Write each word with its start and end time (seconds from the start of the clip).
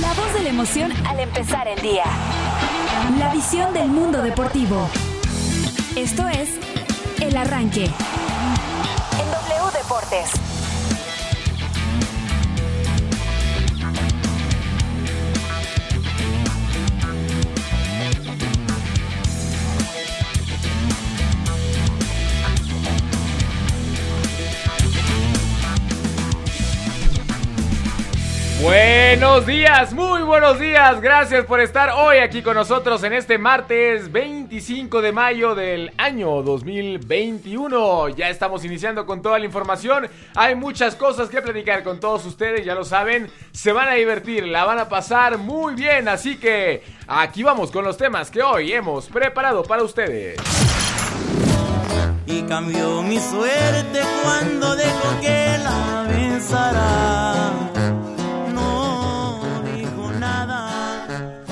La 0.00 0.12
voz 0.12 0.34
de 0.34 0.42
la 0.42 0.48
emoción 0.50 0.92
al 1.06 1.20
empezar 1.20 1.68
el 1.68 1.80
día. 1.80 2.04
La 3.18 3.32
visión 3.32 3.72
del 3.72 3.88
mundo 3.88 4.20
deportivo. 4.20 4.88
Esto 5.96 6.28
es 6.28 6.50
El 7.20 7.36
Arranque. 7.36 7.84
En 7.84 9.30
W 9.30 9.72
Deportes. 9.72 10.30
Buenos 29.08 29.46
días, 29.46 29.92
muy 29.92 30.22
buenos 30.22 30.58
días. 30.58 31.00
Gracias 31.00 31.46
por 31.46 31.60
estar 31.60 31.90
hoy 31.90 32.18
aquí 32.18 32.42
con 32.42 32.56
nosotros 32.56 33.04
en 33.04 33.12
este 33.12 33.38
martes 33.38 34.10
25 34.10 35.00
de 35.00 35.12
mayo 35.12 35.54
del 35.54 35.92
año 35.96 36.42
2021. 36.42 38.08
Ya 38.08 38.28
estamos 38.28 38.64
iniciando 38.64 39.06
con 39.06 39.22
toda 39.22 39.38
la 39.38 39.44
información. 39.44 40.08
Hay 40.34 40.56
muchas 40.56 40.96
cosas 40.96 41.28
que 41.28 41.40
platicar 41.40 41.84
con 41.84 42.00
todos 42.00 42.26
ustedes, 42.26 42.66
ya 42.66 42.74
lo 42.74 42.84
saben. 42.84 43.30
Se 43.52 43.70
van 43.70 43.88
a 43.88 43.92
divertir, 43.92 44.44
la 44.48 44.64
van 44.64 44.80
a 44.80 44.88
pasar 44.88 45.38
muy 45.38 45.76
bien. 45.76 46.08
Así 46.08 46.36
que 46.36 46.82
aquí 47.06 47.44
vamos 47.44 47.70
con 47.70 47.84
los 47.84 47.96
temas 47.96 48.28
que 48.28 48.42
hoy 48.42 48.72
hemos 48.72 49.06
preparado 49.06 49.62
para 49.62 49.84
ustedes. 49.84 50.36
Y 52.26 52.42
cambió 52.42 53.02
mi 53.02 53.20
suerte 53.20 54.00
cuando 54.24 54.74
dejó 54.74 55.20
que 55.20 55.58
la 55.62 56.06
besara. 56.08 57.75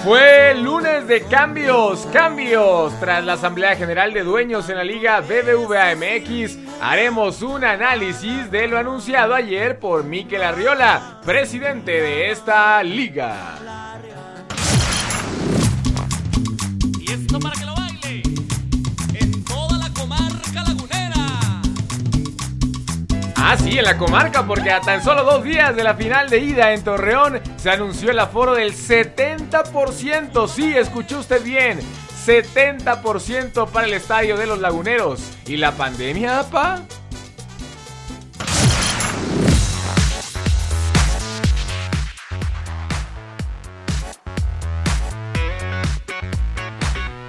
Fue 0.04 0.54
lunes 0.54 1.08
de 1.08 1.22
cambios, 1.22 2.06
cambios. 2.12 2.92
Tras 3.00 3.24
la 3.24 3.32
Asamblea 3.32 3.74
General 3.74 4.12
de 4.12 4.22
Dueños 4.22 4.68
en 4.68 4.76
la 4.76 4.84
Liga 4.84 5.22
BBVA 5.22 5.94
MX, 5.96 6.58
haremos 6.82 7.40
un 7.40 7.64
análisis 7.64 8.50
de 8.50 8.68
lo 8.68 8.76
anunciado 8.76 9.34
ayer 9.34 9.78
por 9.78 10.04
Miquel 10.04 10.42
Arriola, 10.42 11.20
presidente 11.24 11.92
de 12.02 12.30
esta 12.30 12.82
liga. 12.82 13.56
Ah, 23.46 23.58
sí, 23.58 23.78
en 23.78 23.84
la 23.84 23.98
comarca, 23.98 24.46
porque 24.46 24.70
a 24.70 24.80
tan 24.80 25.04
solo 25.04 25.22
dos 25.22 25.44
días 25.44 25.76
de 25.76 25.84
la 25.84 25.94
final 25.94 26.30
de 26.30 26.38
ida 26.38 26.72
en 26.72 26.82
Torreón 26.82 27.42
se 27.58 27.70
anunció 27.70 28.10
el 28.10 28.18
aforo 28.18 28.54
del 28.54 28.72
70%. 28.72 30.48
Sí, 30.48 30.74
escuchó 30.74 31.18
usted 31.18 31.44
bien. 31.44 31.78
70% 32.24 33.68
para 33.68 33.86
el 33.86 33.92
estadio 33.92 34.38
de 34.38 34.46
los 34.46 34.60
laguneros. 34.60 35.30
¿Y 35.46 35.58
la 35.58 35.72
pandemia, 35.72 36.40
apa? 36.40 36.80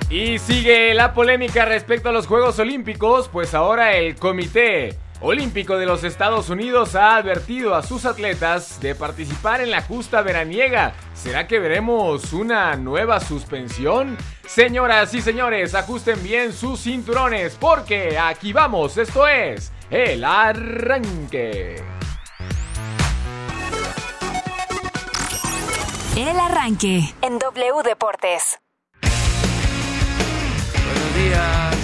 Y 0.09 0.39
sigue 0.39 0.93
la 0.93 1.13
polémica 1.13 1.65
respecto 1.65 2.07
a 2.07 2.13
los 2.13 2.25
Juegos 2.25 2.57
Olímpicos, 2.57 3.27
pues 3.27 3.53
ahora 3.53 3.97
el 3.97 4.15
Comité 4.15 4.97
Olímpico 5.21 5.77
de 5.77 5.85
los 5.85 6.03
Estados 6.03 6.49
Unidos 6.49 6.95
ha 6.95 7.15
advertido 7.15 7.75
a 7.75 7.83
sus 7.83 8.05
atletas 8.05 8.79
de 8.81 8.95
participar 8.95 9.61
en 9.61 9.71
la 9.71 9.81
justa 9.81 10.21
veraniega. 10.21 10.93
¿Será 11.13 11.47
que 11.47 11.59
veremos 11.59 12.33
una 12.33 12.75
nueva 12.75 13.19
suspensión? 13.19 14.17
Señoras 14.45 15.13
y 15.13 15.21
señores, 15.21 15.73
ajusten 15.73 16.21
bien 16.21 16.53
sus 16.53 16.81
cinturones 16.81 17.57
porque 17.59 18.17
aquí 18.19 18.53
vamos, 18.53 18.97
esto 18.97 19.27
es 19.27 19.71
el 19.89 20.23
arranque. 20.23 21.83
El 26.17 26.39
Arranque. 26.39 27.13
En 27.21 27.39
W 27.39 27.83
Deportes. 27.83 28.57
Buenos 30.85 31.15
días. 31.15 31.74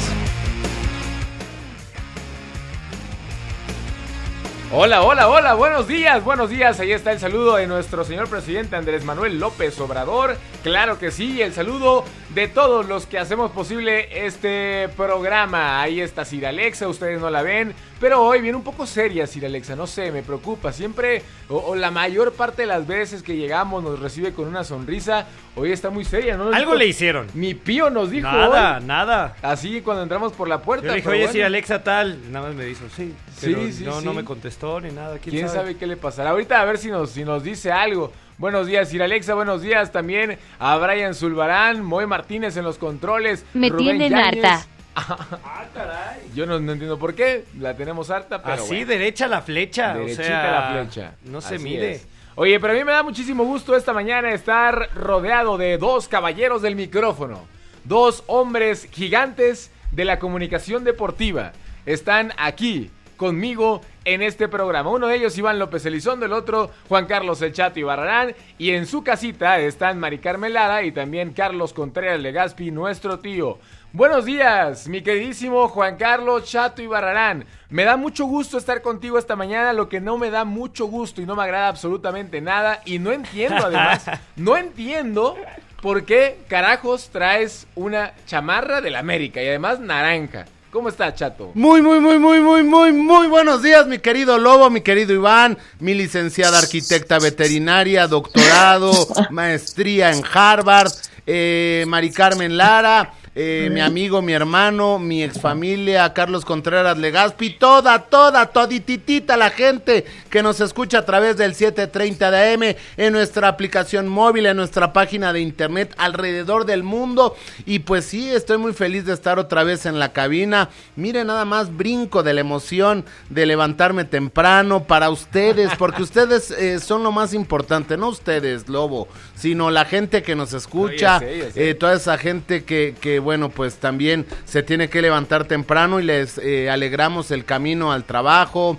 Hola, 4.73 5.03
hola, 5.03 5.27
hola, 5.27 5.53
buenos 5.53 5.85
días, 5.85 6.23
buenos 6.23 6.49
días. 6.49 6.79
Ahí 6.79 6.93
está 6.93 7.11
el 7.11 7.19
saludo 7.19 7.57
de 7.57 7.67
nuestro 7.67 8.05
señor 8.05 8.29
presidente 8.29 8.77
Andrés 8.77 9.03
Manuel 9.03 9.37
López 9.37 9.77
Obrador. 9.81 10.37
Claro 10.63 10.97
que 10.97 11.11
sí, 11.11 11.41
el 11.41 11.51
saludo 11.51 12.05
de 12.29 12.47
todos 12.47 12.87
los 12.87 13.05
que 13.05 13.19
hacemos 13.19 13.51
posible 13.51 14.25
este 14.25 14.87
programa. 14.95 15.81
Ahí 15.81 15.99
está 15.99 16.23
Alexa, 16.45 16.87
ustedes 16.87 17.19
no 17.19 17.29
la 17.29 17.41
ven, 17.41 17.75
pero 18.01 18.21
hoy 18.21 18.41
viene 18.41 18.57
un 18.57 18.63
poco 18.63 18.85
seria 18.85 19.25
Sir 19.27 19.45
Alexa, 19.45 19.75
no 19.77 19.87
sé, 19.87 20.11
me 20.11 20.23
preocupa. 20.23 20.73
Siempre, 20.73 21.21
o, 21.47 21.55
o 21.57 21.75
la 21.75 21.91
mayor 21.91 22.33
parte 22.33 22.63
de 22.63 22.67
las 22.67 22.85
veces 22.85 23.23
que 23.23 23.37
llegamos 23.37 23.81
nos 23.83 23.99
recibe 23.99 24.33
con 24.33 24.47
una 24.47 24.65
sonrisa. 24.65 25.27
Hoy 25.55 25.71
está 25.71 25.89
muy 25.89 26.03
seria, 26.03 26.35
¿no? 26.35 26.45
Nos 26.45 26.55
Algo 26.55 26.71
dijo- 26.71 26.79
le 26.79 26.87
hicieron. 26.87 27.27
Mi 27.35 27.53
pío 27.53 27.89
nos 27.89 28.09
dijo 28.11 28.27
Nada, 28.27 28.77
hoy. 28.79 28.83
nada. 28.85 29.35
Así 29.41 29.81
cuando 29.81 30.03
entramos 30.03 30.33
por 30.33 30.47
la 30.49 30.61
puerta. 30.61 30.87
Yo 30.87 30.91
le 30.91 30.97
dije, 30.97 31.09
oye, 31.09 31.17
bueno. 31.19 31.31
sí, 31.33 31.41
Alexa 31.41 31.83
tal. 31.83 32.31
Nada 32.31 32.47
más 32.47 32.55
me 32.55 32.65
dijo, 32.65 32.85
sí. 32.95 33.13
Sí, 33.37 33.53
Pero 33.55 33.71
sí, 33.71 33.83
no, 33.85 33.99
sí. 33.99 34.05
no 34.05 34.13
me 34.13 34.25
contestó 34.25 34.81
ni 34.81 34.91
nada. 34.91 35.17
¿Quién, 35.19 35.35
¿Quién 35.35 35.49
sabe? 35.49 35.77
qué 35.77 35.85
le 35.87 35.95
pasará? 35.97 36.31
Ahorita 36.31 36.59
a 36.59 36.65
ver 36.65 36.77
si 36.79 36.89
nos, 36.89 37.11
si 37.11 37.23
nos 37.23 37.43
dice 37.43 37.71
algo. 37.71 38.11
Buenos 38.37 38.65
días, 38.65 38.89
Sir 38.89 39.03
Alexa. 39.03 39.35
Buenos 39.35 39.61
días 39.61 39.91
también 39.91 40.39
a 40.57 40.75
Brian 40.77 41.13
Zulbarán, 41.13 41.83
Moy 41.83 42.07
Martínez 42.07 42.57
en 42.57 42.63
los 42.63 42.79
controles. 42.79 43.45
Me 43.53 43.69
Rubén 43.69 43.97
tienen 43.99 44.11
Yáñez. 44.11 44.43
harta. 44.45 44.65
Ah, 44.95 45.65
caray. 45.73 46.21
Yo 46.35 46.45
no, 46.45 46.59
no 46.59 46.71
entiendo 46.73 46.99
por 46.99 47.13
qué. 47.15 47.45
La 47.59 47.75
tenemos 47.75 48.09
harta, 48.09 48.41
pero. 48.41 48.55
Así, 48.55 48.75
bueno. 48.75 48.87
derecha 48.87 49.27
la 49.27 49.41
flecha. 49.41 49.93
Derechita 49.93 50.21
o 50.21 50.25
sea, 50.25 50.51
la 50.51 50.83
flecha. 50.83 51.13
No 51.23 51.41
se 51.41 51.55
Así 51.55 51.63
mide. 51.63 51.91
es. 51.93 52.07
Oye, 52.35 52.59
pero 52.59 52.73
a 52.73 52.75
mí 52.75 52.83
me 52.83 52.91
da 52.91 53.03
muchísimo 53.03 53.43
gusto 53.43 53.75
esta 53.75 53.93
mañana 53.93 54.31
estar 54.31 54.89
rodeado 54.95 55.57
de 55.57 55.77
dos 55.77 56.07
caballeros 56.07 56.61
del 56.61 56.75
micrófono. 56.75 57.45
Dos 57.83 58.23
hombres 58.27 58.87
gigantes 58.91 59.71
de 59.91 60.05
la 60.05 60.19
comunicación 60.19 60.83
deportiva. 60.83 61.51
Están 61.85 62.31
aquí 62.37 62.89
conmigo 63.17 63.81
en 64.05 64.21
este 64.21 64.47
programa. 64.47 64.89
Uno 64.89 65.07
de 65.07 65.15
ellos 65.17 65.37
Iván 65.37 65.59
López 65.59 65.85
Elizondo, 65.85 66.25
el 66.25 66.33
otro 66.33 66.71
Juan 66.89 67.05
Carlos 67.05 67.41
El 67.41 67.53
Chato 67.53 67.79
Ibarrarán. 67.79 68.33
Y 68.57 68.71
en 68.71 68.87
su 68.87 69.03
casita 69.03 69.59
están 69.59 69.99
Mari 69.99 70.19
Carmen 70.19 70.53
Lara 70.53 70.83
y 70.83 70.91
también 70.91 71.33
Carlos 71.33 71.73
Contreras 71.73 72.19
Legaspi, 72.19 72.71
nuestro 72.71 73.19
tío. 73.19 73.59
Buenos 73.93 74.23
días, 74.23 74.87
mi 74.87 75.01
queridísimo 75.01 75.67
Juan 75.67 75.97
Carlos 75.97 76.49
Chato 76.49 76.81
Ibarrarán. 76.81 77.43
Me 77.69 77.83
da 77.83 77.97
mucho 77.97 78.23
gusto 78.23 78.57
estar 78.57 78.81
contigo 78.81 79.17
esta 79.17 79.35
mañana, 79.35 79.73
lo 79.73 79.89
que 79.89 79.99
no 79.99 80.17
me 80.17 80.31
da 80.31 80.45
mucho 80.45 80.85
gusto 80.85 81.21
y 81.21 81.25
no 81.25 81.35
me 81.35 81.43
agrada 81.43 81.67
absolutamente 81.67 82.39
nada. 82.39 82.81
Y 82.85 82.99
no 82.99 83.11
entiendo 83.11 83.65
además, 83.65 84.05
no 84.37 84.55
entiendo 84.55 85.35
por 85.81 86.05
qué 86.05 86.39
carajos 86.47 87.09
traes 87.09 87.67
una 87.75 88.13
chamarra 88.25 88.79
del 88.79 88.95
América 88.95 89.43
y 89.43 89.49
además 89.49 89.81
naranja. 89.81 90.45
¿Cómo 90.71 90.87
está, 90.87 91.13
Chato? 91.13 91.51
Muy, 91.53 91.81
muy, 91.81 91.99
muy, 91.99 92.17
muy, 92.17 92.39
muy, 92.39 92.63
muy, 92.63 92.93
muy 92.93 93.27
buenos 93.27 93.61
días, 93.61 93.87
mi 93.87 93.99
querido 93.99 94.37
Lobo, 94.37 94.69
mi 94.69 94.79
querido 94.79 95.11
Iván, 95.11 95.57
mi 95.79 95.95
licenciada 95.95 96.59
arquitecta 96.59 97.19
veterinaria, 97.19 98.07
doctorado, 98.07 98.93
maestría 99.31 100.13
en 100.13 100.23
Harvard, 100.33 100.93
eh, 101.27 101.83
Mari 101.89 102.11
Carmen 102.11 102.55
Lara, 102.55 103.15
eh, 103.33 103.69
mi 103.71 103.79
amigo, 103.79 104.21
mi 104.21 104.33
hermano, 104.33 104.99
mi 104.99 105.23
exfamilia, 105.23 106.11
Carlos 106.13 106.43
Contreras 106.43 106.97
Legaspi, 106.97 107.51
toda, 107.51 107.99
toda, 107.99 108.47
todititita 108.47 109.37
la 109.37 109.49
gente 109.49 110.05
que 110.29 110.43
nos 110.43 110.59
escucha 110.59 110.99
a 110.99 111.05
través 111.05 111.37
del 111.37 111.55
730 111.55 112.29
de 112.29 112.53
AM, 112.53 112.75
en 112.97 113.13
nuestra 113.13 113.47
aplicación 113.47 114.09
móvil, 114.09 114.47
en 114.47 114.57
nuestra 114.57 114.91
página 114.91 115.31
de 115.31 115.39
internet, 115.39 115.93
alrededor 115.97 116.65
del 116.65 116.83
mundo. 116.83 117.37
Y 117.65 117.79
pues 117.79 118.03
sí, 118.03 118.29
estoy 118.29 118.57
muy 118.57 118.73
feliz 118.73 119.05
de 119.05 119.13
estar 119.13 119.39
otra 119.39 119.63
vez 119.63 119.85
en 119.85 119.97
la 119.97 120.11
cabina. 120.11 120.67
Mire, 120.97 121.23
nada 121.23 121.45
más 121.45 121.75
brinco 121.75 122.23
de 122.23 122.33
la 122.33 122.41
emoción 122.41 123.05
de 123.29 123.45
levantarme 123.45 124.03
temprano 124.03 124.83
para 124.83 125.09
ustedes, 125.09 125.71
porque 125.77 126.03
ustedes 126.03 126.51
eh, 126.51 126.79
son 126.79 127.01
lo 127.03 127.13
más 127.13 127.33
importante, 127.33 127.95
no 127.95 128.09
ustedes, 128.09 128.67
Lobo, 128.67 129.07
sino 129.35 129.71
la 129.71 129.85
gente 129.85 130.21
que 130.21 130.35
nos 130.35 130.53
escucha, 130.53 131.19
sé. 131.19 131.51
eh, 131.55 131.73
toda 131.75 131.93
esa 131.93 132.17
gente 132.17 132.65
que, 132.65 132.93
que, 132.99 133.20
bueno, 133.21 133.49
pues 133.49 133.75
también 133.75 134.25
se 134.45 134.63
tiene 134.63 134.89
que 134.89 135.01
levantar 135.01 135.45
temprano 135.45 135.99
y 135.99 136.03
les 136.03 136.37
eh, 136.37 136.69
alegramos 136.69 137.31
el 137.31 137.45
camino 137.45 137.91
al 137.91 138.03
trabajo, 138.03 138.77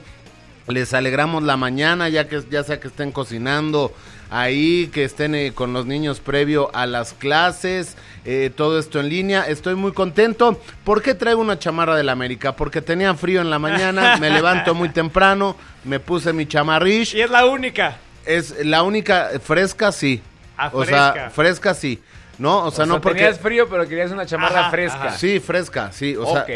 les 0.69 0.95
alegramos 0.95 1.43
la 1.43 1.57
mañana, 1.57 2.09
ya 2.09 2.29
que 2.29 2.43
ya 2.51 2.63
sea 2.63 2.79
que 2.81 2.89
estén 2.89 3.13
cocinando 3.13 3.93
ahí, 4.31 4.89
que 4.93 5.05
estén 5.05 5.35
eh, 5.35 5.53
con 5.55 5.73
los 5.73 5.87
niños 5.87 6.21
previo 6.21 6.71
a 6.75 6.87
las 6.87 7.13
clases, 7.13 7.97
eh, 8.25 8.51
todo 8.55 8.79
esto 8.79 8.99
en 9.01 9.09
línea. 9.09 9.43
Estoy 9.47 9.75
muy 9.75 9.93
contento. 9.93 10.61
¿Por 10.85 11.03
qué 11.03 11.15
traigo 11.15 11.41
una 11.41 11.59
chamarra 11.59 11.97
del 11.97 12.09
América? 12.09 12.57
Porque 12.57 12.81
tenía 12.81 13.15
frío 13.15 13.41
en 13.41 13.51
la 13.51 13.59
mañana, 13.59 14.17
me 14.17 14.31
levanto 14.31 14.75
muy 14.75 14.89
temprano, 14.89 15.57
me 15.85 16.01
puse 16.01 16.33
mi 16.33 16.47
chamarrish. 16.47 17.15
Y 17.15 17.21
es 17.21 17.31
la 17.31 17.45
única. 17.45 17.99
Es 18.25 18.65
la 18.65 18.83
única 18.83 19.31
fresca, 19.45 19.93
sí. 19.93 20.23
Ah, 20.57 20.71
O 20.73 20.85
sea, 20.85 21.13
fresca. 21.13 21.31
fresca 21.31 21.75
sí. 21.75 22.01
No, 22.43 22.65
o 22.67 22.71
sea, 22.73 22.85
O 22.85 22.87
no 22.89 22.95
sea, 22.95 23.01
porque... 23.01 23.19
tenías 23.21 23.39
frío, 23.41 23.69
pero 23.69 23.87
querías 23.89 24.11
una 24.11 24.27
chamarra 24.27 24.61
Ajá, 24.61 24.71
fresca. 24.71 25.05
ajá. 25.09 25.19
Sí, 25.19 25.39
fresca, 25.41 25.93
sí. 25.93 26.17
O 26.17 26.27
sea, 26.27 26.43
ok. 26.43 26.49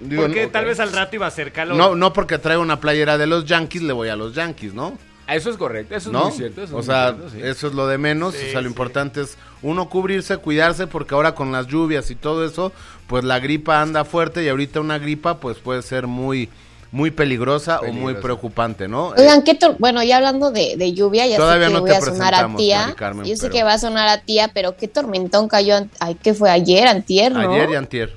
digo, 0.00 0.22
Porque 0.22 0.46
tal 0.46 0.64
vez 0.64 0.78
al 0.80 0.92
rato 0.92 1.16
iba 1.16 1.26
a 1.26 1.30
ser 1.30 1.50
calor. 1.52 1.76
no, 1.76 1.94
no 1.96 2.12
porque 2.12 2.38
traigo 2.38 2.62
una 2.62 2.78
playera 2.80 3.18
de 3.18 3.26
los 3.26 3.44
Yankees, 3.44 3.82
le 3.82 3.92
voy 3.92 4.08
a 4.08 4.16
los 4.16 4.34
Yankees, 4.34 4.74
¿no? 4.74 4.96
Ah, 5.26 5.36
Eso 5.36 5.50
es 5.50 5.56
correcto, 5.58 5.94
eso 5.94 6.08
es 6.08 6.12
¿No? 6.14 6.24
muy 6.26 6.32
cierto. 6.32 6.62
Eso 6.62 6.76
o 6.76 6.80
es 6.80 6.86
sea, 6.86 7.08
cierto, 7.14 7.30
sí. 7.30 7.40
eso 7.42 7.66
es 7.66 7.74
lo 7.74 7.86
de 7.86 7.98
menos. 7.98 8.34
Sí, 8.34 8.46
o 8.46 8.50
sea, 8.52 8.60
lo 8.62 8.68
sí. 8.68 8.72
importante 8.72 9.20
es 9.20 9.36
uno 9.60 9.88
cubrirse, 9.90 10.38
cuidarse, 10.38 10.86
porque 10.86 11.14
ahora 11.14 11.34
con 11.34 11.52
las 11.52 11.66
lluvias 11.66 12.10
y 12.10 12.14
todo 12.14 12.46
eso, 12.46 12.72
pues 13.08 13.24
la 13.24 13.38
gripa 13.38 13.82
anda 13.82 14.04
fuerte 14.06 14.42
y 14.42 14.48
ahorita 14.48 14.80
una 14.80 14.98
gripa 14.98 15.38
pues 15.38 15.58
puede 15.58 15.82
ser 15.82 16.06
muy, 16.06 16.48
muy 16.90 17.10
peligrosa, 17.10 17.80
o 17.80 17.92
muy 17.92 18.14
preocupante, 18.14 18.88
¿no? 18.88 19.08
Oigan, 19.08 19.42
¿qué 19.42 19.58
tor- 19.58 19.76
bueno, 19.78 20.02
ya 20.02 20.16
hablando 20.16 20.50
de, 20.50 20.74
de 20.76 20.92
lluvia, 20.94 21.26
ya 21.26 21.36
Todavía 21.36 21.66
sé 21.66 21.72
que 21.72 21.74
no 21.74 21.80
voy 21.82 21.90
te 21.90 21.96
a 21.96 22.00
sonar 22.00 22.34
a 22.34 22.56
tía. 22.56 22.94
Carmen, 22.96 23.26
Yo 23.26 23.36
sé 23.36 23.42
pero- 23.42 23.52
que 23.52 23.62
va 23.64 23.72
a 23.74 23.78
sonar 23.78 24.08
a 24.08 24.18
tía, 24.22 24.50
pero 24.54 24.76
qué 24.76 24.88
tormentón 24.88 25.48
cayó. 25.48 25.76
Ay, 26.00 26.14
¿qué 26.22 26.32
fue? 26.34 26.50
Ayer, 26.50 26.86
antier, 26.88 27.32
¿no? 27.32 27.52
Ayer 27.52 27.70
y 27.70 27.74
antier. 27.74 28.16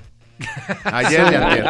Ayer 0.85 1.21
y 1.31 1.35
antier. 1.35 1.65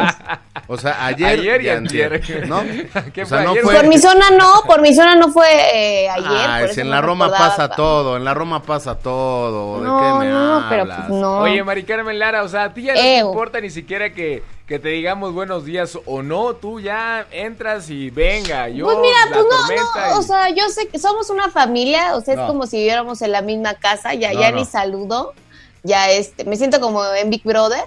O 0.66 0.78
sea, 0.78 1.04
ayer, 1.06 1.40
Ayer 1.40 1.60
y 1.62 1.66
y 1.66 1.68
antier. 1.68 2.14
antier. 2.14 2.48
¿No? 2.48 2.62
¿Qué 3.12 3.22
O 3.24 3.26
sea, 3.26 3.38
fue 3.38 3.44
no 3.44 3.50
ayer? 3.50 3.62
fue... 3.64 3.74
Por 3.74 3.86
mi 3.88 3.98
zona 3.98 4.30
no, 4.30 4.62
por 4.66 4.80
mi 4.80 4.94
zona 4.94 5.14
no 5.16 5.28
fue 5.30 5.46
eh, 5.74 6.08
ayer. 6.08 6.26
Ay, 6.48 6.60
por 6.62 6.68
si 6.68 6.72
eso 6.72 6.80
en 6.82 6.86
no 6.88 6.94
la 6.94 7.00
Roma 7.02 7.30
pasa 7.30 7.68
todo, 7.68 8.16
en 8.16 8.24
la 8.24 8.32
Roma 8.32 8.62
pasa 8.62 8.94
todo. 8.98 9.80
¿De 9.80 9.86
No, 9.86 9.98
qué 10.20 10.24
me 10.24 10.32
no, 10.32 10.64
pero 10.70 10.86
pues 10.86 11.08
no. 11.08 11.38
Oye, 11.40 11.62
Mari 11.62 11.82
Carmen 11.84 12.18
Lara, 12.18 12.44
o 12.44 12.48
sea, 12.48 12.64
a 12.64 12.72
ti 12.74 12.82
ya 12.84 12.94
no 12.94 13.00
te 13.00 13.18
Ew. 13.18 13.26
importa 13.28 13.60
ni 13.60 13.68
siquiera 13.70 14.12
que, 14.14 14.42
que 14.72 14.78
te 14.78 14.88
digamos 14.88 15.34
buenos 15.34 15.66
días 15.66 15.98
o 16.06 16.22
no, 16.22 16.54
tú 16.54 16.80
ya 16.80 17.26
entras 17.30 17.90
y 17.90 18.08
venga, 18.08 18.70
yo 18.70 18.86
Pues 18.86 18.96
mira, 19.02 19.16
la 19.26 19.32
pues 19.36 19.44
no, 19.44 19.66
no, 19.68 20.14
y- 20.14 20.18
o 20.18 20.22
sea, 20.22 20.48
yo 20.48 20.66
sé 20.70 20.88
que 20.88 20.98
somos 20.98 21.28
una 21.28 21.50
familia, 21.50 22.16
o 22.16 22.22
sea, 22.22 22.36
No. 22.36 22.42
es 22.44 22.48
como 22.48 22.66
si 22.66 22.78
viviéramos 22.78 23.20
en 23.20 23.32
la 23.32 23.42
misma 23.42 23.74
casa, 23.74 24.14
ya, 24.14 24.32
No, 24.32 24.40
ya 24.40 24.50
no. 24.50 24.56
ni 24.56 24.64
saludo, 24.64 25.34
ya 25.82 26.10
este, 26.10 26.46
me 26.46 26.56
siento 26.56 26.80
como 26.80 27.04
en 27.04 27.28
Big 27.28 27.42
Brother, 27.44 27.82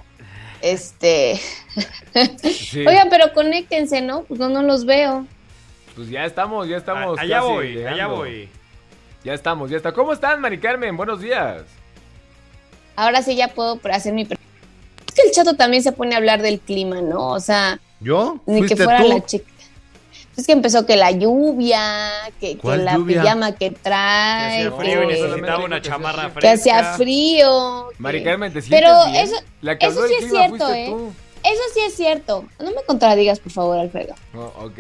este, 0.62 1.42
Sí. 2.54 2.86
oigan, 2.88 3.10
pero 3.10 3.34
conéctense, 3.34 4.02
¿no? 4.04 4.22
Pues 4.22 4.40
no, 4.40 4.48
no 4.50 4.62
los 4.62 4.86
veo. 4.86 5.26
Pues 5.96 6.08
ya 6.10 6.24
estamos, 6.26 6.68
ya 6.68 6.78
estamos. 6.78 7.18
A- 7.18 7.22
allá 7.24 7.38
casi 7.40 7.48
voy, 7.52 7.84
allá 7.84 8.06
voy. 8.06 8.50
Ya 9.24 9.34
estamos, 9.34 9.72
ya 9.72 9.78
está. 9.78 9.92
¿Cómo 9.92 10.14
están, 10.14 10.40
Mari 10.40 10.60
Carmen? 10.60 10.96
Buenos 10.96 11.20
días. 11.20 11.64
Ahora 12.96 13.24
sí 13.24 13.36
ya 13.36 13.48
puedo 13.48 13.80
hacer 13.92 14.14
mi... 14.14 14.28
chato 15.36 15.56
también 15.56 15.84
se 15.84 15.92
pone 15.92 16.16
a 16.16 16.18
hablar 16.18 16.42
del 16.42 16.60
clima, 16.60 17.02
¿no? 17.02 17.30
O 17.30 17.40
sea, 17.40 17.80
¿Yo? 18.00 18.40
ni 18.46 18.62
que 18.62 18.68
¿Fuiste 18.70 18.84
fuera 18.84 19.02
tú? 19.04 19.10
la 19.10 19.26
chica. 19.26 19.46
Es 20.38 20.46
que 20.48 20.52
empezó 20.52 20.86
que 20.86 20.98
la 20.98 21.12
lluvia, 21.12 22.12
que, 22.42 22.56
que 22.56 22.58
¿Cuál 22.58 22.84
la 22.84 22.96
lluvia? 22.96 23.22
pijama 23.22 23.52
que 23.54 23.70
Que 23.70 23.76
trae, 23.76 24.58
hacía 24.58 24.70
no, 24.70 24.78
frío 24.78 25.04
y 25.04 25.08
que- 25.08 25.14
necesitaba 25.14 25.60
que 25.60 25.66
una 25.66 25.76
hacía 25.78 25.92
chamarra 25.92 26.22
frío. 26.24 26.32
fresca. 26.34 26.42
que 26.42 26.50
hacía 26.50 26.84
frío. 26.96 27.88
que- 27.92 27.96
Mari 28.04 28.24
Carmen, 28.24 28.52
¿te 28.54 28.62
Pero 28.64 29.06
bien? 29.06 29.16
eso, 29.26 29.36
La 29.62 29.78
que 29.78 29.86
eso 29.86 30.08
sí 30.08 30.14
es 30.20 30.30
cierto, 30.30 30.74
¿eh? 30.74 30.88
tú. 30.90 31.14
Eso 31.44 31.62
sí 31.74 31.80
es 31.88 31.96
cierto. 31.96 32.46
No 32.60 32.72
me 32.72 32.84
contradigas, 32.86 33.40
por 33.40 33.52
favor, 33.52 33.78
Alfredo. 33.80 34.14
Oh, 34.36 34.52
ok. 34.66 34.80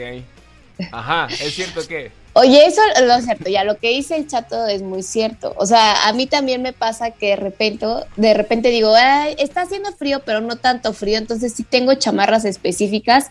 Ajá, 0.92 1.28
es 1.32 1.54
cierto 1.56 1.88
que. 1.88 2.12
Oye, 2.38 2.66
eso 2.66 2.82
lo 3.02 3.14
es 3.14 3.24
cierto, 3.24 3.50
ya 3.50 3.64
lo 3.64 3.78
que 3.78 3.90
dice 3.92 4.18
el 4.18 4.28
chato 4.28 4.68
es 4.68 4.82
muy 4.82 5.04
cierto. 5.04 5.54
O 5.58 5.66
sea, 5.66 6.06
a 6.06 6.12
mí 6.12 6.28
también 6.28 6.62
me 6.62 6.74
pasa 6.74 7.12
que 7.12 7.28
de 7.30 7.36
repente, 7.38 7.86
de 8.18 8.34
repente 8.34 8.70
digo, 8.72 8.94
Ay, 8.94 9.36
está 9.40 9.62
haciendo 9.62 9.94
frío, 9.94 10.22
pero 10.26 10.42
no 10.42 10.58
tanto 10.58 10.92
frío, 10.92 11.18
entonces 11.18 11.54
sí 11.54 11.64
tengo 11.64 11.94
chamarras 11.94 12.44
específicas 12.44 13.30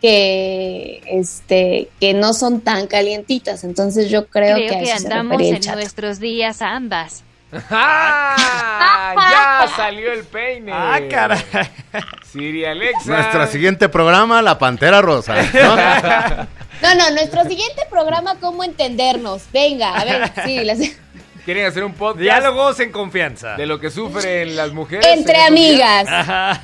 que 0.00 1.02
este 1.06 1.88
que 1.98 2.14
no 2.14 2.32
son 2.32 2.60
tan 2.60 2.86
calientitas. 2.86 3.64
Entonces 3.64 4.08
yo 4.08 4.26
creo, 4.28 4.54
Creo 4.54 4.68
que, 4.68 4.76
a 4.76 4.78
que 4.78 4.84
eso 4.84 4.98
se 4.98 5.06
andamos 5.08 5.40
el 5.40 5.46
en 5.56 5.60
chato. 5.60 5.78
nuestros 5.78 6.20
días 6.20 6.62
ambas. 6.62 7.24
¡Ah! 7.70 9.14
¡Ya 9.66 9.76
salió 9.76 10.12
el 10.12 10.24
peine! 10.24 10.70
Ah, 10.72 11.00
caray. 11.10 11.42
Siri 12.30 12.64
Alexa. 12.64 13.04
Nuestro 13.06 13.46
siguiente 13.48 13.88
programa, 13.88 14.42
La 14.42 14.58
Pantera 14.58 15.00
Rosa. 15.02 15.34
¿no? 15.42 15.76
No, 16.84 16.94
no, 16.94 17.10
nuestro 17.12 17.42
siguiente 17.44 17.82
programa, 17.90 18.36
¿cómo 18.40 18.62
entendernos? 18.62 19.42
Venga, 19.52 19.94
a 19.98 20.04
ver, 20.04 20.32
sí, 20.44 20.62
las- 20.64 20.78
¿Quieren 21.44 21.66
hacer 21.66 21.84
un 21.84 21.92
podcast 21.92 22.20
Diálogos 22.20 22.80
en 22.80 22.90
confianza. 22.90 23.56
de 23.56 23.66
lo 23.66 23.78
que 23.78 23.90
sufren 23.90 24.56
las 24.56 24.72
mujeres? 24.72 25.06
entre 25.06 25.34
en 25.34 25.40
amigas. 25.42 26.08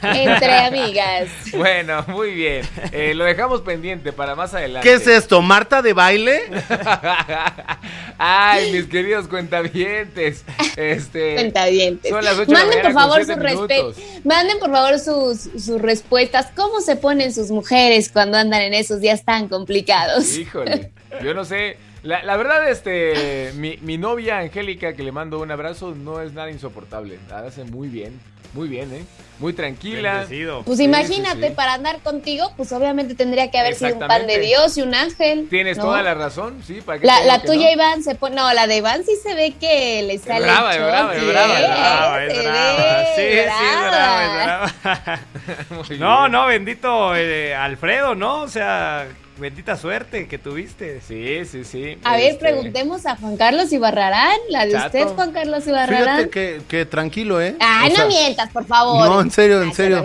Entre 0.03 0.57
amigas. 0.57 1.29
Bueno, 1.55 2.03
muy 2.09 2.31
bien. 2.33 2.63
Eh, 2.93 3.13
lo 3.15 3.25
dejamos 3.25 3.61
pendiente 3.61 4.13
para 4.13 4.35
más 4.35 4.55
adelante. 4.55 4.89
¿Qué 4.89 4.95
es 4.95 5.07
esto? 5.07 5.43
¿Marta 5.43 5.83
de 5.83 5.93
baile? 5.93 6.41
Ay, 8.19 8.73
mis 8.73 8.87
queridos 8.87 9.29
cuentavientes. 9.29 10.45
Este. 10.77 11.35
Cuentavientes. 11.35 12.11
Son 12.11 12.25
las 12.25 12.35
ocho 12.39 12.45
de 12.47 12.53
la 12.53 12.59
Manden 12.61 12.83
por 12.83 12.93
favor 12.93 13.21
respe- 13.21 13.95
Manden 14.25 14.59
por 14.59 14.71
favor 14.71 14.99
sus, 14.99 15.63
sus 15.63 15.81
respuestas. 15.81 16.49
¿Cómo 16.57 16.81
se 16.81 16.97
ponen 16.97 17.35
sus 17.35 17.51
mujeres 17.51 18.09
cuando 18.11 18.39
andan 18.39 18.63
en 18.63 18.75
esos 18.75 19.01
días 19.01 19.25
tan 19.25 19.49
complicados? 19.49 20.37
Híjole, 20.37 20.91
yo 21.23 21.35
no 21.35 21.45
sé. 21.45 21.77
La, 22.03 22.23
la 22.23 22.37
verdad, 22.37 22.69
este, 22.69 23.53
mi, 23.57 23.79
mi 23.83 23.99
novia 23.99 24.39
Angélica, 24.39 24.95
que 24.95 25.03
le 25.03 25.13
mando 25.13 25.39
un 25.41 25.51
abrazo, 25.51 25.95
no 25.95 26.21
es 26.21 26.33
nada 26.33 26.51
insoportable. 26.51 27.19
La 27.29 27.39
hace 27.41 27.65
muy 27.65 27.89
bien, 27.89 28.19
muy 28.55 28.69
bien, 28.69 28.93
¿eh? 28.95 29.05
Muy 29.39 29.53
tranquila. 29.55 30.13
Bendecido. 30.21 30.63
Pues 30.65 30.79
Sí, 30.79 30.85
imagínate, 30.85 31.41
sí, 31.41 31.49
sí. 31.49 31.55
para 31.55 31.73
andar 31.75 32.01
contigo, 32.01 32.53
pues 32.59 32.73
obviamente 32.73 33.15
tendría 33.15 33.51
que 33.51 33.59
haber 33.59 33.75
sido 33.75 33.95
un 33.95 34.01
pan 34.01 34.27
de 34.27 34.39
Dios 34.39 34.77
y 34.77 34.83
un 34.83 34.95
ángel. 34.95 35.47
Tienes 35.49 35.79
¿no? 35.79 35.85
toda 35.85 36.03
la 36.03 36.13
razón, 36.15 36.63
sí, 36.67 36.81
para 36.83 36.99
qué 36.99 37.07
La, 37.07 37.23
la 37.25 37.41
que 37.41 37.47
tuya, 37.47 37.67
no? 37.69 37.73
Iván, 37.73 38.03
se 38.03 38.15
pone. 38.17 38.37
No, 38.37 38.53
la 38.53 38.67
de 38.67 38.77
Iván 38.77 39.03
sí 39.05 39.13
se 39.23 39.35
ve 39.35 39.55
que 39.59 40.03
le 40.03 40.19
sale. 40.19 40.41
brava, 40.45 40.75
el 40.75 40.83
brava, 40.83 41.17
es 41.17 41.27
brava, 41.27 41.59
es 41.59 41.69
brava, 41.69 43.03
es 43.03 43.09
Sí, 43.17 43.23
sí, 43.23 43.39
es 43.39 43.45
brava, 43.47 44.25
es 44.25 44.33
brava. 44.45 44.73
brava. 44.83 45.21
Muy 45.71 45.99
No, 45.99 46.21
bien. 46.21 46.33
no, 46.33 46.47
bendito 46.47 47.17
eh, 47.17 47.55
Alfredo, 47.55 48.15
¿no? 48.15 48.43
O 48.43 48.49
sea, 48.49 49.07
bendita 49.41 49.77
suerte 49.77 50.29
que 50.29 50.39
tuviste. 50.39 51.01
Sí, 51.01 51.45
sí, 51.45 51.65
sí. 51.65 51.99
A 52.05 52.13
ver, 52.17 52.33
este, 52.33 52.39
preguntemos 52.41 53.07
a 53.07 53.17
Juan 53.17 53.37
Carlos 53.37 53.73
Ibarrarán, 53.73 54.39
la 54.51 54.67
de 54.67 54.73
Chato. 54.73 54.87
usted, 54.87 55.07
Juan 55.15 55.33
Carlos 55.33 55.67
Ibarrarán. 55.67 56.17
Fíjate 56.17 56.31
que, 56.31 56.61
que 56.69 56.87
tranquilo, 56.87 57.41
¿eh? 57.41 57.57
Sea, 57.59 57.89
no 57.97 58.07
mientas, 58.07 58.51
por 58.51 58.67
favor. 58.67 59.09
No, 59.09 59.21
en 59.21 59.31
serio, 59.31 59.63
en 59.63 59.69
Ay, 59.69 59.75
serio. 59.75 60.05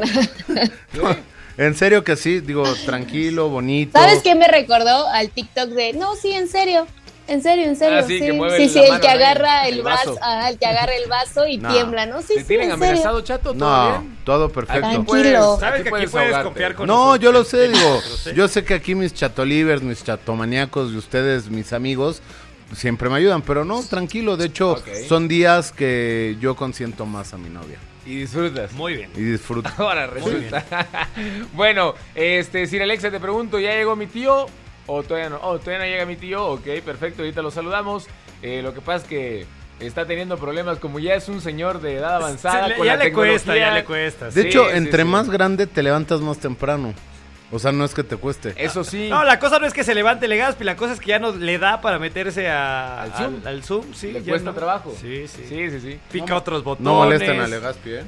no. 0.93 1.15
En 1.57 1.73
serio 1.73 2.03
que 2.03 2.17
sí, 2.17 2.41
digo, 2.41 2.63
tranquilo, 2.85 3.47
bonito. 3.47 3.97
¿Sabes 3.97 4.21
qué 4.21 4.35
me 4.35 4.45
recordó 4.45 5.07
al 5.07 5.29
TikTok 5.29 5.69
de, 5.69 5.93
no, 5.93 6.15
sí, 6.17 6.31
en 6.31 6.49
serio, 6.49 6.85
en 7.27 7.41
serio, 7.41 7.65
en 7.65 7.75
serio, 7.75 7.97
Ah, 7.99 8.03
sí, 8.03 8.19
sí, 8.19 8.25
que 8.25 8.69
sí, 8.69 8.79
el 8.79 8.99
que 9.01 9.07
agarra 9.07 9.67
El 9.67 9.75
el 9.75 9.81
vaso. 9.83 10.11
vaso, 10.15 10.19
ah, 10.23 10.49
el 10.49 10.57
que 10.59 10.65
agarra 10.65 10.93
el 10.95 11.09
vaso 11.09 11.47
y 11.47 11.57
No. 11.57 11.71
tiembla, 11.71 12.05
¿no? 12.05 12.21
Sí, 12.21 12.35
¿Te 12.35 12.41
sí, 12.41 12.47
tienen 12.47 12.71
amenazado, 12.71 13.21
chato? 13.21 13.53
¿Todo 13.53 13.55
No, 13.55 13.99
bien? 13.99 14.17
todo 14.23 14.45
Aquí 14.45 14.53
perfecto. 14.53 14.79
Tranquilo. 14.81 15.05
puedes- 15.05 15.33
Sabes 15.59 15.81
aquí 15.81 15.83
que 15.83 15.89
aquí 15.89 15.89
puedes 15.89 16.13
ahogarte. 16.15 16.43
confiar 16.43 16.75
con 16.75 16.87
No, 16.87 17.15
yo 17.15 17.31
lo 17.31 17.43
sé, 17.43 17.67
digo, 17.69 18.01
yo 18.35 18.47
sé 18.47 18.63
que 18.63 18.73
aquí 18.75 18.95
mis 18.95 19.13
chatolivers, 19.13 19.81
mis 19.81 20.03
chatomaníacos 20.03 20.91
y 20.91 20.97
ustedes, 20.97 21.49
mis 21.49 21.73
amigos, 21.73 22.21
siempre 22.75 23.09
me 23.09 23.17
ayudan, 23.17 23.41
pero 23.41 23.63
no, 23.65 23.83
tranquilo, 23.83 24.37
de 24.37 24.45
hecho, 24.47 24.81
son 25.07 25.27
días 25.27 25.71
que 25.71 26.35
yo 26.39 26.55
consiento 26.55 27.05
más 27.05 27.33
a 27.33 27.37
mi 27.37 27.49
novia 27.49 27.77
Y 28.05 28.15
disfrutas. 28.17 28.71
Muy 28.73 28.95
bien. 28.97 29.11
y 29.15 29.21
disfruto. 29.21 29.69
Ahora 29.77 30.07
resulta. 30.07 30.65
bueno, 31.53 31.93
este, 32.15 32.65
Sir 32.67 32.81
Alexa, 32.83 33.09
te 33.11 33.19
pregunto, 33.19 33.59
¿ya 33.59 33.71
llegó 33.71 33.95
mi 33.95 34.07
tío? 34.07 34.47
¿O 34.87 35.03
todavía 35.03 35.29
no? 35.29 35.39
Oh, 35.41 35.57
todavía 35.59 35.79
no 35.79 35.91
llega 35.91 36.05
mi 36.05 36.15
tío. 36.15 36.45
Ok, 36.47 36.65
perfecto, 36.85 37.21
ahorita 37.23 37.41
lo 37.41 37.51
saludamos. 37.51 38.07
Eh, 38.41 38.61
lo 38.61 38.73
que 38.73 38.81
pasa 38.81 39.03
es 39.03 39.09
que 39.09 39.45
está 39.79 40.05
teniendo 40.05 40.37
problemas, 40.37 40.77
como 40.79 40.99
ya 40.99 41.15
es 41.15 41.27
un 41.27 41.41
señor 41.41 41.81
de 41.81 41.95
edad 41.95 42.15
avanzada. 42.15 42.63
Se 42.63 42.69
le- 42.69 42.75
con 42.77 42.85
ya 42.85 42.95
la 42.95 43.03
le 43.05 43.11
cuesta, 43.13 43.55
ya 43.57 43.71
le 43.73 43.83
cuesta. 43.83 44.25
De 44.25 44.41
Sí, 44.43 44.47
hecho, 44.47 44.65
sí, 44.69 44.77
entre 44.77 45.03
sí. 45.03 45.09
más 45.09 45.29
grande 45.29 45.67
te 45.67 45.81
levantas 45.83 46.21
más 46.21 46.37
temprano. 46.37 46.93
O 47.51 47.59
sea, 47.59 47.71
no 47.71 47.85
es 47.85 47.93
que 47.93 48.03
te 48.03 48.17
cueste. 48.17 48.53
Eso 48.57 48.83
sí. 48.83 49.07
No, 49.09 49.23
la 49.23 49.39
cosa 49.39 49.59
no 49.59 49.67
es 49.67 49.73
que 49.73 49.83
se 49.83 49.93
levante 49.95 50.27
Legaspi, 50.27 50.63
la 50.63 50.75
cosa 50.75 50.93
es 50.93 50.99
que 50.99 51.07
ya 51.09 51.19
no 51.19 51.31
le 51.31 51.57
da 51.59 51.79
para 51.79 51.99
meterse 51.99 52.49
a- 52.49 53.03
Al 53.03 53.13
Zoom. 53.13 53.35
al, 53.41 53.47
al 53.47 53.63
Zoom, 53.63 53.93
sí. 53.93 54.11
le 54.11 54.23
ya 54.23 54.31
cuesta 54.31 54.49
no. 54.49 54.55
trabajo. 54.55 54.93
Sí, 54.99 55.27
sí. 55.27 55.45
Sí, 55.47 55.69
sí, 55.69 55.79
sí. 55.79 55.99
Pica 56.11 56.25
No, 56.27 56.37
otros 56.37 56.63
botones. 56.63 56.85
No 56.85 56.95
molesten 56.95 57.39
a 57.39 57.47
Legaspi, 57.47 57.89
¿eh? 57.91 58.03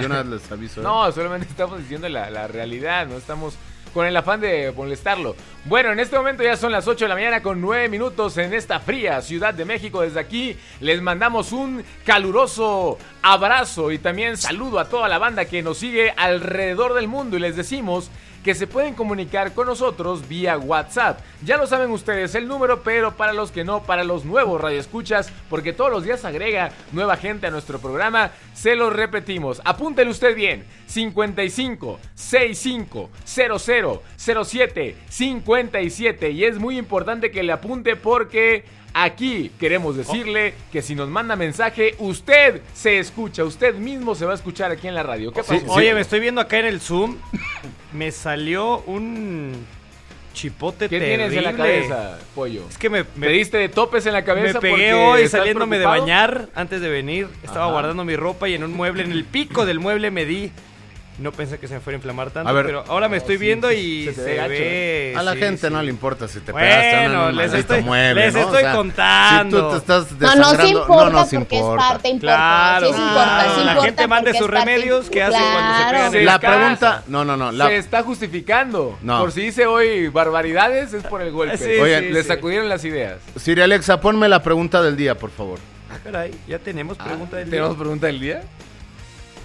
Yo 0.00 0.08
nada 0.08 0.24
les 0.24 0.50
aviso. 0.52 0.80
¿eh? 0.80 0.84
No, 0.86 1.10
solamente 1.12 1.46
estamos 1.48 1.78
diciendo 1.78 2.08
la, 2.08 2.28
la 2.30 2.46
realidad, 2.48 3.06
no 3.06 3.16
estamos 3.16 3.54
con 3.94 4.06
el 4.06 4.16
afán 4.16 4.40
de 4.40 4.72
molestarlo. 4.76 5.36
Bueno, 5.64 5.92
en 5.92 6.00
este 6.00 6.16
momento 6.16 6.42
ya 6.42 6.56
son 6.56 6.72
las 6.72 6.88
8 6.88 7.04
de 7.04 7.08
la 7.08 7.14
mañana 7.14 7.42
con 7.42 7.60
9 7.60 7.88
minutos 7.88 8.36
en 8.36 8.52
esta 8.52 8.80
fría 8.80 9.22
Ciudad 9.22 9.54
de 9.54 9.64
México. 9.64 10.02
Desde 10.02 10.20
aquí 10.20 10.56
les 10.80 11.00
mandamos 11.00 11.52
un 11.52 11.84
caluroso 12.04 12.98
abrazo 13.22 13.92
y 13.92 13.98
también 13.98 14.36
saludo 14.36 14.80
a 14.80 14.88
toda 14.88 15.08
la 15.08 15.18
banda 15.18 15.44
que 15.44 15.62
nos 15.62 15.78
sigue 15.78 16.12
alrededor 16.16 16.92
del 16.94 17.08
mundo 17.08 17.36
y 17.36 17.40
les 17.40 17.56
decimos 17.56 18.10
que 18.44 18.54
se 18.54 18.66
pueden 18.66 18.94
comunicar 18.94 19.54
con 19.54 19.66
nosotros 19.66 20.28
vía 20.28 20.58
WhatsApp. 20.58 21.18
Ya 21.42 21.56
lo 21.56 21.66
saben 21.66 21.90
ustedes 21.90 22.34
el 22.34 22.46
número, 22.46 22.82
pero 22.82 23.16
para 23.16 23.32
los 23.32 23.50
que 23.50 23.64
no, 23.64 23.82
para 23.82 24.04
los 24.04 24.26
nuevos 24.26 24.60
radioescuchas, 24.60 25.32
porque 25.48 25.72
todos 25.72 25.90
los 25.90 26.04
días 26.04 26.24
agrega 26.26 26.70
nueva 26.92 27.16
gente 27.16 27.46
a 27.46 27.50
nuestro 27.50 27.78
programa, 27.78 28.32
se 28.52 28.76
lo 28.76 28.90
repetimos. 28.90 29.62
Apúntele 29.64 30.10
usted 30.10 30.36
bien. 30.36 30.66
55 30.86 31.98
65 32.14 33.10
00 33.24 34.02
07 34.16 34.96
57 35.08 36.30
y 36.30 36.44
es 36.44 36.58
muy 36.58 36.76
importante 36.76 37.30
que 37.30 37.42
le 37.42 37.52
apunte 37.52 37.96
porque 37.96 38.64
Aquí 38.96 39.50
queremos 39.58 39.96
decirle 39.96 40.54
que 40.70 40.80
si 40.80 40.94
nos 40.94 41.08
manda 41.08 41.34
mensaje, 41.34 41.96
usted 41.98 42.62
se 42.74 43.00
escucha, 43.00 43.42
usted 43.42 43.74
mismo 43.74 44.14
se 44.14 44.24
va 44.24 44.30
a 44.30 44.34
escuchar 44.36 44.70
aquí 44.70 44.86
en 44.86 44.94
la 44.94 45.02
radio. 45.02 45.32
¿Qué 45.32 45.42
pasó? 45.42 45.66
Oye, 45.66 45.92
me 45.94 46.00
estoy 46.00 46.20
viendo 46.20 46.40
acá 46.40 46.60
en 46.60 46.66
el 46.66 46.80
Zoom. 46.80 47.16
Me 47.94 48.10
salió 48.10 48.78
un 48.86 49.52
chipote 50.32 50.88
¿Qué 50.88 50.98
terrible. 50.98 51.28
tienes 51.28 51.36
en 51.38 51.44
la 51.44 51.52
cabeza, 51.56 52.18
pollo? 52.34 52.66
Es 52.68 52.76
que 52.76 52.90
me, 52.90 53.04
¿Me 53.04 53.08
me, 53.14 53.28
diste 53.28 53.56
de 53.56 53.68
topes 53.68 54.04
en 54.06 54.12
la 54.14 54.20
me 54.20 54.24
cabeza? 54.26 54.58
pegué 54.60 54.72
porque 54.72 54.92
hoy 54.94 55.28
saliéndome 55.28 55.78
de 55.78 55.86
bañar 55.86 56.48
antes 56.56 56.80
de 56.80 56.88
venir. 56.88 57.28
Estaba 57.44 57.66
Ajá. 57.66 57.72
guardando 57.72 58.04
mi 58.04 58.16
ropa 58.16 58.48
y 58.48 58.54
en 58.54 58.64
un 58.64 58.72
mueble, 58.74 59.04
en 59.04 59.12
el 59.12 59.24
pico 59.24 59.64
del 59.64 59.78
mueble 59.78 60.10
me 60.10 60.24
di. 60.24 60.50
No 61.16 61.30
pensé 61.30 61.58
que 61.60 61.68
se 61.68 61.74
me 61.74 61.80
fuera 61.80 61.94
a 61.94 61.98
inflamar 61.98 62.30
tanto, 62.32 62.48
A 62.48 62.52
ver. 62.52 62.66
pero 62.66 62.84
ahora 62.88 63.08
me 63.08 63.16
estoy 63.18 63.36
sí, 63.36 63.44
viendo 63.44 63.70
y 63.70 64.06
se 64.06 64.14
se, 64.14 64.48
ve. 64.48 65.14
A 65.16 65.22
la 65.22 65.34
sí, 65.34 65.38
gente 65.38 65.68
sí. 65.68 65.72
no 65.72 65.80
le 65.80 65.88
importa 65.90 66.26
si 66.26 66.40
te 66.40 66.52
pegaste 66.52 66.90
en 67.04 67.12
Bueno, 67.12 67.28
un 67.28 67.36
les 67.36 67.50
maldito 67.52 67.74
estoy, 67.74 67.82
mueble, 67.84 68.24
les 68.24 68.34
¿no? 68.34 68.40
estoy 68.40 68.56
O 68.56 68.60
sea, 68.60 68.72
contando. 68.74 69.56
Si 69.56 69.62
tú 69.64 69.70
te 69.70 69.76
estás 69.78 70.10
No, 70.12 70.18
no, 70.18 70.34
desangrando, 70.52 70.80
importa 70.80 71.04
no 71.04 71.10
nos 71.10 71.28
porque 71.30 71.56
importa. 71.56 71.84
es 71.84 71.88
parte, 71.92 72.08
importa. 72.08 72.34
Claro, 72.36 72.86
sí, 72.88 72.92
sí 72.94 72.98
importa, 73.00 73.24
claro. 73.24 73.48
sí 73.54 73.56
La 73.64 73.70
importa 73.70 73.84
gente 73.86 74.06
mande 74.08 74.34
sus 74.34 74.50
remedios 74.50 75.10
que 75.10 75.22
hace 75.22 75.38
cuando 75.38 75.52
se 75.54 75.82
Claro. 75.84 75.92
pegan 75.92 76.10
Se 76.12 76.22
La 76.24 76.38
pregunta, 76.40 77.02
no, 77.06 77.24
no, 77.24 77.36
no, 77.36 77.52
la, 77.52 77.66
Se 77.68 77.76
está 77.76 78.02
justificando. 78.02 78.98
No. 79.02 79.20
Por 79.20 79.30
si 79.30 79.42
dice 79.42 79.66
hoy 79.66 80.08
barbaridades, 80.08 80.92
es 80.94 81.04
por 81.04 81.22
el 81.22 81.30
golpe. 81.30 81.56
Sí, 81.58 81.78
Oye, 81.80 82.00
sí, 82.00 82.08
Le 82.10 82.22
sí. 82.22 82.28
sacudieron 82.28 82.68
las 82.68 82.84
ideas. 82.84 83.18
Siri 83.36 83.60
Alexa, 83.62 84.00
ponme 84.00 84.28
la 84.28 84.42
pregunta 84.42 84.82
del 84.82 84.96
día, 84.96 85.16
por 85.16 85.30
favor. 85.30 85.60
Ah, 85.92 85.98
caray, 86.02 86.32
ya 86.48 86.58
tenemos 86.58 86.98
pregunta 86.98 87.36
del 87.36 87.44
día. 87.44 87.58
¿Tenemos 87.58 87.76
pregunta 87.76 88.06
del 88.08 88.18
día? 88.20 88.42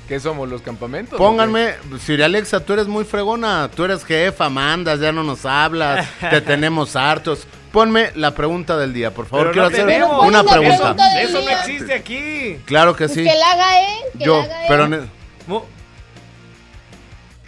¿Qué 0.10 0.20
somos, 0.20 0.50
los 0.50 0.62
campamentos? 0.64 1.18
Pónganme, 1.18 1.76
Siri 2.00 2.24
Alexa, 2.24 2.60
tú 2.66 2.74
eres 2.74 2.88
muy 2.88 3.06
fregona, 3.06 3.70
tú 3.74 3.86
eres 3.86 4.04
jefa, 4.04 4.50
mandas, 4.50 5.00
ya 5.00 5.12
no 5.12 5.24
nos 5.24 5.46
hablas, 5.46 6.06
te 6.20 6.42
tenemos 6.42 6.96
hartos. 6.96 7.48
Ponme 7.72 8.10
la 8.16 8.32
pregunta 8.34 8.76
del 8.76 8.92
día, 8.92 9.14
por 9.14 9.28
favor. 9.28 9.52
Pero 9.52 9.54
Quiero 9.54 9.70
no 9.70 9.76
hacer 9.76 9.86
tenemos. 9.88 10.26
una 10.28 10.42
la 10.44 10.52
pregunta. 10.52 10.78
pregunta 10.96 11.10
del 11.14 11.24
Eso 11.30 11.34
no 11.36 11.42
día. 11.42 11.60
existe 11.60 11.94
aquí. 11.94 12.58
Claro 12.66 12.96
que 12.96 13.06
Pues 13.06 13.14
sí. 13.18 13.24
que 13.24 13.36
la 13.36 13.52
haga 13.52 13.80
él, 13.82 14.00
que 14.18 14.26
Yo, 14.26 14.38
la 14.40 14.44
haga 14.46 14.62
él. 14.62 14.66
pero 14.68 14.88
ne- 14.88 15.00
Mu- 15.46 15.62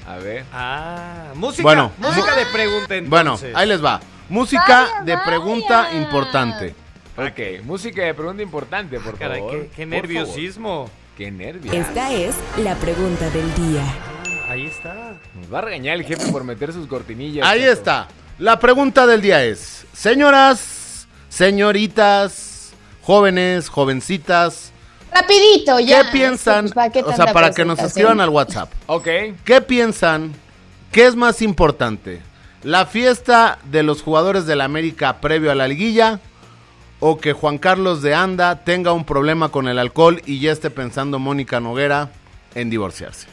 A 0.08 0.16
ver. 0.18 0.46
Ah, 0.54 1.32
música. 1.34 1.64
Bueno, 1.64 1.92
música 1.98 2.36
de 2.36 2.46
pregunta 2.48 2.96
entonces. 2.96 3.10
bueno, 3.10 3.40
ahí 3.56 3.68
les 3.68 3.84
va. 3.84 4.00
Música 4.30 4.64
Vaya, 4.68 5.02
de 5.04 5.14
vaya. 5.16 5.26
pregunta 5.26 5.90
importante. 5.94 6.76
Ok, 7.18 7.64
música 7.66 8.04
de 8.04 8.14
pregunta 8.14 8.44
importante, 8.44 9.00
por 9.00 9.18
Caray, 9.18 9.40
favor. 9.40 9.52
qué, 9.54 9.68
qué 9.76 9.82
Por 9.84 9.88
nerviosismo. 9.88 10.90
Qué 11.18 11.32
nervios. 11.32 11.76
Esta 11.76 12.14
es 12.14 12.36
la 12.58 12.76
pregunta 12.76 13.30
del 13.30 13.54
día. 13.56 13.84
Ahí 14.50 14.66
está. 14.66 15.20
Nos 15.36 15.54
va 15.54 15.60
a 15.60 15.62
regañar 15.62 15.96
el 15.96 16.04
jefe 16.04 16.32
por 16.32 16.44
meter 16.44 16.74
sus 16.74 16.88
cortinillas. 16.88 17.48
Ahí 17.48 17.64
está. 17.64 18.08
La 18.40 18.60
pregunta 18.60 19.06
del 19.06 19.22
día 19.22 19.44
es, 19.44 19.86
señoras, 19.94 21.08
señoritas, 21.30 22.74
jóvenes, 23.02 23.70
jovencitas, 23.70 24.72
Rapidito, 25.14 25.78
¿qué 25.78 25.86
ya. 25.86 26.12
piensan? 26.12 26.66
Pues, 26.66 26.74
¿para 26.74 26.90
qué 26.90 27.04
o 27.04 27.14
sea, 27.14 27.34
para 27.34 27.52
que 27.52 27.66
nos 27.66 27.80
escriban 27.80 28.22
al 28.22 28.30
WhatsApp. 28.30 28.72
Ok. 28.88 29.08
¿Qué 29.44 29.62
piensan? 29.62 30.32
¿Qué 30.92 31.06
es 31.06 31.16
más 31.16 31.42
importante? 31.42 32.22
¿La 32.64 32.86
fiesta 32.86 33.60
de 33.66 33.84
los 33.84 34.02
jugadores 34.02 34.46
del 34.46 34.62
América 34.62 35.20
previo 35.20 35.52
a 35.52 35.56
la 35.56 35.68
liguilla? 35.68 36.20
¿O 37.04 37.18
que 37.18 37.34
Juan 37.34 37.58
Carlos 37.58 38.02
de 38.04 38.14
Anda 38.14 38.64
tenga 38.64 38.94
un 38.94 39.04
problema 39.06 39.50
con 39.50 39.68
el 39.68 39.80
alcohol 39.80 40.22
y 40.26 40.40
ya 40.40 40.52
esté 40.52 40.70
pensando 40.70 41.18
Mónica 41.20 41.60
Noguera 41.60 42.10
en 42.56 42.70
divorciarse? 42.70 43.28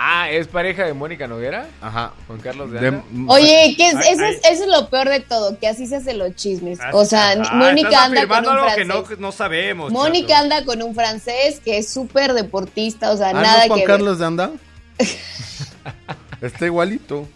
Ah, 0.00 0.30
¿es 0.30 0.46
pareja 0.46 0.84
de 0.84 0.92
Mónica 0.94 1.26
Noguera? 1.26 1.66
Ajá. 1.80 2.12
Juan 2.28 2.38
Carlos 2.38 2.70
de 2.70 2.78
De- 2.78 2.88
Anda. 2.88 3.02
Oye, 3.26 3.74
que 3.76 3.88
es- 3.88 3.96
Ay, 3.96 4.12
eso, 4.12 4.24
es, 4.24 4.36
eso 4.44 4.62
es 4.64 4.68
lo 4.68 4.88
peor 4.90 5.08
de 5.08 5.18
todo, 5.20 5.58
que 5.58 5.66
así 5.66 5.86
se 5.88 5.96
hacen 5.96 6.18
los 6.18 6.36
chismes. 6.36 6.78
O 6.92 7.04
sea, 7.04 7.30
ah, 7.32 7.54
Mónica 7.54 7.88
estás 7.88 8.04
anda 8.04 8.26
con 8.28 8.38
un 8.44 8.48
algo 8.50 8.64
francés. 8.66 8.76
que 9.08 9.16
no, 9.16 9.20
no 9.20 9.32
sabemos. 9.32 9.90
Mónica 9.90 10.28
chato. 10.28 10.42
anda 10.44 10.64
con 10.64 10.82
un 10.82 10.94
francés 10.94 11.60
que 11.64 11.78
es 11.78 11.90
súper 11.90 12.32
deportista, 12.34 13.10
o 13.10 13.16
sea, 13.16 13.30
¿Ah, 13.30 13.32
no 13.32 13.40
nada 13.40 13.62
es 13.62 13.68
Juan 13.68 13.80
que 13.80 13.86
Carlos 13.86 14.18
de 14.20 14.26
Anda? 14.26 14.50
Está 16.42 16.66
igualito. 16.66 17.26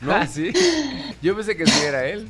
¿no? 0.00 0.12
Ah, 0.14 0.26
sí. 0.26 0.52
Yo 1.22 1.34
pensé 1.34 1.56
que 1.56 1.66
sí 1.66 1.84
era 1.84 2.06
él. 2.06 2.28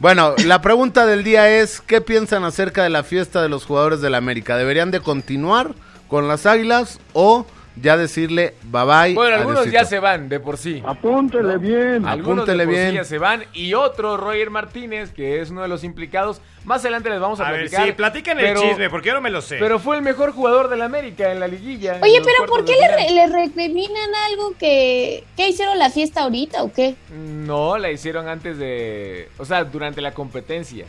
Bueno, 0.00 0.36
la 0.44 0.62
pregunta 0.62 1.06
del 1.06 1.24
día 1.24 1.50
es, 1.50 1.80
¿qué 1.80 2.00
piensan 2.00 2.44
acerca 2.44 2.84
de 2.84 2.88
la 2.88 3.02
fiesta 3.02 3.42
de 3.42 3.48
los 3.48 3.64
jugadores 3.64 4.00
del 4.00 4.14
América? 4.14 4.56
¿Deberían 4.56 4.92
de 4.92 5.00
continuar 5.00 5.74
con 6.06 6.28
las 6.28 6.46
águilas 6.46 7.00
o 7.14 7.46
ya 7.80 7.96
decirle 7.96 8.54
bye 8.64 8.84
bye? 8.84 9.14
Bueno, 9.14 9.36
algunos 9.36 9.70
ya 9.70 9.84
se 9.84 9.98
van 9.98 10.28
de 10.28 10.40
por 10.40 10.56
sí. 10.58 10.82
Apúntele 10.86 11.58
bien. 11.58 12.04
Algunos 12.06 12.46
de 12.46 12.52
Apúntele 12.52 12.64
por 12.64 12.74
sí 12.74 12.80
bien. 12.80 12.94
ya 12.94 13.04
se 13.04 13.18
van. 13.18 13.44
Y 13.52 13.74
otro, 13.74 14.16
Roger 14.16 14.50
Martínez, 14.50 15.12
que 15.12 15.40
es 15.40 15.50
uno 15.50 15.62
de 15.62 15.68
los 15.68 15.84
implicados. 15.84 16.40
Más 16.64 16.82
adelante 16.82 17.08
les 17.08 17.18
vamos 17.20 17.40
a, 17.40 17.48
A 17.48 17.52
ver, 17.52 17.60
platicar. 17.62 17.86
sí, 17.86 17.92
platiquen 17.92 18.36
pero- 18.36 18.60
el 18.62 18.68
chisme, 18.68 18.90
porque 18.90 19.08
yo 19.08 19.14
no 19.14 19.20
me 19.22 19.30
lo 19.30 19.40
sé. 19.40 19.56
Pero 19.58 19.78
fue 19.78 19.96
el 19.96 20.02
mejor 20.02 20.32
jugador 20.32 20.68
del 20.68 20.82
América 20.82 21.32
en 21.32 21.40
la 21.40 21.48
liguilla. 21.48 21.98
Oye, 22.02 22.20
pero 22.22 22.46
¿por 22.46 22.64
qué 22.64 22.72
de 22.74 22.80
le, 22.80 22.88
re- 22.88 23.10
le 23.10 23.26
recriminan 23.44 24.10
algo 24.30 24.52
que... 24.58 25.24
¿Qué 25.36 25.48
hicieron 25.48 25.78
la 25.78 25.88
fiesta 25.88 26.22
ahorita 26.24 26.62
o 26.64 26.72
qué? 26.72 26.94
No, 27.14 27.78
la 27.78 27.90
hicieron 27.90 28.28
antes 28.28 28.58
de... 28.58 29.28
O 29.38 29.44
sea, 29.46 29.64
durante 29.64 30.02
la 30.02 30.12
competencia. 30.12 30.84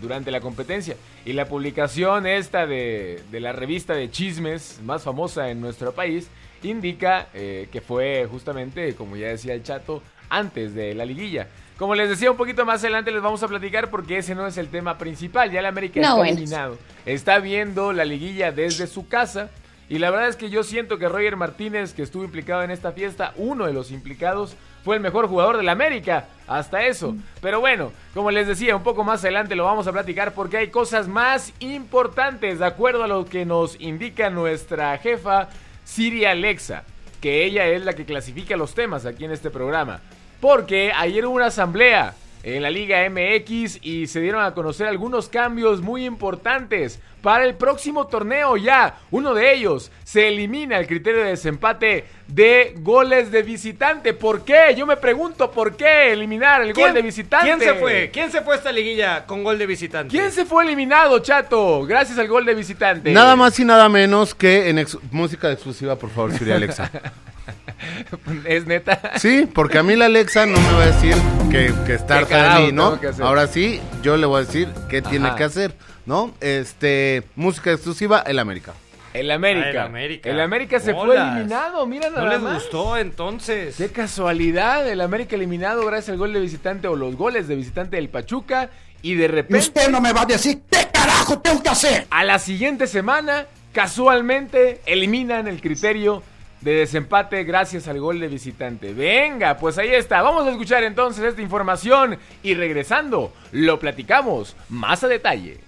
Durante 0.00 0.30
la 0.30 0.40
competencia. 0.40 0.96
Y 1.24 1.32
la 1.32 1.46
publicación 1.46 2.26
esta 2.26 2.66
de, 2.66 3.22
de 3.30 3.40
la 3.40 3.52
revista 3.52 3.94
de 3.94 4.10
chismes 4.10 4.80
más 4.84 5.02
famosa 5.02 5.50
en 5.50 5.60
nuestro 5.60 5.92
país 5.92 6.28
indica 6.62 7.28
eh, 7.34 7.68
que 7.70 7.80
fue 7.80 8.26
justamente, 8.30 8.94
como 8.94 9.16
ya 9.16 9.28
decía 9.28 9.54
el 9.54 9.62
chato, 9.62 10.02
antes 10.28 10.74
de 10.74 10.94
la 10.94 11.04
liguilla. 11.04 11.48
Como 11.78 11.94
les 11.94 12.08
decía, 12.08 12.30
un 12.30 12.36
poquito 12.36 12.64
más 12.66 12.80
adelante 12.82 13.12
les 13.12 13.22
vamos 13.22 13.42
a 13.44 13.48
platicar 13.48 13.88
porque 13.88 14.18
ese 14.18 14.34
no 14.34 14.46
es 14.46 14.56
el 14.58 14.68
tema 14.68 14.98
principal. 14.98 15.50
Ya 15.52 15.60
el 15.60 15.66
América 15.66 16.00
No, 16.00 16.06
está 16.06 16.14
bueno. 16.16 16.32
eliminado. 16.32 16.78
Está 17.06 17.38
viendo 17.38 17.92
la 17.92 18.04
liguilla 18.04 18.50
desde 18.50 18.86
su 18.88 19.06
casa. 19.06 19.50
Y 19.88 19.98
la 20.00 20.10
verdad 20.10 20.28
es 20.28 20.36
que 20.36 20.50
yo 20.50 20.64
siento 20.64 20.98
que 20.98 21.08
Roger 21.08 21.36
Martínez, 21.36 21.94
que 21.94 22.02
estuvo 22.02 22.24
implicado 22.24 22.62
en 22.62 22.72
esta 22.72 22.92
fiesta, 22.92 23.32
uno 23.36 23.64
de 23.66 23.72
los 23.72 23.90
implicados, 23.92 24.56
fue 24.84 24.96
el 24.96 25.02
mejor 25.02 25.28
jugador 25.28 25.56
del 25.56 25.68
América. 25.68 26.26
Hasta 26.46 26.86
eso. 26.86 27.14
Pero 27.42 27.60
bueno, 27.60 27.92
como 28.14 28.30
les 28.30 28.46
decía, 28.46 28.74
un 28.74 28.82
poco 28.82 29.04
más 29.04 29.22
adelante 29.22 29.54
lo 29.54 29.64
vamos 29.64 29.86
a 29.86 29.92
platicar 29.92 30.32
porque 30.32 30.56
hay 30.56 30.68
cosas 30.68 31.06
más 31.06 31.52
importantes, 31.60 32.58
de 32.58 32.66
acuerdo 32.66 33.04
a 33.04 33.08
lo 33.08 33.26
que 33.26 33.44
nos 33.44 33.78
indica 33.80 34.30
nuestra 34.30 34.96
jefa, 34.98 35.48
Siri 35.84 36.24
Alexa, 36.24 36.84
que 37.20 37.44
ella 37.44 37.66
es 37.66 37.84
la 37.84 37.92
que 37.92 38.06
clasifica 38.06 38.56
los 38.56 38.74
temas 38.74 39.04
aquí 39.04 39.26
en 39.26 39.32
este 39.32 39.50
programa. 39.50 40.00
Porque 40.40 40.92
ayer 40.96 41.26
hubo 41.26 41.36
una 41.36 41.46
asamblea 41.46 42.14
en 42.42 42.62
la 42.62 42.70
Liga 42.70 43.06
MX 43.10 43.80
y 43.82 44.06
se 44.06 44.20
dieron 44.20 44.42
a 44.42 44.54
conocer 44.54 44.86
algunos 44.86 45.28
cambios 45.28 45.82
muy 45.82 46.06
importantes 46.06 47.00
para 47.22 47.44
el 47.44 47.54
próximo 47.54 48.06
torneo 48.06 48.56
ya. 48.56 48.96
Uno 49.10 49.34
de 49.34 49.52
ellos 49.54 49.90
se 50.04 50.28
elimina 50.28 50.78
el 50.78 50.86
criterio 50.86 51.22
de 51.24 51.30
desempate 51.30 52.04
de 52.26 52.74
goles 52.78 53.30
de 53.30 53.42
visitante. 53.42 54.12
¿Por 54.12 54.44
qué? 54.44 54.74
Yo 54.76 54.86
me 54.86 54.96
pregunto, 54.96 55.50
¿por 55.50 55.76
qué 55.76 56.12
eliminar 56.12 56.62
el 56.62 56.72
gol 56.72 56.92
de 56.94 57.02
visitante? 57.02 57.46
¿Quién 57.46 57.60
se 57.60 57.74
fue? 57.74 58.10
¿Quién 58.12 58.30
se 58.30 58.42
fue 58.42 58.54
a 58.54 58.58
esta 58.58 58.70
liguilla 58.72 59.26
con 59.26 59.42
gol 59.44 59.58
de 59.58 59.66
visitante? 59.66 60.10
¿Quién 60.16 60.30
se 60.32 60.44
fue 60.44 60.64
eliminado, 60.64 61.18
chato? 61.20 61.84
Gracias 61.86 62.18
al 62.18 62.28
gol 62.28 62.44
de 62.44 62.54
visitante. 62.54 63.12
Nada 63.12 63.34
más 63.36 63.58
y 63.58 63.64
nada 63.64 63.88
menos 63.88 64.34
que 64.34 64.68
en 64.68 64.78
ex- 64.78 64.98
música 65.10 65.50
exclusiva, 65.50 65.96
por 65.96 66.10
favor, 66.10 66.32
Siri 66.32 66.52
Alexa. 66.52 66.90
¿Es 68.44 68.66
neta? 68.66 69.12
Sí, 69.18 69.48
porque 69.52 69.78
a 69.78 69.82
mí 69.82 69.96
la 69.96 70.06
Alexa 70.06 70.46
no 70.46 70.58
me 70.60 70.72
va 70.72 70.82
a 70.82 70.86
decir 70.86 71.14
que, 71.50 71.72
que 71.86 71.94
está 71.94 72.18
harta 72.18 72.58
de 72.58 72.66
mí, 72.66 72.72
¿no? 72.72 72.98
Ahora 73.20 73.46
sí, 73.46 73.80
yo 74.02 74.16
le 74.16 74.26
voy 74.26 74.42
a 74.42 74.44
decir 74.44 74.68
qué 74.90 75.00
tiene 75.02 75.34
que 75.36 75.44
hacer, 75.44 75.74
¿no? 76.08 76.32
Este, 76.40 77.22
música 77.36 77.70
exclusiva, 77.70 78.24
el 78.26 78.38
América. 78.38 78.72
El 79.12 79.30
América. 79.30 79.66
Ah, 79.66 79.70
el 79.70 79.78
América. 79.78 80.30
El 80.30 80.40
América 80.40 80.80
se 80.80 80.94
fue 80.94 81.14
eliminado, 81.16 81.86
mira 81.86 82.08
nada 82.08 82.24
¿No 82.24 82.30
les 82.30 82.40
más. 82.40 82.54
gustó 82.54 82.96
entonces? 82.96 83.76
Qué 83.76 83.90
casualidad, 83.90 84.88
el 84.88 85.02
América 85.02 85.36
eliminado 85.36 85.84
gracias 85.84 86.08
al 86.08 86.16
gol 86.16 86.32
de 86.32 86.40
visitante 86.40 86.88
o 86.88 86.96
los 86.96 87.14
goles 87.14 87.46
de 87.46 87.56
visitante 87.56 87.96
del 87.96 88.08
Pachuca 88.08 88.70
y 89.02 89.14
de 89.16 89.28
repente 89.28 89.90
no 89.90 90.00
me 90.00 90.14
va 90.14 90.22
a 90.22 90.26
decir 90.26 90.62
qué 90.70 90.88
carajo 90.90 91.40
tengo 91.40 91.62
que 91.62 91.68
hacer. 91.68 92.06
a 92.10 92.24
la 92.24 92.38
siguiente 92.38 92.86
semana 92.86 93.46
casualmente 93.72 94.80
eliminan 94.86 95.46
el 95.46 95.60
criterio 95.60 96.22
de 96.62 96.72
desempate 96.72 97.44
gracias 97.44 97.86
al 97.86 98.00
gol 98.00 98.18
de 98.18 98.28
visitante. 98.28 98.94
Venga, 98.94 99.58
pues 99.58 99.76
ahí 99.76 99.94
está. 99.94 100.22
Vamos 100.22 100.46
a 100.46 100.50
escuchar 100.50 100.84
entonces 100.84 101.22
esta 101.22 101.42
información 101.42 102.18
y 102.42 102.54
regresando 102.54 103.32
lo 103.52 103.78
platicamos 103.78 104.56
más 104.70 105.04
a 105.04 105.08
detalle. 105.08 105.67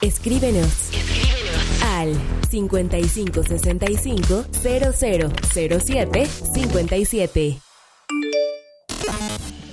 Escríbenos. 0.00 0.90
Al 1.82 2.14
5565 2.50 4.44
0007 4.52 6.28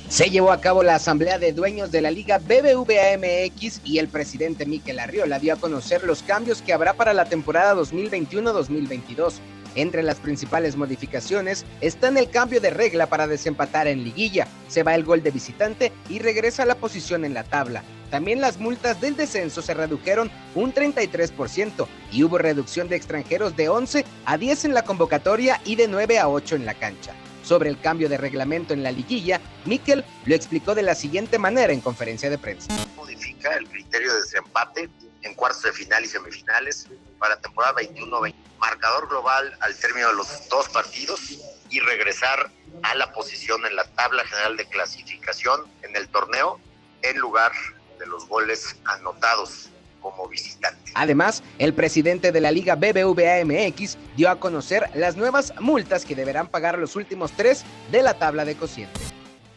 Se 0.10 0.30
llevó 0.30 0.52
a 0.52 0.62
cabo 0.62 0.84
la 0.84 0.96
asamblea 0.96 1.40
de 1.40 1.54
dueños 1.54 1.92
de 1.92 2.02
la 2.02 2.12
Liga 2.12 2.38
BBVAMX 2.40 3.82
y 3.84 3.98
el 3.98 4.08
presidente 4.08 4.66
Miquel 4.66 5.00
Arriola 5.00 5.40
dio 5.40 5.54
a 5.54 5.58
conocer 5.58 6.04
los 6.04 6.22
cambios 6.24 6.62
que 6.62 6.74
habrá 6.74 6.94
para 6.94 7.14
la 7.14 7.26
temporada 7.26 7.76
2021-2022. 7.76 9.34
Entre 9.76 10.04
las 10.04 10.20
principales 10.20 10.76
modificaciones 10.76 11.66
están 11.80 12.18
el 12.18 12.30
cambio 12.30 12.60
de 12.60 12.72
regla 12.72 13.08
para 13.08 13.28
desempatar 13.28 13.88
en 13.88 14.04
liguilla, 14.04 14.48
se 14.68 14.84
va 14.84 14.96
el 14.96 15.04
gol 15.04 15.24
de 15.24 15.32
visitante 15.32 15.94
y 16.10 16.20
regresa 16.20 16.66
la 16.66 16.76
posición 16.76 17.24
en 17.24 17.34
la 17.34 17.44
tabla. 17.44 17.84
También 18.10 18.42
las 18.42 18.58
multas 18.58 19.00
del 19.00 19.16
descenso 19.16 19.62
se 19.62 19.74
redujeron 19.74 20.30
un 20.54 20.74
33% 20.74 21.88
y 22.12 22.24
hubo 22.24 22.38
reducción 22.38 22.90
de 22.90 22.98
extranjeros 22.98 23.56
de 23.56 23.70
11 23.70 24.04
a 24.26 24.38
10 24.38 24.66
en 24.66 24.74
la 24.74 24.84
convocatoria 24.84 25.62
y 25.64 25.78
de 25.78 25.88
9 25.88 26.20
a 26.20 26.28
8 26.28 26.58
en 26.58 26.66
la 26.66 26.74
cancha. 26.74 27.14
Sobre 27.42 27.70
el 27.70 27.80
cambio 27.80 28.10
de 28.10 28.18
reglamento 28.18 28.74
en 28.74 28.84
la 28.84 28.92
liguilla, 28.92 29.40
Miquel 29.66 30.04
lo 30.26 30.36
explicó 30.36 30.76
de 30.76 30.84
la 30.84 30.94
siguiente 30.94 31.40
manera 31.40 31.72
en 31.72 31.80
conferencia 31.80 32.30
de 32.30 32.38
prensa. 32.38 32.68
modifica 32.98 33.56
el 33.56 33.68
criterio 33.68 34.14
de 34.14 34.22
desempate 34.22 34.90
en 35.22 35.34
cuartos 35.34 35.64
de 35.64 35.72
final 35.72 36.04
y 36.04 36.08
semifinales 36.08 36.88
para 37.22 37.36
la 37.36 37.42
temporada 37.42 37.76
21-20. 37.76 38.34
Marcador 38.60 39.08
global 39.08 39.56
al 39.62 39.76
término 39.78 40.10
de 40.10 40.16
los 40.16 40.50
dos 40.50 40.68
partidos 40.70 41.40
y 41.70 41.80
regresar 41.80 42.50
a 42.84 42.96
la 42.96 43.14
posición 43.14 43.66
en 43.66 43.76
la 43.76 43.86
tabla 43.86 44.26
general 44.26 44.58
de 44.58 44.66
clasificación 44.66 45.62
en 45.84 45.96
el 45.96 46.10
torneo 46.10 46.60
en 47.04 47.18
lugar 47.20 47.52
de 48.00 48.08
los 48.08 48.28
goles 48.28 48.76
anotados 48.86 49.70
como 50.02 50.28
visitante. 50.28 50.92
Además, 50.96 51.44
el 51.60 51.76
presidente 51.76 52.32
de 52.32 52.42
la 52.42 52.52
Liga 52.52 52.76
BBVA 52.76 53.46
MX 53.46 53.98
dio 54.16 54.30
a 54.30 54.40
conocer 54.40 54.90
las 54.96 55.16
nuevas 55.16 55.54
multas 55.60 56.06
que 56.06 56.16
deberán 56.16 56.48
pagar 56.48 56.80
los 56.80 56.96
últimos 56.96 57.32
tres 57.34 57.64
de 57.92 58.02
la 58.02 58.16
tabla 58.16 58.46
de 58.46 58.56
cociente. 58.56 59.00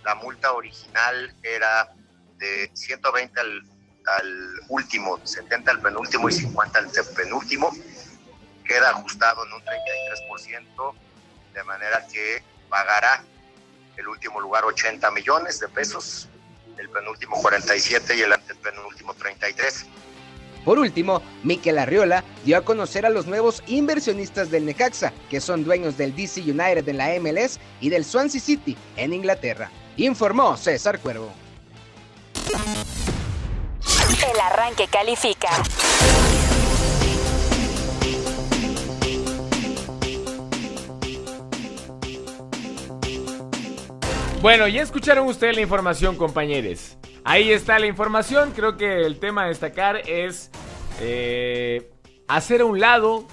La 0.05 0.15
multa 0.17 0.53
original 0.53 1.35
era 1.43 1.95
de 2.37 2.71
120 2.75 3.41
al, 3.41 3.63
al 4.07 4.61
último, 4.69 5.21
70 5.25 5.71
al 5.71 5.81
penúltimo 5.81 6.29
y 6.29 6.33
50 6.33 6.79
al 6.79 6.91
penúltimo. 7.17 7.71
Queda 8.65 8.91
ajustado 8.91 9.45
en 9.47 9.53
un 9.53 9.63
33%, 9.63 10.95
de 11.53 11.65
manera 11.65 12.07
que 12.07 12.43
pagará 12.69 13.23
el 13.97 14.09
último 14.09 14.41
lugar 14.41 14.65
80 14.65 15.11
millones 15.11 15.61
de 15.61 15.69
pesos, 15.69 16.29
el 16.79 16.89
penúltimo 16.89 17.41
47 17.41 18.17
y 18.17 18.23
el 18.23 18.33
antepenúltimo 18.33 19.15
33. 19.15 19.87
Por 20.65 20.79
último, 20.79 21.21
Mikel 21.43 21.79
Arriola 21.79 22.25
dio 22.45 22.57
a 22.57 22.65
conocer 22.65 23.05
a 23.05 23.11
los 23.11 23.27
nuevos 23.27 23.63
inversionistas 23.67 24.51
del 24.51 24.65
Necaxa, 24.65 25.13
que 25.29 25.41
son 25.41 25.63
dueños 25.63 25.99
del 25.99 26.17
DC 26.17 26.41
United 26.41 26.89
en 26.89 26.97
la 26.97 27.11
MLS 27.21 27.61
y 27.81 27.91
del 27.91 28.05
Swansea 28.05 28.41
City 28.41 28.77
en 28.97 29.13
Inglaterra. 29.13 29.71
Informó 29.99 30.57
César 30.57 30.99
Cuervo. 31.01 31.33
El 34.11 34.41
arranque 34.41 34.87
califica. 34.89 35.49
Bueno, 44.43 44.69
ya 44.69 44.83
escucharon 44.83 45.27
ustedes 45.27 45.57
la 45.57 45.63
información, 45.63 46.17
compañeros. 46.17 46.99
Ahí 47.25 47.51
está 47.51 47.79
la 47.79 47.87
información. 47.87 48.53
Creo 48.55 48.77
que 48.77 49.07
el 49.07 49.19
tema 49.19 49.45
a 49.45 49.49
destacar 49.49 50.03
es 50.07 50.51
eh, 51.01 51.91
hacer 52.29 52.61
a 52.61 52.67
un 52.67 52.79
lado 52.79 53.25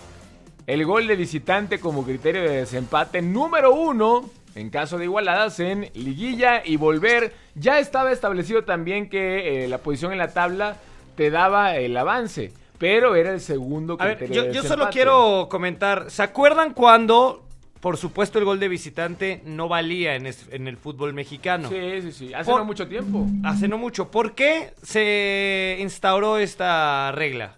el 0.67 0.85
gol 0.85 1.07
de 1.07 1.17
visitante 1.17 1.81
como 1.81 2.05
criterio 2.05 2.43
de 2.43 2.57
desempate 2.57 3.21
número 3.21 3.73
uno 3.73 4.29
en 4.55 4.70
caso 4.70 4.98
de 4.98 5.05
igualadas 5.05 5.60
en 5.60 5.89
liguilla 5.93 6.62
y 6.65 6.75
volver. 6.77 7.34
Ya 7.55 7.79
estaba 7.79 8.12
establecido 8.12 8.63
también 8.63 9.10
que 9.10 9.63
eh, 9.65 9.67
la 9.67 9.77
posición 9.79 10.12
en 10.12 10.17
la 10.17 10.34
tabla 10.34 10.77
te 11.15 11.29
daba 11.29 11.75
el 11.77 11.96
avance, 11.98 12.51
pero 12.77 13.15
era 13.15 13.31
el 13.31 13.41
segundo 13.41 13.98
A 14.00 14.05
ver, 14.05 14.31
yo, 14.31 14.50
yo 14.51 14.63
solo 14.63 14.89
quiero 14.89 15.48
comentar. 15.50 16.10
¿Se 16.10 16.24
acuerdan 16.24 16.74
cuando, 16.74 17.46
por 17.79 17.98
supuesto, 17.98 18.39
el 18.39 18.46
gol 18.46 18.60
de 18.60 18.67
visitante 18.70 19.41
no 19.46 19.67
valía 19.67 20.15
en, 20.15 20.25
es- 20.25 20.48
en 20.51 20.67
el 20.67 20.77
fútbol 20.77 21.13
mexicano? 21.13 21.70
Sí, 21.70 22.01
sí, 22.01 22.12
sí. 22.12 22.34
Hace 22.34 22.50
Por- 22.50 22.60
no 22.60 22.65
mucho 22.65 22.88
tiempo. 22.88 23.27
Hace 23.43 23.67
no 23.67 23.77
mucho. 23.77 24.10
¿Por 24.10 24.34
qué 24.34 24.74
se 24.81 25.77
instauró 25.79 26.38
esta 26.38 27.12
regla? 27.12 27.58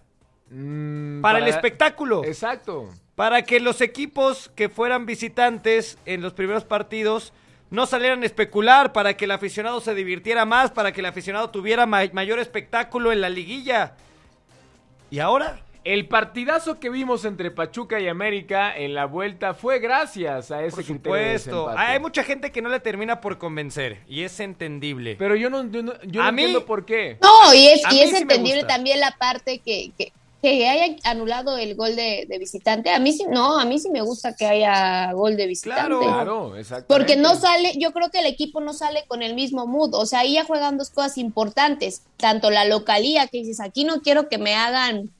Mm, 0.50 1.20
Para, 1.22 1.38
el 1.38 1.48
espectáculo. 1.48 2.22
Exacto. 2.24 2.88
Para 3.14 3.42
que 3.42 3.60
los 3.60 3.80
equipos 3.80 4.50
que 4.56 4.68
fueran 4.68 5.06
visitantes 5.06 5.98
en 6.04 6.20
los 6.20 6.32
primeros 6.32 6.64
partidos 6.64 7.32
no 7.70 7.86
salieran 7.86 8.22
a 8.22 8.26
especular, 8.26 8.92
para 8.92 9.16
que 9.16 9.24
el 9.24 9.30
aficionado 9.30 9.80
se 9.80 9.94
divirtiera 9.94 10.44
más, 10.44 10.70
para 10.70 10.92
que 10.92 11.00
el 11.00 11.06
aficionado 11.06 11.50
tuviera 11.50 11.86
ma- 11.86 12.02
mayor 12.12 12.38
espectáculo 12.38 13.12
en 13.12 13.20
la 13.20 13.28
liguilla. 13.28 13.94
¿Y 15.10 15.18
ahora? 15.20 15.60
El 15.84 16.08
partidazo 16.08 16.80
que 16.80 16.88
vimos 16.88 17.24
entre 17.26 17.50
Pachuca 17.50 18.00
y 18.00 18.08
América 18.08 18.74
en 18.74 18.94
la 18.94 19.04
vuelta 19.04 19.52
fue 19.54 19.80
gracias 19.80 20.50
a 20.50 20.62
ese 20.64 20.76
Por 20.76 20.84
de 20.84 20.88
supuesto. 20.94 21.68
Hay 21.76 22.00
mucha 22.00 22.24
gente 22.24 22.50
que 22.50 22.62
no 22.62 22.70
le 22.70 22.80
termina 22.80 23.20
por 23.20 23.36
convencer 23.38 23.98
y 24.08 24.22
es 24.22 24.40
entendible. 24.40 25.16
Pero 25.18 25.36
yo 25.36 25.50
no, 25.50 25.70
yo 25.70 25.82
no, 25.82 25.92
yo 26.04 26.22
no 26.22 26.32
mí- 26.32 26.42
entiendo 26.42 26.64
por 26.64 26.86
qué. 26.86 27.18
No, 27.20 27.52
y 27.52 27.66
es, 27.68 27.82
y 27.92 28.00
es 28.00 28.10
sí 28.10 28.16
entendible 28.16 28.64
también 28.64 28.98
la 28.98 29.10
parte 29.18 29.58
que, 29.58 29.92
que, 29.98 30.12
que 30.44 30.68
haya 30.68 30.94
anulado 31.04 31.56
el 31.56 31.74
gol 31.74 31.96
de, 31.96 32.26
de 32.28 32.38
visitante. 32.38 32.90
A 32.90 32.98
mí 32.98 33.12
sí, 33.12 33.24
no, 33.30 33.58
a 33.58 33.64
mí 33.64 33.78
sí 33.78 33.88
me 33.88 34.02
gusta 34.02 34.36
que 34.36 34.44
haya 34.44 35.10
gol 35.12 35.38
de 35.38 35.46
visitante. 35.46 35.80
Claro. 35.80 36.00
Claro, 36.00 36.56
exacto. 36.56 36.86
Porque 36.86 37.16
no 37.16 37.34
sale, 37.34 37.72
yo 37.78 37.92
creo 37.92 38.10
que 38.10 38.20
el 38.20 38.26
equipo 38.26 38.60
no 38.60 38.74
sale 38.74 39.04
con 39.08 39.22
el 39.22 39.34
mismo 39.34 39.66
mood. 39.66 39.94
O 39.94 40.04
sea, 40.04 40.20
ahí 40.20 40.34
ya 40.34 40.44
juegan 40.44 40.76
dos 40.76 40.90
cosas 40.90 41.16
importantes. 41.16 42.02
Tanto 42.18 42.50
la 42.50 42.66
localía, 42.66 43.26
que 43.26 43.38
dices, 43.38 43.60
aquí 43.60 43.84
no 43.84 44.02
quiero 44.02 44.28
que 44.28 44.36
me 44.36 44.54
hagan 44.54 45.10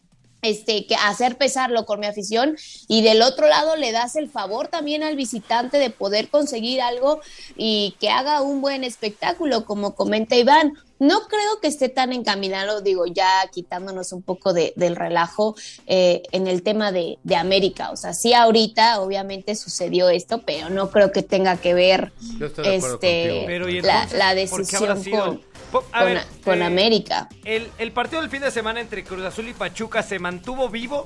este, 0.43 0.87
que 0.87 0.95
hacer 0.95 1.39
pesarlo 1.39 1.87
con 1.87 2.01
mi 2.01 2.07
afición 2.07 2.57
y 2.87 3.01
del 3.01 3.23
otro 3.23 3.49
lado 3.49 3.77
le 3.77 3.93
das 3.93 4.15
el 4.15 4.29
favor 4.29 4.69
también 4.69 5.03
al 5.03 5.17
visitante 5.17 5.79
de 5.79 5.89
poder 5.89 6.29
conseguir 6.29 6.83
algo 6.83 7.21
y 7.57 7.97
que 7.99 8.11
haga 8.11 8.43
un 8.43 8.61
buen 8.61 8.85
espectáculo, 8.85 9.65
como 9.65 9.95
comenta 9.95 10.37
Iván. 10.37 10.75
No 11.07 11.21
creo 11.29 11.61
que 11.61 11.69
esté 11.69 11.89
tan 11.89 12.13
encaminado, 12.13 12.81
digo, 12.81 13.07
ya 13.07 13.29
quitándonos 13.53 14.13
un 14.13 14.23
poco 14.23 14.53
de- 14.53 14.73
del 14.77 14.97
relajo 14.97 15.55
eh, 15.87 16.23
en 16.33 16.47
el 16.47 16.63
tema 16.63 16.93
de, 16.93 17.19
de 17.23 17.37
América. 17.37 17.91
O 17.91 17.97
sea, 17.97 18.15
sí 18.15 18.33
ahorita 18.33 19.01
obviamente 19.01 19.55
sucedió 19.55 20.09
esto, 20.09 20.43
pero 20.47 20.71
no 20.71 20.91
creo 20.91 21.13
que 21.13 21.23
tenga 21.23 21.57
que 21.57 21.75
ver 21.75 22.13
este, 22.41 22.81
contigo. 22.81 22.99
Pero, 23.47 23.69
¿y 23.69 23.81
la, 23.81 24.35
decisión 24.35 25.03
con, 25.11 25.41
Po- 25.73 25.85
a 25.93 26.01
con, 26.05 26.07
ver, 26.15 26.23
con 26.45 26.63
eh, 26.63 26.65
América. 26.65 27.29
El, 27.45 27.69
el 27.79 27.93
partido 27.93 28.21
del 28.23 28.31
fin 28.31 28.41
de 28.43 28.51
semana 28.51 28.81
entre 28.81 29.05
Cruz 29.05 29.25
Azul 29.25 29.49
y 29.49 29.53
Pachuca 29.55 30.03
se 30.03 30.19
mantuvo 30.19 30.69
vivo, 30.69 31.05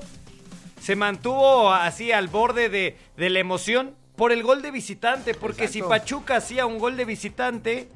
se 0.81 0.95
mantuvo 0.95 1.71
así 1.71 2.11
al 2.11 2.27
borde 2.27 2.69
de, 2.69 2.97
de 3.17 3.29
la 3.29 3.39
emoción 3.39 3.95
por 4.15 4.31
el 4.31 4.43
gol 4.43 4.61
de 4.61 4.71
visitante, 4.71 5.33
porque 5.33 5.67
si. 5.67 5.81
Pachuca 5.81 6.35
hacía 6.37 6.65
un 6.65 6.77
gol 6.77 6.97
de 6.97 7.05
visitante, 7.05 7.89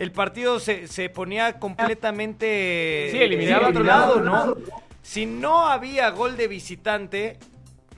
el 0.00 0.12
partido 0.12 0.58
se, 0.58 0.88
se 0.88 1.10
ponía 1.10 1.58
completamente 1.58 3.08
Sí, 3.12 3.18
eliminaba 3.18 3.66
a 3.66 3.70
otro 3.70 3.82
lado. 3.84 4.20
¿no? 4.20 4.56
Si 5.02 5.26
no 5.26 5.66
había 5.68 6.08
gol 6.10 6.36
de 6.36 6.48
visitante, 6.48 7.38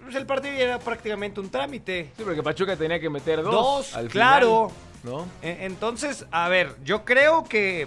pues 0.02 0.14
el 0.16 0.26
partido 0.26 0.54
ya 0.56 0.64
era 0.64 0.78
prácticamente 0.78 1.40
un 1.40 1.48
trámite. 1.50 2.10
Sí, 2.16 2.22
porque 2.24 2.42
Pachuca 2.42 2.76
tenía 2.76 2.98
que 3.00 3.08
meter 3.08 3.42
dos. 3.42 3.52
Dos, 3.52 3.96
al 3.96 4.08
claro. 4.08 4.70
final, 4.70 4.82
¿No? 5.04 5.26
E- 5.42 5.58
Entonces, 5.66 6.26
a 6.30 6.48
ver, 6.48 6.74
yo 6.84 7.04
creo 7.04 7.44
que. 7.44 7.86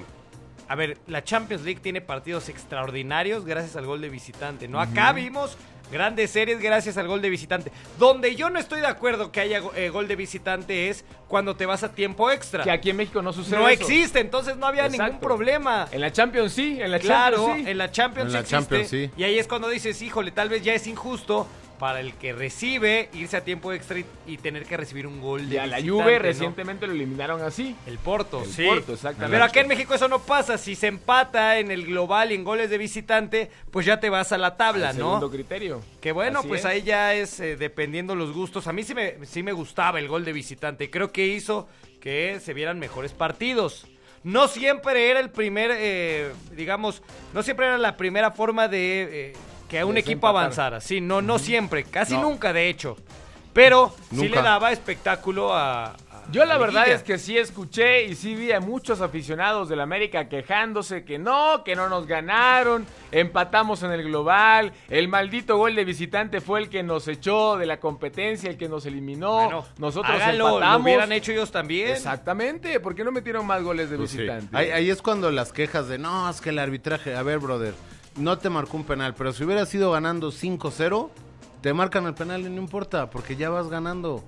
A 0.67 0.75
ver, 0.75 0.97
la 1.07 1.23
Champions 1.23 1.63
League 1.63 1.79
tiene 1.81 2.01
partidos 2.01 2.49
extraordinarios 2.49 3.45
gracias 3.45 3.75
al 3.75 3.85
gol 3.85 4.01
de 4.01 4.09
visitante, 4.09 4.67
¿no? 4.67 4.79
Acá 4.81 5.11
vimos 5.13 5.57
grandes 5.91 6.31
series 6.31 6.59
gracias 6.59 6.97
al 6.97 7.07
gol 7.07 7.21
de 7.21 7.29
visitante. 7.29 7.71
Donde 7.99 8.35
yo 8.35 8.49
no 8.49 8.59
estoy 8.59 8.81
de 8.81 8.87
acuerdo 8.87 9.31
que 9.31 9.39
haya 9.39 9.61
eh, 9.75 9.89
gol 9.89 10.07
de 10.07 10.15
visitante 10.15 10.89
es 10.89 11.05
cuando 11.27 11.55
te 11.55 11.65
vas 11.65 11.83
a 11.83 11.91
tiempo 11.93 12.29
extra. 12.31 12.63
Que 12.63 12.71
aquí 12.71 12.89
en 12.89 12.97
México 12.97 13.21
no 13.21 13.33
sucede 13.33 13.57
no 13.59 13.67
eso. 13.67 13.81
existe, 13.83 14.19
entonces 14.19 14.57
no 14.57 14.65
había 14.67 14.87
ningún 14.89 15.19
problema. 15.19 15.87
En 15.91 16.01
la 16.01 16.11
Champions 16.11 16.53
sí, 16.53 16.77
en 16.81 16.91
la 16.91 16.99
Claro, 16.99 17.37
Champions 17.37 17.63
sí. 17.65 17.71
en 17.71 17.77
la 17.77 17.91
Champions 17.91 18.27
En 18.27 18.33
la 18.33 18.39
existe, 18.39 18.55
Champions, 18.57 18.89
sí. 18.89 19.11
Y 19.17 19.23
ahí 19.23 19.37
es 19.39 19.47
cuando 19.47 19.69
dices, 19.69 20.01
híjole, 20.01 20.31
tal 20.31 20.49
vez 20.49 20.63
ya 20.63 20.73
es 20.73 20.87
injusto 20.87 21.47
para 21.77 21.99
el 21.99 22.13
que 22.15 22.33
recibe 22.33 23.09
irse 23.13 23.37
a 23.37 23.43
tiempo 23.43 23.73
extra 23.73 23.99
y, 23.99 24.05
y 24.27 24.37
tener 24.37 24.65
que 24.65 24.77
recibir 24.77 25.07
un 25.07 25.21
gol 25.21 25.49
de 25.49 25.55
Y 25.55 25.57
a 25.57 25.67
la 25.67 25.81
Juve 25.81 26.13
¿no? 26.13 26.19
recientemente 26.19 26.87
lo 26.87 26.93
eliminaron 26.93 27.41
así. 27.41 27.75
El 27.85 27.97
Porto, 27.97 28.43
El 28.43 28.49
sí. 28.49 28.65
Porto, 28.65 28.93
exactamente. 28.93 29.33
Pero 29.35 29.43
acá 29.45 29.61
en 29.61 29.67
México 29.67 29.93
eso 29.93 30.07
no 30.07 30.19
pasa. 30.19 30.57
Si 30.57 30.75
se 30.75 30.87
empata 30.87 31.59
en 31.59 31.71
el 31.71 31.85
global 31.85 32.31
y 32.31 32.35
en 32.35 32.43
goles 32.43 32.69
de 32.69 32.77
visitante, 32.77 33.49
pues 33.71 33.85
ya 33.85 33.99
te 33.99 34.09
vas 34.09 34.31
a 34.31 34.37
la 34.37 34.57
tabla, 34.57 34.91
El 34.91 34.97
¿no? 34.97 35.05
Segundo 35.05 35.31
criterio. 35.31 35.81
Que 36.01 36.11
bueno, 36.11 36.39
Así 36.39 36.47
pues 36.47 36.61
es. 36.61 36.65
ahí 36.65 36.81
ya 36.83 37.13
es 37.13 37.39
eh, 37.39 37.55
dependiendo 37.55 38.15
los 38.15 38.31
gustos. 38.33 38.67
A 38.67 38.73
mí 38.73 38.83
sí 38.83 38.93
me, 38.93 39.25
sí 39.25 39.43
me 39.43 39.51
gustaba 39.53 39.99
el 39.99 40.07
gol 40.07 40.25
de 40.25 40.33
visitante. 40.33 40.89
Creo 40.89 41.11
que 41.11 41.25
hizo 41.27 41.67
que 41.99 42.39
se 42.39 42.53
vieran 42.53 42.79
mejores 42.79 43.13
partidos. 43.13 43.87
No 44.23 44.47
siempre 44.47 45.11
era 45.11 45.19
el 45.19 45.29
primer, 45.29 45.69
eh, 45.73 46.31
digamos, 46.55 47.03
no 47.33 47.43
siempre 47.43 47.67
era 47.67 47.77
la 47.77 47.95
primera 47.95 48.31
forma 48.31 48.67
de 48.67 49.29
eh, 49.31 49.33
que 49.69 49.83
un 49.83 49.97
equipo 49.97 50.27
avanzara. 50.27 50.79
Sí, 50.81 51.01
no, 51.01 51.21
no 51.21 51.39
siempre, 51.39 51.83
casi 51.83 52.13
No. 52.15 52.23
nunca 52.23 52.53
de 52.53 52.69
hecho. 52.69 52.97
Pero 53.53 53.95
sí 54.09 54.17
Nunca. 54.17 54.35
le 54.35 54.41
daba 54.41 54.71
espectáculo 54.73 55.53
a, 55.53 55.85
a- 55.85 55.95
Yo 56.29 56.43
la 56.43 56.57
verdad 56.57 56.89
es 56.89 57.03
que 57.03 57.17
sí 57.17 57.37
escuché 57.37 58.03
y 58.03 58.13
sí 58.15 58.35
vi 58.35 58.51
a 58.51 58.59
muchos 58.59 58.99
aficionados 58.99 59.69
del 59.69 59.79
América 59.79 60.27
quejándose 60.27 61.05
que 61.05 61.17
no, 61.19 61.63
que 61.63 61.73
no 61.73 61.87
nos 61.87 62.05
ganaron, 62.05 62.85
empatamos 63.13 63.81
en 63.83 63.91
el 63.93 64.03
global, 64.03 64.73
el 64.89 65.07
maldito 65.07 65.55
gol 65.55 65.73
de 65.73 65.85
visitante 65.85 66.41
fue 66.41 66.59
el 66.59 66.69
que 66.69 66.83
nos 66.83 67.07
echó 67.07 67.55
de 67.55 67.65
la 67.65 67.79
competencia, 67.79 68.49
el 68.49 68.57
que 68.57 68.67
nos 68.67 68.85
eliminó, 68.87 69.35
Bueno, 69.45 69.65
nosotros 69.77 70.13
háganlo, 70.15 70.49
lo 70.49 70.55
empatamos. 70.55 70.81
hubieran 70.81 71.11
hecho 71.13 71.31
ellos 71.31 71.49
también. 71.49 71.91
Exactamente, 71.91 72.77
¿por 72.81 72.93
qué 72.93 73.05
no 73.05 73.13
metieron 73.13 73.47
más 73.47 73.63
goles 73.63 73.89
de 73.89 73.95
Pues 73.95 74.11
sí. 74.11 74.17
visitante? 74.17 74.49
Ahí, 74.57 74.69
ahí 74.71 74.89
es 74.89 75.01
cuando 75.01 75.31
las 75.31 75.53
quejas 75.53 75.87
de, 75.87 75.97
no, 75.97 76.29
es 76.29 76.41
que 76.41 76.49
el 76.49 76.59
arbitraje, 76.59 77.15
a 77.15 77.23
ver, 77.23 77.39
brother, 77.39 77.73
no 78.17 78.37
te 78.37 78.49
marcó 78.49 78.77
un 78.77 78.83
penal, 78.83 79.13
pero 79.15 79.33
si 79.33 79.43
hubieras 79.43 79.73
ido 79.73 79.91
ganando 79.91 80.31
5-0, 80.31 81.09
te 81.61 81.73
marcan 81.73 82.05
el 82.05 82.13
penal 82.13 82.41
y 82.41 82.49
no 82.49 82.61
importa, 82.61 83.09
porque 83.09 83.35
ya 83.35 83.49
vas 83.49 83.67
ganando. 83.69 84.23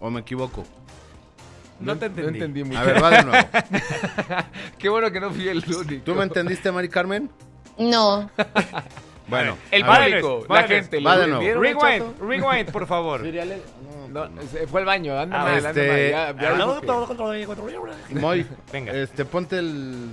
¿O 0.00 0.10
me 0.10 0.20
equivoco? 0.20 0.64
No 1.80 1.96
te 1.96 2.08
No 2.08 2.14
entendí. 2.14 2.38
entendí 2.38 2.64
mucho. 2.64 2.78
A 2.78 2.82
ver, 2.84 3.02
va 3.02 3.10
de 3.10 3.24
nuevo. 3.24 3.48
Qué 4.78 4.88
bueno 4.88 5.10
que 5.10 5.20
no 5.20 5.30
fui 5.30 5.48
el 5.48 5.58
único. 5.66 6.04
¿Tú 6.04 6.14
me 6.14 6.22
entendiste, 6.22 6.70
Mari 6.72 6.88
Carmen? 6.88 7.30
No. 7.78 8.30
Bueno, 9.28 9.56
El 9.70 9.84
público, 9.84 10.46
la 10.48 10.62
gente. 10.64 11.00
va 11.00 11.16
¿le 11.16 11.22
de 11.22 11.26
nuevo. 11.28 11.60
Rewind, 11.60 12.20
rewind, 12.20 12.70
por 12.70 12.86
favor. 12.86 13.22
No, 14.08 14.28
fue 14.70 14.80
al 14.80 14.86
baño, 14.86 15.18
anda 15.18 15.40
Ah, 15.40 15.44
mal, 15.44 15.66
este- 15.66 16.14
Moy, 18.10 18.46
Venga. 18.72 18.92
este, 18.92 19.24
ponte 19.24 19.58
el... 19.58 20.10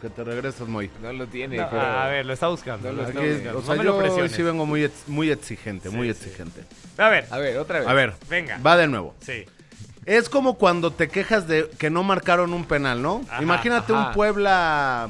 Que 0.00 0.08
te 0.10 0.24
regresas, 0.24 0.68
Moy. 0.68 0.90
No 1.02 1.12
lo 1.12 1.26
tiene, 1.26 1.56
No, 1.56 1.68
pero- 1.68 1.82
a 1.82 2.06
ver, 2.08 2.24
lo 2.24 2.32
está 2.32 2.48
buscando. 2.48 2.92
No 2.92 3.02
lo 3.02 3.08
está 3.08 3.20
buscando. 3.20 3.58
o 3.58 3.62
sea, 3.62 3.74
no 3.74 3.78
me 3.82 3.84
yo 3.84 3.90
lo 3.90 3.96
hoy 3.96 4.02
presiones. 4.04 4.32
sí 4.32 4.42
vengo 4.42 4.64
muy, 4.64 4.84
ex- 4.84 5.08
muy 5.08 5.30
exigente, 5.30 5.90
muy 5.90 6.06
sí. 6.06 6.10
exigente. 6.12 6.62
A 6.96 7.08
ver, 7.08 7.26
A 7.30 7.38
ver, 7.38 7.58
otra 7.58 7.80
vez. 7.80 7.88
A 7.88 7.92
ver, 7.94 8.14
Venga. 8.28 8.58
va 8.64 8.76
de 8.76 8.86
nuevo. 8.86 9.14
sí. 9.20 9.44
Es 10.06 10.28
como 10.28 10.58
cuando 10.58 10.90
te 10.90 11.08
quejas 11.08 11.48
de 11.48 11.70
que 11.78 11.88
no 11.88 12.02
marcaron 12.02 12.52
un 12.52 12.66
penal, 12.66 13.00
¿no? 13.00 13.22
Ajá, 13.30 13.42
Imagínate 13.42 13.94
ajá. 13.94 14.08
un 14.08 14.12
Puebla, 14.12 15.08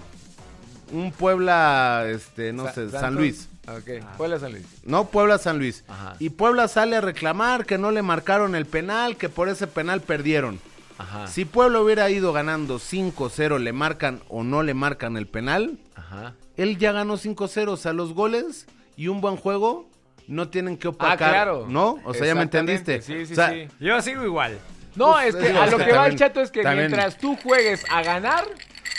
un 0.95 1.13
Puebla, 1.13 2.05
este, 2.09 2.53
no 2.53 2.65
Sa- 2.65 2.73
sé, 2.73 2.81
Santos. 2.83 3.01
San 3.01 3.15
Luis. 3.15 3.49
Ok, 3.67 4.05
Puebla 4.17 4.39
San 4.39 4.53
Luis. 4.53 4.65
No, 4.85 5.07
Puebla 5.07 5.39
San 5.39 5.59
Luis. 5.59 5.85
Ajá. 5.89 6.17
Y 6.19 6.31
Puebla 6.31 6.69
sale 6.69 6.97
a 6.97 7.01
reclamar 7.01 7.65
que 7.67 7.79
no 7.79 7.91
le 7.91 8.03
marcaron 8.03 8.55
el 8.55 8.67
penal, 8.67 9.17
que 9.17 9.29
por 9.29 9.49
ese 9.49 9.67
penal 9.67 10.01
perdieron. 10.03 10.61
Ajá. 10.99 11.27
Si 11.27 11.45
Puebla 11.45 11.81
hubiera 11.81 12.09
ido 12.11 12.33
ganando 12.33 12.79
5-0, 12.79 13.59
le 13.59 13.73
marcan 13.73 14.21
o 14.29 14.45
no 14.45 14.63
le 14.63 14.75
marcan 14.75 15.17
el 15.17 15.27
penal, 15.27 15.79
Ajá. 15.97 16.35
él 16.57 16.79
ya 16.79 16.93
ganó 16.93 17.17
5-0. 17.17 17.73
O 17.73 17.77
sea, 17.77 17.93
los 17.93 18.13
goles 18.13 18.67
y 18.97 19.09
un 19.09 19.21
buen 19.21 19.37
juego 19.37 19.89
no 20.29 20.49
tienen 20.49 20.77
que 20.77 20.87
Ah, 20.89 20.91
opacar. 20.91 21.31
claro. 21.31 21.67
¿No? 21.69 21.99
O 22.05 22.15
sea, 22.15 22.27
ya 22.27 22.35
me 22.35 22.43
entendiste. 22.43 23.03
Sí, 23.03 23.27
sí, 23.27 23.33
O 23.33 23.37
sea, 23.37 23.51
sí. 23.51 23.67
Yo 23.81 24.01
sigo 24.03 24.25
igual. 24.25 24.59
No, 24.95 25.13
Pues, 25.15 25.35
es 25.35 25.43
que 25.43 25.59
a 25.59 25.67
lo 25.67 25.79
que 25.79 25.93
va 25.93 26.07
el 26.07 26.15
chato 26.17 26.41
es 26.41 26.51
que 26.53 26.63
también- 26.63 26.91
mientras 26.91 27.19
tú 27.19 27.37
juegues 27.43 27.83
a 27.91 28.03
ganar, 28.05 28.45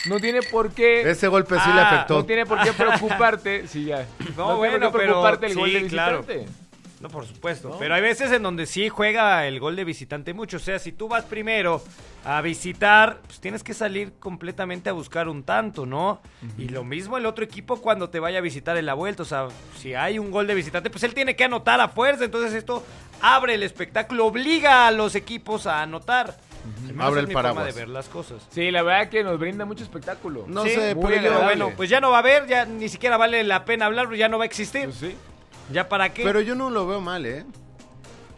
no 0.07 0.19
tiene 0.19 0.41
por 0.41 0.71
qué. 0.71 1.09
Ese 1.09 1.27
golpe 1.27 1.55
sí 1.55 1.69
le 1.73 1.81
Ah, 1.81 1.89
afectó. 1.91 2.15
No 2.19 2.25
tiene 2.25 2.45
por 2.45 2.61
qué 2.61 2.73
preocuparte. 2.77 3.67
Sí, 3.67 3.85
ya. 3.85 4.05
No, 4.19 4.45
tiene 4.45 4.53
bueno, 4.55 4.91
pero 4.91 5.03
preocuparte 5.05 5.45
el 5.47 5.55
gol 5.55 5.73
de 5.73 5.87
claro. 5.87 6.19
visitante. 6.23 6.51
No, 7.01 7.09
por 7.09 7.25
supuesto. 7.25 7.69
¿No? 7.69 7.77
Pero 7.77 7.93
hay 7.93 8.01
veces 8.01 8.31
en 8.31 8.41
donde 8.41 8.65
sí 8.65 8.89
juega 8.89 9.45
el 9.47 9.59
gol 9.59 9.75
de 9.75 9.83
visitante 9.83 10.33
mucho. 10.33 10.57
O 10.57 10.59
sea, 10.61 10.79
si 10.79 10.91
tú 10.91 11.07
vas 11.09 11.25
primero 11.25 11.83
a 12.23 12.41
visitar, 12.41 13.19
pues 13.27 13.39
tienes 13.39 13.63
que 13.63 13.73
salir 13.73 14.13
completamente 14.17 14.89
a 14.89 14.93
buscar 14.93 15.27
un 15.27 15.43
tanto, 15.43 15.85
¿no? 15.85 16.21
Y 16.57 16.69
lo 16.69 16.83
mismo 16.83 17.17
el 17.17 17.25
otro 17.25 17.43
equipo 17.43 17.81
cuando 17.81 18.09
te 18.09 18.19
vaya 18.19 18.39
a 18.39 18.41
visitar 18.41 18.77
en 18.77 18.85
la 18.87 18.93
vuelta. 18.95 19.23
O 19.23 19.25
sea, 19.25 19.49
si 19.77 19.93
hay 19.93 20.17
un 20.17 20.31
gol 20.31 20.47
de 20.47 20.55
visitante, 20.55 20.89
pues 20.89 21.03
él 21.03 21.13
tiene 21.13 21.35
que 21.35 21.43
anotar 21.43 21.79
a 21.81 21.89
fuerza. 21.89 22.23
Entonces 22.25 22.53
esto 22.53 22.83
abre 23.21 23.53
el 23.55 23.63
espectáculo, 23.63 24.25
obliga 24.25 24.87
a 24.87 24.91
los 24.91 25.15
equipos 25.15 25.67
a 25.67 25.81
anotar. 25.83 26.37
Menos 26.87 27.05
Abre 27.05 27.21
el 27.21 27.27
mi 27.27 27.33
forma 27.33 27.49
paraguas. 27.53 27.73
de 27.75 27.79
ver 27.81 27.89
las 27.89 28.07
cosas. 28.09 28.45
Sí, 28.49 28.71
la 28.71 28.81
verdad 28.83 29.09
que 29.09 29.23
nos 29.23 29.39
brinda 29.39 29.65
mucho 29.65 29.83
espectáculo. 29.83 30.45
No 30.47 30.63
Sí, 30.63 30.71
sé, 30.71 30.95
muy 30.95 31.13
pero. 31.13 31.41
Bueno, 31.43 31.71
pues 31.77 31.89
ya 31.89 31.99
no 31.99 32.09
va 32.11 32.17
a 32.17 32.19
haber, 32.19 32.47
ya 32.47 32.65
ni 32.65 32.89
siquiera 32.89 33.17
vale 33.17 33.43
la 33.43 33.65
pena 33.65 33.85
hablar, 33.85 34.13
ya 34.15 34.27
no 34.29 34.37
va 34.37 34.43
a 34.43 34.47
existir. 34.47 34.85
Pues 34.85 34.95
sí. 34.97 35.15
¿Ya 35.71 35.89
para 35.89 36.13
qué? 36.13 36.23
pero 36.23 36.41
yo 36.41 36.53
no 36.55 36.69
lo 36.69 36.85
veo 36.85 37.01
mal, 37.01 37.25
¿eh? 37.25 37.45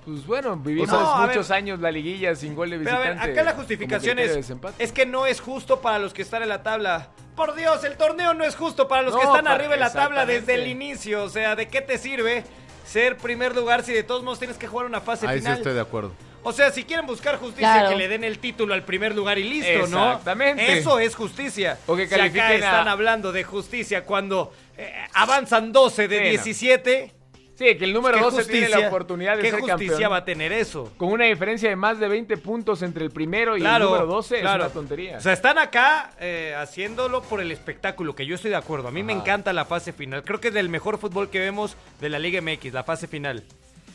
Pues 0.06 0.26
bueno, 0.26 0.56
vivimos 0.56 0.88
No, 0.90 1.18
muchos 1.28 1.50
ver. 1.50 1.58
años 1.58 1.80
la 1.82 1.92
liguilla 1.92 2.34
sin 2.36 2.56
gol 2.56 2.70
de 2.70 2.80
Pero 2.80 2.96
a 2.96 3.00
ver, 3.00 3.20
acá 3.20 3.44
la 3.44 3.52
justificación 3.54 4.18
es, 4.20 4.50
es 4.80 4.92
que 4.94 5.06
no 5.06 5.26
es 5.26 5.42
justo 5.42 5.82
para 5.82 6.00
los 6.00 6.14
que 6.14 6.22
están 6.22 6.42
en 6.44 6.50
la 6.50 6.64
tabla. 6.64 7.10
Por 7.36 7.54
Dios, 7.56 7.84
el 7.84 7.98
torneo 7.98 8.34
no 8.34 8.46
es 8.46 8.56
justo 8.56 8.88
para 8.88 9.02
los 9.02 9.12
No, 9.14 9.20
que 9.20 9.26
están 9.26 9.44
para- 9.44 9.56
arriba 9.56 9.74
en 9.74 9.80
la 9.82 9.92
tabla 9.92 10.26
desde 10.26 10.54
el 10.54 10.68
inicio. 10.68 11.24
O 11.26 11.30
sea, 11.30 11.58
¿de 11.58 11.68
qué 11.68 11.82
te 11.82 11.98
sirve 11.98 12.46
ser 12.86 13.18
primer 13.18 13.54
lugar 13.54 13.84
si 13.84 13.92
de 13.92 14.04
todos 14.04 14.24
modos 14.24 14.40
tienes 14.40 14.58
que 14.58 14.66
jugar 14.68 14.86
una 14.86 15.02
fase 15.02 15.28
Ahí 15.28 15.40
sí 15.40 15.42
final? 15.42 15.58
estoy 15.58 15.74
de 15.74 15.82
acuerdo. 15.82 16.14
O 16.48 16.54
sea, 16.54 16.72
si 16.72 16.84
quieren 16.86 17.06
buscar 17.06 17.38
justicia, 17.38 17.74
Claro. 17.74 17.90
que 17.90 17.96
le 17.98 18.08
den 18.08 18.24
el 18.24 18.40
título 18.40 18.74
al 18.74 18.84
primer 18.84 19.14
lugar 19.14 19.38
y 19.38 19.44
listo, 19.44 19.88
¿no? 19.88 20.12
Exactamente. 20.12 20.78
Eso 20.80 20.98
es 21.00 21.14
justicia. 21.16 21.78
O 21.88 21.96
que 21.96 22.08
si 22.08 22.16
acá 22.16 22.48
a- 22.48 22.54
están 22.54 22.88
hablando 22.88 23.32
de 23.32 23.44
justicia 23.44 24.06
cuando 24.06 24.54
eh, 24.78 24.94
avanzan 25.14 25.72
12 25.74 26.08
de 26.08 26.18
Sí, 26.18 26.24
no. 26.24 26.30
17, 26.30 27.14
Sí, 27.56 27.76
que 27.76 27.86
el 27.86 27.92
número 27.92 28.18
¿qué 28.20 28.24
12 28.24 28.46
tiene 28.46 28.70
la 28.70 28.88
oportunidad 28.88 29.36
de 29.36 29.42
¿qué 29.42 29.50
ser 29.50 29.60
justicia 29.62 29.90
campeón. 29.94 30.12
va 30.12 30.18
a 30.18 30.26
tener 30.26 30.52
eso? 30.54 30.94
Con 30.96 31.10
una 31.12 31.26
diferencia 31.26 31.68
de 31.68 31.76
más 31.76 32.00
de 32.00 32.08
20 32.08 32.38
puntos 32.38 32.84
entre 32.84 33.04
el 33.04 33.10
primero 33.10 33.58
y 33.58 33.62
Claro, 33.62 33.86
el 33.86 33.90
número 33.94 34.06
12 34.06 34.42
claro. 34.42 34.64
es 34.64 34.66
una 34.68 34.74
tontería. 34.76 35.18
O 35.18 35.22
sea, 35.22 35.34
están 35.34 35.58
acá 35.58 36.12
eh, 36.20 36.54
haciéndolo 36.56 37.24
por 37.24 37.42
el 37.42 37.52
espectáculo, 37.52 38.14
que 38.14 38.28
yo 38.28 38.36
estoy 38.36 38.52
de 38.52 38.58
acuerdo. 38.58 38.90
A 38.90 38.92
mí 38.92 39.02
me 39.02 39.12
encanta 39.14 39.54
la 39.54 39.66
fase 39.66 39.92
final. 39.92 40.24
Creo 40.24 40.40
que 40.40 40.50
es 40.50 40.56
el 40.56 40.70
mejor 40.70 41.00
fútbol 41.00 41.32
que 41.32 41.40
vemos 41.40 41.76
de 42.00 42.10
la 42.10 42.20
Liga 42.20 42.40
MX, 42.42 42.74
la 42.74 42.84
fase 42.84 43.08
final. 43.08 43.44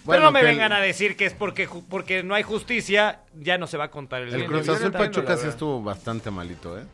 Bueno, 0.05 0.19
Pero 0.19 0.25
no 0.25 0.33
me 0.33 0.41
que 0.41 0.47
vengan 0.47 0.73
el- 0.73 0.79
a 0.79 0.81
decir 0.81 1.17
que 1.17 1.27
es 1.27 1.33
porque, 1.35 1.69
porque 1.89 2.23
no 2.23 2.35
hay 2.35 2.43
justicia, 2.43 3.21
ya 3.35 3.57
no 3.59 3.67
se 3.67 3.77
va 3.77 3.85
a 3.85 3.91
contar 3.91 4.23
el, 4.23 4.35
El 4.35 4.47
Cruz 4.47 4.69
Azul 4.69 4.91
Pachuca 4.91 5.33
la 5.35 5.37
sí 5.39 5.47
estuvo 5.49 5.81
bastante 5.83 6.31
malito, 6.31 6.79
¿eh? 6.79 6.85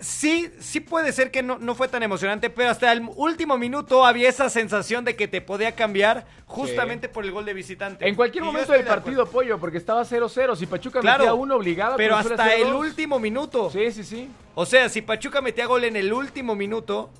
Sí, 0.00 0.50
sí 0.60 0.80
puede 0.80 1.12
ser 1.12 1.30
que 1.30 1.42
no, 1.42 1.58
no 1.58 1.74
fue 1.74 1.88
tan 1.88 2.02
emocionante, 2.02 2.48
pero 2.48 2.70
hasta 2.70 2.90
el 2.90 3.02
último 3.16 3.58
minuto 3.58 4.06
había 4.06 4.30
esa 4.30 4.48
sensación 4.48 5.04
de 5.04 5.14
que 5.14 5.28
te 5.28 5.42
podía 5.42 5.72
cambiar 5.72 6.26
justamente 6.46 7.10
por 7.10 7.22
el 7.26 7.32
gol 7.32 7.44
de 7.44 7.52
visitante. 7.52 8.08
En 8.08 8.14
cualquier 8.14 8.44
Y 8.44 8.46
momento 8.46 8.72
del 8.72 8.82
de 8.84 8.88
partido, 8.88 9.26
pollo, 9.26 9.58
porque 9.58 9.76
estaba 9.76 10.02
0-0. 10.06 10.56
Si 10.56 10.64
Pachuca 10.64 11.00
Claro, 11.00 11.18
metía 11.24 11.34
uno, 11.34 11.56
obligaba. 11.56 11.96
pero 11.98 12.16
hasta 12.16 12.54
el 12.54 12.64
dos. 12.70 12.76
último 12.80 13.18
minuto. 13.18 13.68
Sí, 13.70 13.92
sí, 13.92 14.04
sí. 14.04 14.30
O 14.54 14.64
sea, 14.64 14.88
si 14.88 15.02
Pachuca 15.02 15.42
metía 15.42 15.66
gol 15.66 15.84
en 15.84 15.96
el 15.96 16.14
último 16.14 16.54
minuto, 16.56 17.10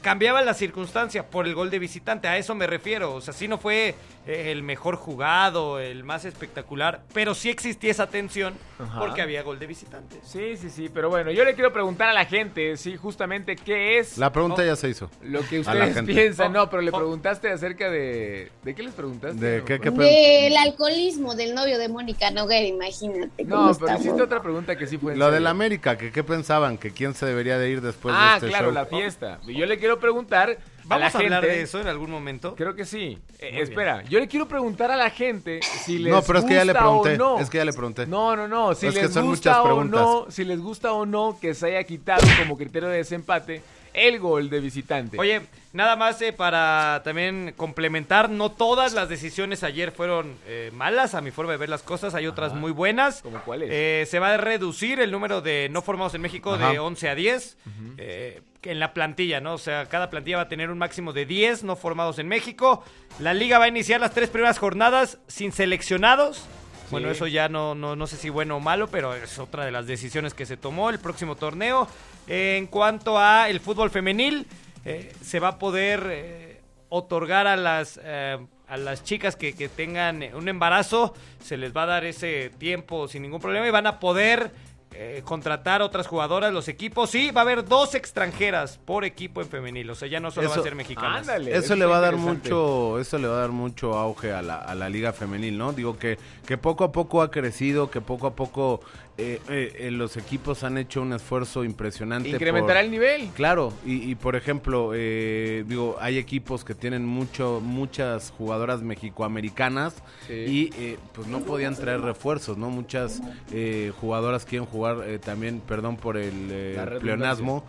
cambiaba 0.00 0.42
la 0.42 0.54
circunstancia 0.54 1.26
por 1.28 1.46
el 1.46 1.54
gol 1.54 1.70
de 1.70 1.78
visitante. 1.78 2.28
A 2.28 2.38
eso 2.38 2.54
me 2.54 2.66
refiero. 2.66 3.14
O 3.14 3.20
sea, 3.20 3.34
sí 3.34 3.48
no 3.48 3.58
fue 3.58 3.94
el 4.26 4.62
mejor 4.62 4.96
jugado, 4.96 5.80
el 5.80 6.04
más 6.04 6.24
espectacular, 6.24 7.02
pero 7.12 7.34
sí 7.34 7.50
existía 7.50 7.90
esa 7.90 8.06
tensión 8.06 8.54
Ajá. 8.78 9.00
porque 9.00 9.20
había 9.22 9.42
gol 9.42 9.58
de 9.58 9.66
visitante. 9.66 10.16
Sí, 10.22 10.56
sí, 10.56 10.70
sí. 10.70 10.88
Pero 10.92 11.08
bueno, 11.10 11.30
yo 11.32 11.44
le 11.44 11.54
quiero 11.54 11.72
preguntar 11.72 12.08
a 12.08 12.12
la 12.12 12.24
gente, 12.24 12.76
sí, 12.76 12.96
justamente 12.96 13.56
qué 13.56 13.98
es 13.98 14.18
La 14.18 14.32
pregunta 14.32 14.62
Oh. 14.62 14.64
ya 14.64 14.76
se 14.76 14.88
hizo. 14.90 15.10
lo 15.22 15.40
que 15.48 15.60
ustedes 15.60 16.02
piensan. 16.04 16.54
Oh, 16.54 16.60
No, 16.60 16.70
pero 16.70 16.82
le 16.82 16.90
oh. 16.90 16.96
preguntaste 16.96 17.50
acerca 17.50 17.90
de... 17.90 18.50
¿De 18.62 18.74
qué 18.74 18.82
les 18.84 18.94
preguntaste? 18.94 19.38
¿De 19.44 19.58
No, 19.58 19.64
qué- 19.64 19.80
qué 19.80 19.90
Del 19.90 20.56
alcoholismo 20.56 21.34
del 21.34 21.54
novio 21.54 21.78
de 21.78 21.88
Mónica 21.88 22.30
Noguera, 22.30 22.66
imagínate. 22.66 23.44
cómo 23.44 23.68
No, 23.68 23.74
pero 23.74 23.98
hiciste 23.98 24.22
otra 24.22 24.40
pregunta 24.42 24.76
que 24.76 24.86
sí 24.86 24.98
fue 24.98 25.16
Lo 25.16 25.30
del 25.30 25.46
América, 25.48 25.98
que 25.98 26.12
qué 26.12 26.22
pensaban, 26.22 26.78
que 26.78 26.92
quién 26.92 27.14
se 27.14 27.26
debería 27.26 27.58
de 27.58 27.70
ir 27.70 27.80
después 27.80 28.14
ah, 28.16 28.32
de 28.32 28.36
este 28.36 28.48
claro, 28.48 28.66
show. 28.66 28.74
la 28.74 28.86
fiesta. 28.86 29.40
Y 29.46 29.54
Yo 29.54 29.66
le 29.66 29.78
quiero 29.78 29.98
preguntar 29.98 30.58
¿Vamos 30.84 31.14
a 31.14 31.18
a, 31.18 31.20
la 31.20 31.24
hablar 31.26 31.42
gente- 31.42 31.56
de 31.56 31.62
eso 31.62 31.80
en 31.80 31.86
algún 31.88 32.10
momento? 32.10 32.54
Creo 32.56 32.74
que 32.74 32.84
sí. 32.84 33.18
Eh, 33.38 33.58
espera, 33.60 34.02
yo 34.04 34.18
le 34.20 34.28
quiero 34.28 34.46
preguntar 34.48 34.90
a 34.90 34.96
la 34.96 35.10
gente 35.10 35.60
si 35.62 35.98
les 35.98 36.12
No, 36.12 36.22
pero 36.22 36.40
es 36.40 36.44
que 36.44 36.54
ya 36.54 36.64
le 36.64 36.72
gusta 36.72 36.88
o 36.88 37.02
pregunté, 37.02 37.18
no. 37.18 37.38
es 37.40 37.50
que 37.50 37.58
ya 37.58 37.64
le 37.64 37.72
pregunté. 37.72 38.06
No, 38.06 38.36
no, 38.36 38.48
no. 38.48 38.74
Si 38.74 38.86
Es 38.86 38.94
que 38.94 39.02
les 39.02 39.12
son 39.12 39.26
gusta 39.26 39.62
muchas 39.62 39.72
o 39.76 39.84
no, 39.84 40.26
si 40.30 40.44
les 40.44 40.60
gusta 40.60 40.92
o 40.92 41.06
no 41.06 41.38
que 41.40 41.54
se 41.54 41.66
haya 41.66 41.84
quitado 41.84 42.22
como 42.38 42.56
criterio 42.56 42.88
de 42.88 42.98
desempate 42.98 43.62
el 43.94 44.18
gol 44.20 44.48
de 44.48 44.58
visitante. 44.60 45.18
Oye, 45.18 45.42
nada 45.74 45.96
más 45.96 46.20
eh, 46.22 46.32
para 46.32 47.02
también 47.04 47.52
complementar, 47.58 48.30
no 48.30 48.50
todas 48.50 48.94
las 48.94 49.10
decisiones 49.10 49.62
ayer 49.64 49.92
fueron 49.92 50.34
eh, 50.46 50.70
malas 50.72 51.14
a 51.14 51.20
mi 51.20 51.30
forma 51.30 51.52
de 51.52 51.58
ver 51.58 51.68
las 51.68 51.82
cosas, 51.82 52.14
hay 52.14 52.26
otras 52.26 52.52
Ajá. 52.52 52.60
muy 52.60 52.72
buenas. 52.72 53.20
¿Cómo 53.20 53.38
cuáles? 53.42 53.68
Eh, 53.70 54.06
se 54.08 54.18
va 54.18 54.32
a 54.32 54.36
reducir 54.38 54.98
el 55.00 55.10
número 55.10 55.42
de 55.42 55.68
no 55.70 55.82
formados 55.82 56.14
en 56.14 56.22
México 56.22 56.56
de 56.56 56.64
Ajá. 56.64 56.82
11 56.82 57.08
a 57.10 57.14
10 57.14 57.56
eh, 57.98 58.40
en 58.64 58.78
la 58.78 58.94
plantilla, 58.94 59.40
¿no? 59.40 59.54
O 59.54 59.58
sea, 59.58 59.86
cada 59.86 60.10
plantilla 60.10 60.38
va 60.38 60.42
a 60.44 60.48
tener 60.48 60.70
un 60.70 60.78
máximo 60.78 61.12
de 61.12 61.26
10 61.26 61.64
no 61.64 61.76
formados 61.76 62.18
en 62.18 62.28
México. 62.28 62.84
La 63.18 63.34
liga 63.34 63.58
va 63.58 63.66
a 63.66 63.68
iniciar 63.68 64.00
las 64.00 64.12
tres 64.12 64.30
primeras 64.30 64.58
jornadas 64.58 65.18
sin 65.26 65.52
seleccionados. 65.52 66.46
Bueno, 66.90 67.10
eso 67.10 67.26
ya 67.26 67.48
no, 67.48 67.74
no, 67.74 67.96
no 67.96 68.06
sé 68.06 68.18
si 68.18 68.28
bueno 68.28 68.58
o 68.58 68.60
malo, 68.60 68.88
pero 68.88 69.14
es 69.14 69.38
otra 69.38 69.64
de 69.64 69.70
las 69.70 69.86
decisiones 69.86 70.34
que 70.34 70.44
se 70.44 70.58
tomó 70.58 70.90
el 70.90 70.98
próximo 70.98 71.36
torneo. 71.36 71.88
Eh, 72.28 72.56
en 72.58 72.66
cuanto 72.66 73.18
a 73.18 73.48
el 73.48 73.60
fútbol 73.60 73.90
femenil, 73.90 74.46
eh, 74.84 75.12
se 75.22 75.40
va 75.40 75.48
a 75.48 75.58
poder 75.58 76.06
eh, 76.10 76.60
otorgar 76.90 77.46
a 77.46 77.56
las, 77.56 77.98
eh, 78.02 78.36
a 78.68 78.76
las 78.76 79.04
chicas 79.04 79.36
que, 79.36 79.54
que 79.54 79.70
tengan 79.70 80.22
un 80.34 80.48
embarazo, 80.48 81.14
se 81.42 81.56
les 81.56 81.74
va 81.74 81.84
a 81.84 81.86
dar 81.86 82.04
ese 82.04 82.50
tiempo 82.58 83.08
sin 83.08 83.22
ningún 83.22 83.40
problema 83.40 83.66
y 83.66 83.70
van 83.70 83.86
a 83.86 83.98
poder 83.98 84.50
eh, 84.94 85.22
contratar 85.24 85.82
otras 85.82 86.06
jugadoras, 86.06 86.52
los 86.52 86.68
equipos. 86.68 87.10
Sí, 87.10 87.30
va 87.30 87.40
a 87.40 87.44
haber 87.44 87.64
dos 87.64 87.94
extranjeras 87.94 88.78
por 88.84 89.04
equipo 89.04 89.40
en 89.40 89.48
femenil. 89.48 89.88
O 89.90 89.94
sea, 89.94 90.08
ya 90.08 90.20
no 90.20 90.30
solo 90.30 90.48
va 90.48 90.54
a 90.54 90.56
Eso- 90.56 90.62
ser 90.64 90.74
mexicanas. 90.74 91.20
Ándale. 91.20 91.50
Eso 91.52 91.60
Eso 91.66 91.76
le 91.76 91.84
va 91.86 91.98
a 91.98 92.00
dar 92.00 92.16
mucho, 92.16 92.98
eso 92.98 93.18
le 93.18 93.28
va 93.28 93.36
a 93.36 93.40
dar 93.40 93.50
mucho 93.50 93.94
auge 93.94 94.32
a 94.32 94.42
la, 94.42 94.56
a 94.56 94.74
la 94.74 94.88
liga 94.88 95.12
femenil, 95.12 95.56
¿no? 95.58 95.72
Digo 95.72 95.98
que, 95.98 96.18
que 96.46 96.58
poco 96.58 96.84
a 96.84 96.92
poco 96.92 97.22
ha 97.22 97.30
crecido, 97.30 97.90
que 97.90 98.00
poco 98.00 98.26
a 98.26 98.34
poco 98.36 98.80
eh, 99.18 99.40
eh, 99.48 99.90
los 99.90 100.16
equipos 100.16 100.64
han 100.64 100.78
hecho 100.78 101.02
un 101.02 101.12
esfuerzo 101.12 101.64
impresionante. 101.64 102.30
Incrementará 102.30 102.80
por- 102.80 102.84
el 102.86 102.90
nivel. 102.90 103.28
Claro, 103.34 103.72
y, 103.84 104.10
y, 104.10 104.14
por 104.14 104.36
ejemplo, 104.36 104.92
eh, 104.94 105.64
digo, 105.66 105.96
hay 106.00 106.16
equipos 106.18 106.64
que 106.64 106.74
tienen 106.74 107.04
mucho, 107.04 107.60
muchas 107.62 108.30
jugadoras 108.36 108.82
mexicoamericanas 108.82 109.94
Sí. 110.26 110.32
y 110.32 110.70
eh, 110.78 110.98
pues 111.12 111.26
no 111.28 111.40
podían 111.40 111.74
traer 111.76 112.00
refuerzos, 112.00 112.56
¿no? 112.56 112.70
Muchas 112.70 113.20
eh, 113.52 113.92
jugadoras 114.00 114.44
quieren 114.44 114.66
jugar 114.66 114.98
eh, 115.06 115.18
también, 115.18 115.60
perdón 115.60 115.96
por 115.96 116.16
el 116.16 116.48
eh, 116.50 116.98
pleonasmo, 117.00 117.64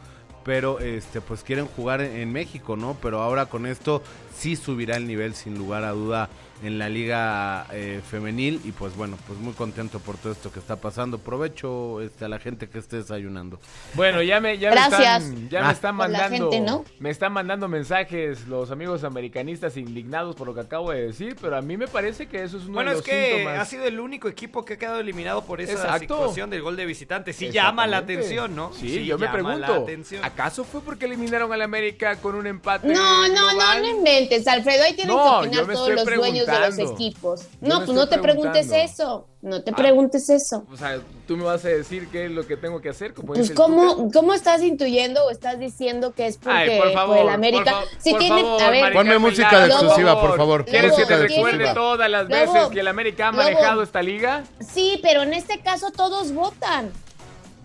pero 0.46 0.80
este 0.80 1.22
pues 1.22 1.44
quieren 1.44 1.68
jugar 1.68 2.02
en 2.02 2.32
México, 2.32 2.76
¿no? 2.76 2.98
Pero 3.02 3.22
ahora 3.22 3.46
con 3.48 3.66
esto 3.66 4.02
sí 4.36 4.56
subirá 4.56 4.98
el 4.98 5.08
nivel 5.08 5.34
sin 5.36 5.58
lugar 5.58 5.84
a 5.84 5.92
duda 5.92 6.30
en 6.64 6.80
la 6.80 6.88
liga 6.88 7.68
eh, 7.74 8.00
femenil 8.10 8.62
y 8.64 8.72
pues 8.72 8.96
bueno, 8.96 9.18
pues 9.28 9.38
muy 9.38 9.52
contento 9.52 10.00
por 10.00 10.16
todo 10.16 10.32
esto 10.32 10.50
que 10.50 10.60
está 10.60 10.78
pasando. 10.78 11.18
Provecho 11.18 12.00
este, 12.00 12.24
a 12.24 12.30
la 12.30 12.40
gente 12.40 12.70
que 12.70 12.80
esté 12.80 12.98
desayunando. 12.98 13.60
Bueno, 13.96 14.22
ya 14.22 14.40
me, 14.40 14.58
ya 14.58 14.70
me 14.72 14.78
están, 14.80 15.50
ya 15.50 15.60
Ah. 15.62 15.68
me 15.68 15.74
están 15.74 15.98
por 15.98 16.10
la 16.10 16.20
mandando, 16.20 16.52
gente, 16.52 16.72
¿no? 16.72 16.86
me 17.00 17.10
están 17.10 17.34
mandando 17.34 17.68
mensajes 17.68 18.48
los 18.48 18.72
amigos 18.72 19.04
americanistas 19.04 19.76
indignados 19.76 20.38
por 20.38 20.48
lo 20.48 20.54
que 20.54 20.62
acabo 20.62 20.92
de 20.92 21.08
decir, 21.08 21.36
pero 21.42 21.58
a 21.58 21.62
mí 21.62 21.76
me 21.76 21.88
parece 21.90 22.28
que 22.28 22.44
eso 22.44 22.56
es 22.58 22.64
uno 22.64 22.76
Bueno, 22.76 22.92
de 22.92 22.98
es 22.98 23.00
los 23.02 23.06
que 23.10 23.32
síntomas. 23.36 23.60
ha 23.60 23.66
sido 23.66 23.84
el 23.86 24.00
único 24.00 24.30
equipo 24.30 24.64
que 24.64 24.76
ha 24.76 24.78
quedado 24.78 25.02
eliminado 25.02 25.44
por 25.44 25.60
esa 25.60 25.74
Exacto. 25.74 26.00
situación 26.00 26.50
del 26.50 26.62
gol 26.62 26.78
de 26.78 26.86
visitante. 26.86 27.34
Sí 27.34 27.50
llama 27.52 27.88
la 27.88 27.98
atención, 27.98 28.56
¿no? 28.56 28.72
Sí, 28.72 29.04
yo 29.06 29.18
me 29.18 29.28
pregunto. 29.28 29.86
¿acaso 30.22 30.64
fue 30.64 30.80
porque 30.82 31.06
eliminaron 31.06 31.52
al 31.52 31.62
América 31.62 32.16
con 32.18 32.36
un 32.36 32.48
empate? 32.48 32.88
No, 32.88 33.28
no, 33.28 33.34
no, 33.34 33.50
global? 33.50 33.82
no 33.82 33.88
inventes, 34.24 34.48
Alfredo. 34.48 34.84
Ahí 34.84 34.94
tienen 34.94 35.16
No, 35.16 35.42
que 35.42 35.48
opinar 35.48 35.66
todos 35.74 35.90
los 35.90 36.06
dueños 36.06 36.46
de 36.48 36.60
los 36.60 36.78
equipos. 36.92 37.42
No, 37.62 37.78
pues 37.86 37.90
no 37.90 38.08
te 38.08 38.18
preguntes 38.20 38.72
eso. 38.72 39.28
No 39.42 39.62
te 39.62 39.72
Ah. 39.72 39.76
preguntes 39.76 40.30
eso. 40.30 40.66
O 40.72 40.78
sea, 40.78 41.00
tú 41.28 41.36
me 41.36 41.44
vas 41.44 41.66
a 41.66 41.68
decir 41.68 42.08
qué 42.10 42.26
es 42.26 42.32
lo 42.32 42.48
que 42.48 42.56
tengo 42.56 42.80
que 42.80 42.88
hacer, 42.90 43.14
como 43.14 43.34
Pues? 43.34 43.52
¿cómo, 43.52 44.10
¿cómo 44.14 44.34
estás 44.34 44.62
intuyendo 44.64 45.26
o 45.26 45.32
estás 45.32 45.60
diciendo 45.60 46.14
que 46.14 46.28
es 46.28 46.38
porque 46.38 46.58
Ay, 46.58 46.80
por 46.80 46.94
favor, 46.94 47.18
el 47.18 47.28
América? 47.30 47.72
por 47.72 47.84
fa- 47.84 47.90
si 48.00 48.12
por 48.12 48.20
tiene, 48.20 48.42
favor, 48.42 48.62
a 48.64 48.70
ver, 48.70 48.94
Ponme 48.94 49.18
música 49.20 49.60
de 49.60 49.68
exclusiva, 49.68 50.22
por 50.22 50.38
favor. 50.38 50.64
¿Quieres 50.64 50.92
Lobo, 50.92 50.98
que 51.02 51.06
te 51.08 51.18
recuerde 51.18 51.74
todas 51.74 52.10
las 52.10 52.30
Lobo, 52.30 52.54
veces 52.54 52.70
que 52.70 52.80
el 52.80 52.88
América 52.88 53.28
ha 53.28 53.32
Lobo. 53.32 53.44
manejado 53.44 53.84
esta 53.84 54.02
liga? 54.02 54.44
sí, 54.62 54.98
pero 55.04 55.24
en 55.24 55.34
este 55.34 55.60
caso 55.60 55.92
todos 55.92 56.32
votan. 56.34 56.92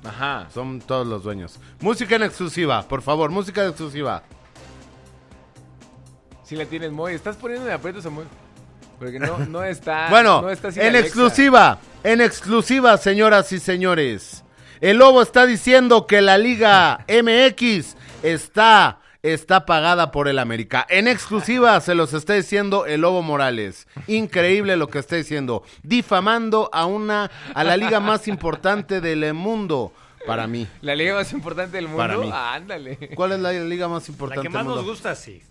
Ajá. 0.05 0.49
Son 0.53 0.81
todos 0.81 1.07
los 1.07 1.23
dueños. 1.23 1.59
Música 1.81 2.17
en 2.17 2.23
exclusiva, 2.25 2.83
por 2.89 3.03
favor, 3.03 3.31
música 3.31 3.63
en 3.63 3.69
exclusiva. 3.69 4.23
Si 6.49 6.57
la 6.57 6.65
tienes, 6.65 6.91
Moy. 6.91 7.13
Estás 7.13 7.37
poniendo 7.37 7.67
en 7.67 7.75
aprietos 7.75 8.07
a 8.07 8.11
Moy. 8.11 8.25
Porque 8.99 9.19
no, 9.19 9.39
no 9.41 9.63
está. 9.63 10.07
bueno, 10.11 10.41
no 10.41 10.49
está 10.49 10.69
en 10.69 10.81
Alexa. 10.81 10.99
exclusiva, 11.01 11.79
en 12.03 12.23
exclusiva, 12.23 12.97
señoras 12.97 13.53
y 13.53 13.59
señores. 13.59 14.45
El 14.81 14.97
Lobo 14.97 15.21
está 15.21 15.45
diciendo 15.45 16.07
que 16.07 16.23
la 16.23 16.39
Liga 16.39 17.05
MX 17.07 17.97
está, 18.23 19.01
está 19.23 19.67
pagada 19.67 20.11
por 20.11 20.27
el 20.27 20.39
América. 20.39 20.87
En 20.89 21.07
exclusiva 21.07 21.79
se 21.83 21.95
los 21.95 22.15
está 22.15 22.33
diciendo 22.33 22.87
el 22.87 23.03
Lobo 23.03 23.21
Morales. 23.21 23.87
Increíble 24.07 24.79
lo 24.79 24.89
que 24.89 25.01
está 25.01 25.17
diciendo. 25.17 25.65
Difamando 25.83 26.71
a 26.73 26.87
una, 26.87 27.31
a 27.53 27.63
la 27.63 27.77
liga 27.77 28.01
más 28.01 28.27
importante 28.27 29.03
del 29.03 29.35
mundo. 29.35 29.93
Para 30.27 30.47
mí. 30.47 30.67
La 30.81 30.95
liga 30.95 31.15
más 31.15 31.31
importante 31.35 31.77
del 31.77 31.89
mundo. 31.89 31.99
Para 31.99 32.17
mí. 32.17 32.31
Ah, 32.33 32.55
ándale. 32.55 33.11
¿Cuál 33.15 33.33
es 33.33 33.41
la 33.41 33.53
liga 33.53 33.87
más 33.87 34.09
importante 34.09 34.39
La 34.39 34.43
que 34.43 34.49
más 34.49 34.61
del 34.61 34.67
mundo? 34.67 34.81
nos 34.81 34.91
gusta, 34.91 35.15
sí. 35.15 35.43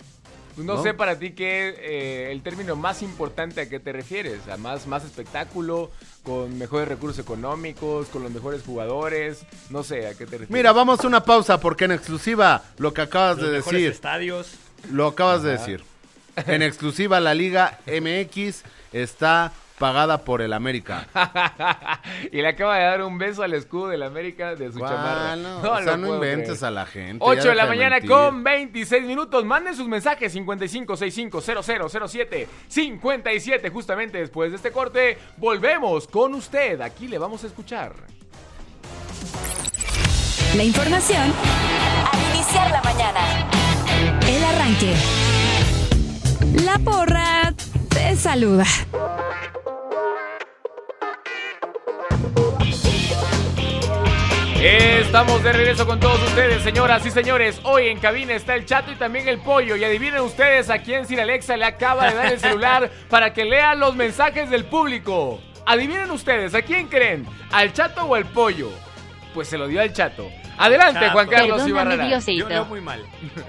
No, 0.58 0.76
¿No? 0.76 0.84
sé 0.84 0.94
para 0.94 1.20
ti 1.20 1.32
qué 1.32 1.76
eh, 1.78 2.32
el 2.32 2.42
término 2.42 2.76
más 2.76 3.02
importante 3.04 3.62
a 3.62 3.70
qué 3.70 3.80
te 3.80 3.92
refieres. 3.94 4.48
¿A 4.48 4.58
más, 4.58 4.88
más 4.88 5.06
espectáculo? 5.06 5.92
¿Con 6.24 6.58
mejores 6.58 6.88
recursos 6.88 7.20
económicos? 7.20 8.08
¿Con 8.08 8.24
los 8.24 8.32
mejores 8.32 8.64
jugadores? 8.64 9.46
No 9.70 9.84
sé 9.84 10.08
a 10.08 10.12
qué 10.12 10.26
te 10.26 10.32
refieres. 10.32 10.50
Mira, 10.50 10.72
vamos 10.74 11.04
a 11.04 11.08
una 11.08 11.24
pausa 11.24 11.60
porque 11.60 11.86
en 11.86 11.92
exclusiva 11.92 12.64
lo 12.78 12.94
que 12.94 13.02
acabas 13.02 13.38
Los 13.38 13.46
de 13.52 13.58
mejores 13.58 13.82
decir. 13.82 13.92
estadios. 13.94 14.52
Lo 14.92 15.08
acabas 15.08 15.44
de 15.44 15.52
decir. 15.52 15.84
En 16.48 16.62
exclusiva, 16.62 17.20
la 17.20 17.34
Liga 17.34 17.80
MX 17.88 18.64
está 18.94 19.54
pagada 19.78 20.20
por 20.20 20.42
el 20.42 20.54
América. 20.54 21.08
y 22.32 22.42
le 22.42 22.48
acaba 22.48 22.78
de 22.78 22.84
dar 22.84 23.04
un 23.04 23.18
beso 23.18 23.44
al 23.44 23.54
escudo 23.54 23.90
del 23.90 24.04
América 24.04 24.56
de 24.56 24.72
su 24.72 24.80
chamarra. 24.80 25.36
No, 25.36 25.62
No 25.62 25.72
o 25.74 25.84
sea, 25.84 25.98
no 25.98 26.16
inventes 26.16 26.60
creer. 26.60 26.66
a 26.66 26.72
la 26.72 26.86
gente. 26.86 27.18
8 27.26 27.44
ya 27.44 27.50
de 27.50 27.56
la 27.56 27.66
mañana 27.68 27.96
mentir. 27.98 28.10
con 28.10 28.44
26 28.44 29.04
minutos. 29.04 29.46
Manden 29.46 29.76
sus 29.76 29.88
mensajes 29.88 30.34
55650007 30.36 32.48
57. 32.68 33.70
Justamente 33.70 34.18
después 34.20 34.52
de 34.52 34.58
este 34.58 34.72
corte, 34.72 35.18
volvemos 35.38 36.08
con 36.08 36.34
usted. 36.34 36.82
Aquí 36.82 37.08
le 37.08 37.18
vamos 37.18 37.44
a 37.44 37.48
escuchar. 37.48 37.94
La 40.56 40.64
información 40.64 41.34
al 42.12 42.36
iniciar 42.36 42.72
la 42.72 42.82
mañana. 42.82 43.20
El 44.28 44.44
arranque. 44.44 44.94
La 46.66 46.80
porra 46.80 47.54
te 47.90 48.16
saluda. 48.16 48.66
Estamos 54.60 55.44
de 55.44 55.54
regreso 55.54 55.86
con 55.86 56.00
todos 56.00 56.20
ustedes, 56.24 56.64
señoras 56.64 57.06
y 57.06 57.12
señores. 57.12 57.62
Hoy 57.64 57.90
en 57.90 58.00
cabina 58.00 58.34
está 58.34 58.56
el 58.56 58.66
chato 58.66 58.92
y 58.92 58.96
también 58.96 59.28
el 59.28 59.38
pollo. 59.38 59.76
Y 59.76 59.84
adivinen 59.84 60.22
ustedes 60.22 60.72
a 60.72 60.80
quién 60.80 61.06
Sir 61.06 61.22
Alexa 61.22 61.56
le 61.58 61.66
acaba 61.66 62.10
de 62.10 62.16
dar 62.16 62.34
el 62.34 62.40
celular 62.40 62.90
para 63.10 63.34
que 63.34 63.46
lea 63.46 63.76
los 63.76 63.96
mensajes 63.96 64.50
del 64.50 64.66
público. 64.66 65.40
Adivinen 65.68 66.10
ustedes, 66.10 66.56
¿a 66.56 66.64
quién 66.64 66.88
creen? 66.88 67.28
¿Al 67.52 67.72
chato 67.72 68.04
o 68.06 68.16
al 68.16 68.26
pollo? 68.26 68.72
Pues 69.36 69.48
se 69.48 69.60
lo 69.60 69.68
dio 69.68 69.80
al 69.80 69.94
chato. 69.94 70.28
Adelante, 70.58 71.02
Chato. 71.02 71.12
Juan 71.12 71.28
Carlos 71.28 71.68
Ibarrara. 71.68 72.20
Yo 72.20 72.50
leo 72.50 72.66
muy 72.66 72.82
mal. 72.82 73.06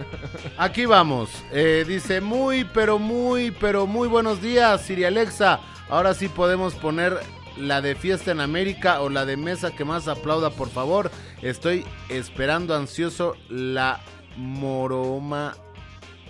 Aquí 0.59 0.85
vamos. 0.85 1.31
Eh, 1.53 1.87
dice, 1.89 2.21
muy, 2.21 2.65
pero 2.65 2.99
muy, 2.99 3.51
pero 3.51 3.87
muy 3.87 4.09
buenos 4.09 4.43
días, 4.43 4.83
Siri 4.83 5.05
Alexa. 5.05 5.61
Ahora 5.89 6.13
sí 6.13 6.29
podemos 6.29 6.75
poner 6.75 7.19
la 7.59 7.81
de 7.81 7.95
fiesta 7.95 8.31
en 8.31 8.41
América 8.41 9.01
o 9.01 9.09
la 9.09 9.25
de 9.27 9.37
mesa 9.37 9.73
que 9.73 9.85
más 9.85 10.09
aplauda, 10.09 10.51
por 10.51 10.71
favor. 10.71 11.11
Estoy 11.43 11.85
esperando 12.09 12.75
ansioso 12.75 13.37
la 13.49 14.01
moroma, 14.37 15.57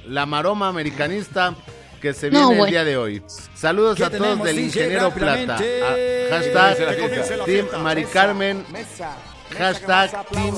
la 0.07 0.27
maroma 0.27 0.69
americanista 0.69 1.55
que 2.01 2.15
se 2.15 2.31
viene 2.31 2.57
No, 2.57 2.65
el 2.65 2.71
día 2.71 2.85
de 2.85 2.97
hoy. 2.97 3.23
Saludos 3.55 3.97
¿Qué 3.97 4.05
a 4.05 4.11
todos 4.11 4.43
del 4.43 4.59
ingeniero 4.59 5.11
Plata. 5.11 5.59
Ah, 5.59 5.97
hashtag 6.31 7.45
Team 7.45 7.67
Mari 7.83 8.05
Carmen. 8.05 8.65
Hashtag 9.57 10.11
Team 10.31 10.55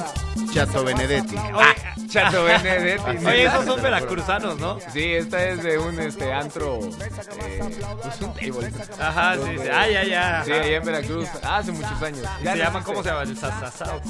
Chato 0.53 0.85
Benedetti. 0.85 1.37
Ah, 1.37 1.75
Chato 2.09 2.45
Benedetti. 2.45 3.27
Oye, 3.27 3.45
esos 3.45 3.65
son 3.65 3.83
veracruzanos, 3.83 4.59
¿no? 4.59 4.79
Sí, 4.93 5.15
esta 5.15 5.45
es 5.45 5.63
de 5.63 5.79
un 5.79 5.99
este 6.01 6.33
antro. 6.33 6.81
eh, 6.81 7.61
pues 8.03 8.21
un 8.21 8.35
table. 8.35 8.73
Ajá, 8.99 9.37
sí, 9.37 9.59
sí. 9.63 9.69
Ah, 9.73 9.89
ya, 9.89 10.05
ya. 10.05 10.43
Sí, 10.45 10.53
allá 10.53 10.77
en 10.77 10.85
Veracruz. 10.85 11.29
Hace 11.43 11.73
muchos 11.73 12.03
años. 12.03 12.27
Y 12.41 12.45
Ya 12.45 12.55
se 12.55 12.63
existe. 12.63 12.83
¿cómo 12.85 13.03
se 13.03 13.09
llama? 13.11 13.25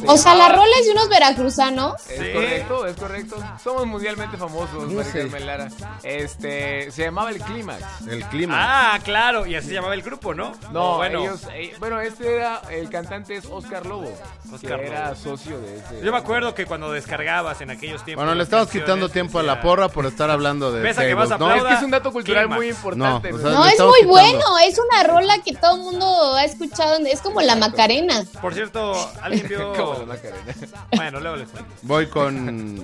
O 0.06 0.16
sea, 0.16 0.34
la 0.34 0.48
rola 0.48 0.72
es 0.80 0.86
de 0.86 0.92
unos 0.92 1.08
veracruzanos. 1.08 1.94
Es 2.08 2.34
correcto, 2.34 2.86
es 2.86 2.96
correcto. 2.96 3.36
Somos 3.62 3.86
mundialmente 3.86 4.36
famosos. 4.36 4.90
Carmen 5.12 5.46
Lara. 5.46 5.68
Este, 6.02 6.90
se 6.90 7.04
llamaba 7.04 7.30
el 7.30 7.40
Clímax. 7.40 7.82
El 8.08 8.24
clima. 8.26 8.54
Ah, 8.94 8.98
claro. 9.02 9.46
Y 9.46 9.56
así 9.56 9.68
se 9.68 9.74
llamaba 9.74 9.94
el 9.94 10.02
grupo, 10.02 10.32
¿no? 10.34 10.52
No, 10.72 10.96
bueno. 10.96 11.20
ellos, 11.20 11.46
eh, 11.52 11.74
bueno, 11.78 12.00
este 12.00 12.36
era, 12.36 12.62
el 12.70 12.88
cantante 12.88 13.36
es 13.36 13.44
Oscar 13.46 13.84
Lobo, 13.86 14.12
Oscar 14.52 14.69
que 14.78 14.86
era 14.86 15.04
Lobo. 15.10 15.16
socio 15.16 15.60
de 15.60 15.76
ese. 15.78 16.00
Yo 16.04 16.12
me 16.12 16.18
acuerdo 16.18 16.54
que 16.54 16.66
cuando 16.66 16.92
descargabas 16.92 17.60
en 17.60 17.70
aquellos 17.70 18.04
tiempos. 18.04 18.24
Bueno, 18.24 18.36
le 18.36 18.44
estamos 18.44 18.68
quitando 18.68 19.08
tiempo 19.08 19.38
a 19.38 19.42
la 19.42 19.60
porra 19.60 19.88
por 19.88 20.06
estar 20.06 20.30
hablando 20.30 20.70
de 20.72 20.82
Pesa 20.82 21.02
que 21.06 21.14
vas 21.14 21.30
a 21.30 21.38
¿no? 21.38 21.54
Es 21.54 21.62
que 21.64 21.74
es 21.74 21.82
un 21.82 21.90
dato 21.90 22.12
cultural 22.12 22.48
muy 22.48 22.68
importante. 22.68 23.30
No, 23.32 23.36
o 23.36 23.38
¿no? 23.40 23.44
sea, 23.48 23.52
No, 23.58 23.64
le 23.64 23.72
es 23.72 23.80
muy 23.80 23.92
quitando. 24.00 24.10
bueno. 24.12 24.58
Es 24.66 24.78
una 24.78 25.02
rola 25.04 25.38
que 25.44 25.54
todo 25.54 25.76
el 25.76 25.82
mundo 25.82 26.34
ha 26.34 26.44
escuchado. 26.44 26.96
Es 27.06 27.20
como 27.20 27.40
la 27.40 27.56
Macarena. 27.56 28.24
Por 28.40 28.54
cierto, 28.54 28.92
alguien 29.22 29.48
vio. 29.48 29.72
Como 29.76 29.94
la 30.00 30.06
Macarena. 30.06 30.54
bueno, 30.96 31.20
luego 31.20 31.36
les 31.36 31.48
cuento. 31.48 31.70
Voy 31.82 32.06
con. 32.08 32.76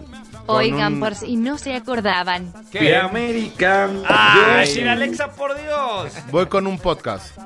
con 0.46 0.56
Oigan, 0.56 0.94
un- 0.94 1.00
por 1.00 1.14
si 1.14 1.36
no 1.36 1.58
se 1.58 1.74
acordaban. 1.74 2.52
¿Qué? 2.70 2.96
América. 2.96 3.88
¡Ay, 4.08 4.80
Alexa, 4.88 5.32
por 5.32 5.60
Dios! 5.60 6.12
Voy 6.30 6.46
con 6.46 6.66
un 6.66 6.78
podcast. 6.78 7.36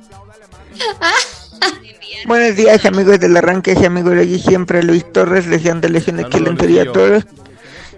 Buenos 2.26 2.56
días 2.56 2.84
amigos 2.84 3.18
del 3.18 3.36
arranque, 3.36 3.72
es 3.72 3.84
amigo 3.84 4.10
de 4.10 4.22
aquí 4.22 4.38
siempre 4.38 4.82
Luis 4.82 5.10
Torres, 5.12 5.46
Legión 5.46 5.80
de 5.80 5.88
Legión 5.88 6.16
Saludos, 6.16 6.34
excelente 6.34 6.66
día 6.66 6.82
a 6.82 6.92
todos. 6.92 7.26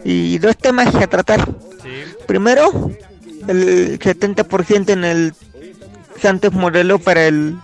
Y 0.04 0.38
dos 0.38 0.56
temas 0.56 0.94
a 0.94 1.06
tratar. 1.06 1.44
Sí. 1.82 2.04
Primero, 2.26 2.90
el 3.46 3.98
70% 3.98 4.90
en 4.90 5.04
el 5.04 5.34
Santos 6.20 6.52
Morelos 6.52 7.00
para 7.00 7.26
el 7.26 7.56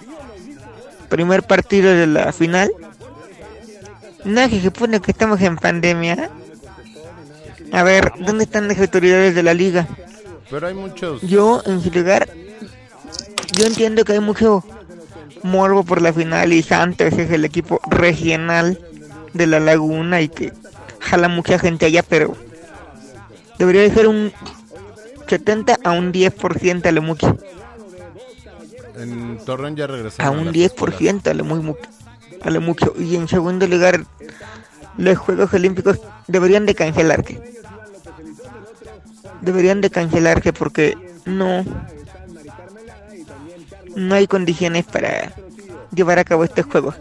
primer 1.08 1.42
partido 1.42 1.92
de 1.92 2.06
la 2.06 2.32
final. 2.32 2.70
No, 4.24 4.48
que 4.48 4.56
se 4.56 4.62
supone 4.62 5.00
que 5.00 5.10
estamos 5.10 5.40
en 5.40 5.56
pandemia. 5.56 6.30
A 7.72 7.82
ver, 7.82 8.12
¿dónde 8.18 8.44
están 8.44 8.68
las 8.68 8.78
autoridades 8.78 9.34
de 9.34 9.42
la 9.42 9.54
liga? 9.54 9.86
Pero 10.50 10.66
hay 10.66 10.74
muchos. 10.74 11.22
Yo, 11.22 11.62
en 11.66 11.80
su 11.80 11.90
lugar, 11.90 12.28
yo 13.52 13.66
entiendo 13.66 14.04
que 14.04 14.12
hay 14.12 14.20
mucho 14.20 14.64
morbo 15.42 15.84
por 15.84 16.00
la 16.02 16.12
final 16.12 16.52
y 16.52 16.62
Santos 16.62 17.12
es 17.14 17.30
el 17.30 17.44
equipo 17.44 17.80
regional 17.90 18.78
de 19.32 19.46
la 19.46 19.60
laguna 19.60 20.20
y 20.20 20.28
que 20.28 20.52
jala 21.00 21.28
mucha 21.28 21.58
gente 21.58 21.86
allá, 21.86 22.02
pero 22.02 22.36
debería 23.58 23.92
ser 23.92 24.08
un 24.08 24.32
70 25.28 25.78
a 25.84 25.92
un 25.92 26.12
10% 26.12 26.86
a 26.86 26.92
lo 26.92 27.02
mucho. 27.02 27.36
En 28.96 29.38
Torreón 29.44 29.76
ya 29.76 29.84
A 30.18 30.30
un 30.30 30.46
las 30.46 30.54
10% 30.54 31.30
a 31.30 31.34
lo, 31.34 31.44
muy, 31.44 31.60
mu- 31.60 31.76
a 32.42 32.50
lo 32.50 32.60
mucho. 32.60 32.94
Y 32.98 33.14
en 33.14 33.28
segundo 33.28 33.66
lugar, 33.68 34.04
los 34.96 35.16
Juegos 35.18 35.52
Olímpicos 35.54 36.00
deberían 36.26 36.66
de 36.66 36.74
cancelarse. 36.74 37.40
Deberían 39.40 39.80
de 39.80 39.90
cancelarse 39.90 40.52
porque 40.52 40.96
no 41.26 41.64
no 43.98 44.14
hay 44.14 44.26
condiciones 44.26 44.84
para 44.84 45.32
llevar 45.94 46.18
a 46.18 46.24
cabo 46.24 46.44
estos 46.44 46.66
juegos. 46.66 46.94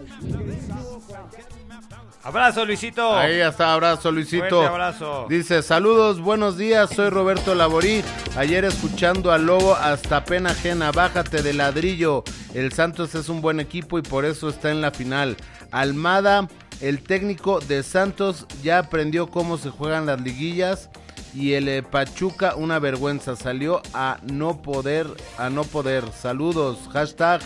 Abrazo, 2.24 2.66
Luisito. 2.66 3.16
Ahí 3.16 3.40
está, 3.40 3.72
abrazo 3.72 4.12
Luisito. 4.12 4.50
Fuerte 4.50 4.68
abrazo. 4.68 5.28
Dice, 5.30 5.62
saludos, 5.62 6.20
buenos 6.20 6.58
días, 6.58 6.90
soy 6.94 7.10
Roberto 7.10 7.56
Laborí. 7.56 8.04
Ayer 8.36 8.66
escuchando 8.66 9.32
al 9.32 9.46
Lobo 9.46 9.76
hasta 9.76 10.26
pena 10.26 10.50
ajena, 10.50 10.92
bájate 10.92 11.42
de 11.42 11.54
ladrillo. 11.54 12.26
El 12.54 12.74
Santos 12.74 13.16
es 13.16 13.30
un 13.30 13.40
buen 13.40 13.62
equipo 13.62 13.98
y 13.98 14.02
por 14.02 14.26
eso 14.26 14.50
está 14.50 14.72
en 14.72 14.82
la 14.82 14.92
final. 14.92 15.38
Almada, 15.72 16.50
el 16.82 17.02
técnico 17.02 17.62
de 17.62 17.82
Santos, 17.82 18.46
ya 18.62 18.80
aprendió 18.80 19.28
cómo 19.28 19.58
se 19.58 19.70
juegan 19.70 20.06
las 20.06 20.20
liguillas. 20.20 20.90
Y 21.34 21.54
el 21.54 21.68
eh, 21.68 21.84
Pachuca, 21.84 22.56
una 22.56 22.80
vergüenza, 22.80 23.36
salió 23.36 23.82
a 23.94 24.18
no 24.24 24.62
poder, 24.62 25.08
a 25.38 25.50
no 25.50 25.64
poder. 25.64 26.04
Saludos, 26.12 26.90
hashtag 26.92 27.42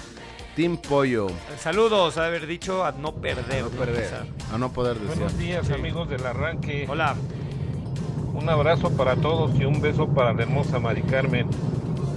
Team 0.56 0.78
Pollo. 0.78 1.28
Saludos, 1.58 2.18
haber 2.18 2.46
dicho 2.46 2.86
a 2.86 2.92
no 2.92 3.14
perder. 3.16 3.66
A 4.54 4.58
no 4.58 4.72
poder 4.72 4.98
decir. 4.98 5.16
Buenos 5.16 5.38
días 5.38 5.70
amigos 5.72 6.10
del 6.10 6.26
arranque. 6.26 6.86
Hola. 6.90 7.16
Un 8.34 8.50
abrazo 8.50 8.90
para 8.92 9.16
todos 9.16 9.54
y 9.60 9.66
un 9.66 9.82
beso 9.82 10.08
para 10.08 10.34
la 10.34 10.44
hermosa 10.44 10.80
Mari 10.80 11.04
Carmen. 11.04 11.48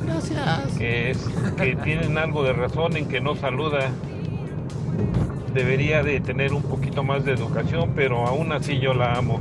Gracias. 0.04 0.78
Que 0.78 1.10
es 1.10 1.18
que 1.56 1.76
tienen 1.76 2.18
algo 2.18 2.42
de 2.44 2.52
razón 2.52 2.96
en 2.96 3.08
que 3.08 3.20
no 3.20 3.36
saluda. 3.36 3.90
Debería 5.52 6.02
de 6.02 6.20
tener 6.20 6.52
un 6.52 6.62
poquito 6.62 7.04
más 7.04 7.24
de 7.24 7.32
educación, 7.32 7.92
pero 7.94 8.26
aún 8.26 8.52
así 8.52 8.80
yo 8.80 8.94
la 8.94 9.14
amo. 9.14 9.40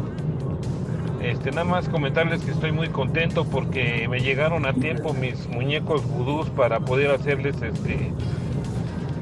Este, 1.23 1.51
nada 1.51 1.63
más 1.63 1.87
comentarles 1.87 2.41
que 2.41 2.51
estoy 2.51 2.73
muy 2.73 2.89
contento 2.89 3.45
porque 3.45 4.07
me 4.09 4.19
llegaron 4.19 4.65
a 4.65 4.73
tiempo 4.73 5.13
mis 5.13 5.47
muñecos 5.47 6.05
vudús 6.05 6.49
para 6.49 6.81
poder 6.81 7.11
hacerles 7.11 7.61
este 7.61 8.11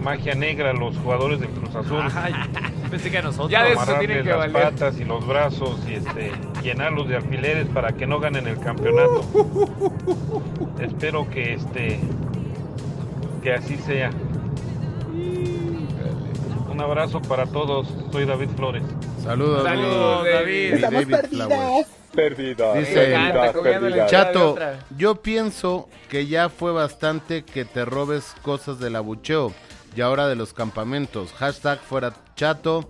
magia 0.03 0.33
negra 0.33 0.71
a 0.71 0.73
los 0.73 0.97
jugadores 0.97 1.39
del 1.39 1.49
Cruz 1.49 1.75
Azul. 1.75 2.01
Ay, 2.15 2.33
pensé 2.89 3.11
que 3.11 3.19
a 3.19 3.21
nosotros. 3.21 3.51
Ya 3.51 3.63
de 3.65 3.73
eso 3.73 3.93
tienen 3.99 4.23
que 4.23 4.29
las 4.29 4.51
valer. 4.51 4.71
patas 4.71 4.99
y 4.99 5.03
los 5.03 5.25
brazos 5.27 5.79
y 5.87 5.93
este 5.93 6.31
llenarlos 6.63 7.07
de 7.07 7.17
alfileres 7.17 7.67
para 7.67 7.93
que 7.93 8.07
no 8.07 8.19
ganen 8.19 8.47
el 8.47 8.59
campeonato. 8.59 9.23
Espero 10.81 11.29
que 11.29 11.53
este 11.53 11.99
que 13.43 13.53
así 13.53 13.77
sea. 13.77 14.09
Un 16.71 16.81
abrazo 16.81 17.21
para 17.21 17.45
todos. 17.45 17.87
Soy 18.11 18.25
David 18.25 18.49
Flores. 18.55 18.83
Saludos, 19.23 19.63
Saludos, 19.63 20.25
David. 20.25 20.85
Perdidas. 22.13 22.77
Dice 22.77 23.15
Chato, 24.07 24.57
yo 24.97 25.21
pienso 25.21 25.89
que 26.09 26.27
ya 26.27 26.49
fue 26.49 26.71
bastante 26.71 27.43
que 27.43 27.63
te 27.63 27.85
robes 27.85 28.35
cosas 28.41 28.79
del 28.79 28.95
abucheo 28.95 29.53
y 29.95 30.01
ahora 30.01 30.27
de 30.27 30.35
los 30.35 30.53
campamentos. 30.53 31.31
Hashtag 31.33 31.79
fuera 31.79 32.13
Chato. 32.35 32.89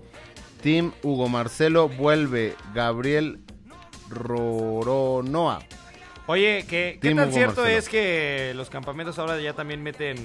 Team 0.61 0.93
Hugo 1.03 1.27
Marcelo 1.27 1.89
vuelve. 1.89 2.55
Gabriel 2.73 3.39
Roronoa. 4.09 5.59
Oye, 6.27 6.65
¿qué, 6.67 6.99
qué 7.01 7.13
tan 7.13 7.25
Hugo 7.27 7.33
cierto 7.33 7.61
Marcelo. 7.61 7.77
es 7.77 7.89
que 7.89 8.53
los 8.55 8.69
campamentos 8.69 9.19
ahora 9.19 9.39
ya 9.39 9.53
también 9.53 9.83
meten 9.83 10.15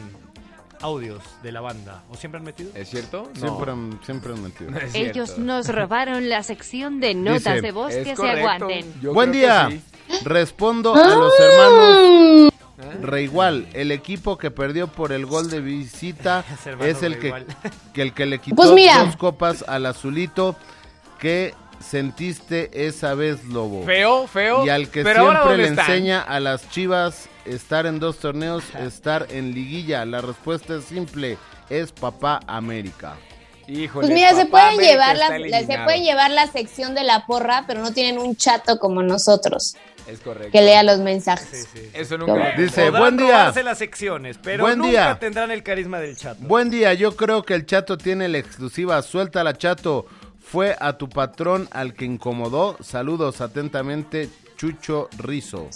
audios 0.82 1.22
de 1.42 1.52
la 1.52 1.60
banda? 1.60 2.02
¿O 2.10 2.14
siempre 2.16 2.38
han 2.38 2.44
metido? 2.44 2.70
¿Es 2.74 2.88
cierto? 2.90 3.30
No. 3.34 3.40
Siempre, 3.40 3.72
han- 3.72 4.00
siempre 4.04 4.32
han 4.32 4.42
metido. 4.42 4.70
No 4.70 4.78
Ellos 4.94 5.38
nos 5.38 5.68
robaron 5.68 6.28
la 6.28 6.42
sección 6.42 7.00
de 7.00 7.14
notas 7.14 7.54
Dice, 7.54 7.60
de 7.62 7.72
voz 7.72 7.94
que 7.94 8.14
se 8.16 8.30
aguanten. 8.30 8.92
Yo 9.00 9.12
Buen 9.14 9.32
que 9.32 9.38
día. 9.38 9.68
sí. 9.70 9.82
Respondo 10.24 10.94
a 10.94 11.14
los 11.16 11.32
hermanos 11.40 12.52
Reigual. 13.02 13.66
El 13.72 13.90
equipo 13.90 14.36
que 14.38 14.50
perdió 14.50 14.86
por 14.88 15.12
el 15.12 15.26
gol 15.26 15.50
de 15.50 15.60
visita 15.60 16.44
es 16.80 17.02
el 17.02 17.18
que, 17.18 17.44
que 17.92 18.02
el 18.02 18.12
que 18.12 18.26
le 18.26 18.38
quitó 18.38 18.56
Pues 18.56 18.72
mira. 18.72 19.04
dos 19.04 19.16
copas 19.16 19.64
al 19.66 19.86
azulito. 19.86 20.56
¿Qué 21.18 21.54
sentiste 21.80 22.70
esa 22.86 23.14
vez, 23.14 23.44
Lobo? 23.44 23.84
Feo, 23.84 24.26
feo. 24.26 24.64
Y 24.66 24.68
al 24.70 24.88
que 24.88 25.02
pero 25.02 25.22
siempre 25.22 25.40
¿dónde 25.42 25.56
le 25.58 25.68
están? 25.68 25.84
enseña 25.90 26.20
a 26.22 26.40
las 26.40 26.68
chivas 26.70 27.28
estar 27.44 27.86
en 27.86 27.98
dos 28.00 28.18
torneos, 28.18 28.64
estar 28.74 29.26
en 29.30 29.54
liguilla. 29.54 30.04
La 30.04 30.20
respuesta 30.20 30.76
es 30.76 30.84
simple, 30.84 31.38
es 31.70 31.92
papá 31.92 32.40
América. 32.46 33.16
Híjole, 33.68 34.06
Pues 34.06 34.14
mira, 34.14 34.32
se 34.34 34.46
pueden 34.46 34.68
América 34.74 34.92
llevar 34.92 35.16
la, 35.16 35.38
la- 35.38 35.60
se 35.66 35.78
pueden 35.84 36.04
llevar 36.04 36.30
la 36.30 36.46
sección 36.46 36.94
de 36.94 37.02
la 37.02 37.26
porra, 37.26 37.64
pero 37.66 37.80
no 37.80 37.92
tienen 37.92 38.18
un 38.20 38.36
chato 38.36 38.78
como 38.78 39.02
nosotros 39.02 39.74
Es 40.06 40.20
correcto. 40.20 40.52
que 40.52 40.62
lea 40.62 40.84
los 40.84 41.00
mensajes. 41.00 41.68
Eso 41.92 42.16
nunca. 42.16 42.52
Dice, 42.56 42.86
Podrán 42.86 43.00
buen 43.02 43.16
día. 43.16 43.52
las 43.64 43.78
secciones, 43.78 44.38
pero 44.40 44.62
Buen 44.62 44.78
nunca 44.78 44.90
día. 44.90 45.18
tendrán 45.18 45.50
el 45.50 45.64
carisma 45.64 45.98
del 45.98 46.16
chat. 46.16 46.36
Buen 46.38 46.70
día, 46.70 46.94
yo 46.94 47.16
creo 47.16 47.42
que 47.42 47.54
el 47.54 47.66
Chato 47.66 47.98
tiene 47.98 48.28
la 48.28 48.38
exclusiva. 48.38 49.02
Suéltala, 49.02 49.58
Chato. 49.58 50.06
Fue 50.50 50.76
a 50.78 50.92
tu 50.94 51.08
patrón 51.08 51.68
al 51.72 51.94
que 51.94 52.04
incomodó. 52.04 52.76
Saludos 52.80 53.40
atentamente, 53.40 54.30
Chucho 54.56 55.08
Rizo. 55.18 55.68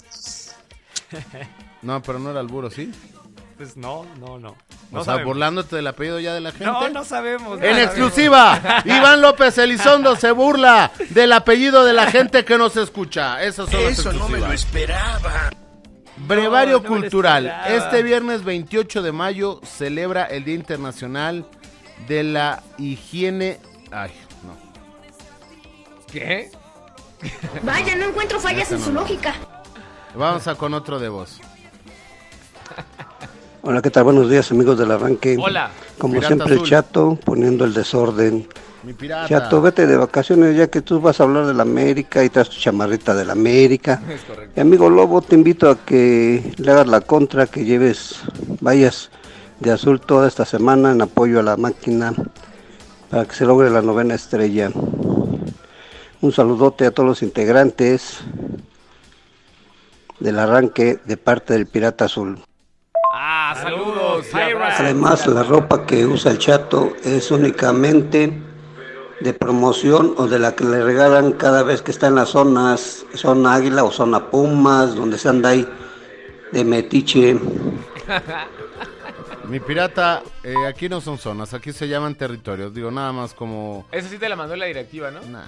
No, 1.81 2.01
pero 2.01 2.19
no 2.19 2.31
era 2.31 2.39
el 2.41 2.47
burro, 2.47 2.69
¿sí? 2.69 2.91
Pues 3.57 3.75
no, 3.77 4.05
no, 4.19 4.39
no. 4.39 4.55
O 4.91 4.95
sea, 4.95 5.03
sabemos. 5.03 5.25
burlándote 5.27 5.75
del 5.75 5.87
apellido 5.87 6.19
ya 6.19 6.33
de 6.33 6.41
la 6.41 6.51
gente. 6.51 6.65
No, 6.65 6.89
no 6.89 7.03
sabemos. 7.05 7.59
no 7.59 7.65
En 7.65 7.71
sabemos. 7.73 7.83
exclusiva, 7.83 8.81
Iván 8.85 9.21
López 9.21 9.57
Elizondo 9.57 10.15
se 10.15 10.31
burla 10.31 10.91
del 11.09 11.31
apellido 11.33 11.83
de 11.85 11.93
la 11.93 12.09
gente 12.09 12.43
que 12.45 12.57
nos 12.57 12.75
escucha. 12.77 13.41
Esas 13.43 13.69
son 13.69 13.79
Eso 13.81 14.13
no 14.13 14.27
me 14.29 14.39
lo 14.39 14.51
esperaba. 14.51 15.51
Brevario 16.17 16.77
No, 16.77 16.83
no 16.83 16.89
Cultural. 16.89 17.47
esperaba. 17.47 17.75
Este 17.75 18.03
viernes 18.03 18.43
28 18.43 19.01
de 19.01 19.11
mayo 19.11 19.59
celebra 19.63 20.25
el 20.25 20.43
Día 20.45 20.55
Internacional 20.55 21.45
de 22.07 22.23
la 22.23 22.63
Higiene. 22.77 23.59
Ay. 23.91 24.11
¿Qué? 26.11 26.51
Vaya, 27.63 27.95
no 27.95 28.07
encuentro 28.09 28.39
fallas 28.39 28.71
en 28.71 28.81
su 28.81 28.91
lógica. 28.91 29.33
Vamos 30.15 30.47
a 30.47 30.55
con 30.55 30.73
otro 30.73 30.99
de 30.99 31.07
voz. 31.09 31.39
Hola, 33.61 33.81
¿qué 33.81 33.89
tal? 33.89 34.03
Buenos 34.03 34.29
días, 34.29 34.51
amigos 34.51 34.77
del 34.77 34.91
arranque. 34.91 35.37
Hola. 35.39 35.69
Como 35.97 36.15
Pirata 36.15 36.27
siempre, 36.27 36.53
azul. 36.53 36.65
el 36.65 36.69
chato 36.69 37.19
poniendo 37.23 37.63
el 37.63 37.73
desorden. 37.73 38.47
Mi 38.83 38.93
pirata. 38.93 39.29
Chato, 39.29 39.61
vete 39.61 39.85
de 39.85 39.95
vacaciones 39.95 40.57
ya 40.57 40.67
que 40.67 40.81
tú 40.81 40.99
vas 40.99 41.21
a 41.21 41.23
hablar 41.23 41.45
de 41.45 41.53
la 41.53 41.61
América 41.61 42.23
y 42.23 42.29
traes 42.29 42.49
tu 42.49 42.57
chamarrita 42.57 43.13
de 43.13 43.23
la 43.23 43.33
América. 43.33 44.01
Es 44.09 44.21
correcto. 44.21 44.53
Y 44.57 44.59
amigo 44.59 44.89
Lobo, 44.89 45.21
te 45.21 45.35
invito 45.35 45.69
a 45.69 45.77
que 45.77 46.53
le 46.57 46.71
hagas 46.71 46.87
la 46.87 47.01
contra, 47.01 47.45
que 47.47 47.63
lleves, 47.63 48.15
vayas 48.59 49.11
de 49.59 49.71
azul 49.71 50.01
toda 50.01 50.27
esta 50.27 50.43
semana 50.43 50.91
en 50.91 51.01
apoyo 51.03 51.39
a 51.39 51.43
la 51.43 51.55
máquina 51.55 52.13
para 53.11 53.25
que 53.25 53.35
se 53.35 53.45
logre 53.45 53.69
la 53.69 53.81
novena 53.81 54.15
estrella. 54.15 54.71
Un 56.21 56.31
saludote 56.31 56.85
a 56.85 56.91
todos 56.91 57.09
los 57.09 57.23
integrantes 57.23 58.19
del 60.19 60.37
arranque 60.37 60.99
de 61.03 61.17
parte 61.17 61.53
del 61.53 61.65
Pirata 61.65 62.05
Azul. 62.05 62.39
Ah, 63.11 63.55
saludos. 63.59 64.27
Además, 64.33 65.25
la 65.25 65.41
ropa 65.41 65.87
que 65.87 66.05
usa 66.05 66.31
el 66.31 66.37
chato 66.37 66.93
es 67.03 67.31
únicamente 67.31 68.39
de 69.19 69.33
promoción 69.33 70.13
o 70.17 70.27
de 70.27 70.37
la 70.37 70.55
que 70.55 70.63
le 70.63 70.83
regalan 70.83 71.31
cada 71.31 71.63
vez 71.63 71.81
que 71.81 71.89
está 71.89 72.07
en 72.07 72.15
las 72.15 72.29
zonas, 72.29 73.03
zona 73.15 73.55
águila 73.55 73.83
o 73.83 73.91
zona 73.91 74.29
pumas, 74.29 74.93
donde 74.93 75.17
se 75.17 75.27
anda 75.27 75.49
ahí 75.49 75.67
de 76.51 76.63
metiche. 76.63 77.35
Mi 79.47 79.59
pirata, 79.59 80.21
eh, 80.43 80.53
aquí 80.69 80.87
no 80.87 81.01
son 81.01 81.17
zonas, 81.17 81.55
aquí 81.55 81.73
se 81.73 81.87
llaman 81.87 82.13
territorios. 82.13 82.75
Digo, 82.75 82.91
nada 82.91 83.11
más 83.11 83.33
como. 83.33 83.87
Esa 83.91 84.07
sí 84.07 84.19
te 84.19 84.29
la 84.29 84.35
mandó 84.35 84.55
la 84.55 84.67
directiva, 84.67 85.09
¿no? 85.09 85.19
Nah. 85.21 85.45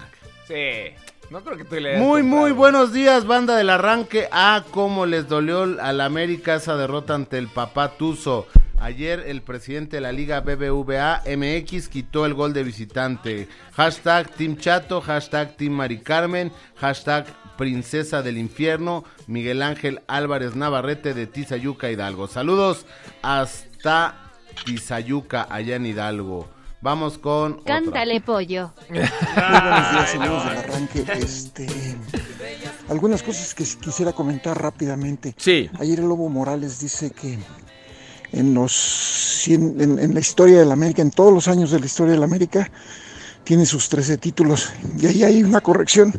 Sí. 0.47 0.93
No 1.29 1.41
creo 1.41 1.57
que 1.57 1.65
tú 1.65 1.75
le 1.75 1.97
Muy, 1.97 2.21
muy 2.21 2.51
buenos 2.51 2.93
días, 2.93 3.25
banda 3.25 3.55
del 3.55 3.69
arranque. 3.69 4.27
Ah, 4.31 4.63
cómo 4.71 5.05
les 5.05 5.27
dolió 5.27 5.63
a 5.81 5.93
la 5.93 6.05
América 6.05 6.55
esa 6.55 6.75
derrota 6.75 7.15
ante 7.15 7.37
el 7.37 7.47
papá 7.47 7.97
Tuzo. 7.97 8.45
Ayer 8.79 9.23
el 9.27 9.41
presidente 9.41 9.97
de 9.97 10.01
la 10.01 10.11
Liga 10.11 10.41
BBVA 10.41 11.23
MX 11.25 11.87
quitó 11.87 12.25
el 12.25 12.33
gol 12.33 12.51
de 12.53 12.63
visitante. 12.63 13.47
Hashtag 13.71 14.29
Team 14.31 14.57
Chato, 14.57 14.99
hashtag 14.99 15.55
Team 15.55 15.71
Mari 15.73 15.99
Carmen, 15.99 16.51
hashtag 16.75 17.25
Princesa 17.57 18.21
del 18.21 18.37
Infierno, 18.37 19.05
Miguel 19.25 19.61
Ángel 19.61 20.01
Álvarez 20.07 20.55
Navarrete 20.55 21.13
de 21.13 21.27
Tizayuca, 21.27 21.89
Hidalgo. 21.89 22.27
Saludos 22.27 22.85
hasta 23.21 24.33
Tizayuca, 24.65 25.47
allá 25.49 25.77
en 25.77 25.85
Hidalgo. 25.85 26.52
Vamos 26.83 27.17
con... 27.17 27.53
otra. 27.53 27.75
Cántale 27.79 28.19
pollo. 28.19 28.73
Muy 28.89 28.99
buenos 28.99 29.91
días, 29.91 30.09
señores 30.11 30.43
del 30.45 30.57
arranque. 30.57 31.05
Este, 31.17 31.67
algunas 32.89 33.23
cosas 33.23 33.53
que 33.55 33.63
quisiera 33.63 34.11
comentar 34.11 34.61
rápidamente. 34.61 35.33
Sí. 35.37 35.69
Ayer 35.79 35.99
el 36.01 36.07
Lobo 36.09 36.27
Morales 36.27 36.79
dice 36.81 37.11
que 37.11 37.39
en 38.33 38.53
los 38.53 38.73
cien- 39.45 39.81
en, 39.81 39.97
en 39.97 40.13
la 40.13 40.19
historia 40.19 40.59
de 40.59 40.65
la 40.65 40.73
América, 40.73 41.01
en 41.01 41.11
todos 41.11 41.31
los 41.33 41.47
años 41.47 41.71
de 41.71 41.79
la 41.79 41.85
historia 41.85 42.13
de 42.13 42.19
la 42.19 42.25
América, 42.25 42.69
tiene 43.45 43.65
sus 43.65 43.87
13 43.87 44.17
títulos. 44.17 44.73
Y 44.99 45.07
ahí 45.07 45.23
hay 45.23 45.41
una 45.41 45.61
corrección. 45.61 46.13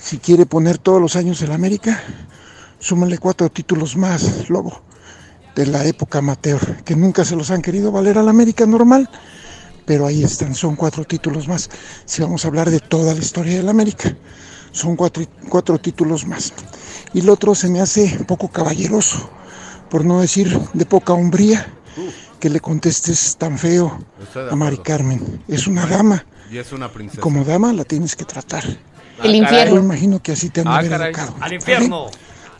Si 0.00 0.18
quiere 0.18 0.46
poner 0.46 0.78
todos 0.78 1.00
los 1.00 1.14
años 1.14 1.38
de 1.38 1.46
la 1.46 1.54
América, 1.54 2.02
súmale 2.80 3.18
cuatro 3.18 3.48
títulos 3.50 3.96
más, 3.96 4.48
Lobo, 4.50 4.82
de 5.54 5.66
la 5.66 5.84
época 5.84 6.18
amateur, 6.18 6.82
que 6.84 6.94
nunca 6.96 7.24
se 7.24 7.36
los 7.36 7.50
han 7.50 7.62
querido 7.62 7.90
valer 7.92 8.18
a 8.18 8.22
la 8.22 8.30
América 8.30 8.66
normal 8.66 9.08
pero 9.84 10.06
ahí 10.06 10.22
están, 10.22 10.54
son 10.54 10.76
cuatro 10.76 11.02
títulos 11.06 11.48
más. 11.48 11.70
Si 12.04 12.20
vamos 12.20 12.44
a 12.44 12.48
hablar 12.48 12.68
de 12.70 12.78
toda 12.78 13.14
la 13.14 13.20
historia 13.20 13.56
de 13.56 13.62
la 13.62 13.70
América, 13.70 14.14
son 14.70 14.96
cuatro, 14.96 15.24
cuatro 15.48 15.78
títulos 15.78 16.26
más. 16.26 16.52
Y 17.14 17.20
el 17.20 17.30
otro 17.30 17.54
se 17.54 17.70
me 17.70 17.80
hace 17.80 18.18
poco 18.26 18.48
caballeroso, 18.48 19.30
por 19.88 20.04
no 20.04 20.20
decir 20.20 20.54
de 20.74 20.84
poca 20.84 21.14
hombría, 21.14 21.66
que 22.38 22.50
le 22.50 22.60
contestes 22.60 23.36
tan 23.38 23.56
feo 23.56 24.04
a 24.34 24.54
Mari 24.54 24.74
acuerdo. 24.74 24.82
Carmen. 24.82 25.42
Es 25.48 25.66
una 25.66 25.86
dama, 25.86 26.26
Y 26.50 26.58
es 26.58 26.70
una 26.70 26.92
princesa. 26.92 27.22
como 27.22 27.42
dama 27.46 27.72
la 27.72 27.84
tienes 27.84 28.14
que 28.14 28.26
tratar. 28.26 28.64
El 29.24 29.36
infierno. 29.36 29.76
Yo 29.76 29.80
imagino 29.80 30.22
que 30.22 30.32
así 30.32 30.50
te 30.50 30.60
han 30.60 30.68
Ah, 30.68 30.82
educado. 30.82 31.34
Al 31.40 31.54
infierno. 31.54 32.08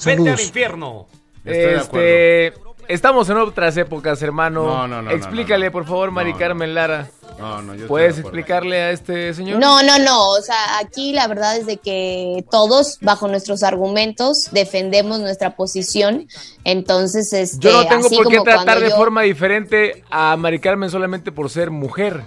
Vete 0.02 0.30
al 0.30 0.40
infierno. 0.40 1.06
Estoy 1.44 1.52
de 1.52 1.76
Este, 1.76 2.67
estamos 2.88 3.28
en 3.30 3.36
otras 3.36 3.76
épocas, 3.76 4.20
hermano. 4.22 4.64
No, 4.66 4.88
no, 4.88 5.02
no, 5.02 5.10
Explícale, 5.10 5.66
no, 5.66 5.70
no. 5.70 5.72
por 5.72 5.84
favor, 5.86 6.10
Mari 6.10 6.32
No, 6.32 6.38
Carmen 6.38 6.74
Lara. 6.74 7.08
No, 7.38 7.58
no, 7.62 7.66
yo 7.68 7.72
estoy 7.74 7.86
¿Puedes 7.88 8.18
explicarle 8.18 8.80
a 8.82 8.90
este 8.90 9.32
señor? 9.32 9.60
No, 9.60 9.80
no, 9.84 9.98
no. 10.00 10.30
O 10.30 10.40
sea, 10.42 10.78
aquí 10.80 11.12
la 11.12 11.28
verdad 11.28 11.56
es 11.56 11.66
de 11.66 11.76
que 11.76 12.44
todos, 12.50 12.98
bajo 13.00 13.28
nuestros 13.28 13.62
argumentos, 13.62 14.48
defendemos 14.50 15.20
nuestra 15.20 15.54
posición. 15.54 16.26
Entonces, 16.64 17.32
este, 17.32 17.58
Yo 17.68 17.72
no 17.72 17.86
tengo 17.86 18.06
así 18.06 18.16
por 18.16 18.28
qué 18.28 18.40
tratar 18.40 18.80
de 18.80 18.90
yo- 18.90 18.96
forma 18.96 19.22
diferente 19.22 20.02
a 20.10 20.36
Mari 20.36 20.58
Carmen 20.58 20.90
solamente 20.90 21.30
por 21.30 21.48
ser 21.48 21.70
mujer. 21.70 22.22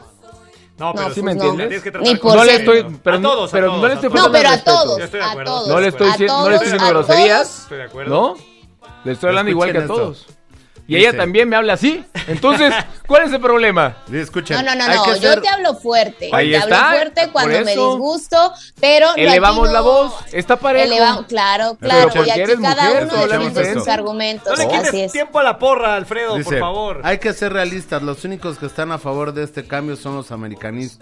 No, 0.77 0.93
pero 0.93 1.09
No, 1.09 1.13
¿Sí 1.13 1.21
pues 1.21 1.35
me 1.35 1.35
no. 1.35 1.43
entiendes? 1.51 1.83
Ni 2.01 2.15
por 2.15 2.35
no 2.35 2.43
le 2.45 2.55
estoy, 2.55 2.85
pero, 3.03 3.17
A 3.17 3.21
todos, 3.21 3.49
a 3.49 3.51
pero 3.51 3.67
todos, 3.67 3.81
no 3.81 3.87
le 3.87 3.91
a 3.91 3.95
estoy 3.95 4.09
todos. 4.09 4.23
No, 4.25 4.31
pero 4.31 4.47
a 4.47 4.51
respeto. 4.53 4.71
todos, 4.71 4.97
Yo 4.97 5.03
estoy 5.03 5.19
de 5.19 5.25
a 5.25 5.29
acuerdo. 5.29 5.51
todos. 5.51 5.67
No 5.67 5.79
le 5.79 5.87
estoy, 5.89 6.07
a 6.07 6.11
diciendo- 6.11 6.33
no 6.33 6.39
le 6.39 6.43
todos, 6.43 6.53
estoy 6.53 6.71
diciendo 6.79 6.85
a 6.85 6.89
groserías, 7.03 7.47
todos. 7.47 7.59
Estoy 7.63 7.77
de 7.77 7.83
acuerdo. 7.83 8.09
¿no? 8.15 8.35
Le 9.03 9.11
estoy 9.11 9.27
hablando 9.29 9.51
igual 9.51 9.71
que 9.73 9.77
a 9.77 9.81
esto. 9.81 10.15
Y 10.87 10.95
ella 10.97 11.09
Dice- 11.11 11.17
también 11.17 11.47
me 11.47 11.55
habla 11.55 11.73
así. 11.73 12.03
Entonces, 12.27 12.73
¿cuál 13.07 13.23
es 13.23 13.33
el 13.33 13.39
problema? 13.39 13.97
Escuchen, 14.11 14.57
No, 14.57 14.63
no, 14.63 14.75
no, 14.75 14.87
no. 14.93 15.15
Yo 15.17 15.41
te 15.41 15.47
hablo 15.47 15.75
fuerte. 15.75 16.29
Ahí 16.33 16.51
te 16.51 16.57
está, 16.57 16.87
hablo 16.87 16.97
fuerte 16.97 17.29
cuando 17.31 17.59
me 17.63 17.71
disgusto, 17.75 18.53
pero 18.79 19.07
Elevamos 19.15 19.71
la 19.71 19.81
voz. 19.81 20.13
Está 20.33 20.57
parejo. 20.57 20.85
Eleva- 20.93 21.25
claro, 21.27 21.77
Pero 21.79 21.91
claro. 21.91 22.09
porque 22.13 22.27
Y 22.27 22.31
aquí 22.31 22.39
eres 22.41 22.59
cada 22.59 22.83
mujer, 22.89 23.09
uno 23.11 23.27
defiende 23.27 23.73
sus 23.73 23.87
argumentos. 23.87 24.49
No 24.49 24.55
le 24.55 24.63
Así 24.75 24.85
quites 24.87 24.93
es. 25.05 25.11
tiempo 25.11 25.39
a 25.39 25.43
la 25.43 25.57
porra, 25.59 25.95
Alfredo, 25.95 26.35
Dice, 26.35 26.49
por 26.49 26.59
favor. 26.59 27.01
Hay 27.03 27.19
que 27.19 27.33
ser 27.33 27.53
realistas. 27.53 28.01
Los 28.01 28.23
únicos 28.25 28.57
que 28.57 28.65
están 28.65 28.91
a 28.91 28.97
favor 28.97 29.33
de 29.33 29.43
este 29.43 29.65
cambio 29.67 29.95
son 29.95 30.15
los 30.15 30.31
americanis- 30.31 30.99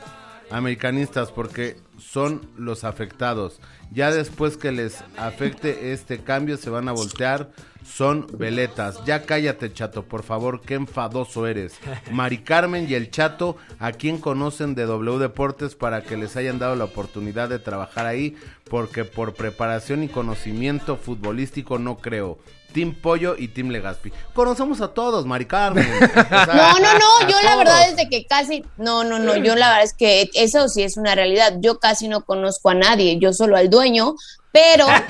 americanistas 0.52 1.32
porque 1.32 1.78
son 2.00 2.50
los 2.58 2.84
afectados. 2.84 3.60
Ya 3.92 4.12
después 4.12 4.58
que 4.58 4.72
les 4.72 4.98
afecte 5.18 5.94
este 5.94 6.20
cambio 6.24 6.58
se 6.58 6.70
van 6.70 6.88
a 6.90 6.92
voltear. 6.92 7.50
Son 7.96 8.28
veletas. 8.34 9.04
Ya 9.06 9.24
cállate, 9.24 9.74
chato, 9.74 10.04
por 10.04 10.24
favor. 10.24 10.62
Qué 10.62 10.76
enfadoso 10.76 11.48
eres. 11.48 11.74
Mari 12.12 12.40
Carmen 12.40 12.88
y 12.90 12.94
el 12.94 13.12
chato, 13.12 13.58
¿a 13.80 13.92
quién 13.92 14.20
conocen 14.20 14.76
de 14.76 14.86
W 14.86 15.18
Deportes 15.18 15.76
para 15.76 16.02
que 16.02 16.16
les 16.16 16.36
hayan 16.38 16.60
dado 16.60 16.76
la 16.76 16.86
oportunidad 16.86 17.50
de 17.50 17.60
trabajar 17.60 18.06
ahí? 18.06 18.38
Porque 18.70 19.06
por 19.06 19.34
preparación 19.34 20.04
y 20.04 20.08
conocimiento 20.08 20.98
futbolístico 20.98 21.80
no 21.80 21.98
creo. 21.98 22.38
Team 22.74 22.94
Pollo 22.94 23.36
y 23.38 23.48
Team 23.48 23.70
Legaspi. 23.70 24.12
Conocemos 24.34 24.80
a 24.82 24.90
todos, 24.90 25.26
Mari 25.26 25.46
Carmen. 25.46 25.88
O 26.00 26.20
sea, 26.30 26.46
No, 26.46 26.80
no, 26.80 26.94
no, 26.94 27.28
yo 27.28 27.36
la 27.44 27.56
verdad 27.56 27.90
es 27.90 27.96
de 27.96 28.08
que 28.08 28.26
casi, 28.26 28.64
no, 28.78 29.04
no, 29.04 29.20
no, 29.20 29.36
yo 29.36 29.56
la 29.56 29.70
verdad 29.70 29.84
es 29.84 29.94
que 29.94 30.30
eso 30.36 30.70
sí 30.70 30.84
es 30.84 30.96
una 30.98 31.16
realidad. 31.16 31.56
Yo 31.60 31.80
casi 31.80 32.08
no 32.08 32.24
conozco 32.24 32.70
a 32.70 32.76
nadie, 32.76 33.18
yo 33.20 33.34
solo 33.34 33.58
al 33.58 33.70
dueño, 33.70 34.16
pero 34.52 34.88
este, 34.90 35.10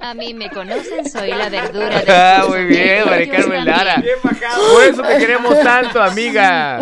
A 0.00 0.14
mí 0.14 0.34
me 0.34 0.50
conocen, 0.50 1.08
soy 1.08 1.30
la 1.30 1.48
verdura 1.48 2.00
de 2.00 2.12
Ah, 2.12 2.44
muy 2.48 2.64
bien, 2.64 3.04
Mari 3.06 3.28
Carmen 3.28 3.64
Lara. 3.64 3.96
Bien. 3.98 4.16
Por 4.20 4.82
eso 4.82 5.02
te 5.02 5.18
queremos 5.18 5.60
tanto, 5.60 6.02
amiga. 6.02 6.80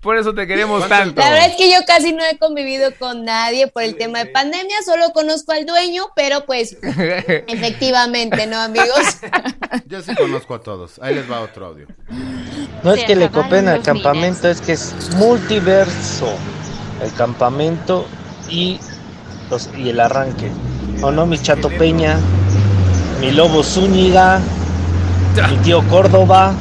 Por 0.00 0.16
eso 0.16 0.32
te 0.32 0.46
queremos 0.46 0.88
tanto. 0.88 1.20
la 1.20 1.30
verdad 1.30 1.48
es 1.48 1.56
que 1.56 1.70
yo 1.70 1.78
casi 1.84 2.12
no 2.12 2.24
he 2.24 2.38
convivido 2.38 2.94
con 2.96 3.24
nadie 3.24 3.66
por 3.66 3.82
el 3.82 3.96
tema 3.96 4.20
de 4.20 4.26
pandemia, 4.26 4.82
solo 4.84 5.10
conozco 5.12 5.50
al 5.50 5.66
dueño, 5.66 6.10
pero 6.14 6.44
pues 6.46 6.76
efectivamente, 6.82 8.46
¿no, 8.46 8.60
amigos? 8.60 9.18
Yo 9.86 10.00
sí 10.00 10.14
conozco 10.14 10.54
a 10.54 10.60
todos. 10.60 10.98
Ahí 11.02 11.14
les 11.14 11.30
va 11.30 11.40
otro 11.40 11.66
audio. 11.66 11.86
No 12.82 12.94
es 12.94 13.04
que 13.04 13.16
le 13.16 13.30
copen 13.30 13.68
al 13.68 13.82
campamento, 13.82 14.48
es 14.48 14.60
que 14.60 14.72
es 14.72 14.94
multiverso. 15.16 16.38
El 17.02 17.12
campamento 17.14 18.06
y, 18.48 18.78
los, 19.50 19.68
y 19.76 19.88
el 19.90 20.00
arranque. 20.00 20.50
¿O 21.02 21.10
no, 21.10 21.26
mi 21.26 21.38
chato 21.38 21.68
Peña? 21.68 22.16
Mi 23.20 23.32
lobo 23.32 23.62
Zúñiga. 23.62 24.40
Mi 25.50 25.56
tío 25.58 25.82
Córdoba. 25.88 26.52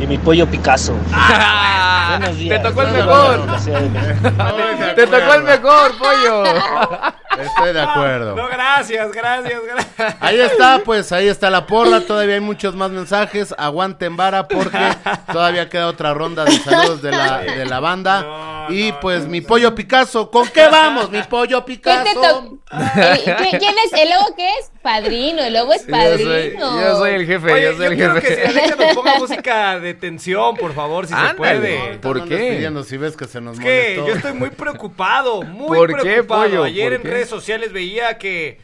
Y 0.00 0.06
mi 0.06 0.18
pollo 0.18 0.46
Picasso. 0.46 0.94
Ah, 1.12 2.16
Buenos 2.18 2.36
te 2.36 2.42
días. 2.44 2.62
tocó 2.62 2.82
el 2.82 2.92
mejor. 2.92 3.46
Te 4.96 5.06
tocó 5.06 5.34
el 5.34 5.42
mejor, 5.42 5.92
pollo. 5.98 6.42
Estoy 7.42 7.72
de 7.72 7.80
acuerdo. 7.80 8.34
No, 8.36 8.48
gracias, 8.48 9.12
gracias, 9.12 9.60
gracias. 9.64 10.16
Ahí 10.20 10.40
está, 10.40 10.80
pues 10.84 11.12
ahí 11.12 11.28
está 11.28 11.50
la 11.50 11.66
porra. 11.66 12.00
Todavía 12.00 12.34
hay 12.34 12.40
muchos 12.40 12.74
más 12.74 12.90
mensajes. 12.90 13.54
Aguanten 13.58 14.16
vara 14.16 14.48
porque 14.48 14.78
todavía 15.32 15.68
queda 15.68 15.88
otra 15.88 16.14
ronda 16.14 16.44
de 16.44 16.52
saludos 16.58 17.02
de 17.02 17.10
la, 17.12 17.38
de 17.38 17.64
la 17.66 17.80
banda. 17.80 18.22
No, 18.22 18.56
y 18.74 18.90
no, 18.90 19.00
pues 19.00 19.24
no, 19.24 19.30
mi 19.30 19.40
no. 19.40 19.46
pollo 19.46 19.74
Picasso. 19.74 20.30
¿Con 20.30 20.48
qué 20.48 20.66
vamos, 20.68 21.10
mi 21.10 21.22
pollo 21.22 21.64
¿Qué 21.64 21.72
te 21.72 21.76
Picasso? 21.78 22.58
¿qué- 22.70 23.58
¿Quién 23.58 23.74
es? 23.84 23.92
¿El 23.92 24.10
lobo 24.10 24.34
qué 24.36 24.48
es? 24.58 24.70
Padrino, 24.82 25.42
el 25.42 25.52
lobo 25.54 25.72
es 25.72 25.84
Yo 25.86 25.94
soy, 25.96 26.00
padrino. 26.00 26.80
yo 26.80 26.96
soy 26.96 27.10
el 27.14 27.26
jefe, 27.26 27.52
Oye, 27.52 27.62
yo 27.64 27.70
yo, 27.72 27.76
soy 27.76 27.86
el 27.86 27.94
quiero 27.96 28.14
que 28.14 28.20
si 28.20 28.26
jefe. 28.36 28.46
Alexa 28.48 28.76
nos 28.76 28.94
ponga 28.94 29.14
música 29.18 29.80
de 29.80 29.94
tensión, 29.94 30.56
por 30.56 30.74
favor, 30.74 31.06
si 31.08 31.14
se 31.14 31.34
puede. 31.34 31.98
¿Por 31.98 32.28
qué? 32.28 32.36
pidiendo 32.54 32.84
si 32.84 32.96
ves 32.96 33.16
que 33.16 33.24
se 33.26 33.40
nos 33.40 33.58
Es 33.58 33.64
que 33.64 33.94
molestó. 33.96 34.06
yo 34.06 34.14
estoy 34.14 34.32
muy 34.34 34.50
preocupado, 34.50 35.42
muy 35.42 35.76
¿Por 35.76 35.88
qué, 35.96 36.02
preocupado. 36.02 36.42
pollo? 36.42 36.64
Ayer 36.64 36.84
¿Por 36.84 36.94
en 36.94 37.02
qué? 37.02 37.08
Redes 37.26 37.42
sociales 37.42 37.72
veía 37.72 38.18
que 38.18 38.58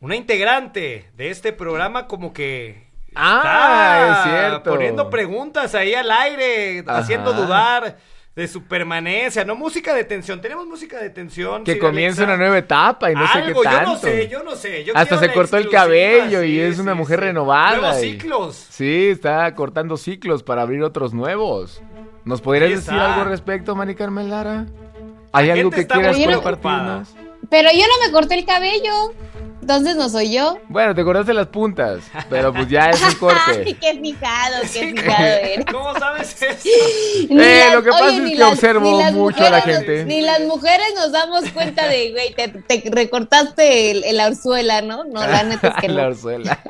una 0.00 0.16
integrante 0.16 1.10
de 1.16 1.30
este 1.30 1.52
programa 1.52 2.06
como 2.06 2.32
que 2.32 2.86
Ah, 3.14 4.08
está 4.10 4.10
es 4.12 4.38
cierto. 4.50 4.70
poniendo 4.70 5.08
preguntas 5.10 5.74
ahí 5.74 5.94
al 5.94 6.10
aire, 6.10 6.80
Ajá. 6.86 6.98
haciendo 6.98 7.32
dudar 7.32 7.96
de 8.34 8.46
su 8.46 8.64
permanencia. 8.64 9.42
No 9.46 9.54
música 9.56 9.94
de 9.94 10.04
tensión, 10.04 10.42
tenemos 10.42 10.66
música 10.66 10.98
de 10.98 11.08
tensión. 11.08 11.64
Que 11.64 11.78
comienza 11.78 12.24
una 12.24 12.36
nueva 12.36 12.58
etapa 12.58 13.10
y 13.10 13.14
no 13.14 13.26
sé 13.32 13.42
qué 13.42 13.54
yo 13.54 13.62
tanto. 13.62 13.90
no 13.92 13.96
sé, 13.98 14.28
yo 14.28 14.42
no 14.42 14.54
sé. 14.54 14.84
yo 14.84 14.92
Hasta 14.94 15.18
se 15.18 15.32
cortó 15.32 15.56
el 15.56 15.70
cabello 15.70 16.42
y 16.42 16.52
sí, 16.56 16.60
es 16.60 16.78
una 16.78 16.94
mujer 16.94 17.20
sí. 17.20 17.24
renovada. 17.24 17.76
Nuevos 17.78 18.02
y- 18.02 18.10
ciclos. 18.12 18.66
Sí, 18.68 19.08
está 19.08 19.54
cortando 19.54 19.96
ciclos 19.96 20.42
para 20.42 20.60
abrir 20.62 20.82
otros 20.82 21.14
nuevos. 21.14 21.80
¿Nos 22.26 22.42
podrías 22.42 22.70
decir 22.84 22.98
algo 22.98 23.22
al 23.22 23.28
respecto, 23.30 23.74
Mari 23.74 23.94
Carmen 23.94 24.28
Lara? 24.28 24.66
¿Hay 25.32 25.48
algo 25.48 25.70
que 25.70 25.86
quieras 25.86 26.16
compartirnos? 26.18 27.14
Pero 27.48 27.70
yo 27.72 27.86
no 27.86 28.06
me 28.06 28.12
corté 28.12 28.34
el 28.34 28.44
cabello, 28.44 29.12
entonces 29.66 29.96
no 29.96 30.08
soy 30.08 30.30
yo. 30.32 30.58
Bueno, 30.68 30.94
te 30.94 31.02
cortaste 31.02 31.34
las 31.34 31.48
puntas, 31.48 32.04
pero 32.30 32.52
pues 32.52 32.68
ya 32.68 32.90
es 32.90 33.00
un 33.00 33.08
Ay, 33.08 33.14
corte. 33.16 33.76
qué 33.80 33.98
fijado, 34.00 34.56
qué 34.72 34.94
fijado 34.94 35.24
eres. 35.42 35.64
¿Cómo 35.72 35.92
sabes 35.98 36.40
eso? 36.42 36.68
Ni 37.28 37.40
Eh, 37.42 37.60
las- 37.64 37.74
lo 37.74 37.82
que 37.82 37.90
pasa 37.90 38.08
es 38.16 38.30
que 38.30 38.36
las- 38.36 38.52
observo 38.52 39.00
mucho 39.12 39.44
a 39.44 39.50
la 39.50 39.58
mujeres 39.58 39.78
gente. 39.78 39.96
nos- 39.98 40.06
ni 40.06 40.20
las 40.20 40.40
mujeres 40.42 40.86
nos 40.94 41.10
damos 41.10 41.50
cuenta 41.50 41.88
de, 41.88 42.12
güey, 42.12 42.32
te, 42.34 42.48
te 42.48 42.90
recortaste 42.90 43.90
el, 43.90 44.04
el 44.04 44.20
orzuela, 44.20 44.82
¿no? 44.82 45.02
No, 45.04 45.26
la 45.26 45.42
neta 45.42 45.68
es 45.68 45.74
que 45.80 45.88
La 45.88 46.02
no. 46.02 46.08
orzuela. 46.10 46.60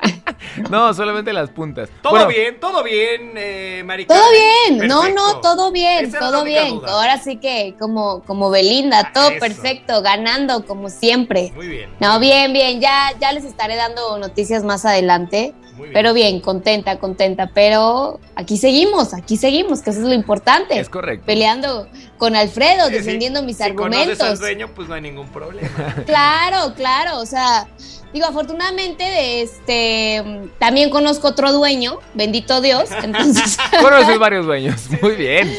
No, 0.71 0.95
solamente 0.95 1.33
las 1.33 1.51
puntas. 1.51 1.89
Todo 2.03 2.13
Bueno, 2.13 2.29
bien, 2.29 2.59
todo 2.61 2.83
bien, 2.83 3.33
eh, 3.37 3.85
Todo 4.09 4.31
bien, 4.31 4.89
no, 4.89 5.01
Perfecto. 5.03 5.23
no, 5.35 5.41
todo 5.41 5.71
bien, 5.73 6.07
Esa 6.07 6.19
todo 6.19 6.45
bien. 6.45 6.71
duda. 6.77 6.93
Ahora 6.93 7.19
sí 7.19 7.37
que 7.37 7.75
como, 7.79 8.23
como 8.25 8.49
Belinda, 8.51 9.11
todo 9.13 9.31
Eso. 9.31 9.41
perfecto, 9.41 10.01
ganando 10.03 10.65
como 10.65 10.89
siempre. 10.89 11.53
Muy 11.55 11.69
bien. 11.69 11.91
No, 12.01 12.19
bien, 12.21 12.53
bien, 12.53 12.81
ya 12.81 12.86
ya, 12.87 13.19
ya 13.19 13.33
les 13.33 13.45
estaré 13.45 13.75
dando 13.77 14.19
noticias 14.19 14.63
más 14.63 14.85
adelante. 14.85 15.55
Pero 15.93 16.15
bien, 16.15 16.41
contenta, 16.41 16.99
contenta. 16.99 17.51
Pero 17.53 18.19
aquí 18.35 18.57
seguimos, 18.57 19.13
aquí 19.13 19.37
seguimos, 19.37 19.83
que 19.83 19.91
eso 19.91 20.01
es 20.01 20.07
lo 20.07 20.15
importante. 20.15 20.79
Es 20.79 20.89
correcto. 20.89 21.27
Peleando 21.27 21.87
con 22.17 22.35
Alfredo, 22.35 22.87
Sí, 22.87 22.93
defendiendo 22.95 23.43
mis 23.43 23.59
Si 23.59 23.73
conoces 23.75 23.99
al 23.99 24.11
argumentos. 24.11 24.41
dueño, 24.41 24.69
pues 24.75 24.89
no 24.89 24.95
hay 24.95 25.03
ningún 25.03 25.29
problema. 25.29 25.69
Claro, 26.07 26.73
claro, 26.75 27.19
o 27.19 27.27
sea, 27.27 27.67
digo, 28.15 28.27
afortunadamente, 28.27 29.43
este, 29.43 30.49
también 30.59 30.89
conozco 30.89 31.29
otro 31.29 31.53
dueño, 31.53 31.99
bendito 32.15 32.61
Dios, 32.63 32.89
entonces... 33.03 33.59
Conoces 33.83 34.19
varios 34.19 34.47
dueños. 34.47 34.81
Muy 35.03 35.15
bien. 35.17 35.53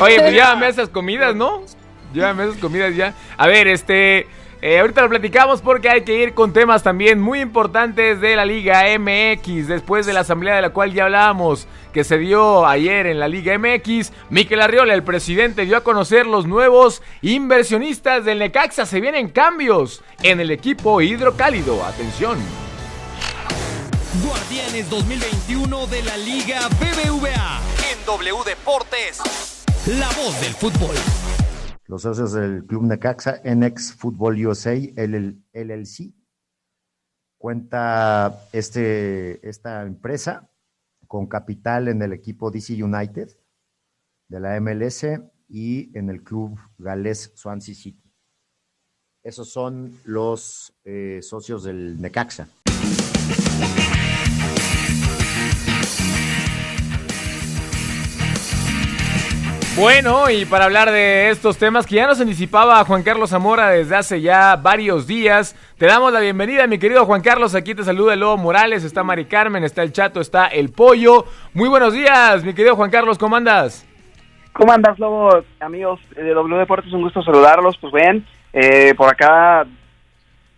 Oye, 0.00 0.18
pues 0.20 0.32
llévame 0.32 0.68
esas 0.68 0.88
comidas, 0.88 1.34
¿no? 1.34 1.62
Llévame 2.14 2.44
esas 2.44 2.58
comidas 2.58 2.94
ya. 2.96 3.12
A 3.36 3.46
ver, 3.46 3.66
este. 3.68 4.26
Eh, 4.64 4.78
ahorita 4.78 5.02
lo 5.02 5.08
platicamos 5.08 5.60
porque 5.60 5.88
hay 5.90 6.02
que 6.02 6.22
ir 6.22 6.34
con 6.34 6.52
temas 6.52 6.84
también 6.84 7.20
muy 7.20 7.40
importantes 7.40 8.20
de 8.20 8.36
la 8.36 8.44
Liga 8.44 8.84
MX. 8.96 9.66
Después 9.66 10.06
de 10.06 10.12
la 10.12 10.20
asamblea 10.20 10.54
de 10.54 10.62
la 10.62 10.70
cual 10.70 10.92
ya 10.92 11.06
hablábamos, 11.06 11.66
que 11.92 12.04
se 12.04 12.16
dio 12.16 12.64
ayer 12.64 13.06
en 13.08 13.18
la 13.18 13.26
Liga 13.26 13.58
MX, 13.58 14.12
Miquel 14.30 14.60
Arriola, 14.60 14.94
el 14.94 15.02
presidente, 15.02 15.64
dio 15.64 15.76
a 15.76 15.82
conocer 15.82 16.26
los 16.26 16.46
nuevos 16.46 17.02
inversionistas 17.22 18.24
del 18.24 18.38
Necaxa. 18.38 18.86
Se 18.86 19.00
vienen 19.00 19.30
cambios 19.30 20.04
en 20.22 20.38
el 20.38 20.52
equipo 20.52 21.00
hidrocálido. 21.00 21.84
Atención. 21.84 22.38
Guardianes 24.24 24.88
2021 24.88 25.86
de 25.88 26.02
la 26.04 26.16
Liga 26.18 26.68
BBVA. 26.68 27.60
En 27.90 28.06
W 28.06 28.36
Deportes. 28.46 29.64
La 29.86 30.06
voz 30.10 30.40
del 30.40 30.54
fútbol. 30.54 30.94
Los 31.92 32.00
socios 32.00 32.32
del 32.32 32.64
Club 32.64 32.84
Necaxa, 32.84 33.42
NX 33.44 33.92
Football 33.92 34.46
USA, 34.46 34.72
LL 34.72 35.44
LLC, 35.52 36.14
cuenta 37.36 38.46
este, 38.50 39.46
esta 39.46 39.82
empresa 39.82 40.50
con 41.06 41.26
capital 41.26 41.88
en 41.88 42.00
el 42.00 42.14
equipo 42.14 42.50
DC 42.50 42.82
United 42.82 43.28
de 44.26 44.40
la 44.40 44.58
MLS 44.58 45.04
y 45.50 45.94
en 45.94 46.08
el 46.08 46.22
club 46.24 46.58
galés 46.78 47.30
Swansea 47.34 47.74
City. 47.74 48.10
Esos 49.22 49.52
son 49.52 50.00
los 50.06 50.74
eh, 50.84 51.20
socios 51.20 51.62
del 51.62 52.00
Necaxa. 52.00 52.48
Bueno, 59.74 60.28
y 60.28 60.44
para 60.44 60.66
hablar 60.66 60.90
de 60.90 61.30
estos 61.30 61.56
temas 61.56 61.86
que 61.86 61.94
ya 61.94 62.06
nos 62.06 62.20
anticipaba 62.20 62.84
Juan 62.84 63.02
Carlos 63.02 63.30
Zamora 63.30 63.70
desde 63.70 63.96
hace 63.96 64.20
ya 64.20 64.56
varios 64.56 65.06
días, 65.06 65.56
te 65.78 65.86
damos 65.86 66.12
la 66.12 66.20
bienvenida, 66.20 66.66
mi 66.66 66.78
querido 66.78 67.06
Juan 67.06 67.22
Carlos. 67.22 67.54
Aquí 67.54 67.74
te 67.74 67.82
saluda 67.82 68.14
Lobo 68.14 68.36
Morales, 68.36 68.84
está 68.84 69.02
Mari 69.02 69.24
Carmen, 69.24 69.64
está 69.64 69.82
el 69.82 69.92
Chato, 69.92 70.20
está 70.20 70.48
el 70.48 70.70
Pollo. 70.70 71.24
Muy 71.54 71.70
buenos 71.70 71.94
días, 71.94 72.44
mi 72.44 72.52
querido 72.52 72.76
Juan 72.76 72.90
Carlos, 72.90 73.16
¿cómo 73.16 73.34
andas? 73.34 73.88
¿Cómo 74.52 74.74
andas, 74.74 74.98
Lobo? 74.98 75.42
Amigos 75.60 76.00
de 76.14 76.34
W 76.34 76.58
Deportes, 76.58 76.92
un 76.92 77.00
gusto 77.00 77.22
saludarlos. 77.22 77.78
Pues 77.78 77.94
bien, 77.94 78.26
eh, 78.52 78.92
por 78.94 79.08
acá 79.08 79.64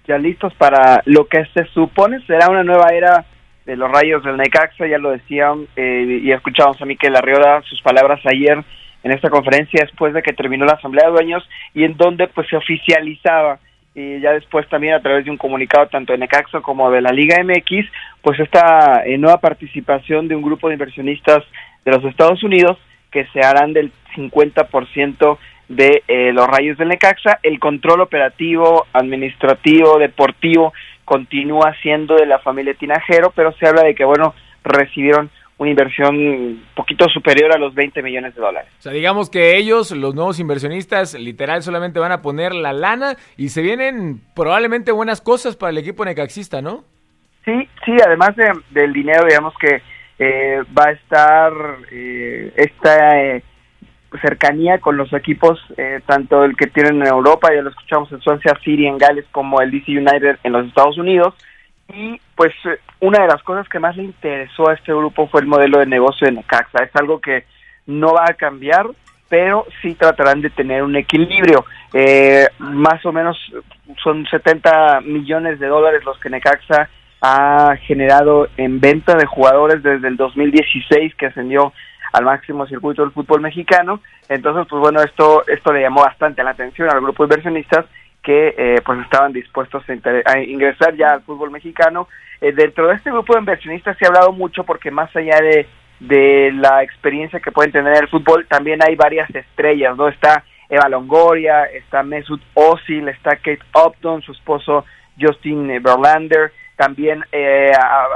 ya 0.09 0.19
listos 0.19 0.53
para 0.55 1.03
lo 1.05 1.29
que 1.29 1.47
se 1.55 1.67
supone 1.67 2.19
será 2.27 2.51
una 2.51 2.65
nueva 2.65 2.89
era 2.93 3.25
de 3.65 3.77
los 3.77 3.89
rayos 3.93 4.25
del 4.25 4.37
Necaxa, 4.37 4.89
ya 4.89 4.99
lo 4.99 5.13
decían, 5.13 5.69
eh, 5.77 6.21
y 6.21 6.33
escuchamos 6.33 6.83
a 6.83 6.85
Miquel 6.85 7.15
Arriola 7.15 7.63
sus 7.63 7.81
palabras 7.81 8.21
ayer 8.27 8.63
en 9.05 9.13
esta 9.13 9.31
conferencia 9.31 9.81
después 9.83 10.13
de 10.13 10.23
que 10.23 10.33
terminó 10.33 10.65
la 10.65 10.73
Asamblea 10.73 11.07
de 11.07 11.13
Dueños 11.13 11.49
y 11.75 11.85
en 11.85 11.97
donde 11.97 12.27
pues 12.27 12.49
se 12.49 12.57
oficializaba 12.57 13.59
y 13.95 14.19
ya 14.21 14.33
después 14.33 14.69
también 14.69 14.95
a 14.95 15.01
través 15.01 15.25
de 15.25 15.31
un 15.31 15.37
comunicado 15.37 15.87
tanto 15.87 16.13
de 16.13 16.19
Necaxa 16.19 16.61
como 16.61 16.91
de 16.91 17.01
la 17.01 17.13
Liga 17.13 17.37
MX, 17.45 17.87
pues 18.23 18.41
esta 18.41 19.05
eh, 19.05 19.17
nueva 19.19 19.39
participación 19.39 20.27
de 20.27 20.35
un 20.35 20.43
grupo 20.43 20.67
de 20.67 20.75
inversionistas 20.75 21.45
de 21.85 21.93
los 21.93 22.05
Estados 22.05 22.43
Unidos 22.43 22.77
que 23.13 23.27
se 23.27 23.41
harán 23.41 23.73
del 23.73 23.93
50% 24.17 25.39
de 25.69 26.03
eh, 26.09 26.33
los 26.33 26.49
rayos 26.49 26.77
del 26.77 26.89
Necaxa. 26.89 27.39
El 27.45 27.61
control 27.61 28.01
operativo, 28.01 28.87
administrativo, 28.93 29.99
deportivo 29.99 30.73
continúa 31.05 31.75
siendo 31.81 32.17
de 32.17 32.27
la 32.27 32.41
familia 32.41 32.75
Tinajero, 32.75 33.33
pero 33.37 33.53
se 33.53 33.69
habla 33.69 33.83
de 33.83 33.95
que, 33.95 34.05
bueno, 34.05 34.35
recibieron 34.65 35.31
una 35.65 35.71
inversión 35.71 36.17
un 36.17 36.65
poquito 36.77 37.09
superior 37.09 37.53
a 37.53 37.59
los 37.59 37.75
20 37.75 38.03
millones 38.03 38.35
de 38.35 38.41
dólares. 38.41 38.71
O 38.79 38.83
sea, 38.83 38.93
digamos 38.93 39.29
que 39.31 39.57
ellos, 39.57 39.91
los 39.91 40.15
nuevos 40.15 40.39
inversionistas, 40.39 41.15
literal 41.15 41.63
solamente 41.63 41.99
van 41.99 42.13
a 42.13 42.23
poner 42.23 42.55
la 42.55 42.73
lana 42.73 43.17
y 43.37 43.49
se 43.49 43.63
vienen 43.63 44.21
probablemente 44.35 44.93
buenas 44.93 45.21
cosas 45.21 45.57
para 45.57 45.71
el 45.71 45.79
equipo 45.79 46.05
necaxista, 46.05 46.63
¿no? 46.63 46.85
Sí, 47.45 47.69
sí, 47.85 47.93
además 48.07 48.37
de- 48.37 48.53
del 48.71 48.93
dinero, 48.93 49.25
digamos 49.27 49.53
que 49.61 49.83
eh, 50.19 50.63
va 50.79 50.85
a 50.87 50.93
estar 50.93 51.53
eh, 51.91 52.53
esta 52.57 53.21
eh, 53.23 53.43
cercanía 54.23 54.79
con 54.79 54.97
los 54.97 55.13
equipos, 55.13 55.59
eh, 55.77 56.01
tanto 56.07 56.45
el 56.45 56.57
que 56.57 56.69
tienen 56.69 57.03
en 57.03 57.09
Europa, 57.09 57.49
ya 57.55 57.63
lo 57.63 57.71
escuchamos 57.71 58.11
en 58.13 58.21
Swansea 58.21 58.57
City 58.65 58.87
en 58.87 58.97
Gales, 58.99 59.25
como 59.33 59.61
el 59.61 59.71
DC 59.73 59.91
United 59.91 60.39
en 60.45 60.53
los 60.53 60.67
Estados 60.69 60.97
Unidos. 60.99 61.35
Y 61.93 62.21
pues 62.37 62.53
eh, 62.65 62.79
una 63.01 63.23
de 63.23 63.29
las 63.29 63.43
cosas 63.43 63.69
que 63.69 63.79
más 63.79 63.97
le 63.97 64.05
interesó 64.05 64.69
a 64.69 64.75
este 64.75 64.93
grupo 64.93 65.29
fue 65.29 65.41
el 65.41 65.47
modelo 65.47 65.79
de 65.79 65.87
negocio 65.87 66.27
de 66.27 66.33
Necaxa. 66.33 66.85
Es 66.85 66.95
algo 66.95 67.21
que 67.21 67.45
no 67.87 68.15
va 68.15 68.25
a 68.29 68.35
cambiar, 68.35 68.87
pero 69.29 69.67
sí 69.83 69.95
tratarán 69.95 70.41
de 70.41 70.51
tener 70.51 70.83
un 70.83 70.97
equilibrio. 70.97 71.65
Eh, 71.93 72.47
más 72.59 73.05
o 73.05 73.13
menos 73.13 73.39
son 74.03 74.27
70 74.27 75.03
millones 75.03 75.59
de 75.61 75.67
dólares 75.67 76.05
los 76.05 76.19
que 76.19 76.31
Necaxa 76.31 76.89
ha 77.21 77.77
generado 77.87 78.49
en 78.57 78.81
venta 78.81 79.17
de 79.17 79.27
jugadores 79.27 79.83
desde 79.83 80.09
el 80.09 80.17
2016 80.17 81.15
que 81.15 81.27
ascendió 81.27 81.73
al 82.13 82.25
máximo 82.25 82.67
circuito 82.67 83.03
del 83.03 83.13
fútbol 83.13 83.41
mexicano. 83.41 84.01
Entonces, 84.29 84.67
pues 84.69 84.81
bueno, 84.81 85.01
esto 85.03 85.43
esto 85.47 85.73
le 85.73 85.83
llamó 85.83 86.03
bastante 86.03 86.45
la 86.45 86.51
atención 86.51 86.89
al 86.91 87.01
grupo 87.01 87.25
de 87.25 87.35
inversionistas 87.35 87.87
que 88.25 88.55
eh, 88.57 88.81
pues 88.85 88.99
estaban 89.01 89.33
dispuestos 89.33 89.85
a, 90.25 90.39
ingresar 90.41 90.97
ya 90.97 91.13
al 91.13 91.23
fútbol 91.23 91.51
mexicano. 91.51 92.09
Eh, 92.41 92.53
dentro 92.53 92.89
de 92.89 92.95
este 92.95 93.11
grupo 93.11 93.35
de 93.35 93.41
inversionistas 93.41 93.97
se 93.99 94.07
ha 94.07 94.09
hablado 94.09 94.33
mucho 94.33 94.65
porque 94.65 94.91
más 94.91 95.15
allá 95.15 95.39
de, 95.41 95.67
de 96.01 96.51
la 96.53 96.83
experiencia 96.83 97.39
que 97.39 97.53
pueden 97.53 97.71
tener 97.71 97.93
en 97.95 98.03
el 98.03 98.09
fútbol, 98.09 98.47
también 98.49 98.81
hay 98.83 98.97
varias 98.97 99.33
estrellas, 99.35 99.97
¿no? 99.97 100.09
Está 100.09 100.43
Eva 100.69 100.89
Longoria, 100.89 101.65
está 101.65 102.03
Mesut 102.03 102.41
Özil, 102.55 103.09
está 103.09 103.37
Kate 103.37 103.61
Upton, 103.75 104.23
su 104.23 104.33
esposo 104.33 104.85
Justin 105.21 105.69
Verlander, 105.83 106.51
también 106.77 107.25
eh, 107.31 107.73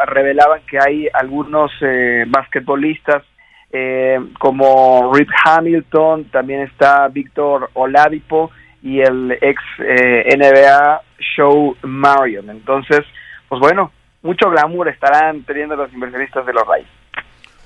revelaban 0.06 0.62
que 0.68 0.78
hay 0.78 1.08
algunos 1.12 1.70
eh, 1.80 2.24
basquetbolistas 2.26 3.22
eh, 3.70 4.18
como 4.38 5.12
Rip 5.12 5.28
Hamilton, 5.44 6.24
también 6.30 6.62
está 6.62 7.06
Víctor 7.08 7.70
Oladipo 7.74 8.50
y 8.82 9.00
el 9.00 9.32
ex 9.40 9.62
eh, 9.78 10.36
NBA 10.36 11.02
Show 11.36 11.76
Marion. 11.82 12.50
Entonces, 12.50 13.00
pues 13.48 13.60
bueno, 13.60 13.92
mucho 14.22 14.50
glamour 14.50 14.88
estarán 14.88 15.42
teniendo 15.42 15.76
los 15.76 15.92
inversionistas 15.92 16.46
de 16.46 16.52
los 16.52 16.66
Rayos. 16.66 16.88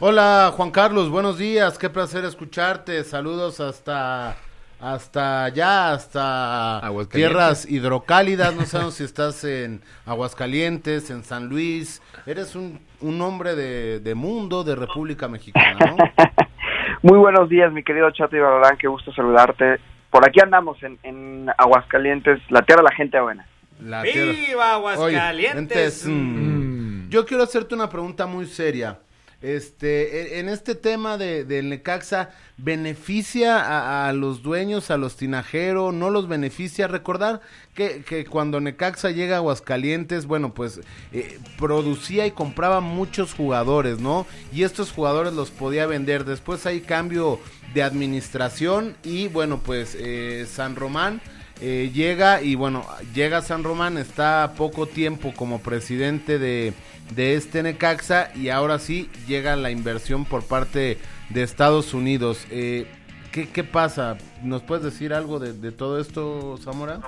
Hola 0.00 0.52
Juan 0.56 0.72
Carlos, 0.72 1.10
buenos 1.10 1.38
días, 1.38 1.78
qué 1.78 1.88
placer 1.88 2.24
escucharte, 2.24 3.04
saludos 3.04 3.60
hasta 3.60 4.36
hasta 4.80 5.44
allá, 5.44 5.92
hasta 5.92 6.82
tierras 7.08 7.70
hidrocálidas, 7.70 8.52
no 8.56 8.62
sabemos 8.62 8.94
si 8.94 9.04
estás 9.04 9.44
en 9.44 9.80
Aguascalientes, 10.04 11.08
en 11.10 11.22
San 11.22 11.48
Luis, 11.48 12.02
eres 12.26 12.56
un, 12.56 12.80
un 13.00 13.20
hombre 13.20 13.54
de, 13.54 14.00
de 14.00 14.14
mundo, 14.16 14.64
de 14.64 14.74
República 14.74 15.28
Mexicana, 15.28 15.78
¿no? 15.96 15.96
Muy 17.02 17.18
buenos 17.18 17.48
días, 17.48 17.72
mi 17.72 17.84
querido 17.84 18.10
Chato 18.10 18.36
y 18.36 18.40
qué 18.78 18.88
gusto 18.88 19.12
saludarte. 19.12 19.78
Por 20.12 20.28
aquí 20.28 20.38
andamos 20.40 20.80
en, 20.84 20.96
en 21.02 21.46
Aguascalientes, 21.58 22.38
la 22.50 22.62
tierra 22.62 22.82
de 22.82 22.88
la 22.90 22.94
gente 22.94 23.18
buena. 23.18 23.46
La 23.80 24.02
¡Viva 24.02 24.12
tierra- 24.14 24.72
Aguascalientes! 24.74 25.56
entes, 25.56 26.06
mm, 26.06 27.08
Yo 27.08 27.26
quiero 27.26 27.42
hacerte 27.42 27.74
una 27.74 27.88
pregunta 27.88 28.26
muy 28.26 28.46
seria. 28.46 29.00
Este, 29.40 30.38
en- 30.38 30.46
en 30.46 30.48
este 30.54 30.76
tema 30.76 31.18
de, 31.18 31.44
del 31.44 31.68
Necaxa, 31.68 32.30
¿beneficia 32.58 33.58
a, 33.58 34.08
a 34.08 34.12
los 34.12 34.42
dueños, 34.44 34.90
a 34.92 34.96
los 34.96 35.16
tinajeros? 35.16 35.92
¿No 35.92 36.10
los 36.10 36.28
beneficia? 36.28 36.86
Recordar 36.86 37.40
que, 37.74 38.04
que 38.04 38.24
cuando 38.24 38.60
Necaxa 38.60 39.10
llega 39.10 39.34
a 39.34 39.38
Aguascalientes, 39.38 40.26
bueno, 40.26 40.54
pues 40.54 40.80
eh, 41.12 41.38
producía 41.58 42.24
y 42.26 42.30
compraba 42.30 42.80
muchos 42.80 43.34
jugadores, 43.34 43.98
¿no? 43.98 44.26
Y 44.52 44.62
estos 44.62 44.92
jugadores 44.92 45.32
los 45.32 45.50
podía 45.50 45.86
vender. 45.86 46.24
Después 46.24 46.64
hay 46.66 46.80
cambio 46.82 47.40
de 47.74 47.82
administración 47.82 48.96
y 49.02 49.28
bueno, 49.28 49.58
pues 49.58 49.96
eh, 49.98 50.46
San 50.48 50.76
Román 50.76 51.20
eh, 51.60 51.90
llega 51.94 52.42
y 52.42 52.56
bueno, 52.56 52.84
llega 53.14 53.40
San 53.40 53.62
Román, 53.62 53.96
está 53.96 54.54
poco 54.56 54.86
tiempo 54.86 55.32
como 55.36 55.60
presidente 55.60 56.38
de, 56.38 56.72
de 57.14 57.36
este 57.36 57.62
Necaxa 57.62 58.30
y 58.34 58.48
ahora 58.48 58.80
sí 58.80 59.08
llega 59.28 59.54
la 59.54 59.70
inversión 59.70 60.24
por 60.24 60.42
parte 60.44 60.98
de 61.30 61.42
Estados 61.42 61.94
Unidos. 61.94 62.46
Eh, 62.50 62.86
¿qué, 63.30 63.48
¿Qué 63.48 63.62
pasa? 63.62 64.18
¿Nos 64.42 64.62
puedes 64.62 64.82
decir 64.82 65.14
algo 65.14 65.38
de, 65.38 65.52
de 65.52 65.70
todo 65.70 66.00
esto, 66.00 66.58
Zamora? 66.62 66.98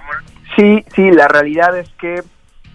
Sí, 0.56 0.84
sí, 0.94 1.10
la 1.10 1.26
realidad 1.26 1.76
es 1.76 1.88
que 1.98 2.22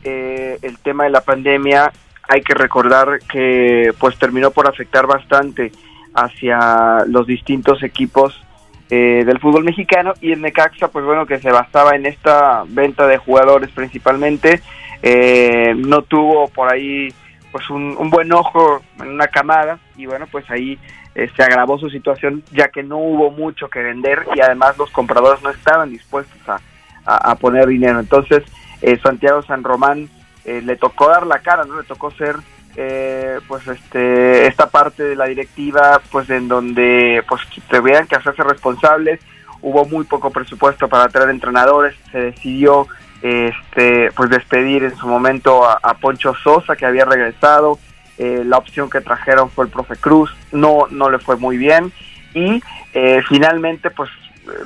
eh, 0.04 0.60
el 0.62 0.78
tema 0.80 1.06
de 1.06 1.12
la 1.12 1.22
pandemia 1.22 1.94
hay 2.28 2.42
que 2.42 2.54
recordar 2.54 3.20
que 3.32 3.94
pues 4.00 4.18
terminó 4.18 4.52
por 4.52 4.68
afectar 4.68 5.08
bastante 5.08 5.72
hacia 6.14 7.06
los 7.08 7.28
distintos 7.28 7.84
equipos 7.84 8.42
eh, 8.90 9.24
del 9.26 9.40
fútbol 9.40 9.64
mexicano 9.64 10.14
y 10.22 10.32
en 10.32 10.42
Necaxa 10.42 10.88
pues 10.90 11.06
bueno 11.06 11.26
que 11.26 11.40
se 11.40 11.52
basaba 11.52 11.96
en 11.96 12.06
esta 12.06 12.64
venta 12.68 13.06
de 13.08 13.18
jugadores 13.18 13.70
principalmente. 13.72 14.62
Eh, 15.02 15.74
no 15.78 16.02
tuvo 16.02 16.48
por 16.50 16.74
ahí 16.74 17.14
pues 17.52 17.70
un, 17.70 17.96
un 17.98 18.10
buen 18.10 18.32
ojo 18.34 18.82
en 19.00 19.08
una 19.10 19.28
camada 19.28 19.80
y 19.96 20.06
bueno 20.06 20.28
pues 20.32 20.50
ahí 20.52 20.78
eh, 21.16 21.30
se 21.36 21.44
agravó 21.44 21.78
su 21.80 21.90
situación 21.90 22.44
ya 22.52 22.68
que 22.68 22.84
no 22.84 22.98
hubo 22.98 23.32
mucho 23.32 23.70
que 23.70 23.82
vender 23.82 24.26
y 24.36 24.42
además 24.42 24.78
los 24.78 24.90
compradores 24.92 25.42
no 25.42 25.50
estaban 25.52 25.90
dispuestos 25.90 26.38
a, 26.50 26.60
a- 27.06 27.32
a 27.32 27.36
poner 27.36 27.68
dinero. 27.68 28.00
Entonces 28.00 28.44
eh, 28.82 29.00
Santiago 29.02 29.42
San 29.44 29.64
Román 29.64 30.10
eh, 30.46 30.62
le 30.64 30.76
tocó 30.76 31.08
dar 31.10 31.26
la 31.28 31.40
cara 31.40 31.64
no 31.66 31.78
le 31.78 31.84
tocó 31.88 32.12
ser 32.12 32.36
eh, 32.82 33.42
pues 33.46 33.68
este 33.68 34.48
esta 34.48 34.70
parte 34.70 35.04
de 35.04 35.18
la 35.18 35.26
directiva 35.26 36.02
pues 36.10 36.30
en 36.30 36.48
donde 36.48 37.22
pues 37.28 37.42
tuvieran 37.70 38.08
que 38.08 38.16
hacerse 38.16 38.42
responsables. 38.42 39.20
Hubo 39.62 39.84
muy 39.84 40.06
poco 40.06 40.32
presupuesto 40.32 40.88
para 40.88 41.10
traer 41.10 41.30
entrenadores. 41.30 41.94
Se 42.10 42.20
decidió 42.22 42.88
este 43.22 44.14
pues 44.14 44.30
despedir 44.30 44.86
en 44.86 44.96
su 44.96 45.08
momento 45.08 45.66
a, 45.66 45.78
a 45.84 45.96
Poncho 45.96 46.34
Sosa 46.42 46.78
que 46.78 46.86
había 46.86 47.04
regresado. 47.04 47.80
Eh, 48.18 48.44
la 48.46 48.58
opción 48.58 48.90
que 48.90 49.02
trajeron 49.02 49.50
fue 49.50 49.66
el 49.66 49.72
profe 49.72 49.98
Cruz. 49.98 50.34
No 50.54 50.88
no 50.90 51.10
le 51.10 51.20
fue 51.20 51.36
muy 51.36 51.58
bien. 51.58 51.92
Y 52.34 52.64
eh, 52.94 53.22
finalmente 53.28 53.90
pues 53.92 54.10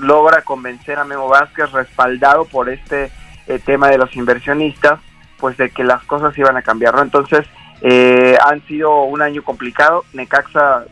logra 0.01 0.43
convencer 0.43 0.99
a 0.99 1.03
Memo 1.03 1.27
Vázquez 1.29 1.71
respaldado 1.71 2.45
por 2.45 2.69
este 2.69 3.09
eh, 3.47 3.57
tema 3.57 3.89
de 3.89 3.97
los 3.97 4.15
inversionistas 4.15 4.99
pues 5.39 5.57
de 5.57 5.71
que 5.71 5.83
las 5.83 6.03
cosas 6.03 6.37
iban 6.37 6.55
a 6.55 6.61
cambiar 6.61 6.95
¿no? 6.95 7.01
entonces 7.01 7.45
eh, 7.83 8.37
han 8.43 8.65
sido 8.65 9.03
un 9.03 9.21
año 9.21 9.43
complicado 9.43 10.05
Necaxa 10.13 10.85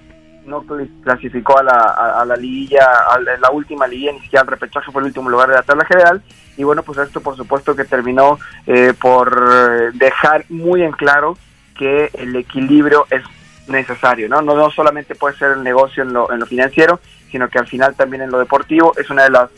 no 0.46 0.64
cl- 0.64 0.90
clasificó 1.04 1.58
a 1.58 1.64
la, 1.64 2.20
a, 2.20 2.26
la 2.26 2.36
liguilla, 2.36 2.86
a 3.10 3.18
la, 3.20 3.50
última 3.52 3.88
liguilla, 3.88 4.12
ni 4.12 4.20
siquiera 4.20 4.42
al 4.42 4.48
repechaje 4.48 4.92
fue 4.92 5.02
el 5.02 5.08
último 5.08 5.30
lugar 5.30 5.48
de 5.50 5.56
la 5.56 5.62
tabla 5.64 5.86
general. 5.86 6.22
Y 6.58 6.64
bueno, 6.64 6.84
pues 6.84 6.98
esto 6.98 7.22
por 7.22 7.38
supuesto 7.38 7.76
que 7.76 7.86
terminó 7.86 8.38
eh, 8.68 8.94
por 9.00 9.94
dejar 9.94 10.44
muy 10.50 10.84
en 10.84 10.92
claro 10.92 11.38
que 11.78 12.10
el 12.14 12.36
equilibrio 12.36 13.06
es 13.10 13.24
necesario, 13.68 14.28
¿no? 14.28 14.42
No, 14.42 14.56
no 14.56 14.70
solamente 14.72 15.16
puede 15.16 15.38
ser 15.38 15.52
el 15.52 15.64
negocio 15.64 16.04
en 16.04 16.12
lo, 16.12 16.32
en 16.32 16.40
lo 16.40 16.46
financiero, 16.46 17.00
sino 17.32 17.48
que 17.48 17.60
al 17.60 17.68
final 17.68 17.96
también 17.96 18.24
en 18.24 18.32
lo 18.32 18.40
deportivo 18.40 18.94
es 18.98 19.10
una 19.10 19.24
de 19.24 19.30
las 19.30 19.50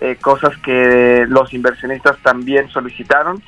eh, 0.00 0.16
cosas 0.20 0.56
que 0.58 1.24
los 1.28 1.54
inversionistas 1.54 2.18
también 2.18 2.68
solicitaron 2.68 3.42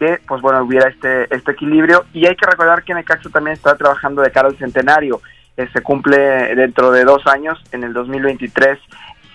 que 0.00 0.18
pues 0.26 0.40
bueno 0.40 0.62
hubiera 0.62 0.88
este 0.88 1.32
este 1.32 1.52
equilibrio 1.52 2.06
y 2.14 2.26
hay 2.26 2.34
que 2.34 2.46
recordar 2.46 2.82
que 2.82 2.94
Necaxa 2.94 3.28
también 3.28 3.54
está 3.54 3.76
trabajando 3.76 4.22
de 4.22 4.32
cara 4.32 4.48
al 4.48 4.56
centenario 4.56 5.20
Eh, 5.56 5.68
se 5.74 5.82
cumple 5.82 6.54
dentro 6.54 6.90
de 6.90 7.04
dos 7.04 7.26
años 7.26 7.58
en 7.72 7.82
el 7.84 7.92
2023 7.92 8.78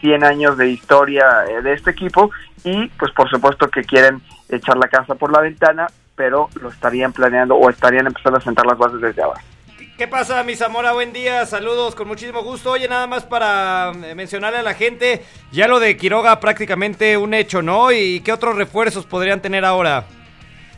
100 0.02 0.24
años 0.24 0.58
de 0.58 0.70
historia 0.70 1.26
eh, 1.48 1.62
de 1.62 1.74
este 1.74 1.92
equipo 1.92 2.32
y 2.64 2.88
pues 2.98 3.12
por 3.12 3.30
supuesto 3.30 3.68
que 3.70 3.84
quieren 3.84 4.22
echar 4.50 4.78
la 4.78 4.88
casa 4.88 5.14
por 5.16 5.32
la 5.32 5.42
ventana 5.42 5.88
pero 6.16 6.50
lo 6.62 6.70
estarían 6.70 7.12
planeando 7.14 7.56
o 7.56 7.70
estarían 7.70 8.08
empezando 8.08 8.40
a 8.40 8.42
sentar 8.42 8.66
las 8.66 8.78
bases 8.78 9.02
desde 9.02 9.22
ahora 9.22 9.42
¿Qué 9.98 10.08
pasa, 10.08 10.44
mi 10.44 10.56
Zamora? 10.56 10.92
Buen 10.92 11.14
día, 11.14 11.46
saludos, 11.46 11.96
con 11.96 12.10
muchísimo 12.10 12.44
gusto. 12.44 12.72
Oye, 12.72 12.86
nada 12.90 13.08
más 13.08 13.24
para 13.24 13.94
eh, 14.04 14.14
mencionarle 14.14 14.60
a 14.60 14.62
la 14.62 14.74
gente, 14.74 15.24
ya 15.54 15.70
lo 15.70 15.80
de 15.80 15.96
Quiroga 15.96 16.38
prácticamente 16.42 17.16
un 17.16 17.34
hecho, 17.34 17.62
¿no? 17.62 17.94
¿Y 17.94 18.20
qué 18.20 18.34
otros 18.34 18.58
refuerzos 18.58 19.06
podrían 19.06 19.40
tener 19.40 19.64
ahora? 19.64 20.04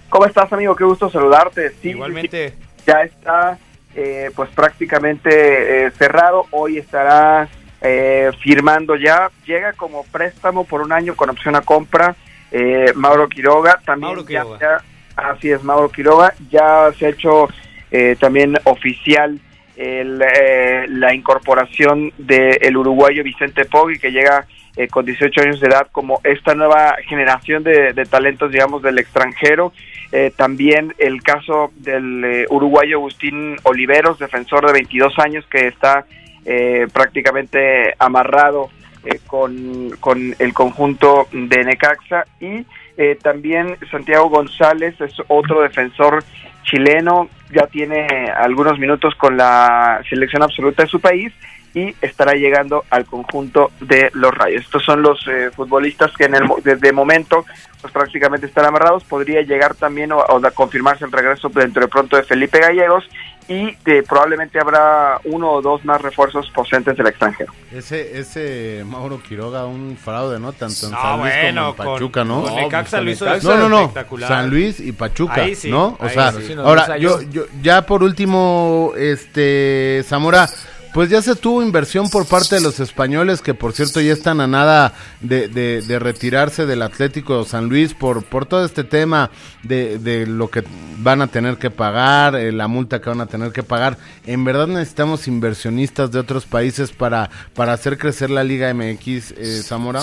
¿Cómo 0.09 0.25
estás, 0.25 0.51
amigo? 0.53 0.75
Qué 0.75 0.83
gusto 0.83 1.09
saludarte. 1.09 1.71
Sí, 1.81 1.89
Igualmente. 1.89 2.53
ya 2.85 3.01
está, 3.01 3.57
eh, 3.95 4.31
pues 4.35 4.49
prácticamente 4.51 5.85
eh, 5.87 5.91
cerrado. 5.91 6.45
Hoy 6.51 6.77
estará 6.77 7.47
eh, 7.81 8.31
firmando 8.41 8.95
ya. 8.95 9.29
Llega 9.45 9.73
como 9.73 10.03
préstamo 10.05 10.63
por 10.65 10.81
un 10.81 10.91
año 10.93 11.15
con 11.15 11.29
opción 11.29 11.55
a 11.55 11.61
compra. 11.61 12.15
eh, 12.51 12.93
Mauro 12.95 13.27
Quiroga 13.27 13.79
también. 13.85 14.13
Mauro 14.15 14.21
ya- 14.27 14.41
Quiroga. 14.43 14.59
ya- 14.59 14.83
así 15.29 15.51
es, 15.51 15.61
Mauro 15.63 15.89
Quiroga. 15.89 16.33
Ya 16.49 16.89
se 16.97 17.07
ha 17.07 17.09
hecho 17.09 17.47
eh, 17.91 18.15
también 18.19 18.55
oficial 18.63 19.39
el, 19.75 20.21
eh, 20.21 20.85
la 20.89 21.13
incorporación 21.13 22.11
del 22.17 22.77
uruguayo 22.77 23.23
Vicente 23.23 23.65
Poggi, 23.65 23.99
que 23.99 24.11
llega 24.11 24.45
eh, 24.77 24.87
con 24.87 25.05
18 25.05 25.41
años 25.41 25.59
de 25.59 25.67
edad 25.67 25.87
como 25.91 26.19
esta 26.23 26.53
nueva 26.55 26.95
generación 27.07 27.63
de, 27.63 27.93
de 27.93 28.05
talentos, 28.05 28.51
digamos, 28.51 28.81
del 28.81 28.97
extranjero. 28.99 29.73
Eh, 30.11 30.31
también 30.35 30.93
el 30.97 31.21
caso 31.21 31.71
del 31.75 32.23
eh, 32.23 32.45
uruguayo 32.49 32.97
Agustín 32.97 33.57
Oliveros, 33.63 34.19
defensor 34.19 34.65
de 34.65 34.73
22 34.73 35.19
años, 35.19 35.45
que 35.47 35.67
está 35.67 36.05
eh, 36.45 36.87
prácticamente 36.93 37.93
amarrado 37.99 38.69
eh, 39.03 39.19
con, 39.27 39.91
con 39.99 40.33
el 40.39 40.53
conjunto 40.53 41.27
de 41.31 41.63
Necaxa. 41.63 42.25
Y 42.39 42.65
eh, 42.97 43.17
también 43.21 43.77
Santiago 43.91 44.29
González 44.29 44.99
es 45.01 45.13
otro 45.27 45.61
defensor 45.61 46.23
chileno, 46.63 47.29
ya 47.53 47.67
tiene 47.67 48.07
algunos 48.35 48.79
minutos 48.79 49.13
con 49.15 49.37
la 49.37 50.01
selección 50.09 50.43
absoluta 50.43 50.83
de 50.83 50.89
su 50.89 50.99
país 50.99 51.33
y 51.73 51.95
estará 52.01 52.33
llegando 52.33 52.83
al 52.89 53.05
conjunto 53.05 53.71
de 53.81 54.09
los 54.13 54.33
Rayos. 54.33 54.63
Estos 54.63 54.83
son 54.83 55.01
los 55.01 55.19
eh, 55.27 55.51
futbolistas 55.55 56.11
que 56.17 56.25
en 56.25 56.35
el 56.35 56.45
mo- 56.45 56.57
desde 56.63 56.91
momento 56.91 57.45
pues 57.81 57.93
prácticamente 57.93 58.47
están 58.47 58.65
amarrados. 58.65 59.03
Podría 59.03 59.41
llegar 59.41 59.75
también 59.75 60.11
o, 60.11 60.17
o 60.29 60.39
da- 60.39 60.51
confirmarse 60.51 61.05
el 61.05 61.11
regreso 61.11 61.49
dentro 61.49 61.81
de 61.83 61.87
pronto 61.87 62.15
de 62.17 62.23
Felipe 62.23 62.59
Gallegos 62.59 63.07
y 63.49 63.77
eh, 63.85 64.03
probablemente 64.05 64.59
habrá 64.59 65.19
uno 65.23 65.51
o 65.51 65.61
dos 65.61 65.85
más 65.85 66.01
refuerzos 66.01 66.49
procedentes 66.49 66.97
del 66.97 67.07
extranjero. 67.07 67.53
Ese, 67.71 68.19
ese 68.19 68.83
Mauro 68.85 69.21
Quiroga, 69.21 69.65
un 69.65 69.95
fraude, 69.95 70.37
¿no? 70.39 70.51
Tanto 70.51 70.87
en 70.87 70.91
No, 70.91 71.01
San 71.01 71.19
Luis 71.21 71.33
bueno, 71.43 71.75
como 71.77 71.89
en 71.89 71.93
Pachuca, 71.95 72.19
con- 72.21 72.27
¿no? 72.27 72.41
con 72.43 72.55
Necaxa 72.55 72.97
pues, 72.97 73.03
lo 73.05 73.11
hizo 73.11 73.25
Necaxa. 73.25 73.47
no, 73.49 73.57
no, 73.57 73.69
no. 73.69 73.79
espectacular. 73.81 74.27
San 74.29 74.49
Luis 74.49 74.79
y 74.81 74.91
Pachuca, 74.91 75.35
Ahí 75.43 75.55
sí, 75.55 75.69
¿no? 75.71 75.95
O 75.99 76.03
ahí 76.05 76.09
sea, 76.09 76.31
sí. 76.33 76.53
ahora, 76.61 76.97
yo, 76.97 77.21
yo, 77.21 77.43
ya 77.61 77.83
por 77.83 78.03
último, 78.03 78.91
este, 78.97 80.03
Zamora, 80.05 80.49
pues 80.97 81.11
ya 81.11 81.21
se 81.21 81.35
tuvo 81.35 81.61
inversión 81.61 82.09
por 82.09 82.25
parte 82.25 82.55
de 82.55 82.61
los 82.61 82.79
españoles, 82.79 83.43
que 83.43 83.53
por 83.53 83.71
cierto 83.71 84.01
ya 84.01 84.11
están 84.11 84.41
a 84.41 84.47
nada 84.47 84.95
de, 85.21 85.47
de, 85.47 85.99
retirarse 85.99 86.65
del 86.65 86.81
Atlético 86.81 87.37
de 87.37 87.45
San 87.47 87.69
Luis 87.69 87.93
por, 87.93 88.23
por 88.23 88.47
todo 88.47 88.65
este 88.65 88.83
tema 88.83 89.29
de, 89.61 89.99
de 89.99 90.25
lo 90.25 90.49
que 90.49 90.63
van 90.97 91.21
a 91.21 91.27
tener 91.27 91.57
que 91.57 91.69
pagar, 91.69 92.35
eh, 92.35 92.51
la 92.51 92.67
multa 92.67 92.99
que 92.99 93.11
van 93.11 93.21
a 93.21 93.27
tener 93.27 93.51
que 93.51 93.61
pagar. 93.61 93.99
En 94.25 94.43
verdad 94.43 94.65
necesitamos 94.65 95.27
inversionistas 95.27 96.11
de 96.11 96.17
otros 96.17 96.45
países 96.45 96.91
para, 96.91 97.29
para 97.53 97.73
hacer 97.73 97.99
crecer 97.99 98.31
la 98.31 98.43
Liga 98.43 98.73
MX, 98.73 99.33
eh, 99.37 99.61
Zamora. 99.63 100.01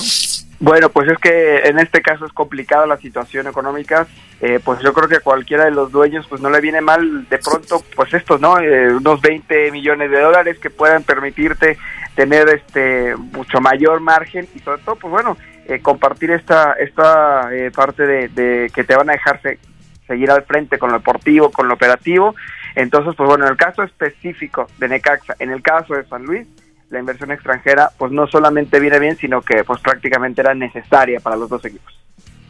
Bueno, 0.60 0.88
pues 0.88 1.08
es 1.10 1.18
que 1.18 1.58
en 1.64 1.78
este 1.78 2.00
caso 2.00 2.24
es 2.26 2.32
complicada 2.32 2.86
la 2.86 2.96
situación 2.96 3.46
económica. 3.46 4.06
Eh, 4.40 4.60
pues 4.64 4.80
yo 4.80 4.92
creo 4.92 5.08
que 5.08 5.16
a 5.16 5.20
cualquiera 5.20 5.64
de 5.64 5.70
los 5.70 5.90
dueños 5.90 6.26
pues 6.28 6.40
no 6.40 6.50
le 6.50 6.60
viene 6.60 6.80
mal 6.80 7.28
de 7.28 7.38
pronto 7.38 7.82
pues 7.94 8.12
estos, 8.14 8.40
¿no? 8.40 8.58
Eh, 8.58 8.94
unos 8.94 9.20
20 9.20 9.70
millones 9.72 10.10
de 10.10 10.20
dólares 10.20 10.58
que 10.58 10.70
puedan 10.70 11.02
permitirte 11.02 11.78
tener 12.14 12.48
este 12.48 13.16
mucho 13.16 13.60
mayor 13.60 14.00
margen 14.00 14.46
y 14.54 14.60
sobre 14.60 14.82
todo 14.82 14.96
pues 14.96 15.10
bueno, 15.10 15.36
eh, 15.66 15.80
compartir 15.80 16.30
esta 16.30 16.74
esta 16.74 17.54
eh, 17.54 17.70
parte 17.70 18.06
de, 18.06 18.70
que 18.74 18.84
te 18.84 18.94
van 18.94 19.08
a 19.08 19.14
dejarse 19.14 19.58
seguir 20.06 20.30
al 20.30 20.44
frente 20.44 20.78
con 20.78 20.92
lo 20.92 20.98
deportivo, 20.98 21.50
con 21.50 21.68
lo 21.68 21.74
operativo. 21.74 22.34
Entonces, 22.74 23.14
pues 23.16 23.28
bueno, 23.28 23.46
en 23.46 23.52
el 23.52 23.56
caso 23.56 23.82
específico 23.82 24.66
de 24.78 24.88
Necaxa, 24.88 25.36
en 25.38 25.50
el 25.50 25.62
caso 25.62 25.94
de 25.94 26.04
San 26.04 26.24
Luis, 26.24 26.46
la 26.94 27.00
inversión 27.00 27.30
extranjera 27.32 27.90
pues 27.98 28.10
no 28.12 28.26
solamente 28.26 28.80
viene 28.80 28.98
bien, 28.98 29.16
sino 29.16 29.42
que 29.42 29.64
pues 29.64 29.80
prácticamente 29.80 30.40
era 30.40 30.54
necesaria 30.54 31.20
para 31.20 31.36
los 31.36 31.50
dos 31.50 31.64
equipos. 31.64 31.92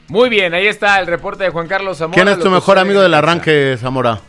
Muy 0.09 0.28
bien, 0.28 0.55
ahí 0.55 0.66
está 0.66 1.01
el 1.01 1.07
reporte 1.07 1.45
de 1.45 1.51
Juan 1.51 1.66
Carlos 1.66 1.99
Zamora. 1.99 2.14
¿Quién 2.14 2.28
es 2.28 2.38
tu 2.38 2.51
mejor 2.51 2.78
amigo 2.78 3.01
del 3.01 3.14
arranque, 3.14 3.76
Zamora? 3.80 4.20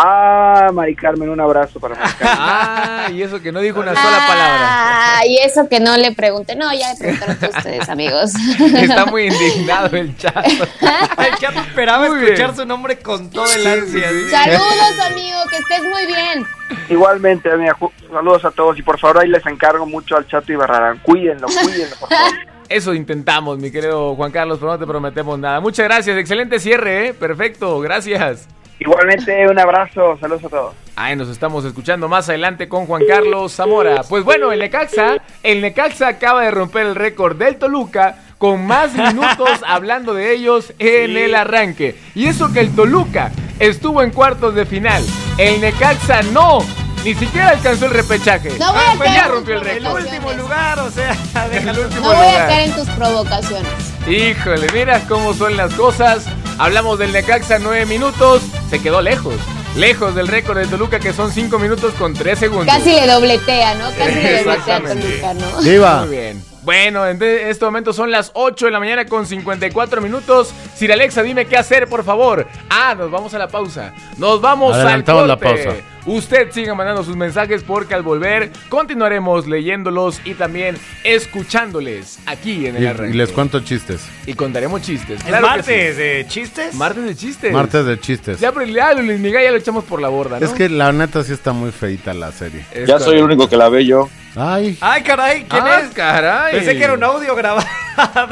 Ah, 0.00 0.68
Mari 0.72 0.94
Carmen, 0.94 1.28
un 1.28 1.40
abrazo 1.40 1.80
para 1.80 1.96
Mari 1.96 2.12
Carmen. 2.18 2.36
Ah, 2.40 3.06
y 3.12 3.20
eso 3.20 3.42
que 3.42 3.50
no 3.50 3.58
dijo 3.60 3.80
una 3.80 3.94
sola 3.96 4.18
palabra. 4.28 5.18
Ah, 5.18 5.26
y 5.26 5.38
eso 5.38 5.68
que 5.68 5.80
no 5.80 5.96
le 5.96 6.12
pregunté. 6.12 6.54
No, 6.54 6.72
ya 6.72 6.92
le 6.92 6.98
preguntaron 6.98 7.36
todos 7.38 7.56
ustedes, 7.56 7.88
amigos. 7.88 8.30
Está 8.76 9.06
muy 9.06 9.26
indignado 9.26 9.96
el 9.96 10.16
chat. 10.16 10.46
El 10.46 11.34
chat 11.40 11.56
esperaba 11.56 12.06
Muy 12.08 12.18
escuchar 12.22 12.46
bien. 12.46 12.56
su 12.56 12.64
nombre 12.64 12.98
con 13.00 13.28
todo 13.28 13.44
el 13.52 13.66
ansia. 13.66 14.08
¿sí? 14.10 14.30
Saludos, 14.30 15.00
amigo, 15.10 15.38
que 15.50 15.56
estés 15.56 15.82
muy 15.82 16.06
bien. 16.06 16.46
Igualmente, 16.88 17.50
amiga, 17.50 17.76
saludos 18.08 18.44
a 18.44 18.52
todos 18.52 18.78
y 18.78 18.82
por 18.82 19.00
favor 19.00 19.18
ahí 19.18 19.28
les 19.28 19.44
encargo 19.46 19.84
mucho 19.84 20.16
al 20.16 20.28
Chato 20.28 20.52
y 20.52 20.56
Barrarán. 20.56 20.98
Cuídenlo, 20.98 21.48
cuídenlo, 21.48 21.96
por 21.98 22.08
favor. 22.08 22.32
Eso 22.68 22.94
intentamos, 22.94 23.58
mi 23.58 23.70
querido 23.72 24.14
Juan 24.14 24.30
Carlos, 24.30 24.58
pero 24.60 24.70
no 24.72 24.78
te 24.78 24.86
prometemos 24.86 25.38
nada. 25.38 25.58
Muchas 25.58 25.86
gracias, 25.86 26.16
excelente 26.18 26.60
cierre, 26.60 27.08
¿eh? 27.08 27.14
Perfecto, 27.14 27.80
gracias. 27.80 28.46
Igualmente, 28.80 29.46
un 29.48 29.58
abrazo, 29.58 30.16
saludos 30.20 30.44
a 30.44 30.48
todos. 30.48 30.74
Ay, 30.94 31.16
nos 31.16 31.28
estamos 31.28 31.64
escuchando 31.64 32.08
más 32.08 32.28
adelante 32.28 32.68
con 32.68 32.86
Juan 32.86 33.02
Carlos 33.08 33.52
Zamora. 33.52 34.02
Pues 34.08 34.22
bueno, 34.24 34.52
el 34.52 34.60
Necaxa, 34.60 35.18
el 35.42 35.60
Necaxa 35.60 36.08
acaba 36.08 36.42
de 36.42 36.50
romper 36.50 36.86
el 36.86 36.94
récord 36.94 37.36
del 37.36 37.56
Toluca 37.56 38.16
con 38.38 38.64
más 38.66 38.92
minutos 38.94 39.50
hablando 39.66 40.14
de 40.14 40.32
ellos 40.32 40.72
en 40.78 41.16
el 41.16 41.34
arranque. 41.34 41.96
Y 42.14 42.26
eso 42.26 42.52
que 42.52 42.60
el 42.60 42.74
Toluca 42.74 43.32
estuvo 43.58 44.02
en 44.02 44.10
cuartos 44.10 44.54
de 44.54 44.64
final. 44.64 45.04
El 45.38 45.60
Necaxa 45.60 46.22
no. 46.22 46.58
Ni 47.04 47.14
siquiera 47.14 47.50
alcanzó 47.50 47.86
el 47.86 47.92
repechaje. 47.92 48.50
No 48.58 48.72
voy 48.72 48.82
a 48.82 48.90
Ah, 48.90 48.94
pues 48.96 49.08
caer 49.08 49.20
ya 49.20 49.26
en 49.26 49.32
rompió 49.32 49.54
el 49.54 49.60
tus 49.60 49.68
récord. 49.72 49.98
El 49.98 50.04
último 50.04 50.32
lugar, 50.34 50.78
o 50.80 50.90
sea, 50.90 51.16
déjalo. 51.50 51.82
último 51.82 52.00
No 52.12 52.16
voy 52.16 52.26
a 52.26 52.46
caer 52.46 52.68
en 52.70 52.74
tus 52.76 52.88
provocaciones. 52.90 53.72
Híjole, 54.08 54.66
mira 54.74 55.00
cómo 55.08 55.32
son 55.32 55.56
las 55.56 55.72
cosas. 55.74 56.26
Hablamos 56.58 56.98
del 56.98 57.12
Necaxa, 57.12 57.58
nueve 57.58 57.86
minutos. 57.86 58.42
Se 58.68 58.80
quedó 58.80 59.00
lejos. 59.00 59.34
Lejos 59.76 60.14
del 60.14 60.26
récord 60.26 60.58
de 60.58 60.66
Toluca, 60.66 60.98
que 60.98 61.12
son 61.12 61.30
cinco 61.30 61.58
minutos 61.58 61.94
con 61.94 62.14
tres 62.14 62.40
segundos. 62.40 62.66
Casi 62.66 62.90
le 62.90 63.06
dobletea, 63.06 63.74
¿no? 63.74 63.90
Casi 63.96 64.14
le 64.14 64.42
dobletea 64.42 64.76
a. 64.76 64.80
Toluca, 64.80 65.34
¿no? 65.34 65.62
Diva. 65.62 66.00
Muy 66.00 66.16
bien. 66.16 66.47
Bueno, 66.68 67.06
en 67.06 67.18
de- 67.18 67.48
este 67.48 67.64
momento 67.64 67.94
son 67.94 68.10
las 68.10 68.30
8 68.34 68.66
de 68.66 68.72
la 68.72 68.78
mañana 68.78 69.06
con 69.06 69.24
54 69.24 70.02
minutos. 70.02 70.52
Sir 70.74 70.92
Alexa, 70.92 71.22
dime 71.22 71.46
qué 71.46 71.56
hacer, 71.56 71.88
por 71.88 72.04
favor. 72.04 72.46
Ah, 72.68 72.94
nos 72.94 73.10
vamos 73.10 73.32
a 73.32 73.38
la 73.38 73.48
pausa. 73.48 73.94
Nos 74.18 74.42
vamos 74.42 74.74
Adelantamos 74.74 75.22
al 75.22 75.28
la 75.28 75.36
corte. 75.38 75.64
pausa. 75.64 75.78
Usted 76.04 76.50
siga 76.52 76.74
mandando 76.74 77.02
sus 77.04 77.16
mensajes 77.16 77.62
porque 77.64 77.94
al 77.94 78.02
volver 78.02 78.50
continuaremos 78.68 79.46
leyéndolos 79.46 80.20
y 80.26 80.34
también 80.34 80.76
escuchándoles 81.04 82.18
aquí 82.26 82.66
en 82.66 82.76
el 82.76 82.82
Y, 82.82 82.86
arranque. 82.86 83.14
y 83.14 83.18
les 83.18 83.30
cuento 83.30 83.60
chistes. 83.60 84.02
Y 84.26 84.34
contaremos 84.34 84.82
chistes. 84.82 85.20
¿Es 85.20 85.24
Claro 85.26 85.44
que 85.46 85.50
martes 85.50 85.96
sí. 85.96 86.02
de 86.02 86.26
chistes? 86.28 86.74
Martes 86.74 87.04
de 87.04 87.16
chistes. 87.16 87.52
Martes 87.52 87.86
de 87.86 87.98
chistes. 87.98 88.40
Ya, 88.40 88.52
pero 88.52 88.66
ya 88.66 88.92
Luis 88.92 89.18
Miguel 89.18 89.42
ya 89.42 89.50
lo 89.52 89.56
echamos 89.56 89.84
por 89.84 90.02
la 90.02 90.08
borda, 90.08 90.38
¿no? 90.38 90.44
Es 90.44 90.52
que 90.52 90.68
la 90.68 90.92
neta 90.92 91.24
sí 91.24 91.32
está 91.32 91.52
muy 91.54 91.72
feita 91.72 92.12
la 92.12 92.30
serie. 92.30 92.66
Es 92.72 92.86
Ya 92.86 92.98
soy 92.98 93.16
el 93.16 93.24
único 93.24 93.48
que 93.48 93.56
la 93.56 93.70
ve 93.70 93.86
yo. 93.86 94.10
Ay. 94.38 94.76
Ay, 94.80 95.02
caray, 95.02 95.44
¿quién 95.48 95.64
Ah, 95.66 95.80
es? 95.80 95.90
caray. 95.94 96.52
Pensé 96.54 96.76
que 96.76 96.84
era 96.84 96.92
un 96.94 97.02
audio 97.04 97.34
grabado. 97.34 97.66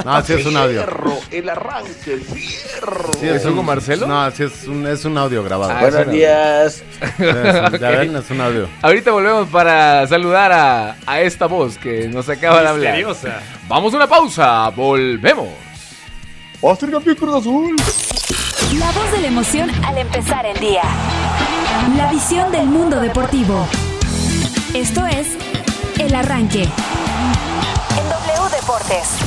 No, 0.05 0.23
sí 0.23 0.35
es 0.35 0.47
un 0.47 0.57
audio. 0.57 0.87
el 1.33 1.49
arranque, 1.49 2.13
el 2.13 2.21
fierro. 2.21 3.11
Sí, 3.19 3.27
¿Es 3.29 3.45
Hugo 3.45 3.65
Marcelo? 3.65 4.07
No, 4.07 4.31
sí 4.31 4.45
es 4.45 4.65
un, 4.69 4.87
es 4.87 5.05
un 5.05 5.19
audio 5.19 5.43
grabado. 5.43 5.73
Ah, 5.73 5.81
Buenos 5.81 6.09
días. 6.13 6.83
Es- 7.19 7.81
Ya 7.81 7.91
ven, 7.91 8.15
es 8.15 8.31
un 8.31 8.41
audio. 8.41 8.69
Ahorita 8.83 9.11
volvemos 9.11 9.49
para 9.49 10.07
saludar 10.07 10.53
a, 10.53 10.97
a 11.07 11.21
esta 11.21 11.47
voz 11.47 11.79
que 11.79 12.07
nos 12.07 12.29
acaba 12.29 12.61
de 12.63 12.69
hablar. 12.69 12.95
Misteriosa. 12.95 13.41
Vamos 13.67 13.93
a 13.93 13.97
una 13.97 14.07
pausa, 14.07 14.69
volvemos. 14.69 15.49
Va 16.65 16.73
a 16.73 16.77
ser 16.77 16.91
campeón 16.91 17.17
Cruz 17.17 17.35
Azul. 17.41 17.77
La 18.79 18.91
voz 18.93 19.11
de 19.13 19.21
la 19.23 19.27
emoción 19.29 19.71
al 19.85 19.99
empezar 19.99 20.47
el 20.47 20.59
día. 20.61 20.83
La 21.97 22.11
visión 22.13 22.53
del 22.53 22.67
mundo 22.67 23.01
deportivo. 23.01 23.67
Esto 24.75 25.05
es 25.07 25.27
El 25.99 26.15
Arranque. 26.15 26.63
En 26.63 28.09
W 28.09 28.49
Deportes. 28.55 29.26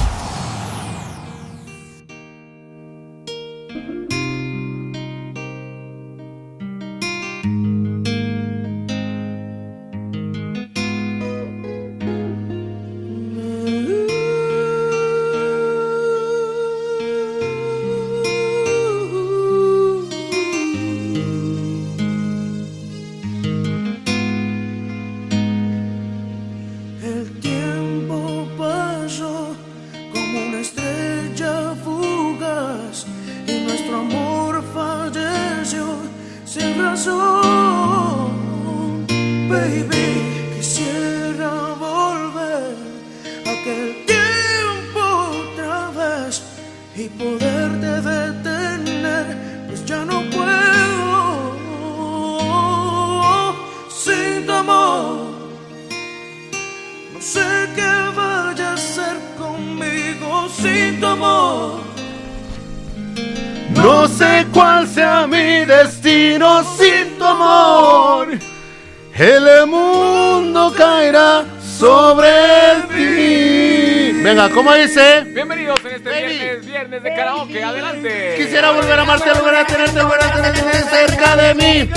¿Cómo 74.69 74.81
dice? 74.81 75.23
Bienvenidos 75.25 75.79
en 75.83 75.95
este 75.95 76.09
viernes, 76.09 76.65
viernes 76.65 77.03
de 77.03 77.15
karaoke. 77.15 77.63
Adelante. 77.63 78.35
Quisiera 78.37 78.71
volver 78.71 78.99
a 78.99 79.01
amarte, 79.01 79.31
volver 79.33 79.55
a 79.55 79.65
tenerte, 79.65 80.01
volver 80.01 80.23
a 80.23 80.35
tenerte 80.35 80.83
cerca 80.83 81.35
de 81.35 81.55
mí. 81.55 81.89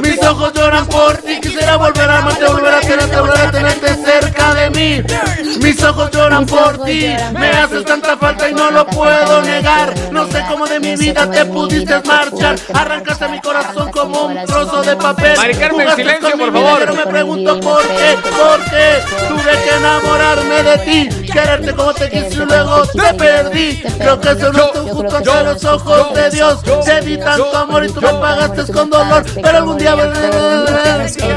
Mis 0.00 0.22
ojos 0.24 0.52
lloran 0.52 0.86
por 0.88 1.18
ti. 1.18 1.40
Quisiera 1.56 1.78
volver 1.78 2.10
a 2.10 2.18
amarte, 2.18 2.44
volver 2.44 2.74
a 2.74 2.80
tenerte, 2.80 3.16
volver 3.18 3.40
a 3.40 3.50
tenerte 3.50 3.94
cerca 3.94 4.54
de 4.54 4.70
mí. 4.70 5.02
Mis 5.62 5.82
ojos 5.82 6.10
lloran 6.10 6.44
por 6.44 6.84
ti. 6.84 7.16
Me 7.32 7.48
haces 7.48 7.82
tanta 7.86 8.14
falta 8.18 8.50
y 8.50 8.52
no 8.52 8.70
lo 8.70 8.86
puedo 8.86 9.40
negar. 9.40 9.94
No 10.12 10.30
sé 10.30 10.44
cómo 10.50 10.66
de 10.66 10.78
mi 10.80 10.96
vida 10.96 11.30
te 11.30 11.46
pudiste 11.46 11.98
marchar. 12.02 12.56
Arrancaste 12.74 13.28
mi 13.28 13.40
corazón 13.40 13.90
como 13.90 14.26
un 14.26 14.44
trozo 14.44 14.82
de 14.82 14.96
papel. 14.96 15.34
Mari 15.38 15.54
Carmen, 15.54 15.80
Jugaste 15.80 16.02
silencio, 16.02 16.36
por 16.36 16.52
favor. 16.52 16.78
Pero 16.78 16.94
me 16.94 17.06
pregunto 17.06 17.60
por 17.60 17.82
qué, 17.82 18.18
por 18.22 18.64
qué 18.64 19.02
tuve 19.26 19.64
que 19.64 19.76
enamorarme 19.76 20.62
de 20.62 20.78
ti. 20.78 21.26
Quererte 21.32 21.74
como 21.74 21.94
te 21.94 22.10
quise 22.10 22.34
y 22.34 22.36
luego 22.36 22.86
te 22.88 23.14
perdí. 23.14 23.82
Creo 23.96 24.20
que 24.20 24.28
eso 24.28 24.52
no 24.52 24.64
estuvo 24.66 24.88
justo 24.94 25.16
ante 25.16 25.44
los 25.44 25.64
ojos 25.64 26.14
de 26.14 26.30
Dios. 26.30 26.62
Te 26.84 27.00
di 27.00 27.16
tanto 27.16 27.56
amor 27.56 27.82
y 27.82 27.88
tú 27.90 28.02
me 28.02 28.12
pagaste 28.12 28.70
con 28.70 28.90
dolor. 28.90 29.24
Pero 29.34 29.56
algún 29.56 29.78
día 29.78 29.94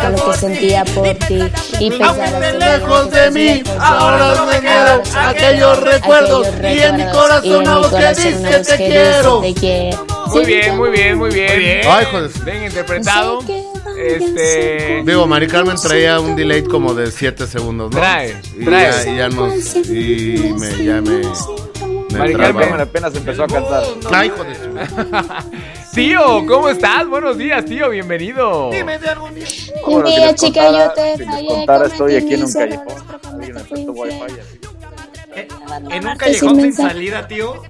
lo 0.10 0.32
que 0.32 0.38
sentía 0.38 0.86
por 0.86 1.08
ti 1.16 1.40
y 1.80 1.90
pensar 1.90 2.34
Aunque 2.34 2.58
lejos 2.58 3.12
de 3.12 3.32
mí, 3.32 3.64
ahora 3.80 4.46
me 4.46 4.60
quedan 4.60 5.02
aquellos 5.16 5.80
recuerdos. 5.82 6.48
Y 6.62 6.80
en 6.80 6.98
mi 6.98 7.06
corazón 7.12 7.56
una 7.62 7.78
voz 7.78 7.94
que 7.94 8.10
dice 8.10 8.64
te 8.68 8.78
quiero. 9.54 9.90
Muy 10.28 10.46
bien, 10.46 10.78
muy 10.78 10.90
bien, 10.90 11.18
muy 11.18 11.32
bien. 11.32 11.82
Ay, 11.88 12.06
joder. 12.12 12.32
Bien 12.46 12.66
interpretado. 12.66 13.40
Este. 13.98 15.04
Digo, 15.06 15.28
Mari 15.28 15.48
Carmen 15.48 15.76
traía 15.82 16.20
un 16.20 16.36
delay 16.36 16.64
como 16.64 16.94
de 16.94 17.12
7 17.12 17.48
segundos, 17.48 17.92
¿no? 17.92 17.98
Trae, 17.98 18.40
y 18.58 18.64
trae. 18.64 18.92
Ya, 18.92 19.12
y 19.12 19.18
ya 19.18 19.30
nos. 19.30 19.76
Y 19.76 20.56
me, 20.58 20.84
ya 20.84 21.02
me. 21.02 21.20
me 22.12 22.18
Mari. 22.18 22.34
Carmen 22.36 22.80
apenas 22.82 23.16
empezó 23.16 23.44
a 23.44 23.48
cantar. 23.48 23.84
Ay, 24.12 24.28
hijo 24.28 24.44
de 24.44 24.54
Tío, 25.94 26.46
¿cómo 26.48 26.70
estás? 26.70 27.08
Buenos 27.08 27.38
días, 27.38 27.66
tío, 27.66 27.90
bienvenido. 27.90 28.70
Un 28.70 30.04
día, 30.06 30.36
chica, 30.36 30.72
yo 30.72 30.92
te 30.94 31.26
fallé. 31.26 31.48
contara, 31.48 31.88
estoy 31.88 32.16
aquí 32.16 32.34
en 32.36 32.44
un 32.44 32.54
callejón. 32.54 32.88
así. 33.56 33.90
En 35.92 36.08
un 36.08 36.16
callejón 36.18 36.62
sin 36.62 36.74
salida, 36.74 37.28
tío. 37.28 37.64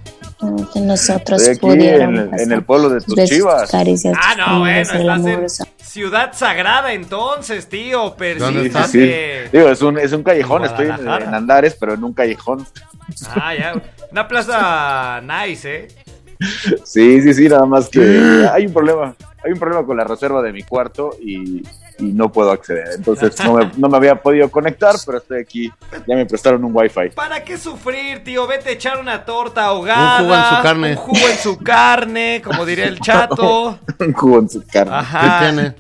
Que 0.74 0.80
nosotros 0.80 1.42
Estoy 1.42 1.72
aquí 1.72 1.80
pudiéramos 1.80 2.40
en, 2.40 2.52
el 2.54 2.64
pueblo 2.64 2.90
de 2.90 3.02
tus 3.02 3.16
chivas. 3.26 3.70
caricias, 3.72 4.18
Ah, 4.22 4.36
no, 4.38 4.44
amores, 4.46 4.88
bueno, 4.88 5.02
el 5.02 5.10
estás 5.10 5.60
amor, 5.60 5.68
en. 5.80 5.86
Ciudad 5.86 6.34
Sagrada 6.34 6.94
entonces, 6.94 7.68
tío. 7.68 8.16
¿Dónde 8.18 8.38
Sí, 8.40 8.60
sí, 8.62 8.66
estás? 8.68 8.92
sí. 8.92 9.12
Digo, 9.52 9.70
es 9.70 9.82
un, 9.82 9.98
es 9.98 10.14
un 10.14 10.24
callejón, 10.24 10.64
estoy 10.64 10.86
en, 10.88 11.00
en 11.08 11.34
Andares, 11.34 11.76
pero 11.80 11.94
en 11.96 12.04
un 12.04 12.14
callejón. 12.14 12.66
Ah, 13.36 13.54
ya. 13.56 13.74
Una 14.12 14.28
plaza 14.28 15.22
nice, 15.22 15.76
¿eh? 15.76 15.88
Sí, 16.84 17.22
sí, 17.22 17.34
sí, 17.34 17.50
nada 17.50 17.66
más 17.66 17.90
que 17.90 18.00
hay 18.54 18.66
un 18.66 18.74
problema. 18.74 19.16
Hay 19.44 19.54
un 19.54 19.60
problema 19.60 19.86
con 19.86 19.96
la 19.96 20.04
reserva 20.04 20.42
de 20.42 20.52
mi 20.52 20.64
cuarto 20.64 21.12
y, 21.22 21.62
y 21.98 22.04
no 22.14 22.30
puedo 22.30 22.52
acceder. 22.52 22.88
Entonces 22.96 23.40
no 23.44 23.54
me, 23.54 23.72
no 23.78 23.88
me 23.88 23.96
había 23.98 24.16
podido 24.22 24.50
conectar, 24.52 24.96
pero 25.06 25.18
estoy 25.20 25.40
aquí. 25.42 25.72
Ya 26.08 26.16
me 26.16 26.26
prestaron 26.26 26.64
un 26.66 26.72
wifi. 26.76 27.10
¿Para 27.16 27.42
qué 27.46 27.58
sufrir, 27.58 28.22
tío? 28.24 28.46
Vete 28.48 28.70
a 28.70 28.72
echar 28.74 29.00
una 29.00 29.24
torta 29.24 29.66
ahogada. 29.66 30.20
Un 30.20 30.26
jugo 30.26 30.36
en 30.36 30.44
su 30.58 30.62
carne. 30.62 30.90
Un 30.92 30.96
jugo 30.98 31.28
en 31.30 31.38
su 31.38 31.58
carne, 31.60 32.42
como 32.44 32.66
diría 32.66 32.86
el 32.88 33.00
chato. 33.00 33.80
un 34.00 34.14
jugo 34.14 34.40
en 34.40 34.50
su 34.50 34.66
carne. 34.68 34.94
Ajá. 34.96 35.40
¿Qué 35.40 35.46
tiene? 35.46 35.76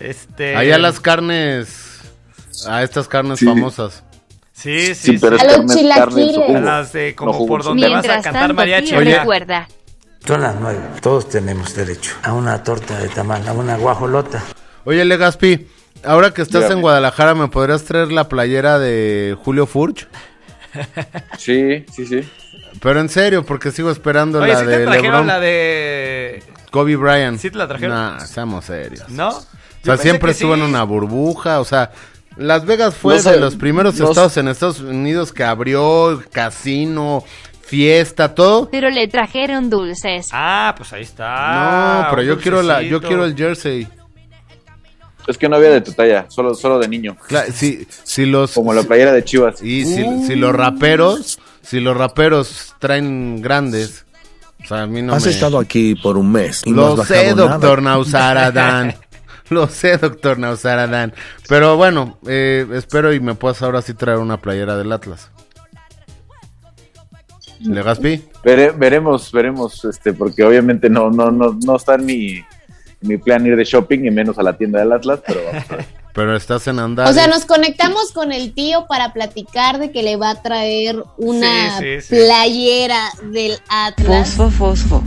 Este. 0.00 0.56
Allá 0.56 0.78
las 0.78 1.00
carnes. 1.00 2.00
A 2.66 2.82
estas 2.82 3.08
carnes 3.08 3.38
Sí. 3.38 3.46
famosas. 3.46 4.04
Sí, 4.52 4.86
sí, 4.88 4.94
Sí, 4.94 5.12
sí. 5.12 5.18
pero 5.20 5.36
es 5.36 5.42
A 5.42 5.58
los 5.58 5.74
chilaquiles. 5.74 6.56
A 6.56 6.60
las 6.60 6.92
de 6.92 7.14
como 7.14 7.32
No 7.32 7.46
por 7.46 7.62
donde 7.62 7.88
vas 7.88 8.04
a 8.04 8.08
cantar 8.20 8.32
tanto, 8.32 8.54
mariachi. 8.54 8.94
recuerda. 8.96 9.68
Son 10.28 10.42
las 10.42 10.56
nueve. 10.60 10.78
Todos 11.00 11.30
tenemos 11.30 11.74
derecho 11.74 12.12
a 12.22 12.34
una 12.34 12.62
torta 12.62 12.98
de 12.98 13.08
tamal, 13.08 13.48
a 13.48 13.54
una 13.54 13.78
guajolota. 13.78 14.44
Oye, 14.84 15.02
Legaspi, 15.06 15.66
ahora 16.04 16.34
que 16.34 16.42
estás 16.42 16.64
Dígame. 16.64 16.74
en 16.74 16.80
Guadalajara, 16.82 17.34
¿me 17.34 17.48
podrías 17.48 17.84
traer 17.84 18.12
la 18.12 18.28
playera 18.28 18.78
de 18.78 19.34
Julio 19.42 19.64
Furch? 19.66 20.06
Sí, 21.38 21.86
sí, 21.90 22.04
sí. 22.04 22.28
Pero 22.82 23.00
en 23.00 23.08
serio, 23.08 23.46
porque 23.46 23.70
sigo 23.70 23.90
esperando 23.90 24.40
Oye, 24.42 24.52
la 24.52 24.60
¿sí 24.60 24.66
de 24.66 24.76
te 24.76 24.84
trajeron 24.84 25.04
LeBron. 25.12 25.26
la 25.28 25.40
de... 25.40 26.42
Kobe 26.70 26.96
Bryant. 26.96 27.40
¿Sí 27.40 27.50
te 27.50 27.56
la 27.56 27.66
trajeron? 27.66 27.96
Nah, 27.96 28.20
seamos 28.20 28.66
serios. 28.66 29.08
¿No? 29.08 29.30
O 29.30 29.42
sea, 29.82 29.96
siempre 29.96 30.32
estuvo 30.32 30.54
sí. 30.54 30.60
en 30.60 30.66
una 30.66 30.82
burbuja, 30.82 31.58
o 31.58 31.64
sea, 31.64 31.90
Las 32.36 32.66
Vegas 32.66 32.94
fue 32.94 33.14
No 33.14 33.22
sé, 33.22 33.30
de 33.30 33.40
los 33.40 33.56
primeros 33.56 33.94
no 33.98 34.10
estados 34.10 34.36
en 34.36 34.48
Estados 34.48 34.80
Unidos 34.80 35.32
que 35.32 35.42
abrió 35.42 36.22
casino, 36.30 37.24
fiesta, 37.68 38.34
todo. 38.34 38.68
Pero 38.70 38.88
le 38.90 39.06
trajeron 39.08 39.68
dulces. 39.70 40.28
Ah, 40.32 40.74
pues 40.76 40.92
ahí 40.92 41.02
está. 41.02 42.02
no, 42.02 42.10
pero 42.10 42.22
yo 42.22 42.38
quiero 42.40 42.62
la, 42.62 42.82
yo 42.82 43.00
quiero 43.00 43.24
el 43.24 43.36
jersey. 43.36 43.86
Es 45.26 45.36
que 45.36 45.46
no 45.46 45.56
había 45.56 45.68
de 45.68 45.82
tu 45.82 45.92
talla, 45.92 46.24
solo, 46.30 46.54
solo 46.54 46.78
de 46.78 46.88
niño. 46.88 47.14
Si, 47.52 47.86
si 48.02 48.24
los 48.24 48.52
Como 48.52 48.72
la 48.72 48.82
playera 48.82 49.12
de 49.12 49.22
Chivas. 49.22 49.62
y 49.62 49.84
si, 49.84 50.26
si 50.26 50.36
los 50.36 50.54
raperos, 50.54 51.38
si 51.60 51.80
los 51.80 51.94
raperos 51.94 52.74
traen 52.78 53.42
grandes, 53.42 54.06
o 54.64 54.66
sea, 54.66 54.82
a 54.82 54.86
mí 54.86 55.02
no 55.02 55.12
Has 55.12 55.26
me... 55.26 55.30
estado 55.30 55.58
aquí 55.58 55.94
por 55.96 56.16
un 56.16 56.32
mes 56.32 56.62
y 56.64 56.70
no 56.70 56.96
Lo 56.96 57.02
has 57.02 57.08
sé, 57.08 57.34
doctor 57.34 57.82
Nausaradán. 57.82 58.94
Lo 59.50 59.68
sé, 59.68 59.98
doctor 59.98 60.38
Nausaradán. 60.38 61.12
Pero 61.46 61.76
bueno, 61.76 62.18
eh, 62.26 62.66
espero 62.72 63.12
y 63.12 63.20
me 63.20 63.34
puedas 63.34 63.60
ahora 63.60 63.82
sí 63.82 63.92
traer 63.92 64.18
una 64.18 64.38
playera 64.38 64.76
del 64.78 64.90
Atlas. 64.92 65.30
¿Le 67.60 67.82
Gaspi? 67.82 68.22
Vere- 68.44 68.72
veremos, 68.72 69.30
veremos, 69.32 69.84
este, 69.84 70.12
porque 70.12 70.44
obviamente 70.44 70.88
no, 70.88 71.10
no, 71.10 71.30
no, 71.30 71.58
no 71.64 71.76
está 71.76 71.94
en 71.96 72.06
mi, 72.06 72.40
mi 73.00 73.16
plan 73.16 73.44
ir 73.46 73.56
de 73.56 73.64
shopping 73.64 74.04
y 74.06 74.10
menos 74.10 74.38
a 74.38 74.42
la 74.42 74.56
tienda 74.56 74.78
del 74.80 74.92
Atlas, 74.92 75.20
pero 75.26 75.40
vamos 75.46 75.70
a 75.70 75.76
ver. 75.76 75.86
Pero 76.14 76.34
estás 76.34 76.66
en 76.66 76.80
andar. 76.80 77.06
O 77.08 77.12
sea, 77.12 77.28
nos 77.28 77.44
conectamos 77.44 78.10
con 78.10 78.32
el 78.32 78.52
tío 78.52 78.86
para 78.88 79.12
platicar 79.12 79.78
de 79.78 79.92
que 79.92 80.02
le 80.02 80.16
va 80.16 80.30
a 80.30 80.42
traer 80.42 81.04
una 81.16 81.78
Sí, 81.78 82.00
sí, 82.00 82.00
sí. 82.00 82.14
playera 82.16 83.10
del 83.30 83.56
Atlas. 83.68 84.30
Fosfo, 84.30 84.50
fosfo. 84.50 85.02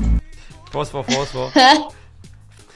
Fosfo, 0.71 1.03
fosfo. 1.03 1.51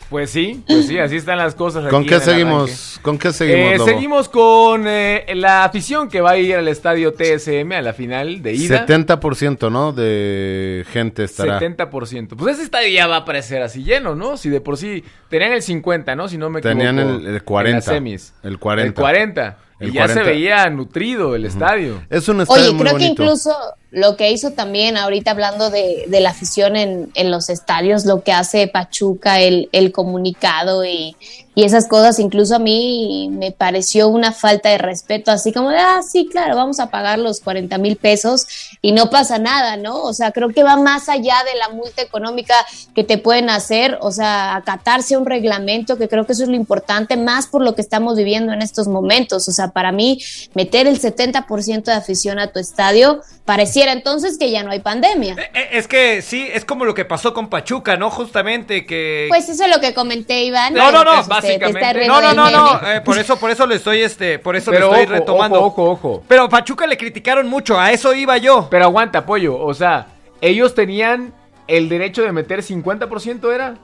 Pues 0.10 0.30
sí, 0.30 0.64
pues 0.68 0.86
sí, 0.88 1.00
así 1.00 1.16
están 1.16 1.40
las 1.40 1.56
cosas. 1.56 1.90
¿Con 1.90 2.02
aquí 2.02 2.10
qué 2.10 2.20
seguimos? 2.20 3.00
¿Con 3.02 3.18
qué 3.18 3.34
seguimos, 3.34 3.72
Eh, 3.74 3.78
Lobo? 3.78 3.90
seguimos 3.90 4.30
con 4.30 4.86
eh, 4.88 5.26
la 5.36 5.64
afición 5.64 6.10
que 6.10 6.22
va 6.22 6.32
a 6.32 6.38
ir 6.38 6.56
al 6.56 6.68
estadio 6.68 7.14
TSM 7.14 7.72
a 7.74 7.82
la 7.82 7.94
final 7.94 8.42
de 8.44 8.54
ida. 8.54 8.86
70%, 8.86 9.72
¿no? 9.72 9.94
De 9.94 10.86
gente 10.92 11.24
estará. 11.24 11.60
70%. 11.60 12.36
Pues 12.38 12.56
ese 12.56 12.64
estadio 12.64 12.90
ya 12.90 13.08
va 13.08 13.18
a 13.18 13.26
parecer 13.26 13.64
así 13.64 13.84
lleno, 13.84 14.16
¿no? 14.16 14.38
Si 14.38 14.50
de 14.50 14.62
por 14.62 14.78
sí 14.78 15.04
tenían 15.30 15.54
el 15.54 15.64
50, 15.64 16.16
¿no? 16.16 16.28
Si 16.28 16.38
no 16.38 16.50
me 16.50 16.60
equivoco. 16.60 16.78
Tenían 16.78 17.00
el, 17.00 17.26
el 17.26 17.44
40. 17.44 17.70
En 17.70 17.76
las 17.76 17.86
semis. 17.86 18.34
El 18.44 18.60
40. 18.60 18.88
El 18.88 18.94
40. 18.94 19.58
El 19.80 19.90
y 19.90 19.92
ya 19.92 20.02
40. 20.06 20.24
se 20.24 20.30
veía 20.30 20.70
nutrido 20.70 21.36
el 21.36 21.46
estadio. 21.46 22.02
Es 22.10 22.30
un 22.30 22.42
estadio 22.42 22.64
Oye, 22.64 22.74
muy 22.74 22.84
creo 22.86 22.98
que 22.98 23.06
incluso 23.06 23.52
lo 23.96 24.18
que 24.18 24.30
hizo 24.30 24.52
también 24.52 24.98
ahorita 24.98 25.32
hablando 25.32 25.70
de, 25.70 26.04
de 26.10 26.20
la 26.20 26.32
afición 26.32 26.76
en, 26.76 27.12
en 27.16 27.32
los 27.32 27.50
estadios, 27.50 28.06
lo 28.06 28.24
que 28.24 28.34
hace 28.34 28.68
Pachuca, 28.68 29.40
el, 29.40 29.70
el 29.72 29.94
comunicado 29.94 30.84
y, 30.84 31.16
y 31.56 31.64
esas 31.64 31.88
cosas, 31.88 32.20
incluso 32.20 32.58
a 32.58 32.60
mí 32.60 33.30
me 33.32 33.54
pareció 33.54 34.10
una 34.10 34.34
falta 34.34 34.70
de 34.70 34.78
respeto, 34.78 35.32
así 35.32 35.54
como 35.54 35.70
de, 35.70 35.78
ah, 35.78 36.02
sí, 36.06 36.28
claro, 36.30 36.58
vamos 36.58 36.82
a 36.82 36.90
pagar 36.90 37.18
los 37.18 37.40
40 37.40 37.78
mil 37.78 37.96
pesos 37.96 38.46
y 38.82 38.92
no 38.92 39.10
pasa 39.10 39.40
nada, 39.40 39.78
¿no? 39.78 40.02
O 40.04 40.14
sea, 40.14 40.34
creo 40.34 40.50
que 40.50 40.64
va 40.64 40.76
más 40.76 41.08
allá 41.08 41.36
de 41.50 41.58
la 41.58 41.70
multa 41.70 42.02
económica 42.02 42.54
que 42.94 43.06
te 43.06 43.18
pueden 43.18 43.50
hacer, 43.50 43.98
o 44.02 44.12
sea, 44.12 44.58
acatarse 44.58 45.16
un 45.16 45.26
reglamento, 45.26 45.98
que 45.98 46.10
creo 46.10 46.26
que 46.26 46.34
eso 46.34 46.44
es 46.44 46.50
lo 46.50 46.56
importante, 46.56 47.16
más 47.16 47.48
por 47.48 47.62
lo 47.62 47.74
que 47.74 47.82
estamos 47.82 48.18
viviendo 48.18 48.52
en 48.52 48.62
estos 48.62 48.90
momentos. 48.90 49.48
O 49.48 49.52
sea, 49.54 49.70
para 49.70 49.94
mí, 49.94 50.22
meter 50.56 50.88
el 50.88 51.00
70% 51.00 51.84
de 51.86 51.94
afición 51.94 52.38
a 52.38 52.48
tu 52.48 52.60
estadio, 52.60 53.22
pareciera 53.86 53.94
entonces 53.94 54.38
que 54.38 54.52
ya 54.52 54.64
no 54.64 54.72
hay 54.72 54.80
pandemia. 54.80 55.36
Eh, 55.54 55.70
Es 55.74 55.88
que 55.88 56.22
sí, 56.22 56.48
es 56.52 56.66
como 56.66 56.86
lo 56.86 56.94
que 56.94 57.06
pasó 57.06 57.34
con 57.34 57.50
Pachuca, 57.50 57.98
¿no? 57.98 58.10
Justamente 58.10 58.86
que... 58.86 59.26
Pues 59.30 59.48
eso 59.50 59.66
es 59.66 59.70
lo 59.70 59.80
que 59.80 59.94
comenté, 59.94 60.44
Iván. 60.44 60.74
No, 60.74 60.92
no, 60.92 61.04
no, 61.04 61.24
básicamente. 61.26 62.08
No, 62.08 62.22
no, 62.22 62.34
no, 62.34 62.50
no, 62.50 62.92
eh, 62.92 63.02
por 63.02 63.18
eso, 63.18 63.38
por 63.38 63.52
eso 63.52 63.66
le 63.68 63.76
estoy, 63.76 64.02
este, 64.02 64.40
por 64.40 64.56
eso 64.56 64.72
Pero 64.72 64.92
le 64.92 65.02
estoy 65.02 65.06
ojo, 65.16 65.20
retomando. 65.20 65.62
ojo, 65.64 65.84
ojo, 65.84 66.10
ojo. 66.14 66.24
Pero 66.28 66.44
a 66.44 66.50
Pachuca 66.50 66.88
le 66.88 66.98
criticaron 66.98 67.48
mucho, 67.48 67.80
a 67.80 67.92
eso 67.92 68.14
iba 68.14 68.38
yo. 68.38 68.68
Pero 68.70 68.86
aguanta, 68.86 69.20
apoyo. 69.20 69.58
O 69.60 69.74
sea, 69.74 70.08
ellos 70.42 70.74
tenían 70.76 71.34
el 71.68 71.90
derecho 71.90 72.24
de 72.24 72.32
meter 72.32 72.62
50%, 72.62 73.54
¿era? 73.54 73.76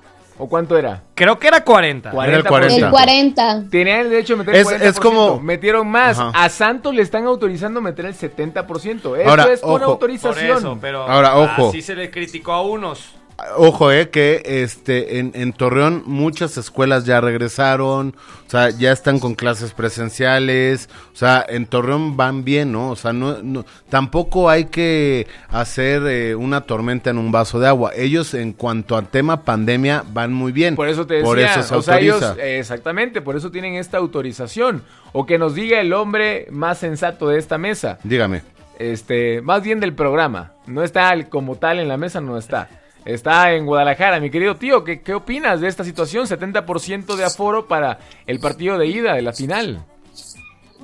¿O 0.43 0.49
cuánto 0.49 0.75
era? 0.75 1.03
Creo 1.13 1.37
que 1.37 1.47
era 1.47 1.63
40. 1.63 2.09
Era 2.09 2.37
el 2.37 2.43
40. 2.43 2.85
El 2.87 2.91
40. 2.91 3.63
Tenían 3.69 3.99
el 3.99 4.09
derecho 4.09 4.33
de 4.33 4.37
meter 4.39 4.55
Es- 4.55 4.65
40%. 4.67 4.89
es 4.89 4.99
como- 4.99 5.39
Metieron 5.39 5.87
más. 5.87 6.17
Ajá. 6.17 6.31
A 6.33 6.49
Santos 6.49 6.95
le 6.95 7.03
están 7.03 7.25
autorizando 7.27 7.79
meter 7.79 8.07
el 8.07 8.15
70%. 8.15 9.15
Eso 9.15 9.29
Ahora, 9.29 9.53
es 9.53 9.61
con 9.61 9.83
ojo. 9.83 9.91
autorización. 9.91 10.47
Por 10.47 10.57
eso, 10.57 10.77
pero 10.81 11.03
Ahora, 11.07 11.37
ojo. 11.37 11.69
así 11.69 11.83
se 11.83 11.93
le 11.93 12.09
criticó 12.09 12.53
a 12.53 12.63
unos. 12.63 13.13
Ojo, 13.57 13.91
eh, 13.91 14.09
que 14.09 14.43
este 14.45 15.17
en, 15.19 15.31
en 15.33 15.51
Torreón 15.51 16.03
muchas 16.05 16.57
escuelas 16.57 17.05
ya 17.05 17.19
regresaron, 17.21 18.15
o 18.45 18.49
sea, 18.49 18.69
ya 18.69 18.91
están 18.91 19.19
con 19.19 19.33
clases 19.33 19.73
presenciales, 19.73 20.89
o 21.11 21.15
sea, 21.15 21.43
en 21.49 21.65
Torreón 21.65 22.15
van 22.17 22.43
bien, 22.43 22.71
¿no? 22.71 22.89
O 22.91 22.95
sea, 22.95 23.13
no, 23.13 23.41
no- 23.41 23.65
tampoco 23.89 24.49
hay 24.49 24.65
que 24.65 25.25
hacer 25.49 26.03
eh, 26.05 26.35
una 26.35 26.61
tormenta 26.61 27.09
en 27.09 27.17
un 27.17 27.31
vaso 27.31 27.59
de 27.59 27.67
agua. 27.67 27.91
Ellos 27.95 28.33
en 28.35 28.53
cuanto 28.53 28.95
al 28.95 29.07
tema 29.07 29.43
pandemia 29.43 30.03
van 30.13 30.31
muy 30.33 30.51
bien. 30.51 30.75
Por 30.75 30.87
eso 30.87 31.07
te 31.07 31.15
decía, 31.15 31.25
Por 31.25 31.39
eso 31.39 31.63
se 31.63 31.75
o 31.75 31.81
sea, 31.81 31.99
ellos, 31.99 32.21
autoriza. 32.21 32.45
exactamente, 32.47 33.21
por 33.21 33.35
eso 33.35 33.49
tienen 33.51 33.73
esta 33.73 33.97
autorización. 33.97 34.83
O 35.13 35.25
que 35.25 35.37
nos 35.39 35.55
diga 35.55 35.81
el 35.81 35.93
hombre 35.93 36.47
más 36.51 36.77
sensato 36.77 37.27
de 37.27 37.39
esta 37.39 37.57
mesa. 37.57 37.97
Dígame. 38.03 38.43
Este, 38.77 39.41
más 39.41 39.61
bien 39.63 39.79
del 39.79 39.93
programa. 39.93 40.53
No 40.67 40.83
está 40.83 41.13
como 41.29 41.55
tal 41.55 41.79
en 41.79 41.87
la 41.87 41.97
mesa, 41.97 42.21
no 42.21 42.37
está. 42.37 42.69
Está 43.05 43.53
en 43.53 43.65
Guadalajara, 43.65 44.19
mi 44.19 44.29
querido 44.29 44.55
tío. 44.55 44.83
¿Qué, 44.83 45.01
qué 45.01 45.13
opinas 45.15 45.59
de 45.59 45.67
esta 45.67 45.83
situación? 45.83 46.25
70% 46.27 47.15
de 47.15 47.23
aforo 47.23 47.67
para 47.67 47.99
el 48.27 48.39
partido 48.39 48.77
de 48.77 48.87
ida 48.87 49.15
de 49.15 49.21
la 49.23 49.33
final. 49.33 49.83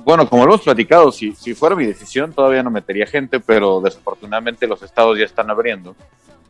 Bueno, 0.04 0.28
como 0.28 0.44
lo 0.44 0.52
hemos 0.54 0.64
platicado, 0.64 1.12
si, 1.12 1.32
si 1.34 1.54
fuera 1.54 1.76
mi 1.76 1.86
decisión 1.86 2.32
todavía 2.32 2.62
no 2.62 2.70
metería 2.70 3.06
gente, 3.06 3.40
pero 3.40 3.80
desafortunadamente 3.80 4.66
los 4.66 4.82
estados 4.82 5.18
ya 5.18 5.24
están 5.24 5.50
abriendo. 5.50 5.94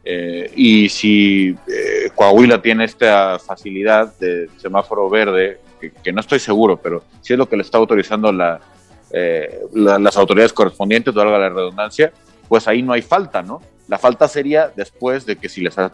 Eh, 0.04 0.50
y 0.56 0.88
si 0.88 1.48
eh, 1.66 2.10
Coahuila 2.14 2.62
tiene 2.62 2.84
esta 2.84 3.38
facilidad 3.38 4.16
de 4.18 4.48
semáforo 4.56 5.10
verde, 5.10 5.60
que, 6.02 6.12
no 6.12 6.20
estoy 6.20 6.38
seguro, 6.38 6.78
pero 6.78 7.02
si 7.20 7.34
es 7.34 7.38
lo 7.38 7.48
que 7.48 7.56
le 7.56 7.62
está 7.62 7.78
autorizando 7.78 8.32
la, 8.32 8.58
eh, 9.12 9.60
la- 9.74 9.98
las 9.98 10.16
autoridades 10.16 10.52
correspondientes, 10.52 11.12
valga 11.12 11.38
la 11.38 11.48
redundancia, 11.50 12.12
pues 12.48 12.66
ahí 12.68 12.80
no 12.82 12.92
hay 12.94 13.02
falta, 13.02 13.42
¿no? 13.42 13.60
La 13.88 13.98
falta 13.98 14.28
sería 14.28 14.70
después 14.76 15.24
de 15.26 15.36
que 15.36 15.48
si 15.48 15.62
les 15.62 15.76
a- 15.78 15.90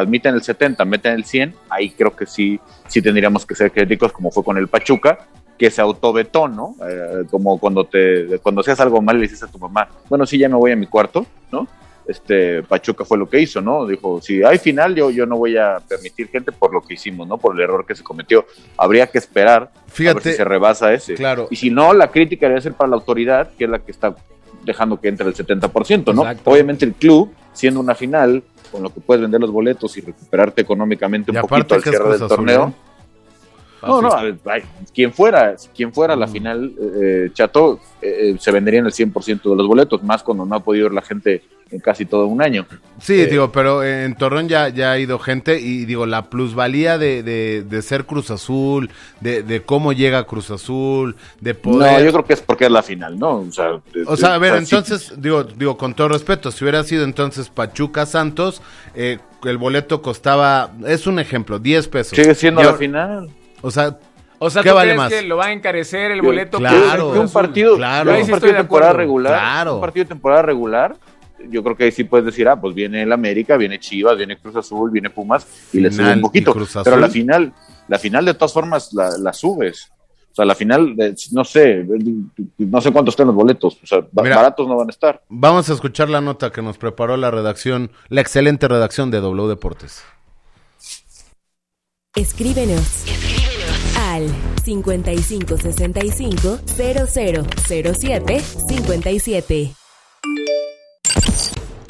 admiten 0.00 0.34
el 0.34 0.42
70, 0.42 0.84
meten 0.84 1.14
el 1.14 1.24
100, 1.24 1.54
ahí 1.70 1.90
creo 1.90 2.14
que 2.14 2.26
sí, 2.26 2.58
sí 2.88 3.00
tendríamos 3.00 3.46
que 3.46 3.54
ser 3.54 3.70
críticos, 3.72 4.12
como 4.12 4.30
fue 4.30 4.42
con 4.44 4.58
el 4.58 4.68
Pachuca, 4.68 5.18
que 5.56 5.70
se 5.70 5.80
autovetó, 5.80 6.46
¿no? 6.48 6.74
Eh, 6.88 7.24
como 7.30 7.58
cuando 7.58 7.84
te 7.84 8.38
cuando 8.42 8.60
hacías 8.60 8.78
algo 8.80 9.00
mal 9.02 9.16
le 9.16 9.22
dices 9.22 9.42
a 9.42 9.46
tu 9.48 9.58
mamá, 9.58 9.88
bueno, 10.08 10.26
sí, 10.26 10.38
ya 10.38 10.48
me 10.48 10.54
voy 10.56 10.72
a 10.72 10.76
mi 10.76 10.86
cuarto, 10.86 11.26
¿no? 11.50 11.66
Este 12.06 12.62
Pachuca 12.62 13.04
fue 13.04 13.18
lo 13.18 13.28
que 13.28 13.38
hizo, 13.40 13.60
¿no? 13.60 13.86
Dijo, 13.86 14.20
si 14.22 14.42
hay 14.42 14.58
final, 14.58 14.94
yo, 14.94 15.10
yo 15.10 15.26
no 15.26 15.36
voy 15.36 15.56
a 15.58 15.76
permitir 15.86 16.28
gente 16.28 16.52
por 16.52 16.72
lo 16.72 16.80
que 16.80 16.94
hicimos, 16.94 17.28
¿no? 17.28 17.36
Por 17.38 17.54
el 17.54 17.60
error 17.60 17.84
que 17.84 17.94
se 17.94 18.02
cometió. 18.02 18.46
Habría 18.78 19.06
que 19.08 19.18
esperar 19.18 19.70
a 19.74 19.90
Fíjate, 19.90 20.14
ver 20.20 20.22
si 20.32 20.32
se 20.38 20.44
rebasa 20.44 20.92
ese. 20.94 21.14
claro. 21.14 21.48
Y 21.50 21.56
si 21.56 21.70
no, 21.70 21.92
la 21.92 22.10
crítica 22.10 22.48
debe 22.48 22.60
ser 22.62 22.72
para 22.72 22.88
la 22.90 22.96
autoridad, 22.96 23.50
que 23.58 23.64
es 23.64 23.70
la 23.70 23.78
que 23.80 23.90
está 23.92 24.14
dejando 24.68 25.00
que 25.00 25.08
entre 25.08 25.26
el 25.26 25.34
70%, 25.34 26.14
¿no? 26.14 26.22
Exacto. 26.22 26.50
Obviamente 26.50 26.84
el 26.84 26.94
club, 26.94 27.32
siendo 27.52 27.80
una 27.80 27.94
final, 27.94 28.42
con 28.70 28.82
lo 28.82 28.90
que 28.90 29.00
puedes 29.00 29.20
vender 29.20 29.40
los 29.40 29.50
boletos 29.50 29.96
y 29.96 30.00
recuperarte 30.00 30.62
económicamente 30.62 31.30
un 31.30 31.40
poquito 31.40 31.74
al 31.74 31.82
cierre 31.82 32.04
del 32.04 32.14
Azul, 32.14 32.28
torneo. 32.28 32.74
¿Eh? 33.82 33.86
No, 33.86 34.02
no, 34.02 34.10
ay, 34.46 34.62
quien 34.94 35.12
fuera, 35.12 35.56
quien 35.74 35.92
fuera 35.92 36.16
la 36.16 36.26
final, 36.26 36.72
eh, 36.80 37.30
Chato, 37.32 37.80
eh, 38.00 38.36
se 38.38 38.50
venderían 38.50 38.86
el 38.86 38.92
100% 38.92 39.50
de 39.50 39.56
los 39.56 39.66
boletos, 39.66 40.02
más 40.02 40.22
cuando 40.22 40.44
no 40.44 40.56
ha 40.56 40.60
podido 40.60 40.86
ir 40.86 40.92
la 40.92 41.02
gente 41.02 41.42
en 41.70 41.80
casi 41.80 42.06
todo 42.06 42.26
un 42.26 42.40
año. 42.40 42.66
Sí, 43.00 43.20
Eh, 43.20 43.26
digo, 43.26 43.52
pero 43.52 43.84
en 43.84 44.14
Torreón 44.14 44.48
ya, 44.48 44.68
ya 44.68 44.92
ha 44.92 44.98
ido 44.98 45.18
gente 45.18 45.60
y 45.60 45.84
digo, 45.84 46.06
la 46.06 46.30
plusvalía 46.30 46.96
de, 46.96 47.22
de, 47.22 47.62
de 47.62 47.82
ser 47.82 48.06
Cruz 48.06 48.30
Azul, 48.30 48.90
de, 49.20 49.42
de 49.42 49.62
cómo 49.62 49.92
llega 49.92 50.24
Cruz 50.24 50.50
Azul, 50.50 51.16
de 51.40 51.54
poder... 51.54 51.92
No, 51.92 52.04
yo 52.06 52.12
creo 52.12 52.24
que 52.24 52.32
es 52.32 52.40
porque 52.40 52.64
es 52.66 52.70
la 52.70 52.82
final, 52.82 53.18
¿no? 53.18 53.40
O 53.40 53.52
sea, 53.52 53.80
O 54.06 54.16
sea, 54.16 54.34
a 54.34 54.38
ver, 54.38 54.54
entonces, 54.54 55.12
digo, 55.18 55.44
digo, 55.44 55.76
con 55.76 55.94
todo 55.94 56.08
respeto, 56.08 56.50
si 56.50 56.64
hubiera 56.64 56.82
sido 56.84 57.04
entonces 57.04 57.50
Pachuca 57.50 58.06
Santos, 58.06 58.62
eh, 58.94 59.18
el 59.44 59.58
boleto 59.58 60.00
costaba, 60.00 60.72
es 60.86 61.06
un 61.06 61.18
ejemplo, 61.18 61.58
10 61.58 61.88
pesos. 61.88 62.16
Sigue 62.16 62.34
siendo 62.34 62.62
la 62.62 62.74
final. 62.74 63.28
O 63.62 63.70
sea, 63.70 63.98
O 64.38 64.50
sea, 64.50 64.62
¿qué 64.62 64.68
¿tú 64.70 64.74
vale 64.76 64.90
crees 64.90 64.98
más? 64.98 65.12
que 65.12 65.22
lo 65.22 65.36
va 65.36 65.46
a 65.46 65.52
encarecer 65.52 66.12
el 66.12 66.18
Yo- 66.18 66.24
boleto? 66.26 66.58
claro. 66.58 67.12
que 67.12 67.18
un 67.18 67.28
partido, 67.28 67.76
claro. 67.76 68.10
un 68.12 68.26
partido 68.28 68.52
de 68.52 68.58
temporada 68.58 68.92
regular, 68.92 69.32
Claro. 69.32 69.74
un 69.76 69.80
partido 69.80 70.04
de 70.04 70.08
temporada 70.08 70.42
regular, 70.42 70.96
yo 71.50 71.62
creo 71.62 71.76
que 71.76 71.84
ahí 71.84 71.92
sí 71.92 72.04
puedes 72.04 72.26
decir, 72.26 72.48
ah, 72.48 72.60
pues 72.60 72.74
viene 72.74 73.02
el 73.02 73.12
América, 73.12 73.56
viene 73.56 73.78
Chivas, 73.78 74.16
viene 74.16 74.36
Cruz 74.38 74.56
Azul, 74.56 74.90
viene 74.90 75.10
Pumas 75.10 75.46
y 75.72 75.80
le 75.80 75.90
sube 75.90 76.12
un 76.12 76.20
poquito. 76.20 76.54
Pero 76.84 76.96
la 76.96 77.08
final, 77.08 77.52
la 77.88 77.98
final 77.98 78.24
de 78.24 78.34
todas 78.34 78.52
formas 78.52 78.92
la, 78.92 79.10
la 79.18 79.32
subes. 79.32 79.90
O 80.30 80.34
sea, 80.38 80.44
la 80.44 80.54
final, 80.54 80.94
no 81.32 81.44
sé, 81.44 81.84
no 82.58 82.80
sé 82.80 82.92
cuántos 82.92 83.12
están 83.14 83.26
los 83.26 83.34
boletos. 83.34 83.78
O 83.82 83.86
sea, 83.86 84.04
Mira. 84.22 84.36
baratos 84.36 84.68
no 84.68 84.76
van 84.76 84.86
a 84.88 84.90
estar. 84.90 85.20
Vamos 85.28 85.68
a 85.68 85.72
escuchar 85.74 86.08
la 86.10 86.20
nota 86.20 86.50
que 86.52 86.62
nos 86.62 86.78
preparó 86.78 87.16
la 87.16 87.30
redacción, 87.32 87.90
la 88.08 88.20
excelente 88.20 88.68
redacción 88.68 89.10
de 89.10 89.20
W 89.20 89.48
Deportes. 89.48 90.04
Escríbenos. 92.14 93.04
Al 94.18 94.28
5565 94.64 96.58
0007 96.66 98.40
57. 98.68 99.72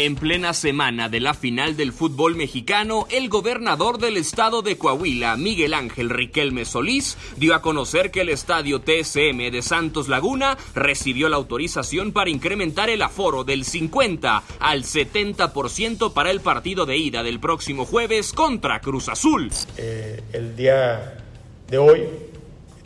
En 0.01 0.15
plena 0.15 0.53
semana 0.53 1.09
de 1.09 1.21
la 1.21 1.35
final 1.35 1.77
del 1.77 1.93
fútbol 1.93 2.37
mexicano, 2.37 3.07
el 3.11 3.29
gobernador 3.29 3.99
del 3.99 4.17
estado 4.17 4.63
de 4.63 4.77
Coahuila, 4.79 5.37
Miguel 5.37 5.75
Ángel 5.75 6.11
Riquelme 6.11 6.67
Solís, 6.67 7.17
dio 7.37 7.55
a 7.55 7.63
conocer 7.63 8.13
que 8.13 8.21
el 8.21 8.29
estadio 8.29 8.81
TSM 8.81 9.51
de 9.51 9.61
Santos 9.61 10.07
Laguna 10.07 10.57
recibió 10.75 11.29
la 11.29 11.37
autorización 11.37 12.13
para 12.13 12.31
incrementar 12.31 12.91
el 12.91 13.03
aforo 13.03 13.43
del 13.43 13.65
50 13.65 14.45
al 14.61 14.85
70% 14.85 16.13
para 16.13 16.31
el 16.31 16.41
partido 16.43 16.87
de 16.87 16.97
ida 16.99 17.25
del 17.25 17.41
próximo 17.41 17.85
jueves 17.85 18.33
contra 18.33 18.81
Cruz 18.81 19.09
Azul. 19.09 19.51
Eh, 19.79 20.23
el 20.33 20.55
día 20.55 21.25
de 21.69 21.79
hoy, 21.79 22.09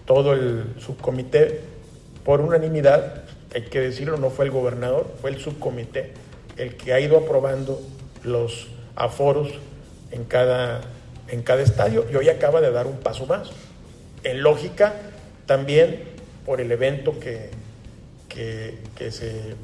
todo 0.07 0.33
el 0.33 0.75
subcomité, 0.79 1.61
por 2.25 2.41
unanimidad, 2.41 3.25
hay 3.55 3.63
que 3.63 3.81
decirlo, 3.81 4.17
no 4.17 4.31
fue 4.31 4.47
el 4.47 4.51
gobernador, 4.51 5.13
fue 5.21 5.31
el 5.31 5.39
subcomité 5.39 6.13
el 6.57 6.77
que 6.77 6.93
ha 6.93 7.01
ido 7.01 7.19
aprobando 7.19 7.81
los 8.23 8.69
aforos 8.97 9.49
en 10.11 10.25
cada, 10.25 10.81
en 11.29 11.43
cada 11.43 11.63
estadio 11.63 12.07
y 12.11 12.17
hoy 12.17 12.29
acaba 12.29 12.61
de 12.61 12.71
dar 12.71 12.87
un 12.87 12.99
paso 12.99 13.27
más. 13.27 13.51
En 14.25 14.43
lógica, 14.43 14.95
también 15.47 16.05
por 16.47 16.61
el 16.61 16.71
evento 16.71 17.19
que, 17.19 17.51
que, 18.29 18.79
que 18.97 19.11
se 19.11 19.55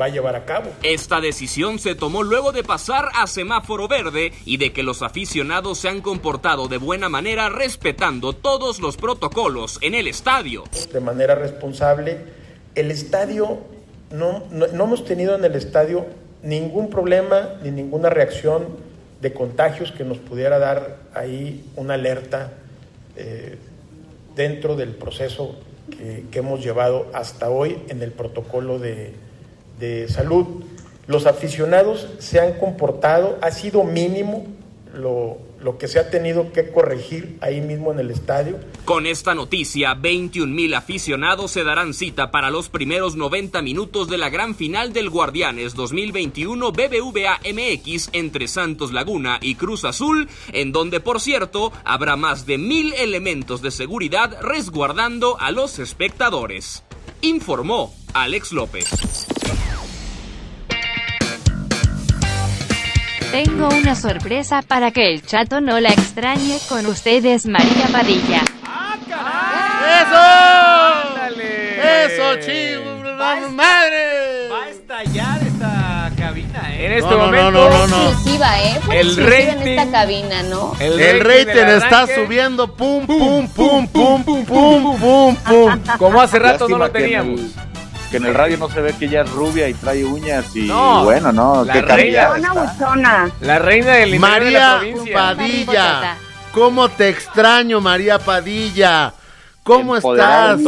va 0.00 0.06
a 0.06 0.08
llevar 0.08 0.36
a 0.36 0.44
cabo. 0.44 0.70
Esta 0.82 1.20
decisión 1.20 1.78
se 1.78 1.94
tomó 1.94 2.22
luego 2.22 2.52
de 2.52 2.62
pasar 2.62 3.08
a 3.14 3.26
semáforo 3.26 3.88
verde 3.88 4.32
y 4.44 4.56
de 4.56 4.72
que 4.72 4.82
los 4.82 5.02
aficionados 5.02 5.78
se 5.78 5.88
han 5.88 6.00
comportado 6.00 6.68
de 6.68 6.78
buena 6.78 7.08
manera 7.08 7.48
respetando 7.48 8.32
todos 8.32 8.78
los 8.80 8.96
protocolos 8.96 9.78
en 9.82 9.94
el 9.94 10.06
estadio. 10.06 10.64
de 10.92 11.00
manera 11.00 11.34
responsable. 11.34 12.18
El 12.74 12.90
estadio, 12.90 13.58
no, 14.10 14.44
no, 14.50 14.66
no 14.68 14.84
hemos 14.84 15.04
tenido 15.04 15.34
en 15.34 15.44
el 15.44 15.54
estadio 15.54 16.06
ningún 16.42 16.90
problema 16.90 17.50
ni 17.62 17.70
ninguna 17.70 18.10
reacción 18.10 18.66
de 19.20 19.32
contagios 19.32 19.92
que 19.92 20.04
nos 20.04 20.18
pudiera 20.18 20.58
dar 20.58 20.96
ahí 21.14 21.64
una 21.76 21.94
alerta 21.94 22.52
eh, 23.16 23.56
dentro 24.34 24.74
del 24.74 24.94
proceso 24.94 25.56
que, 25.90 26.24
que 26.30 26.38
hemos 26.40 26.64
llevado 26.64 27.06
hasta 27.12 27.50
hoy 27.50 27.78
en 27.88 28.02
el 28.02 28.10
protocolo 28.10 28.78
de, 28.78 29.14
de 29.82 30.08
salud. 30.08 30.46
Los 31.08 31.26
aficionados 31.26 32.06
se 32.20 32.38
han 32.40 32.54
comportado, 32.54 33.36
ha 33.42 33.50
sido 33.50 33.82
mínimo 33.82 34.46
lo, 34.94 35.38
lo 35.60 35.76
que 35.76 35.88
se 35.88 35.98
ha 35.98 36.08
tenido 36.08 36.52
que 36.52 36.70
corregir 36.70 37.36
ahí 37.40 37.60
mismo 37.60 37.90
en 37.90 37.98
el 37.98 38.10
estadio. 38.10 38.60
Con 38.84 39.06
esta 39.06 39.34
noticia, 39.34 39.94
21 39.94 40.52
mil 40.52 40.74
aficionados 40.74 41.50
se 41.50 41.64
darán 41.64 41.94
cita 41.94 42.30
para 42.30 42.50
los 42.50 42.68
primeros 42.68 43.16
90 43.16 43.60
minutos 43.62 44.08
de 44.08 44.18
la 44.18 44.30
gran 44.30 44.54
final 44.54 44.92
del 44.92 45.10
Guardianes 45.10 45.74
2021 45.74 46.70
BBVA 46.70 47.40
MX 47.52 48.10
entre 48.12 48.46
Santos 48.46 48.92
Laguna 48.92 49.40
y 49.42 49.56
Cruz 49.56 49.84
Azul, 49.84 50.28
en 50.52 50.70
donde, 50.70 51.00
por 51.00 51.20
cierto, 51.20 51.72
habrá 51.84 52.14
más 52.14 52.46
de 52.46 52.58
mil 52.58 52.92
elementos 52.94 53.62
de 53.62 53.72
seguridad 53.72 54.38
resguardando 54.40 55.36
a 55.40 55.50
los 55.50 55.80
espectadores. 55.80 56.84
Informó 57.22 57.94
Alex 58.14 58.52
López. 58.52 59.31
Tengo 63.30 63.68
una 63.68 63.94
sorpresa 63.94 64.60
para 64.60 64.90
que 64.90 65.10
el 65.10 65.24
chato 65.24 65.60
no 65.60 65.80
la 65.80 65.88
extrañe 65.88 66.58
con 66.68 66.84
ustedes, 66.84 67.46
María 67.46 67.86
Padilla. 67.90 68.42
¡Ah, 68.64 68.96
¡Eso! 70.02 71.08
¡Ándale! 71.08 72.04
¡Eso, 72.04 72.36
chivo! 72.46 72.92
¡Madre! 73.50 74.48
Va 74.50 74.64
a 74.64 74.68
estallar 74.68 75.42
esta 75.42 76.10
cabina, 76.18 76.74
¿eh? 76.74 76.86
En 76.86 76.92
este 76.92 77.10
no, 77.10 77.18
momento. 77.18 77.50
No, 77.52 77.70
no, 77.70 77.86
no, 77.86 78.08
exclusiva, 78.10 78.60
¿eh? 78.60 78.80
el 78.92 79.16
rating. 79.16 79.60
En 79.62 79.68
esta 79.68 79.90
cabina, 79.90 80.42
¿no? 80.42 80.74
El, 80.80 81.00
el 81.00 81.26
está 81.30 82.06
subiendo. 82.06 82.74
Pum, 82.74 83.06
pum, 83.06 83.48
pum, 83.48 83.86
pum, 83.86 84.24
pum, 84.24 84.44
pum, 84.44 84.98
pum, 84.98 85.36
pum. 85.36 85.80
Como 85.98 86.20
hace 86.20 86.38
rato 86.38 86.68
no 86.68 86.78
lo 86.78 86.90
teníamos. 86.90 87.40
Que 88.12 88.18
en 88.18 88.26
el 88.26 88.34
radio 88.34 88.58
no 88.58 88.68
se 88.68 88.82
ve 88.82 88.92
que 88.98 89.06
ella 89.06 89.22
es 89.22 89.30
rubia 89.30 89.70
y 89.70 89.72
trae 89.72 90.04
uñas 90.04 90.54
y 90.54 90.66
No, 90.66 91.02
bueno, 91.02 91.32
no, 91.32 91.64
la 91.64 91.72
qué 91.72 91.80
reina. 91.80 92.28
La 93.40 93.58
reina 93.58 93.94
del 93.94 94.10
de 94.10 94.18
la 94.18 94.28
María 94.28 94.76
provincia. 94.80 95.14
Padilla, 95.14 96.16
¿cómo 96.52 96.90
te 96.90 97.08
extraño, 97.08 97.80
María 97.80 98.18
Padilla? 98.18 99.14
¿Cómo 99.62 99.96
estás? 99.96 100.60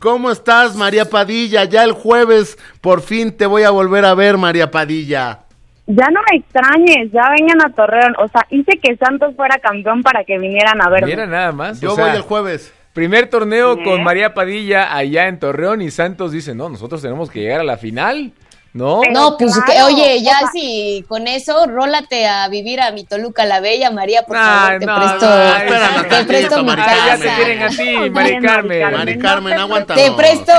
¿Cómo 0.00 0.32
estás, 0.32 0.74
María 0.74 1.04
Padilla? 1.04 1.62
Ya 1.66 1.84
el 1.84 1.92
jueves 1.92 2.58
por 2.80 3.00
fin 3.00 3.30
te 3.36 3.46
voy 3.46 3.62
a 3.62 3.70
volver 3.70 4.04
a 4.04 4.14
ver, 4.14 4.36
María 4.36 4.68
Padilla. 4.72 5.38
Ya 5.86 6.08
no 6.10 6.20
me 6.32 6.38
extrañes, 6.38 7.12
ya 7.12 7.30
vengan 7.30 7.64
a 7.64 7.72
Torreón. 7.72 8.14
O 8.18 8.26
sea, 8.26 8.44
hice 8.50 8.76
que 8.82 8.96
Santos 8.96 9.36
fuera 9.36 9.56
campeón 9.58 10.02
para 10.02 10.24
que 10.24 10.36
vinieran 10.36 10.84
a 10.84 10.88
verme. 10.88 11.06
Mira 11.06 11.26
nada 11.26 11.52
más. 11.52 11.80
Yo 11.80 11.92
o 11.92 11.94
sea, 11.94 12.06
voy 12.06 12.16
el 12.16 12.22
jueves. 12.22 12.74
Primer 12.92 13.28
torneo 13.28 13.82
con 13.82 14.04
María 14.04 14.34
Padilla 14.34 14.94
allá 14.94 15.28
en 15.28 15.38
Torreón 15.38 15.80
y 15.80 15.90
Santos 15.90 16.30
dice, 16.30 16.54
no, 16.54 16.68
nosotros 16.68 17.00
tenemos 17.00 17.30
que 17.30 17.40
llegar 17.40 17.60
a 17.60 17.64
la 17.64 17.78
final, 17.78 18.32
¿no? 18.74 19.00
No, 19.12 19.36
pues 19.36 19.52
claro, 19.52 19.70
que, 19.70 19.82
oye, 19.82 20.22
ya 20.22 20.32
o 20.36 20.38
sea- 20.38 20.48
si 20.52 21.04
con 21.08 21.26
eso, 21.28 21.66
rólate 21.66 22.26
a 22.26 22.48
vivir 22.48 22.80
a 22.80 22.90
mi 22.92 23.04
Toluca 23.04 23.44
la 23.44 23.60
Bella, 23.60 23.90
María, 23.90 24.22
por 24.22 24.36
Ay, 24.36 24.42
favor, 24.44 24.78
te 24.80 24.86
no, 24.86 24.94
presto, 24.96 25.26
no, 25.26 26.08
te 26.08 26.24
presto 26.24 26.62
mi 26.64 26.70
Ah, 26.70 26.76
ya 26.76 27.10
casa. 27.10 27.22
te 27.22 27.34
quieren 27.34 27.62
a 27.62 27.68
ti, 27.68 28.10
Mari 28.10 28.40
Carmen. 28.40 28.90
Mari 28.92 29.18
Carmen, 29.18 29.52
aguanta. 29.58 29.94
Te 29.94 30.10
presto, 30.12 30.52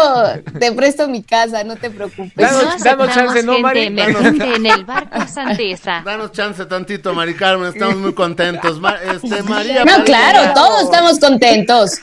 te 0.60 0.72
presto 0.74 1.08
mi 1.08 1.24
casa, 1.24 1.64
no 1.64 1.76
te 1.76 1.90
preocupes. 1.90 2.36
Danos- 2.36 2.78
No 2.78 2.84
danos 2.84 3.14
chance, 3.16 3.44
¿no, 3.44 3.60
Mari? 3.60 3.88
en 3.88 4.66
el 4.68 4.86
barco 4.86 5.28
Santesa. 5.34 6.02
Danos 6.06 6.32
chance 6.32 6.66
tantito, 6.66 7.14
Mari 7.14 7.34
Carmen, 7.34 7.70
estamos 7.74 7.96
muy 7.98 8.14
contentos. 8.14 8.80
Este, 9.12 9.42
María 9.44 9.86
No, 9.86 10.04
claro, 10.04 10.54
todos 10.54 10.84
estamos 10.84 11.20
contentos. 11.20 12.00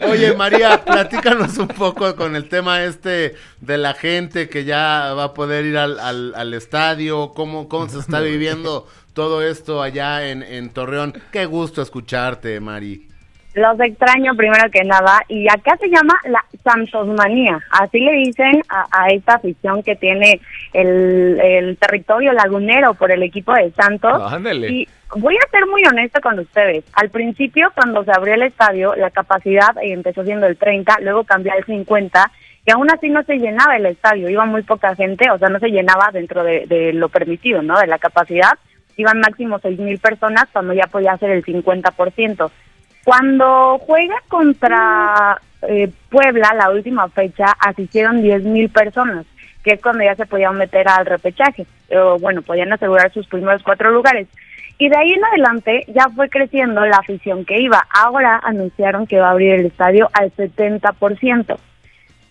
Oye, 0.00 0.34
María, 0.34 0.84
platícanos 0.84 1.58
un 1.58 1.68
poco 1.68 2.16
con 2.16 2.36
el 2.36 2.48
tema 2.48 2.82
este 2.82 3.34
de 3.60 3.78
la 3.78 3.94
gente 3.94 4.48
que 4.48 4.64
ya 4.64 5.14
va 5.14 5.24
a 5.24 5.34
poder 5.34 5.64
ir 5.64 5.78
al, 5.78 5.98
al, 6.00 6.34
al 6.34 6.54
estadio, 6.54 7.32
cómo, 7.34 7.68
cómo 7.68 7.88
se 7.88 7.98
está 8.00 8.20
viviendo 8.20 8.86
todo 9.12 9.42
esto 9.42 9.82
allá 9.82 10.28
en, 10.28 10.42
en 10.42 10.70
Torreón. 10.70 11.14
Qué 11.30 11.46
gusto 11.46 11.82
escucharte, 11.82 12.58
Mari. 12.60 13.08
Los 13.54 13.78
extraño 13.78 14.34
primero 14.34 14.68
que 14.72 14.82
nada. 14.82 15.20
Y 15.28 15.46
acá 15.48 15.76
se 15.80 15.86
llama 15.86 16.14
la 16.24 16.44
Santosmanía. 16.64 17.60
Así 17.70 18.00
le 18.00 18.12
dicen 18.14 18.60
a, 18.68 18.86
a 18.90 19.08
esta 19.10 19.34
afición 19.34 19.84
que 19.84 19.94
tiene 19.94 20.40
el, 20.72 21.38
el 21.40 21.76
territorio 21.76 22.32
lagunero 22.32 22.94
por 22.94 23.12
el 23.12 23.22
equipo 23.22 23.54
de 23.54 23.70
Santos. 23.70 24.20
Ándale. 24.32 24.72
Y 24.72 24.88
voy 25.16 25.36
a 25.36 25.50
ser 25.50 25.66
muy 25.66 25.82
honesta 25.86 26.20
con 26.20 26.38
ustedes. 26.38 26.84
Al 26.92 27.10
principio, 27.10 27.72
cuando 27.74 28.04
se 28.04 28.12
abrió 28.12 28.34
el 28.34 28.42
estadio, 28.42 28.94
la 28.96 29.10
capacidad 29.10 29.76
eh, 29.78 29.92
empezó 29.92 30.24
siendo 30.24 30.46
el 30.46 30.56
30, 30.56 31.00
luego 31.00 31.24
cambió 31.24 31.52
al 31.52 31.64
50, 31.64 32.30
y 32.66 32.70
aún 32.70 32.90
así 32.90 33.10
no 33.10 33.22
se 33.24 33.36
llenaba 33.36 33.76
el 33.76 33.86
estadio. 33.86 34.28
Iba 34.28 34.46
muy 34.46 34.62
poca 34.62 34.94
gente, 34.94 35.30
o 35.30 35.38
sea, 35.38 35.48
no 35.48 35.58
se 35.58 35.68
llenaba 35.68 36.10
dentro 36.12 36.42
de, 36.42 36.66
de 36.66 36.92
lo 36.92 37.08
permitido, 37.08 37.62
¿no? 37.62 37.78
De 37.78 37.86
la 37.86 37.98
capacidad. 37.98 38.52
Iban 38.96 39.20
máximo 39.20 39.58
seis 39.58 39.78
mil 39.78 39.98
personas 39.98 40.46
cuando 40.52 40.72
ya 40.72 40.86
podía 40.86 41.16
ser 41.18 41.30
el 41.30 41.44
50%. 41.44 42.50
Cuando 43.04 43.78
juega 43.78 44.16
contra 44.28 45.40
eh, 45.68 45.90
Puebla, 46.10 46.54
la 46.54 46.70
última 46.70 47.08
fecha, 47.08 47.46
asistieron 47.60 48.22
10 48.22 48.44
mil 48.44 48.70
personas, 48.70 49.26
que 49.62 49.74
es 49.74 49.82
cuando 49.82 50.04
ya 50.04 50.14
se 50.14 50.26
podían 50.26 50.56
meter 50.56 50.88
al 50.88 51.04
repechaje. 51.04 51.66
O, 51.94 52.18
bueno, 52.18 52.42
podían 52.42 52.72
asegurar 52.72 53.12
sus 53.12 53.26
primeros 53.26 53.62
cuatro 53.62 53.90
lugares. 53.90 54.28
Y 54.78 54.88
de 54.88 54.96
ahí 54.96 55.12
en 55.12 55.24
adelante 55.24 55.84
ya 55.88 56.08
fue 56.14 56.28
creciendo 56.28 56.84
la 56.84 56.96
afición 56.96 57.44
que 57.44 57.60
iba. 57.60 57.86
Ahora 57.90 58.40
anunciaron 58.42 59.06
que 59.06 59.18
va 59.18 59.28
a 59.28 59.32
abrir 59.32 59.54
el 59.54 59.66
estadio 59.66 60.10
al 60.12 60.32
70%. 60.32 61.56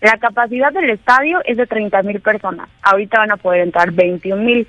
La 0.00 0.18
capacidad 0.18 0.70
del 0.72 0.90
estadio 0.90 1.40
es 1.46 1.56
de 1.56 1.66
30 1.66 2.02
mil 2.02 2.20
personas. 2.20 2.68
Ahorita 2.82 3.20
van 3.20 3.32
a 3.32 3.38
poder 3.38 3.62
entrar 3.62 3.90
21 3.90 4.42
mil. 4.42 4.68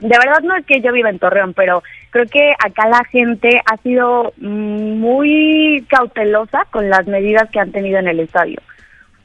De 0.00 0.08
verdad 0.08 0.40
no 0.42 0.56
es 0.56 0.66
que 0.66 0.80
yo 0.80 0.92
viva 0.92 1.10
en 1.10 1.18
Torreón, 1.18 1.54
pero 1.54 1.82
creo 2.10 2.26
que 2.26 2.52
acá 2.58 2.88
la 2.88 3.04
gente 3.04 3.60
ha 3.70 3.76
sido 3.76 4.32
muy 4.38 5.84
cautelosa 5.88 6.64
con 6.70 6.88
las 6.88 7.06
medidas 7.06 7.48
que 7.50 7.60
han 7.60 7.70
tenido 7.70 7.98
en 7.98 8.08
el 8.08 8.18
estadio. 8.18 8.60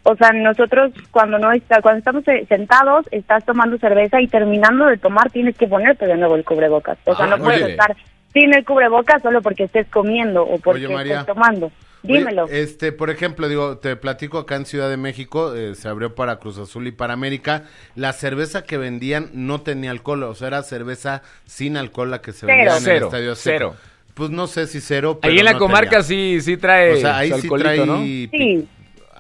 O 0.08 0.16
sea, 0.16 0.32
nosotros 0.34 0.92
cuando 1.10 1.40
no 1.40 1.52
está, 1.52 1.82
cuando 1.82 1.98
estamos 2.00 2.24
sentados, 2.48 3.08
estás 3.12 3.44
tomando 3.44 3.78
cerveza 3.80 4.22
y 4.22 4.28
terminando 4.28 4.86
de 4.86 4.98
tomar 4.98 5.32
tienes 5.32 5.58
que 5.58 5.68
ponerte 5.68 6.06
de 6.06 6.16
nuevo 6.16 6.36
el 6.36 6.44
cubrebocas. 6.46 6.98
O 7.06 7.16
sea, 7.16 7.26
Ah, 7.26 7.30
no 7.30 7.38
puedes 7.44 7.64
oye. 7.64 7.72
estar 7.72 7.96
sin 8.32 8.54
el 8.54 8.64
cubrebocas 8.64 9.22
solo 9.24 9.42
porque 9.42 9.64
estés 9.64 9.88
comiendo 9.88 10.44
o 10.44 10.60
porque 10.60 10.86
Oye, 10.86 10.94
María. 10.94 11.20
estés 11.22 11.34
tomando. 11.34 11.72
Dímelo. 12.04 12.44
Oye, 12.46 12.62
este, 12.62 12.92
por 12.92 13.10
ejemplo, 13.10 13.48
digo, 13.48 13.80
te 13.80 13.96
platico 13.96 14.38
acá 14.38 14.58
en 14.58 14.68
Ciudad 14.68 14.92
de 14.92 14.98
México, 14.98 15.56
eh, 15.56 15.74
se 15.74 15.88
abrió 15.88 16.14
para 16.14 16.36
Cruz 16.38 16.60
Azul 16.60 16.86
y 16.86 16.92
para 16.92 17.14
América. 17.14 17.64
La 17.96 18.14
cerveza 18.14 18.64
que 18.64 18.78
vendían 18.78 19.30
no 19.34 19.62
tenía 19.62 19.90
alcohol, 19.90 20.22
o 20.22 20.36
sea, 20.36 20.50
era 20.50 20.62
cerveza 20.62 21.24
sin 21.46 21.78
alcohol 21.78 22.12
la 22.12 22.22
que 22.22 22.32
se 22.32 22.46
Cero. 22.46 22.50
vendía 22.50 22.72
en 22.72 22.78
el 22.78 22.84
Cero, 22.84 23.06
Estadio 23.08 23.32
Azteca. 23.32 23.58
cero. 23.58 23.76
Pues 24.14 24.30
no 24.30 24.46
sé 24.48 24.68
si 24.68 24.80
cero, 24.82 25.18
pero 25.20 25.32
Ahí 25.34 25.40
en 25.40 25.46
la 25.46 25.54
no 25.54 25.60
comarca 25.60 25.90
tenía. 25.90 26.04
sí, 26.04 26.40
sí 26.42 26.58
trae 26.58 26.94
O 26.94 26.98
sea, 26.98 27.18
ahí 27.18 27.32
su 27.32 27.42
sí 27.42 27.50
trae 27.50 27.86
¿no? 27.86 27.98
Sí. 28.04 28.68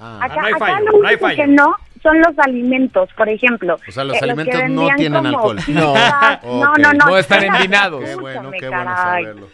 Ah. 0.05 0.25
Acá, 0.25 0.35
no 0.41 0.45
hay 0.47 0.53
acá 0.53 0.79
lo 0.79 0.85
no 0.85 1.07
hay 1.07 1.13
único 1.15 1.19
fallo. 1.25 1.35
que 1.37 1.47
no 1.47 1.75
son 2.03 2.19
los 2.21 2.37
alimentos, 2.39 3.09
por 3.17 3.27
ejemplo. 3.29 3.77
O 3.87 3.91
sea, 3.91 4.03
los 4.03 4.17
que 4.19 4.25
alimentos 4.25 4.53
no 4.69 4.85
vendían 4.85 4.95
tienen 4.97 5.23
como 5.23 5.27
alcohol. 5.29 5.59
No. 5.67 5.93
No, 6.43 6.73
no, 6.77 6.93
no. 6.93 7.05
No 7.07 7.17
están 7.17 7.43
envinados. 7.43 8.03
Qué 8.03 8.15
bueno, 8.15 8.51
qué 8.51 8.69
bueno 8.69 8.95
saberlo. 8.95 9.47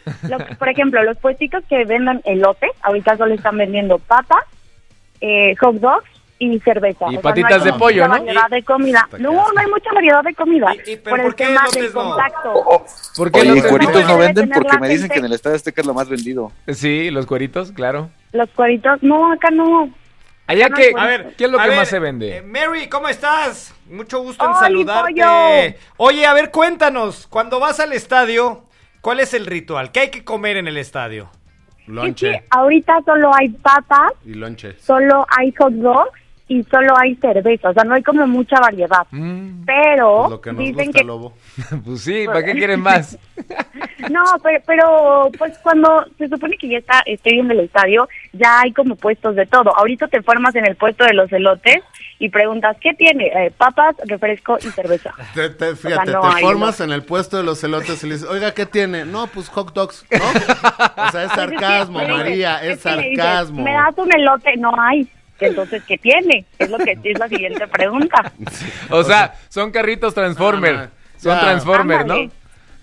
Por 0.60 0.68
ejemplo, 0.70 1.02
los 1.04 1.18
puestitos 1.18 1.64
que 1.70 1.86
venden 1.86 2.22
elote, 2.26 2.68
ahorita 2.82 3.16
solo 3.18 3.34
están 3.36 3.58
vendiendo 3.58 4.00
papas, 4.00 4.44
eh, 5.22 5.56
hot 5.62 5.76
dogs 5.76 6.06
y 6.40 6.60
cerveza. 6.62 7.06
Y 7.06 7.10
O 7.10 7.12
sea, 7.12 7.22
patitas 7.22 7.60
no 7.60 7.64
de 7.66 7.72
hay 7.72 7.78
pollo, 7.80 8.08
mucha 8.08 8.18
¿no? 8.20 8.26
variedad 8.26 8.50
de 8.50 8.64
comida. 8.64 9.08
No, 9.20 9.32
no 9.32 9.54
hay 9.62 9.68
mucha 9.68 9.94
variedad 9.94 10.24
de 10.24 10.34
comida. 10.34 10.74
¿Y- 10.86 10.92
y 10.92 10.96
por 10.98 11.20
el 11.20 11.36
tema 11.36 11.62
no? 11.64 11.94
contacto. 11.94 12.54
¿Por 13.16 13.32
qué 13.32 13.40
Oye, 13.42 13.50
no 13.50 13.56
y 13.58 13.62
te- 13.62 13.70
cueritos 13.70 14.08
no 14.08 14.18
venden 14.18 14.50
porque 14.50 14.78
me 14.80 14.88
dicen 14.90 15.02
gente- 15.04 15.14
que 15.14 15.20
en 15.20 15.26
el 15.26 15.34
Estadio 15.34 15.56
Azteca 15.56 15.82
es 15.82 15.88
lo 15.88 15.94
más 15.94 16.10
vendido. 16.10 16.52
Sí, 16.68 17.12
los 17.12 17.28
cueritos, 17.28 17.72
claro. 17.72 18.10
Los 18.34 18.50
cueritos, 18.50 19.02
no, 19.04 19.32
acá 19.32 19.52
no. 19.52 19.90
Allá 20.52 20.68
No, 20.68 20.76
que, 20.76 20.92
A 20.98 21.06
ver, 21.06 21.34
¿qué 21.38 21.46
es 21.46 21.50
lo 21.52 21.58
a 21.60 21.64
que 21.64 21.70
ver, 21.70 21.78
más 21.78 21.88
se 21.88 22.00
vende? 22.00 22.38
eh, 22.38 22.42
Mary, 22.42 22.90
¿cómo 22.90 23.08
estás? 23.08 23.74
Mucho 23.90 24.20
gusto 24.22 24.44
en 24.44 24.52
¡Ay, 24.52 24.58
saludarte. 24.60 25.14
pollo! 25.14 25.80
Oye, 25.96 26.26
a 26.26 26.34
ver, 26.34 26.52
cuéntanos, 26.52 27.26
cuando 27.28 27.60
vas 27.62 27.80
al 27.80 27.94
estadio, 27.94 28.66
¿cuál 29.00 29.22
es 29.22 29.34
el 29.34 29.46
ritual? 29.46 29.94
¿Qué 29.94 30.02
hay 30.02 30.10
que 30.10 30.26
comer 30.26 30.58
en 30.58 30.68
el 30.68 30.76
estadio? 30.76 31.30
Es 31.80 31.86
que 31.86 31.92
Lonche 31.94 32.44
ahorita 32.50 33.00
solo 33.06 33.32
hay 33.34 33.48
papas, 33.50 34.12
y 34.26 34.34
lonche. 34.34 34.76
solo 34.80 35.26
hay 35.38 35.54
hot 35.58 35.72
dogs 35.74 36.20
y 36.54 36.64
solo 36.64 36.94
hay 36.98 37.16
cerveza. 37.16 37.70
O 37.70 37.74
sea, 37.74 37.84
no 37.84 37.94
hay 37.94 38.04
como 38.04 38.28
mucha 38.28 38.60
variedad. 38.60 39.08
Mm, 39.12 39.64
Pero 39.66 40.18
Pues 40.20 40.30
lo 40.32 40.42
que 40.42 40.52
nos 40.52 40.60
dicen 40.60 40.86
gusta, 40.88 41.00
que 41.00 41.06
lobo. 41.06 41.34
pues 41.86 42.02
sí, 42.02 42.26
¿para 42.26 42.44
qué 42.44 42.52
quieren 42.54 42.82
más? 42.90 43.18
No, 44.10 44.24
pero, 44.44 44.60
pero 44.66 45.32
pues 45.38 45.58
cuando 45.60 46.06
se 46.18 46.28
supone 46.28 46.58
que 46.58 46.68
ya 46.70 46.78
está 46.80 47.02
estoy 47.06 47.40
en 47.40 47.50
el 47.52 47.62
estadio, 47.62 48.08
ya 48.34 48.62
hay 48.62 48.74
como 48.74 48.96
puestos 48.96 49.36
de 49.36 49.46
todo. 49.46 49.76
Ahorita 49.78 50.08
te 50.08 50.22
formas 50.22 50.54
en 50.56 50.66
el 50.66 50.76
puesto 50.76 51.06
de 51.06 51.14
los 51.14 51.32
elotes 51.32 51.78
y 52.20 52.30
preguntas, 52.30 52.76
¿qué 52.82 52.94
tiene? 52.94 53.28
Eh, 53.28 53.52
papas, 53.58 53.96
refresco 54.06 54.58
y 54.60 54.68
cerveza. 54.72 55.14
Te, 55.34 55.50
te- 55.52 55.76
fíjate, 55.76 56.12
no 56.12 56.22
te 56.36 56.42
formas 56.42 56.80
en 56.82 56.92
el 56.92 57.04
puesto 57.04 57.38
de 57.38 57.44
los 57.44 57.64
elotes 57.64 58.04
y 58.04 58.08
le 58.08 58.16
dices, 58.16 58.30
oiga, 58.30 58.54
¿qué 58.54 58.66
tiene? 58.66 59.06
No, 59.06 59.28
pues 59.28 59.48
hot 59.50 59.74
dogs, 59.74 60.06
¿no? 60.12 61.04
O 61.08 61.10
sea, 61.12 61.24
es 61.24 61.32
sarcasmo, 61.32 61.94
Pues 62.00 62.10
es 62.10 62.14
que- 62.14 62.18
María, 62.20 62.64
es 62.64 62.84
que 62.84 62.92
le 62.92 63.02
dices, 63.10 63.18
sarcasmo. 63.18 63.64
Me 63.64 63.72
das 63.74 63.98
un 63.98 64.14
elote, 64.14 64.58
no 64.58 64.72
hay. 64.80 65.08
Entonces, 65.48 65.84
¿qué 65.88 65.98
tiene? 65.98 66.46
Es 66.60 66.70
lo 66.70 66.78
que 66.78 66.98
es 67.04 67.20
la 67.20 67.28
siguiente 67.28 67.68
pregunta. 67.68 68.32
O 68.90 69.04
sea, 69.04 69.36
son 69.50 69.72
carritos 69.72 70.14
Transformer. 70.14 70.74
No, 70.76 70.82
no, 70.84 70.90
Son 71.18 71.34
ya. 71.36 71.40
Transformer, 71.42 72.06
¿no? 72.06 72.14
Ándale. 72.14 72.32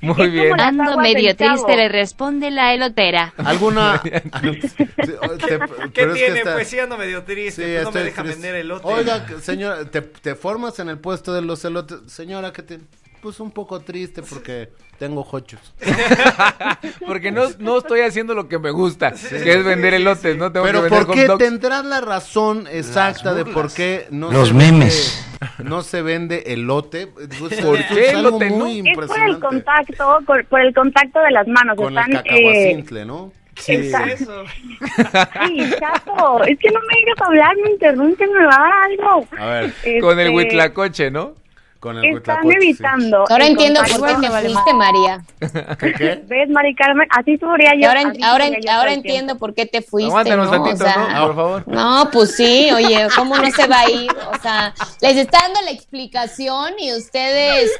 Muy 0.00 0.22
Es 0.26 0.32
bien. 0.32 0.60
Ando 0.60 0.96
medio 0.98 1.34
triste, 1.34 1.76
le 1.76 1.88
responde 1.88 2.52
la 2.52 2.72
elotera. 2.72 3.32
¿Alguna? 3.38 4.00
Sí, 4.02 5.12
o- 5.20 5.28
te- 5.30 5.58
¿Qué 5.58 5.90
pero 5.92 6.12
es 6.12 6.18
que 6.18 6.24
tiene? 6.26 6.38
está- 6.38 6.54
Pues 6.54 6.68
sí, 6.68 6.78
ando 6.78 6.96
medio 6.98 7.24
triste, 7.24 7.64
Sí, 7.64 7.72
pues 7.72 7.84
no 7.84 7.90
me 7.92 8.00
deja 8.04 8.22
triste. 8.22 8.40
vender 8.42 8.54
elote. 8.60 8.86
Oiga, 8.86 9.26
señora, 9.40 9.84
te, 9.90 10.02
te 10.02 10.34
formas 10.36 10.78
en 10.78 10.88
el 10.88 10.98
puesto 10.98 11.32
de 11.34 11.42
los 11.42 11.64
elotes. 11.64 11.98
Señora, 12.06 12.52
¿qué 12.52 12.62
tiene? 12.62 12.84
Pues 13.20 13.40
un 13.40 13.50
poco 13.50 13.80
triste 13.80 14.22
porque 14.22 14.68
tengo 14.98 15.24
jochos. 15.24 15.60
Porque 17.06 17.30
no, 17.32 17.44
no 17.58 17.78
estoy 17.78 18.00
haciendo 18.00 18.34
lo 18.34 18.48
que 18.48 18.58
me 18.58 18.70
gusta, 18.70 19.12
que 19.12 19.52
es 19.52 19.64
vender 19.64 19.94
elotes, 19.94 20.36
¿no? 20.36 20.52
Tengo 20.52 20.66
Pero 20.66 20.82
que 20.82 20.88
vender 20.88 21.06
¿por 21.06 21.14
qué 21.16 21.44
tendrás 21.44 21.84
la 21.84 22.00
razón 22.00 22.66
exacta 22.70 23.34
de 23.34 23.44
por 23.44 23.72
qué 23.72 24.06
no 24.10 24.30
Los 24.30 24.48
se 24.48 24.54
memes. 24.54 25.26
Vende, 25.40 25.64
no 25.70 25.82
se 25.82 26.02
vende 26.02 26.42
elote? 26.46 27.06
Pues, 27.08 27.60
¿Por 27.60 27.78
es 27.78 27.86
qué 27.86 28.10
algo 28.10 28.28
elote, 28.28 28.50
no? 28.50 28.56
muy 28.56 28.78
Es 28.88 28.94
por 28.96 29.18
el 29.18 29.30
impresionante. 29.30 29.40
contacto, 29.40 30.18
por, 30.26 30.44
por 30.46 30.60
el 30.60 30.74
contacto 30.74 31.20
de 31.20 31.30
las 31.30 31.48
manos. 31.48 31.76
Con 31.76 31.96
Están, 31.98 32.10
el 32.12 32.16
eh, 32.18 32.22
cacahuacintle, 32.24 33.04
¿no? 33.04 33.32
Sí. 33.56 33.72
Exacto. 33.72 34.44
Ay, 35.34 35.70
chato, 35.80 36.44
es 36.44 36.58
que 36.58 36.70
no 36.70 36.80
me 36.80 37.00
dejas 37.04 37.26
hablar, 37.26 37.56
me 37.64 37.70
interrumpen, 37.70 38.32
me 38.32 38.44
va 38.46 38.54
a 38.54 38.58
dar 38.60 38.72
algo. 38.90 39.26
A 39.38 39.46
ver, 39.46 40.00
Con 40.00 40.18
el 40.20 40.26
Este, 40.28 40.36
huitlacoche, 40.36 41.10
¿no? 41.10 41.34
Con 41.80 41.96
el 41.98 42.04
Están 42.16 42.38
huitlacoche, 42.44 42.60
sí. 42.60 42.66
evitando. 42.68 43.24
Ahora 43.28 43.44
el 43.46 43.50
entiendo 43.52 43.80
por 43.80 44.06
qué 44.06 44.14
te 44.20 44.30
fuiste, 44.30 44.74
María. 44.74 45.22
¿Ves, 46.28 46.48
Mari 46.50 46.74
Carmen? 46.74 47.06
Así 47.10 47.36
sufría 47.38 47.74
Y 47.74 47.82
yo. 47.82 47.88
ahora, 47.88 48.12
ahora, 48.24 48.46
ahora 48.72 48.92
entiendo 48.92 49.38
por 49.38 49.54
qué 49.54 49.66
te 49.66 49.82
fuiste, 49.82 50.10
Aguántanos 50.10 50.46
¿no? 50.46 50.52
tantito, 50.52 50.84
o 50.84 50.88
sea, 50.88 50.96
¿no? 50.96 51.26
Por 51.26 51.36
favor. 51.36 51.68
No, 51.68 52.08
pues 52.12 52.34
sí, 52.36 52.70
oye, 52.74 53.06
¿cómo 53.14 53.36
no 53.36 53.50
se 53.50 53.66
va 53.66 53.80
a 53.80 53.90
ir? 53.90 54.10
O 54.36 54.42
sea, 54.42 54.74
les 55.00 55.16
está 55.16 55.38
dando 55.42 55.60
la 55.62 55.70
explicación 55.70 56.74
y 56.78 56.92
ustedes 56.92 57.70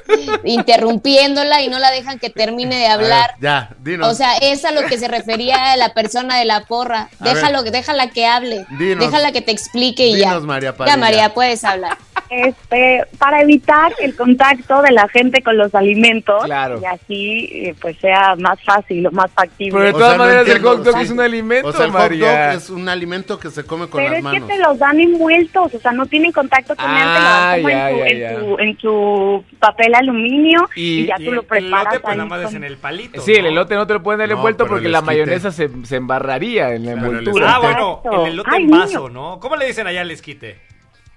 interrumpiéndola 0.44 1.62
y 1.62 1.68
no 1.68 1.78
la 1.78 1.90
dejan 1.90 2.18
que 2.18 2.30
termine 2.30 2.76
de 2.76 2.82
ver, 2.82 2.90
hablar. 2.90 3.34
ya, 3.40 3.70
dinos. 3.80 4.08
O 4.08 4.14
sea, 4.14 4.36
es 4.36 4.64
a 4.64 4.72
lo 4.72 4.82
que 4.86 4.98
se 4.98 5.08
refería 5.08 5.76
la 5.76 5.92
persona 5.94 6.38
de 6.38 6.44
la 6.44 6.64
porra. 6.66 7.08
A 7.20 7.24
Déjalo, 7.24 7.62
ver. 7.62 7.72
déjala 7.72 8.10
que 8.10 8.26
hable. 8.26 8.66
Dinos. 8.78 9.04
Déjala 9.04 9.32
que 9.32 9.42
te 9.42 9.52
explique 9.52 10.06
y 10.06 10.16
Dinos, 10.16 10.42
ya. 10.42 10.46
María 10.46 10.74
ya. 10.86 10.96
María, 10.96 11.34
puedes 11.34 11.64
hablar. 11.64 11.96
Este, 12.30 13.04
para 13.18 13.40
evitar 13.40 13.87
el 14.00 14.14
contacto 14.16 14.82
de 14.82 14.92
la 14.92 15.08
gente 15.08 15.42
con 15.42 15.56
los 15.56 15.74
alimentos 15.74 16.44
Claro. 16.44 16.80
y 16.80 16.84
así 16.86 17.48
eh, 17.52 17.74
pues 17.80 17.96
sea 17.98 18.36
más 18.36 18.62
fácil 18.62 19.06
o 19.06 19.10
más 19.10 19.30
factible. 19.32 19.72
Pero 19.72 19.84
de 19.84 19.90
O 19.90 19.92
todas 19.92 20.08
sea, 20.10 20.18
no 20.18 20.24
maneras, 20.24 20.42
el 20.46 20.52
entiendo, 20.56 20.76
hot 20.76 20.84
dog 20.84 20.94
sí. 20.96 21.02
es 21.02 21.10
un 21.10 21.20
alimento, 21.20 21.68
O 21.68 21.72
sea, 21.72 21.84
el 21.86 21.90
hot 21.92 22.00
María. 22.00 22.46
dog 22.48 22.56
es 22.56 22.70
un 22.70 22.88
alimento 22.88 23.38
que 23.38 23.50
se 23.50 23.64
come 23.64 23.88
con 23.88 24.00
Pero 24.02 24.10
las 24.14 24.18
es 24.18 24.30
que 24.30 24.40
manos. 24.40 24.48
te 24.48 24.58
los 24.58 24.78
dan 24.78 25.00
envueltos, 25.00 25.74
o 25.74 25.78
sea, 25.80 25.92
no 25.92 26.06
tienen 26.06 26.32
contacto 26.32 26.74
con 26.76 26.90
él, 26.90 26.96
te 26.96 27.04
lo 27.04 27.10
Ah, 27.10 27.56
dan 27.56 27.56
como 27.62 27.68
ya, 27.70 27.90
en, 27.90 27.94
su, 27.96 27.98
ya, 27.98 28.06
en, 28.06 28.18
ya. 28.20 28.40
su, 28.40 28.58
en 28.58 28.78
su 28.78 29.44
papel 29.58 29.94
aluminio 29.94 30.68
y, 30.74 31.00
Y- 31.00 31.06
ya 31.06 31.16
Y 31.18 31.24
tú 31.24 31.32
lo 31.32 31.40
el 31.42 31.46
preparas. 31.46 31.82
elote, 31.94 32.00
pues 32.00 32.12
ahí 32.12 32.16
nada 32.18 32.28
más 32.28 32.38
es 32.40 32.46
con- 32.46 32.56
en 32.56 32.64
el 32.64 32.76
palito. 32.78 33.20
Sí, 33.20 33.32
el 33.32 33.42
¿no? 33.44 33.48
elote 33.50 33.74
no 33.74 33.86
te 33.86 33.94
lo 33.94 34.02
pueden 34.02 34.18
dar 34.20 34.28
No, 34.28 34.34
envuelto 34.36 34.64
pero 34.64 34.70
porque 34.74 34.86
el 34.86 34.92
la 34.92 35.02
mayonesa 35.02 35.50
se, 35.52 35.68
se 35.84 35.96
embarraría 35.96 36.74
en 36.74 36.86
la 36.86 36.94
Pero 36.94 37.06
el 37.10 37.18
envoltura. 37.18 37.54
Ah, 37.54 37.58
bueno, 37.58 38.02
el 38.26 38.32
elote 38.32 38.50
Ay, 38.52 38.62
en 38.64 38.70
vaso, 38.70 39.08
niño. 39.08 39.08
¿no? 39.10 39.40
¿Cómo 39.40 39.56
le 39.56 39.66
dicen 39.66 39.86
allá 39.86 40.00
al 40.02 40.10
esquite? 40.10 40.58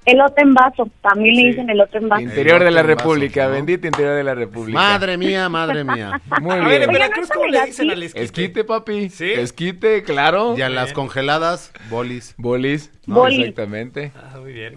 Elote 0.04 0.42
en 0.42 0.54
vaso, 0.56 0.90
también 1.02 1.36
Sí. 1.36 1.42
le 1.44 1.48
dicen 1.50 1.70
elote 1.70 2.00
en 2.00 2.10
vaso. 2.10 2.24
Interior 2.24 2.64
de 2.64 2.72
la 2.72 2.82
República, 2.82 3.48
bendito 3.48 3.86
interior 3.86 4.16
de 4.16 4.24
la 4.24 4.34
República. 4.34 4.80
Madre 4.80 5.16
mía, 5.16 5.48
madre 5.48 5.84
mía. 5.84 6.20
Muy 6.42 6.54
A 6.54 6.56
ver, 6.56 6.82
en 6.84 6.90
Oigan, 6.90 6.94
Veracruz, 6.94 7.30
¿no 7.30 7.36
¿cómo 7.36 7.48
le 7.48 7.66
dicen 7.66 7.92
al 7.92 8.02
esquite? 8.02 8.24
Esquite, 8.24 8.64
papi. 8.64 9.10
¿Sí? 9.10 9.32
Esquite, 9.32 10.02
claro. 10.02 10.56
Y 10.58 10.64
a 10.64 10.70
las 10.70 10.92
congeladas, 10.94 11.72
bolis. 11.92 12.34
Bolis. 12.40 12.92
Bolis. 13.06 13.40
Exactamente. 13.40 14.12
Ah, 14.16 14.40
muy 14.40 14.54
bien, 14.54 14.74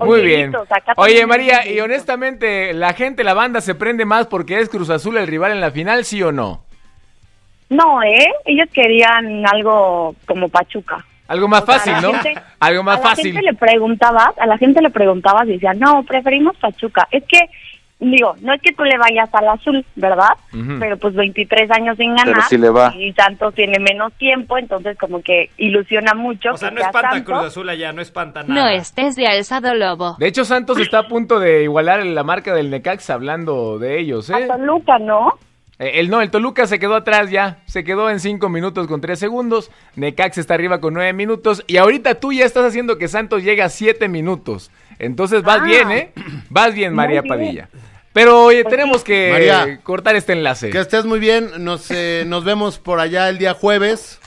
muy 0.00 0.20
Eh, 0.20 0.22
bien. 0.24 0.52
Oye, 0.96 1.24
María, 1.26 1.64
y 1.70 1.78
honestamente, 1.78 2.72
¿la 2.74 2.92
gente, 2.92 3.22
la 3.22 3.34
banda 3.34 3.60
se 3.60 3.76
prende 3.76 4.04
más 4.04 4.26
porque 4.26 4.58
es 4.58 4.68
Cruz 4.68 4.90
Azul 4.90 5.16
el 5.16 5.28
rival 5.28 5.52
en 5.52 5.60
la 5.60 5.70
final, 5.70 6.04
sí 6.04 6.20
o 6.24 6.32
no? 6.32 6.64
No, 7.68 8.02
¿eh? 8.02 8.26
Ellos 8.44 8.68
querían 8.72 9.44
algo 9.46 10.14
como 10.26 10.48
Pachuca. 10.48 11.04
Algo 11.28 11.48
más 11.48 11.62
O 11.62 11.66
fácil, 11.66 11.94
¿no? 12.02 12.12
gente- 12.14 12.40
Algo 12.60 12.82
más 12.82 12.98
a 12.98 13.02
la 13.02 13.08
fácil. 13.10 13.32
gente 13.32 13.42
le 13.42 13.54
preguntabas, 13.54 14.38
a 14.38 14.46
la 14.46 14.58
gente 14.58 14.80
le 14.80 14.90
preguntabas 14.90 15.46
y 15.48 15.52
decían, 15.52 15.78
no, 15.78 16.02
preferimos 16.04 16.56
Pachuca. 16.58 17.08
Es 17.10 17.24
que, 17.28 17.40
digo, 17.98 18.34
no 18.42 18.52
es 18.54 18.60
que 18.62 18.72
tú 18.72 18.84
le 18.84 18.96
vayas 18.98 19.28
al 19.34 19.48
azul, 19.48 19.84
¿verdad? 19.96 20.28
Ujú. 20.52 20.76
Pero 20.78 20.96
pues 20.98 21.14
23 21.14 21.70
años 21.70 21.96
sin 21.96 22.14
Pero 22.14 22.26
ganar. 22.32 22.48
sí 22.48 22.58
le 22.58 22.70
va. 22.70 22.94
Y 22.94 23.12
Santos 23.14 23.54
tiene 23.54 23.78
menos 23.78 24.12
tiempo, 24.14 24.58
entonces 24.58 24.96
como 24.98 25.22
que 25.22 25.50
ilusiona 25.56 26.12
mucho. 26.14 26.50
O 26.52 26.56
sea, 26.56 26.70
no 26.70 26.80
espanta 26.80 27.10
Santos. 27.12 27.34
Cruz 27.34 27.46
Azul 27.46 27.68
allá, 27.68 27.92
no 27.92 28.02
espanta 28.02 28.42
nada. 28.42 28.54
No 28.62 28.68
estés 28.68 29.16
de 29.16 29.26
alzado 29.26 29.74
lobo. 29.74 30.16
De 30.18 30.28
hecho, 30.28 30.44
Santos 30.44 30.78
está 30.78 31.00
a 31.00 31.08
punto 31.08 31.40
de 31.40 31.62
igualar 31.64 32.04
la 32.04 32.22
marca 32.22 32.54
del 32.54 32.70
Necaxa 32.70 33.14
hablando 33.14 33.78
de 33.78 33.98
ellos, 33.98 34.30
¿eh? 34.30 34.44
A 34.50 34.56
Toluca, 34.56 34.98
¿no? 34.98 35.32
Eh, 35.78 36.00
El 36.00 36.08
no, 36.10 36.22
el 36.22 36.30
Toluca 36.30 36.66
se 36.66 36.78
quedó 36.78 36.94
atrás 36.94 37.30
ya. 37.30 37.58
Se 37.66 37.84
quedó 37.84 38.08
en 38.10 38.18
5 38.20 38.48
minutos 38.48 38.86
con 38.86 39.00
3 39.00 39.18
segundos. 39.18 39.70
Necaxa 39.94 40.40
está 40.40 40.54
arriba 40.54 40.80
con 40.80 40.94
9 40.94 41.12
minutos. 41.12 41.62
Y 41.66 41.76
ahorita 41.76 42.14
tú 42.16 42.32
ya 42.32 42.44
estás 42.44 42.64
haciendo 42.64 42.96
que 42.98 43.08
Santos 43.08 43.42
llegue 43.42 43.62
a 43.62 43.68
7 43.68 44.08
minutos. 44.08 44.70
Entonces 44.98 45.42
vas 45.42 45.60
Ah. 45.60 45.64
bien, 45.64 45.90
¿eh? 45.92 46.12
Vas 46.48 46.72
bien, 46.74 46.94
María 46.94 47.20
bien. 47.20 47.28
Padilla. 47.34 47.68
Pero 48.14 48.44
oye, 48.44 48.62
Pues 48.62 48.74
tenemos 48.74 49.04
que 49.04 49.30
María. 49.30 49.80
cortar 49.82 50.16
este 50.16 50.32
enlace. 50.32 50.70
Que 50.70 50.78
estés 50.78 51.04
muy 51.04 51.18
bien. 51.18 51.50
Nos, 51.62 51.90
eh, 51.90 52.24
nos 52.26 52.44
vemos 52.44 52.78
por 52.78 52.98
allá 52.98 53.28
el 53.28 53.36
día 53.36 53.52
jueves. 53.52 54.18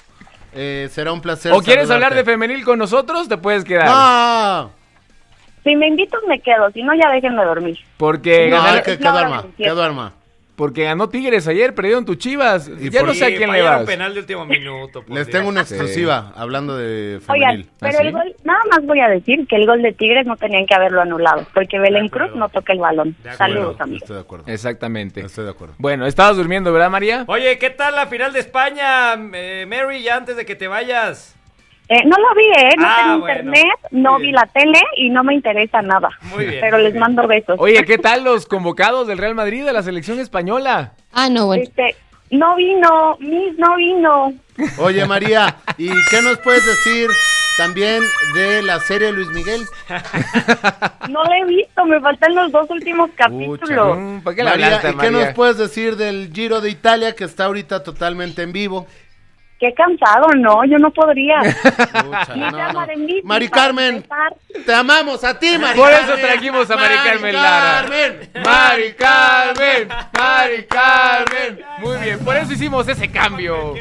Eh, 0.53 0.87
será 0.91 1.11
un 1.11 1.21
placer. 1.21 1.51
¿O 1.53 1.61
quieres 1.61 1.89
hablar 1.89 2.13
de 2.13 2.23
femenil 2.23 2.63
con 2.63 2.77
nosotros? 2.77 3.27
Te 3.27 3.37
puedes 3.37 3.63
quedar. 3.63 3.87
No, 3.87 4.71
Si 5.63 5.75
me 5.75 5.87
invitan 5.87 6.19
me 6.27 6.39
quedo, 6.39 6.69
si 6.71 6.83
no 6.83 6.93
ya 6.95 7.11
déjenme 7.11 7.43
dormir. 7.43 7.77
Porque, 7.97 8.47
no, 8.49 8.57
ganaron- 8.57 8.83
que, 8.83 8.91
es 8.93 8.97
que 8.99 9.09
duerma, 9.09 9.45
que 9.57 9.69
duerma. 9.69 10.13
Porque 10.59 10.83
ganó 10.83 11.07
Tigres 11.07 11.47
ayer, 11.47 11.73
perdieron 11.73 12.03
tus 12.03 12.17
chivas. 12.17 12.67
Y 12.67 12.89
ya 12.89 12.99
por- 12.99 13.07
no 13.09 13.13
sé 13.13 13.23
a 13.33 13.37
quién 13.37 13.49
le 13.49 13.61
vas. 13.61 13.85
penal 13.85 14.13
de 14.13 14.19
último 14.19 14.45
minuto. 14.45 15.05
Les 15.07 15.25
Dios. 15.25 15.29
tengo 15.29 15.47
una 15.47 15.63
Sí. 15.63 15.73
exclusiva 15.73 16.33
hablando 16.35 16.75
de 16.75 17.21
Oigan, 17.29 17.51
femenil. 17.55 17.69
pero 17.79 17.97
¿Ah, 17.97 18.01
el 18.01 18.11
gol, 18.11 18.35
nada 18.43 18.59
más 18.69 18.85
voy 18.85 18.99
a 18.99 19.07
decir 19.07 19.47
que 19.47 19.55
el 19.55 19.65
gol 19.65 19.81
de 19.81 19.93
Tigres 19.93 20.25
no 20.25 20.35
tenían 20.35 20.65
que 20.65 20.75
haberlo 20.75 20.99
anulado, 21.01 21.47
porque 21.53 21.79
Belén. 21.79 22.09
Cruz 22.09 22.35
no 22.35 22.49
toca 22.49 22.73
el 22.73 22.79
balón. 22.79 23.15
Saludos, 23.37 23.79
amigos. 23.79 24.01
Estoy 24.01 24.15
de 24.17 24.21
acuerdo. 24.21 24.45
Exactamente. 24.47 25.21
Estoy 25.21 25.45
de 25.45 25.51
acuerdo. 25.51 25.75
Bueno, 25.77 26.05
estabas 26.05 26.35
durmiendo, 26.35 26.73
¿verdad, 26.73 26.89
María? 26.89 27.23
Oye, 27.27 27.57
¿qué 27.57 27.69
tal 27.69 27.95
la 27.95 28.07
final 28.07 28.33
de 28.33 28.39
España, 28.41 29.13
eh, 29.33 29.65
Mary, 29.65 30.03
ya 30.03 30.17
antes 30.17 30.35
de 30.35 30.45
que 30.45 30.55
te 30.55 30.67
vayas? 30.67 31.35
Eh, 31.89 32.03
no 32.05 32.15
lo 32.17 32.35
vi, 32.35 32.45
¿eh? 32.45 32.69
No 32.77 32.85
Ah, 32.87 32.95
tengo 33.03 33.19
bueno. 33.21 33.39
internet, 33.39 33.77
no 33.91 34.19
vi 34.19 34.31
la 34.31 34.45
tele 34.45 34.79
y 34.95 35.09
no 35.09 35.23
me 35.23 35.33
interesa 35.33 35.81
nada. 35.81 36.09
Muy 36.21 36.45
bien, 36.45 36.61
Pero 36.61 36.77
les 36.77 36.93
mando 36.95 37.27
besos. 37.27 37.55
Oye, 37.59 37.83
¿qué 37.83 37.97
tal 37.97 38.23
los 38.23 38.45
convocados 38.45 39.07
del 39.07 39.17
Real 39.17 39.33
Madrid 39.33 39.65
de 39.65 39.73
la 39.73 39.81
selección 39.81 40.19
española? 40.19 40.93
Ah, 41.13 41.29
no, 41.29 41.47
bueno. 41.47 41.63
Este, 41.63 41.95
no 42.29 42.55
vino, 42.55 43.17
Miss 43.19 43.57
no 43.57 43.75
vino. 43.75 44.33
Oye, 44.77 45.03
María, 45.07 45.55
¿y 45.79 45.89
qué 46.11 46.21
nos 46.21 46.37
puedes 46.39 46.63
decir 46.65 47.09
también 47.57 48.03
de 48.35 48.61
la 48.61 48.79
serie 48.81 49.11
Luis 49.11 49.29
Miguel? 49.29 49.61
No 51.09 51.23
la 51.23 51.39
he 51.39 51.45
visto, 51.45 51.83
me 51.85 51.99
faltan 52.01 52.35
los 52.35 52.51
dos 52.51 52.69
últimos 52.69 53.09
capítulos. 53.15 53.97
Mm, 53.97 54.19
María, 54.23 54.79
¿y 54.91 54.95
qué 54.97 55.09
nos 55.09 55.29
puedes 55.33 55.57
decir 55.57 55.95
del 55.95 56.29
Giro 56.31 56.61
de 56.61 56.69
Italia 56.69 57.15
que 57.15 57.23
está 57.23 57.45
ahorita 57.45 57.81
totalmente 57.83 58.43
en 58.43 58.51
vivo? 58.51 58.85
Qué 59.59 59.73
cansado, 59.73 60.27
no, 60.37 60.63
yo 60.65 60.77
no 60.77 60.89
podría. 60.91 61.41
No, 62.39 62.85
mí, 62.97 63.21
Mari 63.23 63.49
Carmen, 63.49 64.05
te 64.65 64.73
amamos 64.73 65.23
a 65.23 65.37
ti, 65.37 65.57
Mari 65.57 65.77
Por 65.77 65.91
eso 65.91 66.15
trajimos 66.15 66.69
a 66.69 66.75
Mari 66.75 66.95
Carmen 66.95 67.21
Mari 67.21 67.33
Lara. 67.33 67.81
Carmen. 67.81 68.29
Mari 68.43 68.93
Carmen, 68.93 69.87
Mari 70.17 70.65
Carmen. 70.65 71.59
Muy 71.79 71.97
bien, 71.97 72.19
por 72.19 72.37
eso 72.37 72.53
hicimos 72.53 72.87
ese 72.87 73.09
cambio. 73.09 73.73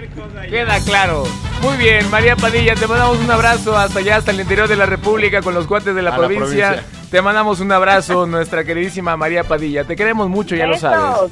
Queda 0.48 0.80
claro. 0.84 1.24
Muy 1.62 1.76
bien, 1.76 2.10
María 2.10 2.36
Padilla, 2.36 2.74
te 2.74 2.86
mandamos 2.86 3.18
un 3.18 3.30
abrazo 3.30 3.76
hasta 3.76 4.00
allá, 4.00 4.16
hasta 4.16 4.30
el 4.30 4.40
interior 4.40 4.68
de 4.68 4.76
la 4.76 4.86
República 4.86 5.42
con 5.42 5.54
los 5.54 5.66
cuates 5.66 5.94
de 5.94 6.02
la, 6.02 6.16
provincia. 6.16 6.82
Te 7.10 7.22
mandamos 7.22 7.60
un 7.60 7.70
abrazo, 7.70 8.26
nuestra 8.28 8.64
queridísima 8.64 9.16
María 9.16 9.44
Padilla. 9.44 9.84
Te 9.84 9.96
queremos 9.96 10.28
mucho, 10.28 10.56
ya 10.56 10.66
lo 10.66 10.76
sabes. 10.76 11.30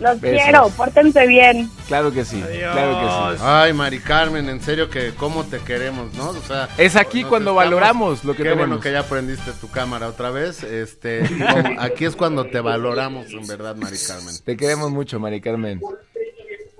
Los 0.00 0.20
Besos. 0.20 0.42
quiero, 0.44 0.68
pórtense 0.70 1.26
bien. 1.26 1.68
Claro 1.88 2.12
que 2.12 2.24
sí, 2.24 2.40
claro 2.40 3.00
que 3.32 3.36
sí. 3.38 3.42
Ay, 3.44 3.72
Mari 3.72 3.98
Carmen, 3.98 4.48
en 4.48 4.60
serio 4.60 4.88
que 4.90 5.12
cómo 5.14 5.44
te 5.44 5.58
queremos, 5.58 6.14
¿no? 6.14 6.30
O 6.30 6.34
sea, 6.46 6.68
Es 6.78 6.94
aquí 6.96 7.24
cuando 7.24 7.54
valoramos 7.54 8.22
lo 8.24 8.32
que 8.32 8.38
Qué 8.38 8.42
tenemos. 8.50 8.68
bueno 8.68 8.80
que 8.80 8.92
ya 8.92 9.02
prendiste 9.02 9.50
tu 9.60 9.68
cámara 9.70 10.06
otra 10.08 10.30
vez. 10.30 10.62
Este, 10.62 11.22
como- 11.28 11.80
aquí 11.80 12.04
es 12.04 12.14
cuando 12.14 12.44
te 12.46 12.60
valoramos, 12.60 13.26
en 13.32 13.46
verdad, 13.46 13.74
Mari 13.74 13.96
Carmen. 14.06 14.34
Te 14.44 14.56
queremos 14.56 14.90
mucho, 14.90 15.18
Mari 15.18 15.40
Carmen. 15.40 15.80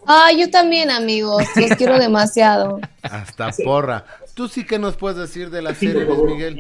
Ay, 0.07 0.41
yo 0.41 0.51
también, 0.51 0.91
amigos. 0.91 1.45
Los 1.57 1.71
quiero 1.73 1.99
demasiado. 1.99 2.81
Hasta 3.03 3.51
porra. 3.65 4.05
¿Tú 4.39 4.47
sí 4.47 4.63
que 4.65 4.79
nos 4.79 4.97
puedes 4.97 5.19
decir 5.19 5.51
de 5.51 5.61
la 5.63 5.75
serie, 5.75 6.05
Luis 6.05 6.21
Miguel? 6.23 6.55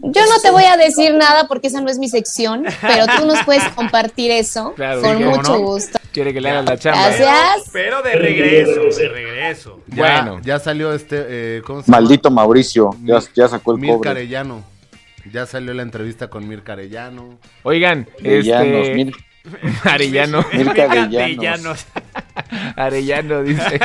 Yo 0.00 0.22
no 0.24 0.40
te 0.42 0.50
voy 0.50 0.64
a 0.64 0.78
decir 0.78 1.12
nada 1.12 1.46
porque 1.46 1.66
esa 1.66 1.82
no 1.82 1.90
es 1.90 1.98
mi 1.98 2.08
sección, 2.08 2.64
pero 2.80 3.04
tú 3.18 3.26
nos 3.26 3.42
puedes 3.44 3.62
compartir 3.74 4.30
eso 4.30 4.72
Claro, 4.72 5.02
con 5.02 5.18
sí, 5.18 5.24
mucho 5.24 5.52
no. 5.52 5.58
gusto. 5.58 5.98
Quiere 6.10 6.32
que 6.32 6.40
le 6.40 6.48
hagas 6.48 6.64
la 6.64 6.78
chamba. 6.78 7.06
Gracias. 7.10 7.68
Pero 7.70 8.00
de 8.00 8.14
regreso, 8.14 8.80
de 8.98 9.08
regreso. 9.10 9.82
Ya, 9.88 10.22
Bueno. 10.22 10.40
ya 10.42 10.58
salió 10.58 10.94
este, 10.94 11.26
eh, 11.58 11.62
¿cómo 11.66 11.82
se 11.82 11.90
llama? 11.90 12.00
Maldito 12.00 12.30
Mauricio, 12.30 12.96
ya, 13.04 13.18
ya 13.34 13.46
sacó 13.46 13.72
el 13.72 13.78
Mirka 13.78 13.96
cobre. 13.96 14.10
Arellano. 14.10 14.64
Ya 15.30 15.44
salió 15.44 15.74
la 15.74 15.82
entrevista 15.82 16.28
con 16.30 16.48
Mirka 16.48 16.72
Arellano. 16.72 17.38
Oigan, 17.62 18.08
Arellanos, 18.20 18.88
este... 18.88 18.94
Mir- 18.94 19.14
Arellano. 19.84 20.44
Arellanos. 20.50 21.86
Arellano 22.76 23.42
dice. 23.42 23.78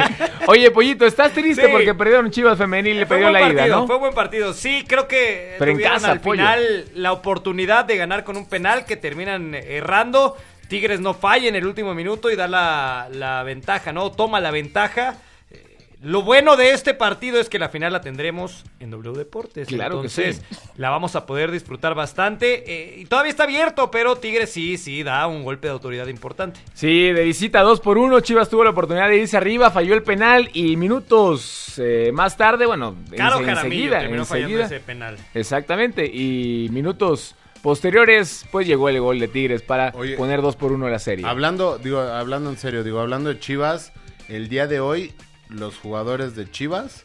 Oye, 0.48 0.72
Pollito, 0.72 1.06
estás 1.06 1.32
triste 1.32 1.66
Sí. 1.66 1.72
porque 1.72 1.94
perdieron 1.96 2.30
Chivas 2.32 2.58
Femenil 2.58 2.96
y 2.96 3.00
le 3.00 3.06
perdió 3.06 3.30
la 3.32 3.40
partido, 3.40 3.66
ida, 3.66 3.76
¿no? 3.76 3.88
fue 3.88 3.98
buen 3.98 4.14
partido. 4.14 4.54
Sí, 4.54 4.84
creo 4.88 5.08
que 5.08 5.56
Pero 5.60 5.72
en 5.72 5.78
tuvieron 5.78 5.96
casa, 5.96 6.12
al 6.12 6.22
pollo. 6.22 6.42
final 6.44 6.86
la 6.96 7.12
oportunidad 7.14 7.86
de 7.86 7.98
ganar 7.98 8.24
con 8.24 8.38
un 8.38 8.48
penal 8.48 8.86
que 8.86 8.98
terminan 8.98 9.56
errando. 9.56 10.38
Tigres 10.68 11.00
no 11.02 11.14
falla 11.14 11.50
en 11.50 11.56
el 11.56 11.66
último 11.66 11.94
minuto 11.94 12.32
y 12.32 12.36
da 12.36 12.48
la, 12.48 13.08
la 13.12 13.44
ventaja, 13.44 13.92
¿no? 13.94 14.12
Toma 14.12 14.40
la 14.40 14.50
ventaja. 14.52 15.16
Lo 16.04 16.22
bueno 16.22 16.58
de 16.58 16.72
este 16.72 16.94
partido 16.94 17.40
es 17.40 17.48
que 17.48 17.58
la 17.58 17.70
final 17.70 17.94
la 17.94 18.02
tendremos 18.02 18.66
en 18.82 18.92
W 18.92 19.18
Deportes. 19.18 19.70
Claro 19.70 20.02
que 20.02 20.08
Entonces, 20.08 20.42
sí. 20.50 20.58
la 20.76 20.90
vamos 20.90 21.16
a 21.16 21.26
poder 21.26 21.50
disfrutar 21.50 21.96
bastante. 21.96 22.66
Eh, 22.68 23.00
y 23.00 23.06
todavía 23.06 23.30
está 23.30 23.44
abierto, 23.44 23.90
pero 23.90 24.18
Tigres 24.18 24.52
sí, 24.52 24.78
sí, 24.78 25.02
da 25.02 25.26
un 25.28 25.44
golpe 25.44 25.68
de 25.68 25.72
autoridad 25.72 26.08
importante. 26.08 26.60
Sí, 26.74 27.10
de 27.14 27.24
visita 27.24 27.62
2 27.62 27.80
por 27.80 27.98
1 27.98 28.20
Chivas 28.20 28.50
tuvo 28.50 28.66
la 28.66 28.72
oportunidad 28.72 29.08
de 29.08 29.16
irse 29.16 29.38
arriba, 29.38 29.72
falló 29.72 29.94
el 29.94 30.04
penal 30.04 30.50
y 30.52 30.76
minutos 30.76 31.76
eh, 31.78 32.12
más 32.14 32.36
tarde, 32.36 32.66
bueno, 32.66 32.98
enseguida, 33.10 34.00
terminó 34.00 34.26
fallando 34.26 34.60
ese 34.60 34.82
penal. 34.82 35.18
Exactamente, 35.34 36.06
y 36.06 36.68
minutos 36.72 37.34
posteriores, 37.62 38.46
pues 38.52 38.68
llegó 38.68 38.90
el 38.90 39.00
gol 39.00 39.20
de 39.20 39.30
Tigres 39.30 39.62
para 39.62 39.94
Oye, 39.96 40.18
poner 40.18 40.42
2 40.42 40.58
por 40.58 40.74
1 40.74 40.90
la 40.90 41.00
serie. 41.00 41.26
Hablando, 41.26 41.78
digo, 41.78 42.02
hablando 42.02 42.50
en 42.50 42.58
serio, 42.58 42.84
digo, 42.84 43.00
hablando 43.00 43.30
de 43.30 43.40
Chivas, 43.40 43.94
el 44.28 44.50
día 44.50 44.68
de 44.68 44.82
hoy 44.82 45.14
los 45.54 45.78
jugadores 45.78 46.36
de 46.36 46.50
Chivas 46.50 47.04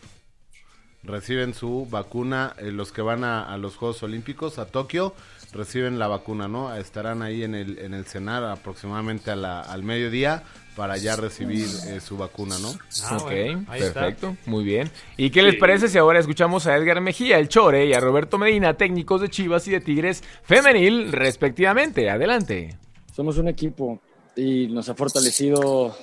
reciben 1.04 1.54
su 1.54 1.86
vacuna, 1.88 2.54
eh, 2.58 2.72
los 2.72 2.90
que 2.92 3.02
van 3.02 3.22
a, 3.24 3.42
a 3.52 3.56
los 3.56 3.76
Juegos 3.76 4.02
Olímpicos 4.02 4.58
a 4.58 4.66
Tokio 4.66 5.14
reciben 5.52 5.98
la 5.98 6.08
vacuna, 6.08 6.48
¿no? 6.48 6.74
Estarán 6.74 7.22
ahí 7.22 7.42
en 7.42 7.54
el 7.54 7.78
en 7.78 7.94
el 7.94 8.04
cenar 8.04 8.44
aproximadamente 8.44 9.30
a 9.30 9.36
la- 9.36 9.60
al 9.62 9.82
mediodía 9.82 10.42
para 10.76 10.96
ya 10.98 11.16
recibir 11.16 11.66
eh, 11.86 12.00
su 12.00 12.18
vacuna, 12.18 12.58
¿no? 12.58 12.68
Ah, 13.04 13.16
ok, 13.16 13.22
bueno, 13.24 13.64
ahí 13.68 13.80
está. 13.82 14.00
perfecto, 14.00 14.36
muy 14.44 14.62
bien. 14.64 14.90
¿Y 15.16 15.30
qué 15.30 15.42
les 15.42 15.54
parece 15.56 15.88
si 15.88 15.96
ahora 15.96 16.18
escuchamos 16.20 16.66
a 16.66 16.76
Edgar 16.76 17.00
Mejía, 17.00 17.38
el 17.38 17.48
Chore, 17.48 17.86
y 17.86 17.94
a 17.94 18.00
Roberto 18.00 18.36
Medina, 18.36 18.74
técnicos 18.74 19.20
de 19.22 19.30
Chivas 19.30 19.66
y 19.68 19.70
de 19.70 19.80
Tigres 19.80 20.22
femenil, 20.42 21.10
respectivamente? 21.12 22.10
Adelante. 22.10 22.76
Somos 23.14 23.38
un 23.38 23.48
equipo 23.48 24.00
y 24.36 24.66
nos 24.68 24.88
ha 24.88 24.94
fortalecido 24.94 25.96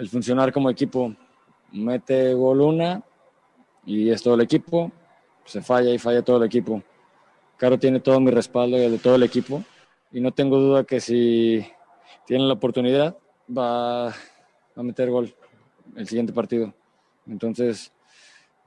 el 0.00 0.08
funcionar 0.08 0.50
como 0.50 0.70
equipo. 0.70 1.14
Mete 1.72 2.32
gol 2.32 2.62
una 2.62 3.02
y 3.84 4.08
es 4.08 4.22
todo 4.22 4.34
el 4.34 4.40
equipo. 4.40 4.90
Se 5.44 5.60
falla 5.60 5.90
y 5.90 5.98
falla 5.98 6.22
todo 6.22 6.38
el 6.38 6.44
equipo. 6.44 6.82
Caro 7.58 7.78
tiene 7.78 8.00
todo 8.00 8.18
mi 8.18 8.30
respaldo 8.30 8.78
y 8.78 8.82
el 8.82 8.92
de 8.92 8.98
todo 8.98 9.16
el 9.16 9.22
equipo. 9.22 9.62
Y 10.10 10.22
no 10.22 10.32
tengo 10.32 10.58
duda 10.58 10.84
que 10.84 11.00
si 11.00 11.64
tiene 12.26 12.44
la 12.44 12.54
oportunidad 12.54 13.14
va 13.46 14.08
a 14.08 14.82
meter 14.82 15.10
gol 15.10 15.34
el 15.94 16.08
siguiente 16.08 16.32
partido. 16.32 16.72
Entonces 17.26 17.92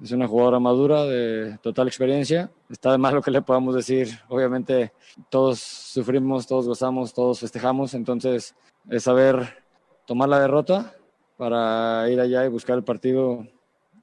es 0.01 0.11
una 0.11 0.27
jugadora 0.27 0.59
madura 0.59 1.03
de 1.05 1.57
total 1.63 1.87
experiencia. 1.87 2.51
Está 2.69 2.91
de 2.91 2.99
más 2.99 3.11
lo 3.11 3.23
que 3.23 3.31
le 3.31 3.41
podamos 3.41 3.73
decir. 3.73 4.19
Obviamente 4.29 4.93
todos 5.29 5.59
sufrimos, 5.59 6.45
todos 6.45 6.67
gozamos, 6.67 7.11
todos 7.11 7.39
festejamos. 7.39 7.95
Entonces 7.95 8.55
es 8.87 9.03
saber 9.03 9.63
tomar 10.05 10.29
la 10.29 10.39
derrota 10.39 10.93
para 11.37 12.09
ir 12.09 12.19
allá 12.19 12.45
y 12.45 12.49
buscar 12.49 12.77
el 12.77 12.83
partido 12.83 13.45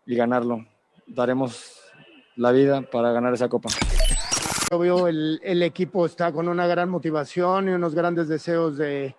y 0.07 0.17
ganarlo. 0.17 0.67
Daremos 1.07 1.81
la 2.37 2.53
vida 2.53 2.83
para 2.83 3.13
ganar 3.13 3.35
esa 3.35 3.49
copa. 3.49 3.69
Obvio, 4.73 5.09
el, 5.09 5.41
el 5.43 5.63
equipo 5.63 6.07
está 6.07 6.33
con 6.33 6.49
una 6.49 6.67
gran 6.67 6.89
motivación 6.89 7.69
y 7.69 7.73
unos 7.73 7.95
grandes 7.95 8.29
deseos 8.29 8.77
de 8.77 9.15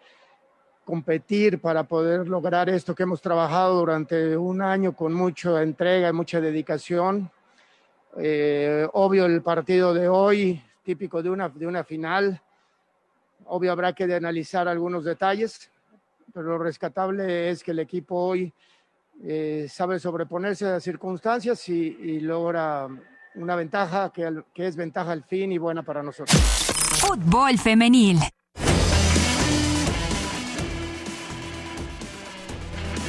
competir 0.83 1.59
para 1.59 1.83
poder 1.83 2.27
lograr 2.27 2.69
esto 2.69 2.95
que 2.95 3.03
hemos 3.03 3.21
trabajado 3.21 3.79
durante 3.79 4.35
un 4.35 4.61
año 4.61 4.93
con 4.93 5.13
mucha 5.13 5.61
entrega 5.61 6.09
y 6.09 6.13
mucha 6.13 6.41
dedicación. 6.41 7.29
Eh, 8.17 8.87
obvio, 8.93 9.25
el 9.25 9.41
partido 9.41 9.93
de 9.93 10.09
hoy, 10.09 10.61
típico 10.83 11.21
de 11.21 11.29
una, 11.29 11.49
de 11.49 11.67
una 11.67 11.83
final. 11.83 12.41
Obvio, 13.45 13.71
habrá 13.71 13.93
que 13.93 14.03
analizar 14.03 14.67
algunos 14.67 15.03
detalles, 15.03 15.71
pero 16.33 16.47
lo 16.47 16.57
rescatable 16.57 17.49
es 17.49 17.63
que 17.63 17.71
el 17.71 17.79
equipo 17.79 18.15
hoy 18.15 18.53
eh, 19.23 19.67
sabe 19.69 19.99
sobreponerse 19.99 20.65
a 20.65 20.71
las 20.71 20.83
circunstancias 20.83 21.67
y, 21.69 21.97
y 22.01 22.19
logra 22.21 22.87
una 23.35 23.55
ventaja 23.55 24.11
que, 24.13 24.25
al- 24.25 24.45
que 24.53 24.67
es 24.67 24.75
ventaja 24.75 25.11
al 25.11 25.23
fin 25.23 25.51
y 25.51 25.57
buena 25.57 25.83
para 25.83 26.01
nosotros. 26.03 26.39
Fútbol 26.99 27.57
femenil. 27.57 28.17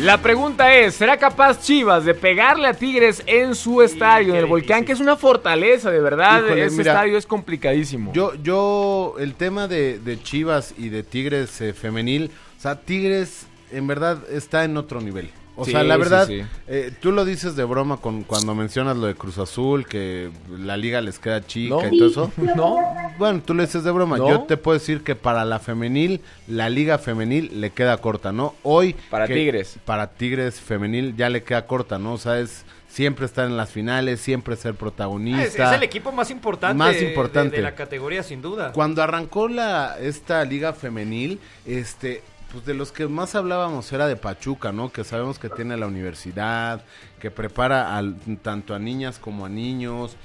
La 0.01 0.19
pregunta 0.19 0.75
es, 0.75 0.95
¿será 0.95 1.17
capaz 1.17 1.61
Chivas 1.61 2.05
de 2.05 2.15
pegarle 2.15 2.67
a 2.67 2.73
Tigres 2.75 3.23
en 3.27 3.55
su 3.55 3.83
estadio, 3.83 4.33
en 4.33 4.41
el 4.41 4.47
Volcán, 4.47 4.85
que 4.85 4.93
es 4.93 5.01
una 5.01 5.17
fortaleza, 5.17 5.91
de 5.91 6.01
verdad? 6.01 6.43
Híjole, 6.45 6.65
Ese 6.65 6.77
mira, 6.79 6.93
estadio 6.93 7.19
es 7.19 7.27
complicadísimo. 7.27 8.13
Yo, 8.13 8.35
yo, 8.43 9.15
el 9.21 9.35
tema 9.35 9.69
de, 9.69 9.99
de 10.01 10.21
Chivas 10.21 10.75
y 10.77 10.89
de 10.89 11.03
Tigres 11.05 11.61
eh, 11.61 11.73
femenil, 11.75 12.31
o 12.63 12.69
sea, 12.75 12.77
Tigres 12.81 13.47
en 13.73 13.89
verdad 13.89 14.19
está 14.31 14.63
en 14.65 14.77
otro 14.77 15.01
nivel. 15.01 15.31
O 15.57 15.65
Sí, 15.67 15.73
sea, 15.73 15.83
la 15.83 15.97
sí, 15.97 16.01
verdad, 16.01 16.27
sí. 16.29 16.43
eh, 16.69 16.93
tú 17.01 17.11
lo 17.13 17.25
dices 17.25 17.57
de 17.57 17.65
broma 17.65 17.97
con, 17.99 18.23
cuando 18.23 18.55
mencionas 18.55 18.97
lo 18.97 19.07
de 19.09 19.15
Cruz 19.17 19.37
Azul, 19.39 19.85
que 19.87 20.31
la 20.49 20.77
liga 20.77 21.01
les 21.01 21.19
queda 21.19 21.45
chica 21.45 21.75
No. 21.75 21.89
y 21.93 21.99
todo 21.99 22.09
eso. 22.09 22.33
No. 22.57 22.79
Bueno, 23.19 23.43
tú 23.45 23.53
lo 23.53 23.63
dices 23.63 23.83
de 23.85 23.91
broma. 23.91 24.17
No. 24.17 24.29
Yo 24.29 24.41
te 24.45 24.57
puedo 24.57 24.79
decir 24.79 25.03
que 25.03 25.15
para 25.17 25.45
la 25.45 25.59
femenil, 25.59 26.21
la 26.47 26.71
liga 26.71 26.97
femenil 26.99 27.61
le 27.61 27.71
queda 27.71 27.97
corta, 27.99 28.31
¿no? 28.33 28.55
Hoy. 28.63 28.95
Para 29.11 29.27
que- 29.27 29.35
Tigres. 29.35 29.77
Para 29.85 30.07
Tigres 30.13 30.61
femenil 30.61 31.17
ya 31.17 31.29
le 31.29 31.43
queda 31.43 31.67
corta, 31.67 31.99
¿no? 31.99 32.15
O 32.15 32.19
sea, 32.19 32.39
es 32.39 32.65
siempre 32.89 33.27
estar 33.27 33.47
en 33.47 33.57
las 33.59 33.71
finales, 33.71 34.21
siempre 34.21 34.57
ser 34.57 34.75
protagonista. 34.75 35.43
Es, 35.43 35.59
es 35.59 35.73
el 35.77 35.83
equipo 35.83 36.13
más 36.13 36.31
importante, 36.31 36.77
Más 36.79 37.01
importante. 37.03 37.51
De, 37.51 37.57
de 37.59 37.63
la 37.63 37.75
categoría, 37.75 38.23
sin 38.23 38.41
duda. 38.41 38.73
Cuando 38.73 39.03
arrancó 39.03 39.49
la 39.49 39.99
esta 40.01 40.43
liga 40.47 40.73
femenil, 40.73 41.41
este 41.67 42.23
pues 42.53 42.67
de 42.67 42.75
los 42.75 42.93
que 42.93 43.09
más 43.09 43.35
hablábamos 43.35 43.91
era 43.93 44.07
de 44.07 44.17
Pachuca, 44.17 44.73
¿no? 44.73 44.93
Que 44.93 45.05
sabemos 45.05 45.39
que 45.39 45.49
tiene 45.49 45.77
la 45.77 45.87
universidad, 45.87 46.85
que 47.19 47.31
prepara 47.31 47.97
al, 47.97 48.17
tanto 48.43 48.75
a 48.75 48.79
niñas 48.79 49.19
como 49.19 49.47
a 49.47 49.49
niños. 49.49 50.17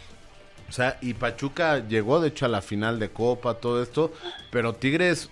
O 0.68 0.72
sea, 0.72 0.98
y 1.02 1.14
Pachuca 1.14 1.88
llegó 1.88 2.20
de 2.20 2.28
hecho 2.28 2.46
a 2.46 2.50
la 2.50 2.62
final 2.62 3.00
de 3.00 3.10
Copa, 3.10 3.56
todo 3.56 3.82
esto, 3.82 4.12
pero 4.52 4.74
Tigres 4.74 5.30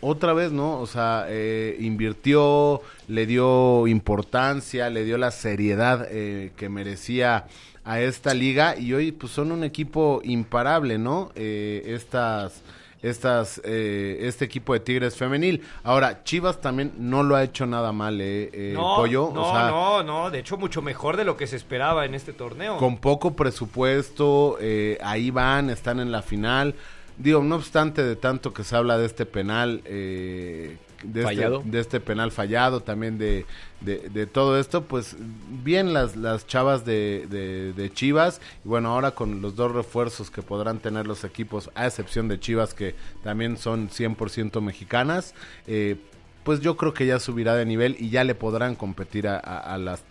otra 0.00 0.32
vez, 0.32 0.52
¿no? 0.52 0.78
O 0.80 0.86
sea, 0.86 1.26
eh, 1.28 1.76
invirtió, 1.80 2.82
le 3.08 3.26
dio 3.26 3.88
importancia, 3.88 4.90
le 4.90 5.04
dio 5.04 5.18
la 5.18 5.32
seriedad 5.32 6.06
eh, 6.08 6.52
que 6.56 6.68
merecía 6.68 7.46
a 7.84 8.00
esta 8.00 8.34
liga 8.34 8.78
y 8.78 8.92
hoy 8.92 9.10
pues 9.12 9.32
son 9.32 9.50
un 9.50 9.64
equipo 9.64 10.20
imparable, 10.22 10.98
¿no? 10.98 11.32
Eh, 11.34 11.82
estas 11.86 12.62
estas 13.02 13.60
eh, 13.64 14.18
este 14.22 14.44
equipo 14.44 14.72
de 14.74 14.80
Tigres 14.80 15.16
femenil. 15.16 15.62
Ahora, 15.84 16.24
Chivas 16.24 16.60
también 16.60 16.92
no 16.98 17.22
lo 17.22 17.36
ha 17.36 17.44
hecho 17.44 17.66
nada 17.66 17.92
mal, 17.92 18.20
eh, 18.20 18.50
eh, 18.52 18.72
No, 18.74 18.96
Pollo. 18.96 19.30
no, 19.32 19.48
o 19.48 19.52
sea, 19.52 19.68
no, 19.68 20.02
no, 20.02 20.30
de 20.30 20.40
hecho 20.40 20.56
mucho 20.56 20.82
mejor 20.82 21.16
de 21.16 21.24
lo 21.24 21.36
que 21.36 21.46
se 21.46 21.56
esperaba 21.56 22.04
en 22.04 22.14
este 22.14 22.32
torneo. 22.32 22.76
con 22.78 22.96
poco 22.98 23.34
presupuesto, 23.34 24.58
eh, 24.60 24.98
ahí 25.02 25.30
van, 25.30 25.70
están 25.70 26.00
en 26.00 26.10
la 26.12 26.22
final. 26.22 26.74
Digo, 27.16 27.42
no 27.42 27.56
obstante 27.56 28.02
de 28.04 28.16
tanto 28.16 28.52
que 28.52 28.62
se 28.64 28.76
habla 28.76 28.96
de 28.98 29.06
este 29.06 29.26
penal, 29.26 29.82
eh, 29.84 30.76
de, 31.02 31.22
Fallado. 31.22 31.58
Este, 31.58 31.70
de 31.70 31.80
este 31.80 32.00
penal 32.00 32.32
fallado, 32.32 32.80
también 32.82 33.18
de, 33.18 33.46
de, 33.80 34.08
de 34.10 34.26
todo 34.26 34.58
esto, 34.58 34.84
pues 34.84 35.16
bien 35.62 35.92
las, 35.92 36.16
las 36.16 36.46
chavas 36.46 36.84
de, 36.84 37.26
de, 37.30 37.72
de 37.72 37.92
Chivas. 37.92 38.40
Y 38.64 38.68
bueno, 38.68 38.90
ahora 38.90 39.12
con 39.12 39.40
los 39.42 39.56
dos 39.56 39.72
refuerzos 39.72 40.30
que 40.30 40.42
podrán 40.42 40.78
tener 40.80 41.06
los 41.06 41.24
equipos, 41.24 41.70
a 41.74 41.86
excepción 41.86 42.28
de 42.28 42.40
Chivas, 42.40 42.74
que 42.74 42.94
también 43.22 43.56
son 43.56 43.88
100% 43.90 44.60
mexicanas, 44.60 45.34
eh, 45.66 45.96
pues 46.44 46.60
yo 46.60 46.76
creo 46.76 46.94
que 46.94 47.06
ya 47.06 47.18
subirá 47.20 47.54
de 47.56 47.66
nivel 47.66 47.96
y 47.98 48.10
ya 48.10 48.24
le 48.24 48.34
podrán 48.34 48.74
competir 48.74 49.28
a, 49.28 49.36
a- 49.38 49.74
a 49.74 49.78
las... 49.78 50.02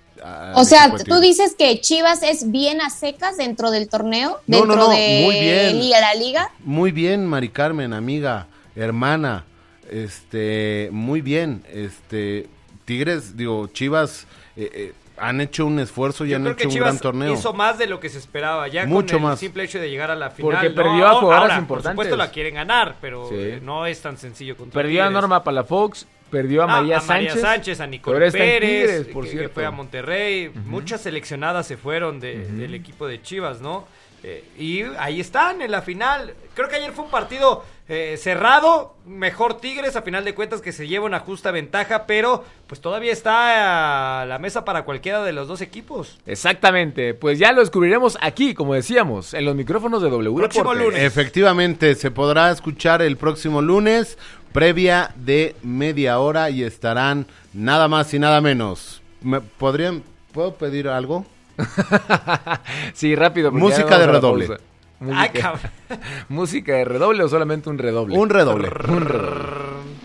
O 0.55 0.63
sea, 0.63 0.91
tú 1.05 1.19
dices 1.19 1.53
que 1.55 1.79
Chivas 1.79 2.23
es 2.23 2.49
bien 2.49 2.81
a 2.81 2.89
secas 2.89 3.37
dentro 3.37 3.69
del 3.69 3.87
torneo, 3.87 4.39
No, 4.47 4.57
dentro 4.57 4.75
no, 4.75 4.87
no, 4.87 4.89
de 4.89 5.21
muy 5.23 5.39
bien. 5.39 5.91
La 5.91 6.15
liga. 6.15 6.51
Muy 6.63 6.91
bien, 6.91 7.23
Mari 7.27 7.49
Carmen, 7.49 7.93
amiga, 7.93 8.47
hermana. 8.75 9.45
Este, 9.89 10.89
muy 10.91 11.21
bien. 11.21 11.63
Este, 11.71 12.47
Tigres, 12.85 13.35
digo, 13.37 13.67
Chivas 13.67 14.27
eh, 14.55 14.69
eh, 14.73 14.93
han 15.17 15.41
hecho 15.41 15.65
un 15.65 15.79
esfuerzo 15.79 16.25
y 16.25 16.29
Yo 16.29 16.35
han 16.37 16.43
creo 16.43 16.53
hecho 16.53 16.61
que 16.61 16.67
un 16.67 16.73
Chivas 16.73 16.87
gran 16.89 16.99
torneo. 16.99 17.33
hizo 17.33 17.53
más 17.53 17.77
de 17.77 17.87
lo 17.87 17.99
que 17.99 18.09
se 18.09 18.17
esperaba, 18.17 18.67
ya 18.67 18.85
Mucho 18.85 19.15
con 19.17 19.23
el 19.23 19.29
más. 19.31 19.39
simple 19.39 19.63
hecho 19.63 19.79
de 19.79 19.89
llegar 19.89 20.11
a 20.11 20.15
la 20.15 20.29
final. 20.29 20.51
Porque 20.53 20.69
¿no? 20.69 20.75
perdió 20.75 21.07
a 21.07 21.13
jugadoras 21.15 21.41
Ahora, 21.51 21.57
importantes. 21.59 21.95
Por 21.95 22.05
supuesto 22.05 22.15
la 22.17 22.31
quieren 22.31 22.55
ganar, 22.55 22.95
pero 23.01 23.27
Sí. 23.29 23.35
eh, 23.37 23.59
no 23.63 23.85
es 23.85 24.01
tan 24.01 24.17
sencillo 24.17 24.55
contra 24.55 24.81
Perdió 24.81 25.03
a. 25.03 25.09
Norma 25.09 25.43
Palafox, 25.43 26.05
perdió 26.29 26.61
a 26.61 26.65
Ah, 26.65 26.67
María 26.67 26.97
a 26.99 27.01
María 27.01 27.29
Sánchez. 27.31 27.41
Sánchez, 27.41 27.79
a 27.81 27.87
en 28.33 28.39
Pérez, 28.39 28.87
Tigres, 28.87 29.07
por 29.13 29.23
que, 29.25 29.49
fue 29.49 29.65
a 29.65 29.71
Monterrey. 29.71 30.51
Muchas 30.65 31.01
seleccionadas 31.01 31.65
se 31.67 31.77
fueron 31.77 32.19
de- 32.19 32.45
del 32.47 32.73
equipo 32.75 33.07
de 33.07 33.21
Chivas, 33.21 33.59
¿no? 33.61 33.87
Eh, 34.23 34.43
y 34.57 34.81
ahí 34.99 35.19
están 35.21 35.61
en 35.61 35.71
la 35.71 35.81
final. 35.81 36.33
Creo 36.55 36.67
que 36.67 36.75
ayer 36.75 36.91
fue 36.91 37.05
un 37.05 37.11
partido 37.11 37.63
eh, 37.89 38.17
cerrado, 38.17 38.95
mejor 39.05 39.61
Tigres 39.61 39.95
a 39.95 40.01
final 40.01 40.25
de 40.25 40.35
cuentas 40.35 40.61
que 40.61 40.73
se 40.73 40.87
lleva 40.87 41.05
una 41.05 41.19
justa 41.19 41.51
ventaja, 41.51 42.05
pero 42.05 42.43
pues 42.67 42.81
todavía 42.81 43.13
está 43.13 44.21
a 44.21 44.25
la 44.25 44.39
mesa 44.39 44.65
para 44.65 44.83
cualquiera 44.83 45.23
de 45.23 45.31
los 45.31 45.47
dos 45.47 45.61
equipos. 45.61 46.19
Exactamente, 46.25 47.13
pues 47.13 47.39
ya 47.39 47.53
lo 47.53 47.61
descubriremos 47.61 48.17
aquí, 48.21 48.53
como 48.53 48.73
decíamos, 48.73 49.33
en 49.33 49.45
los 49.45 49.55
micrófonos 49.55 50.01
de 50.01 50.09
W 50.09 50.35
Próximo 50.35 50.63
Deportes. 50.65 50.85
lunes. 50.85 51.03
Efectivamente, 51.03 51.95
se 51.95 52.11
podrá 52.11 52.51
escuchar 52.51 53.01
el 53.01 53.15
próximo 53.15 53.61
lunes, 53.61 54.17
previa 54.51 55.13
de 55.15 55.55
media 55.63 56.19
hora 56.19 56.49
y 56.49 56.63
estarán 56.63 57.25
nada 57.53 57.87
más 57.87 58.13
y 58.13 58.19
nada 58.19 58.41
menos. 58.41 59.01
¿Me 59.21 59.39
podrían, 59.39 60.03
¿Puedo 60.33 60.55
pedir 60.55 60.89
algo? 60.89 61.25
sí, 62.93 63.15
rápido. 63.15 63.51
Música 63.51 63.97
de 63.97 64.07
redoble. 64.07 64.57
Ay, 64.99 65.05
Música, 65.07 65.41
cabrón. 65.41 65.71
música 66.29 66.73
de 66.73 66.85
redoble 66.85 67.23
o 67.23 67.29
solamente 67.29 67.69
un 67.69 67.77
redoble. 67.77 68.17
Un 68.17 68.29
redoble. 68.29 68.69
Un 68.87 69.05
redoble. 69.05 69.41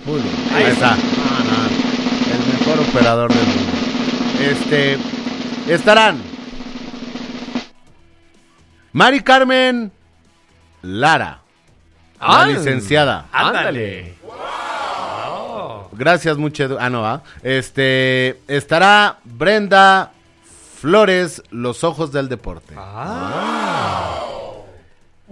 Muy 0.05 0.21
bien. 0.21 0.35
Ahí, 0.55 0.65
está. 0.65 0.95
El 0.95 2.59
mejor 2.59 2.89
operador 2.89 3.33
del 3.33 3.47
mundo. 3.47 3.73
Este, 4.41 4.99
estarán 5.69 6.21
Mari 8.93 9.21
Carmen 9.21 9.93
Lara, 10.83 11.41
la 12.21 12.43
¡Ay! 12.43 12.55
licenciada. 12.55 13.27
Ándale. 13.33 14.15
Gracias, 15.93 16.37
mucho. 16.37 16.77
Ah, 16.81 16.91
no, 16.91 17.07
¿ah? 17.07 17.23
Este, 17.43 18.41
estará 18.49 19.19
Brenda 19.25 20.11
Flores, 20.81 21.43
Los 21.51 21.85
Ojos 21.85 22.13
del 22.13 22.29
Deporte. 22.29 22.75
Wow. 22.75 24.42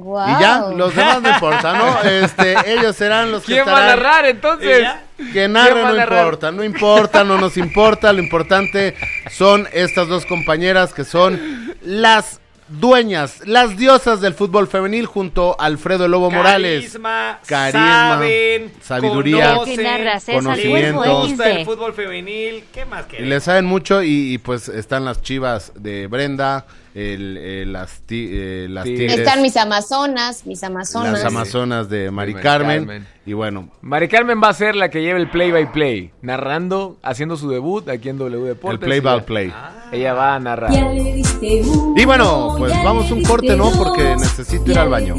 Y 0.03 0.41
ya, 0.41 0.65
los 0.77 0.95
demás 0.95 1.23
no 1.23 1.31
importa, 1.31 1.73
¿no? 1.73 2.03
Este, 2.11 2.57
ellos 2.73 2.97
serán 2.97 3.31
los 3.31 3.45
que 3.45 3.55
¿Quién 3.55 3.67
va 3.67 3.83
a 3.85 3.87
narrar 3.97 4.27
entonces? 4.27 4.87
Que 5.33 5.49
narre 5.49 5.73
¿Quién 5.73 5.85
va 5.85 5.89
a 5.89 5.93
no 5.93 5.97
narrar? 5.99 6.19
importa, 6.25 6.53
no 6.53 6.65
importa, 6.65 7.25
no 7.25 7.39
nos 7.39 7.57
importa, 7.57 8.13
lo 8.13 8.21
importante 8.21 8.95
son 9.31 9.69
estas 9.73 10.09
dos 10.09 10.27
compañeras 10.27 10.95
que 10.95 11.05
son 11.05 11.75
las 11.83 12.41
dueñas, 12.71 13.43
las 13.47 13.77
diosas 13.77 14.21
del 14.21 14.35
fútbol 14.35 14.69
femenil 14.69 15.07
junto 15.07 15.57
a 15.61 15.67
Alfredo 15.67 16.07
Lobo 16.09 16.31
Morales. 16.31 16.83
Carisma, 16.83 17.39
Carisma, 17.47 18.15
saben, 18.15 18.73
sabiduría, 18.81 19.55
conocen, 19.57 19.87
conocimiento. 20.35 20.79
les 20.79 20.95
Huevo 20.95 21.21
gusta 21.23 21.51
el 21.51 21.59
XD. 21.59 21.65
fútbol 21.65 21.93
femenil, 21.95 22.65
¿qué 22.73 22.85
más 22.85 23.05
Y 23.19 23.23
le 23.23 23.41
saben 23.41 23.65
mucho 23.65 24.03
y, 24.03 24.35
y, 24.35 24.39
pues 24.39 24.69
están 24.69 25.05
las 25.05 25.21
chivas 25.23 25.73
de 25.75 26.07
Brenda, 26.07 26.67
el, 26.95 27.37
eh, 27.41 27.65
las, 27.67 28.01
ti- 28.03 28.29
eh, 28.33 28.67
las 28.69 28.85
Sí. 28.85 28.97
tigres, 28.97 29.19
Están 29.21 29.43
mis 29.43 29.57
amazonas, 29.57 30.45
mis 30.47 30.63
amazonas. 30.65 31.13
las 31.13 31.25
amazonas 31.25 31.89
de 31.89 32.11
Mari 32.11 32.33
Mari 32.33 32.43
Carmen. 32.43 32.79
Carmen. 32.87 33.07
Y 33.27 33.33
bueno, 33.33 33.69
Mari 33.83 34.09
Carmen 34.09 34.41
va 34.43 34.49
a 34.49 34.55
ser 34.55 34.75
la 34.75 34.89
que 34.91 35.01
lleve 35.03 35.21
el 35.21 35.31
play 35.31 35.53
by 35.53 35.71
play, 35.71 36.11
narrando, 36.23 36.99
haciendo 37.03 37.37
su 37.37 37.49
debut 37.49 37.89
aquí 37.89 38.09
en 38.09 38.19
W 38.19 38.45
Deportes. 38.49 38.81
el 38.81 38.87
play 38.87 39.01
by 39.01 39.25
play. 39.25 39.53
Ella 39.93 40.15
va 40.15 40.35
a 40.35 40.41
narrar. 40.41 40.71
Y 40.73 42.05
bueno, 42.05 42.55
pues 42.59 42.73
vamos 42.83 43.11
un 43.11 43.23
corte, 43.23 43.55
¿no? 43.57 43.71
Porque 43.73 44.17
necesito 44.17 44.71
ir 44.71 44.79
al 44.79 44.89
baño. 44.89 45.15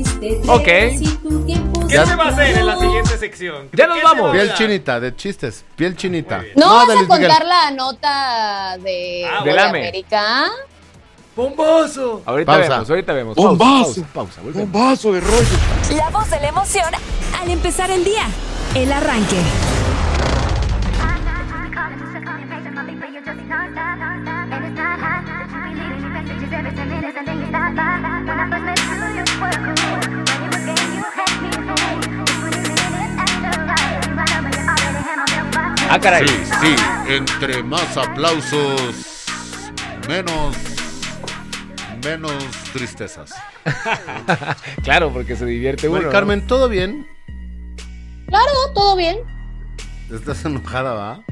Ok. 0.47 0.63
¿Qué 0.63 0.99
Ya- 1.87 2.05
se 2.05 2.15
va 2.15 2.25
a 2.25 2.29
hacer 2.29 2.57
en 2.57 2.65
la 2.65 2.77
siguiente 2.77 3.17
sección? 3.17 3.69
Ya 3.73 3.87
nos 3.87 3.95
¿Qué 3.95 4.01
se 4.01 4.05
vamos. 4.07 4.31
Piel 4.31 4.53
chinita, 4.55 4.99
de 4.99 5.15
chistes, 5.15 5.65
piel 5.75 5.95
chinita. 5.95 6.41
¿No, 6.55 6.73
vas 6.73 6.87
de 6.87 6.93
a 6.93 6.95
Miguel. 6.95 7.07
contar 7.07 7.45
la 7.45 7.71
nota 7.71 8.77
de, 8.81 9.25
Ah, 9.25 9.43
de. 9.43 9.59
América? 9.59 10.45
¡Bomboso! 11.35 12.21
Ahorita 12.25 12.51
Pausa. 12.51 12.69
vemos, 12.69 12.89
ahorita 12.89 13.13
vemos. 13.13 13.37
Un 13.37 13.57
Pausa, 13.57 14.01
pausa, 14.13 14.41
vaso 14.67 15.13
de 15.13 15.21
rollo. 15.21 15.95
La 15.95 16.09
voz 16.09 16.29
de 16.29 16.39
la 16.41 16.49
emoción 16.49 16.93
al 17.39 17.49
empezar 17.49 17.89
el 17.89 18.03
día. 18.03 18.23
El 18.75 18.91
arranque. 18.91 19.37
Ah, 35.93 35.99
caray. 35.99 36.25
Sí, 36.25 36.35
sí, 36.61 36.75
entre 37.09 37.63
más 37.63 37.97
aplausos, 37.97 38.79
menos, 40.07 40.55
menos 42.03 42.33
tristezas. 42.73 43.33
claro, 44.83 45.11
porque 45.11 45.35
se 45.35 45.45
divierte 45.45 45.87
uno. 45.87 45.95
Mari 45.97 46.05
¿no? 46.05 46.11
Carmen, 46.11 46.47
¿todo 46.47 46.69
bien? 46.69 47.07
Claro, 48.27 48.51
todo 48.73 48.95
bien. 48.95 49.17
¿Estás 50.13 50.43
enojada, 50.45 50.93
va? 50.93 51.23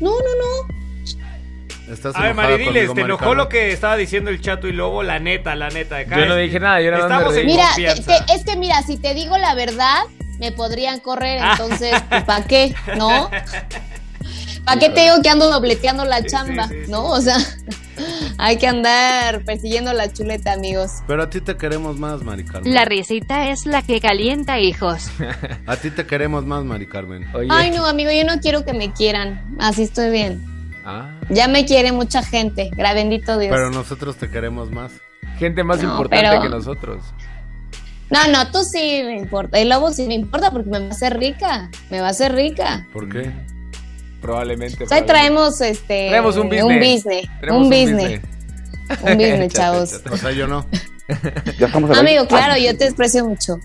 No, 0.00 0.10
no, 0.10 0.18
no. 0.18 1.92
¿Estás 1.92 2.14
A 2.16 2.22
ver, 2.22 2.34
Maridiles, 2.34 2.66
conmigo, 2.88 2.94
¿te 2.94 3.00
Mari 3.02 3.12
enojó 3.12 3.34
lo 3.34 3.48
que 3.48 3.72
estaba 3.72 3.96
diciendo 3.96 4.30
el 4.30 4.40
Chato 4.40 4.66
y 4.68 4.72
Lobo? 4.72 5.02
La 5.02 5.18
neta, 5.18 5.54
la 5.54 5.68
neta. 5.68 5.98
Acá 5.98 6.18
Yo 6.18 6.26
no 6.26 6.36
dije 6.36 6.58
nada, 6.60 6.80
yo 6.80 6.90
me 6.92 6.98
Estamos 6.98 7.36
en. 7.36 7.46
Mira, 7.46 7.66
confianza. 7.66 8.24
te- 8.26 8.34
es 8.34 8.44
que 8.44 8.56
mira, 8.56 8.82
si 8.82 8.96
te 8.98 9.14
digo 9.14 9.36
la 9.36 9.54
verdad, 9.54 10.02
me 10.38 10.52
podrían 10.52 11.00
correr, 11.00 11.40
Ah. 11.42 11.52
entonces, 11.52 11.94
pues, 12.08 12.24
¿para 12.24 12.44
qué? 12.46 12.74
¿No? 12.96 13.30
¿Para 14.64 14.78
qué 14.80 14.88
te 14.90 15.00
digo 15.02 15.20
que 15.22 15.28
ando 15.28 15.50
dobleteando 15.50 16.04
la 16.04 16.24
chamba? 16.24 16.68
sí, 16.68 16.84
sí. 16.86 16.90
¿No? 16.90 17.04
O 17.06 17.20
sea, 17.20 17.36
hay 18.44 18.56
que 18.58 18.66
andar 18.66 19.44
persiguiendo 19.44 19.92
la 19.92 20.12
chuleta, 20.12 20.52
amigos. 20.52 20.90
Pero 21.06 21.22
a 21.22 21.30
ti 21.30 21.40
te 21.40 21.56
queremos 21.56 21.98
más, 21.98 22.22
Mari 22.22 22.44
Carmen. 22.44 22.74
La 22.74 22.84
risita 22.84 23.48
es 23.50 23.66
la 23.66 23.82
que 23.82 24.00
calienta 24.00 24.58
hijos. 24.58 25.06
A 25.66 25.76
ti 25.76 25.90
te 25.90 26.06
queremos 26.06 26.44
más, 26.44 26.64
Mari 26.64 26.86
Carmen. 26.86 27.24
Oye. 27.34 27.48
Ay, 27.50 27.70
no, 27.70 27.86
amigo, 27.86 28.10
yo 28.10 28.24
no 28.24 28.40
quiero 28.40 28.64
que 28.64 28.72
me 28.72 28.92
quieran. 28.92 29.56
Así 29.60 29.82
estoy 29.84 30.10
bien. 30.10 30.44
Ah, 30.84 31.10
Ya 31.30 31.46
me 31.46 31.64
quiere 31.64 31.92
mucha 31.92 32.22
gente. 32.22 32.70
Gra 32.76 32.92
bendito 32.94 33.38
Dios. 33.38 33.54
Pero 33.54 33.70
nosotros 33.70 34.16
te 34.16 34.28
queremos 34.28 34.70
más. 34.70 34.92
gente 35.38 35.62
más 35.64 35.82
No, 35.82 35.90
importante 35.92 36.26
pero- 36.28 36.42
que 36.42 36.48
nosotros. 36.48 37.04
No, 38.10 38.18
no, 38.30 38.50
tú 38.50 38.58
sí 38.64 39.02
me 39.06 39.16
importa. 39.16 39.58
El 39.58 39.70
lobo 39.70 39.90
sí 39.92 40.06
me 40.06 40.14
importa 40.14 40.50
porque 40.50 40.68
me 40.68 40.80
va 40.80 40.86
a 40.86 40.90
hacer 40.90 41.18
rica. 41.18 41.70
Me 41.90 42.00
va 42.00 42.08
a 42.08 42.10
hacer 42.10 42.34
rica. 42.34 42.86
¿Por 42.92 43.08
qué? 43.08 43.30
Probablemente. 44.22 44.84
O 44.84 44.88
sea, 44.88 44.96
ahí 44.98 45.02
probablemente. 45.02 45.12
traemos 45.12 45.60
este 45.60 46.08
Traemos 46.08 46.36
un 46.36 46.48
business. 46.48 46.64
un 46.64 46.78
business, 46.78 47.28
un 47.50 47.68
business, 47.70 48.20
un 49.02 49.18
business, 49.18 49.52
chavos. 49.52 50.00
O 50.10 50.16
sea, 50.16 50.30
yo 50.30 50.46
no. 50.46 50.64
Ya 51.58 51.66
estamos 51.66 51.98
Amigo, 51.98 52.26
claro, 52.26 52.56
yo 52.56 52.76
te 52.78 52.84
desprecio 52.84 53.26
mucho. 53.26 53.56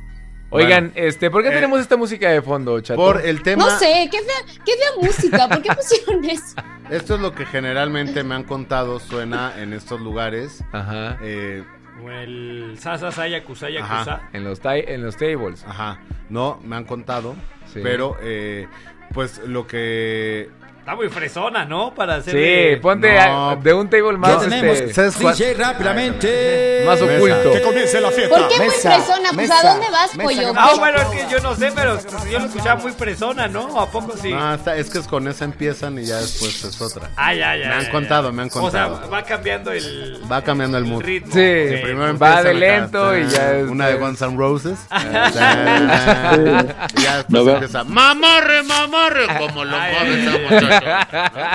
Oigan, 0.49 0.93
este, 0.95 1.29
¿por 1.29 1.43
qué 1.43 1.49
Eh, 1.49 1.53
tenemos 1.53 1.79
esta 1.81 1.97
música 1.97 2.29
de 2.29 2.41
fondo, 2.41 2.79
chato? 2.79 2.95
Por 2.99 3.25
el 3.25 3.41
tema. 3.43 3.65
No 3.65 3.79
sé, 3.79 4.07
qué 4.11 4.19
fea, 4.19 4.55
qué 4.65 4.71
fea 4.73 4.89
música, 5.01 5.47
¿por 5.49 5.61
qué 5.61 5.69
pusieron 5.75 6.23
eso? 6.29 6.55
Esto 6.89 7.15
es 7.15 7.21
lo 7.21 7.33
que 7.33 7.45
generalmente 7.45 8.23
me 8.23 8.33
han 8.35 8.43
contado 8.43 8.99
suena 8.99 9.53
en 9.57 9.73
estos 9.73 9.99
lugares. 9.99 10.63
Ajá. 10.71 11.17
Eh, 11.21 11.63
Como 11.97 12.11
el 12.11 12.77
Sasa 12.79 13.11
Saya 13.11 13.43
Kusaya 13.43 13.83
Ajá. 13.83 13.99
Kusa. 13.99 14.29
En 14.33 14.43
los, 14.45 14.59
en 14.63 15.03
los 15.03 15.17
tables. 15.17 15.65
Ajá. 15.67 15.99
No, 16.29 16.59
me 16.63 16.77
han 16.77 16.85
contado. 16.85 17.35
Sí. 17.73 17.81
Pero, 17.83 18.15
eh, 18.21 18.67
pues 19.13 19.39
lo 19.39 19.67
que. 19.67 20.49
Está 20.87 20.95
muy 20.95 21.09
fresona, 21.09 21.65
¿no? 21.65 21.93
Para 21.93 22.15
hacer 22.15 22.33
Sí, 22.33 22.79
ponte 22.81 23.13
No. 23.13 23.49
a- 23.49 23.55
de 23.57 23.73
un 23.73 23.89
table 23.89 24.17
más. 24.17 24.39
tenemos? 24.39 24.77
este. 24.79 25.09
DJ 25.19 25.53
rápidamente. 25.55 26.83
Más 26.85 27.01
oculto. 27.01 27.51
Que 27.51 27.61
comience 27.61 27.99
la 27.99 28.09
fiesta. 28.09 28.37
¿Por 28.37 28.47
qué 28.47 28.55
muy 28.55 28.67
Mesa, 28.67 28.91
fresona? 28.93 29.29
Pues 29.33 29.35
mesa, 29.35 29.59
¿a 29.59 29.73
dónde 29.73 29.89
vas, 29.89 30.15
mesa, 30.15 30.23
pollo? 30.23 30.53
Ah, 30.55 30.69
¿Qué- 30.71 30.79
bueno, 30.79 30.97
es 31.01 31.07
que 31.07 31.29
yo 31.29 31.39
no 31.41 31.55
sé, 31.57 31.71
pero 31.75 31.99
yo 32.31 32.39
lo 32.39 32.45
escuchaba 32.45 32.81
muy 32.81 32.93
fresona, 32.93 33.49
¿no? 33.49 33.81
¿A 33.81 33.91
poco 33.91 34.13
sí? 34.15 34.31
No, 34.31 34.53
está- 34.53 34.77
es 34.77 34.89
que 34.89 34.99
es 34.99 35.07
con 35.09 35.27
esa 35.27 35.43
empiezan 35.43 35.99
y 35.99 36.05
ya 36.05 36.21
después 36.21 36.63
es 36.63 36.79
otra. 36.81 37.09
Ah, 37.17 37.33
ya, 37.33 37.57
ya. 37.57 37.67
Me 37.67 37.73
han 37.73 37.83
ya, 37.83 37.91
contado, 37.91 38.29
ya. 38.29 38.31
me 38.31 38.41
han 38.43 38.47
O 38.47 38.51
sea, 38.71 38.87
contado. 38.87 39.09
va 39.09 39.23
cambiando 39.23 39.73
el. 39.73 40.21
Va 40.31 40.41
cambiando 40.41 40.77
el 40.77 40.85
mood. 40.85 41.03
ritmo. 41.03 41.33
Sí, 41.33 41.67
Sí, 41.67 41.75
primero 41.83 42.17
va 42.17 42.43
de 42.43 42.49
acá, 42.49 42.53
lento 42.53 43.17
y 43.17 43.27
ya 43.27 43.55
es- 43.57 43.67
Una 43.69 43.87
de 43.87 43.95
Guns 43.95 44.21
N' 44.21 44.37
Roses. 44.37 44.79
Ah. 44.89 45.31
Tan, 45.33 46.75
y 46.97 47.01
ya 47.01 47.17
después 47.17 47.45
empieza. 47.47 47.83
Mamarre, 47.83 48.63
mamarre. 48.63 49.27
Como 49.37 49.65
lo 49.65 49.77
mueve 49.77 50.23
esa 50.23 50.31
ay, 50.31 50.76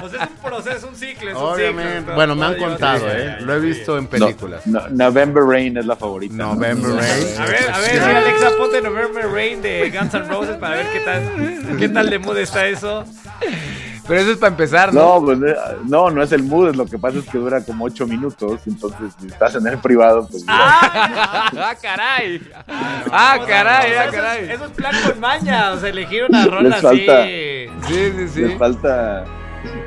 Pues 0.00 0.12
es 0.14 0.20
un 0.20 0.36
proceso, 0.42 0.76
es 0.76 0.84
un 0.84 0.96
ciclo, 0.96 1.30
es 1.30 1.36
un 1.36 1.42
Obviamente. 1.42 1.98
ciclo. 2.00 2.14
Bueno, 2.14 2.34
me 2.36 2.46
han 2.46 2.56
contado, 2.56 3.00
Sí, 3.00 3.06
¿eh? 3.16 3.36
sí, 3.38 3.44
Lo 3.44 3.54
he 3.56 3.60
sí. 3.60 3.66
visto 3.66 3.98
en 3.98 4.06
películas. 4.06 4.66
no, 4.66 4.88
November 4.90 5.42
Rain 5.44 5.76
es 5.76 5.86
la 5.86 5.96
favorita. 5.96 6.34
¿no? 6.34 6.54
November 6.54 6.90
Rain. 6.92 7.02
A 7.40 7.44
ver, 7.46 7.70
a 7.70 7.78
ver, 7.80 7.90
sí, 7.90 7.98
Alexa, 7.98 8.50
ponte 8.58 8.80
November 8.82 9.26
Rain 9.32 9.62
de 9.62 9.90
Guns 9.90 10.14
N' 10.14 10.24
Roses 10.28 10.56
para 10.56 10.76
ver 10.76 10.86
qué 10.92 11.00
tal, 11.00 11.76
qué 11.78 11.88
tal 11.88 12.10
de 12.10 12.18
mood 12.18 12.38
está 12.38 12.66
eso. 12.66 13.04
Pero 14.08 14.20
eso 14.20 14.32
es 14.32 14.36
para 14.38 14.50
empezar, 14.50 14.92
¿no? 14.92 15.20
No, 15.20 15.24
pues, 15.26 15.38
eh, 15.42 15.56
no, 15.84 16.10
no 16.10 16.22
es 16.22 16.32
el 16.32 16.42
mood, 16.42 16.70
es 16.70 16.76
lo 16.76 16.86
que 16.86 16.98
pasa 16.98 17.18
es 17.18 17.24
que 17.28 17.38
dura 17.38 17.64
como 17.64 17.84
ocho 17.84 18.06
minutos, 18.06 18.60
entonces 18.66 19.12
si 19.20 19.28
estás 19.28 19.54
en 19.54 19.66
el 19.68 19.78
privado, 19.78 20.26
pues 20.28 20.44
¡Ah, 20.48 21.74
caray! 21.80 22.42
¡Ah, 22.66 23.38
caray, 23.46 23.92
ah, 23.92 24.02
Eso 24.04 24.10
es- 24.10 24.14
caray! 24.16 24.50
Eso 24.50 24.64
es 24.64 24.70
plan 24.72 24.94
con 25.06 25.20
maña, 25.20 25.72
o 25.72 25.78
sea, 25.78 25.88
elegir 25.90 26.24
una 26.28 26.44
rola 26.46 26.68
Les 26.70 26.80
falta- 26.82 27.22
así. 27.22 27.66
Sí, 27.86 28.12
sí, 28.16 28.28
sí. 28.28 28.40
les 28.42 28.58
falta 28.58 29.24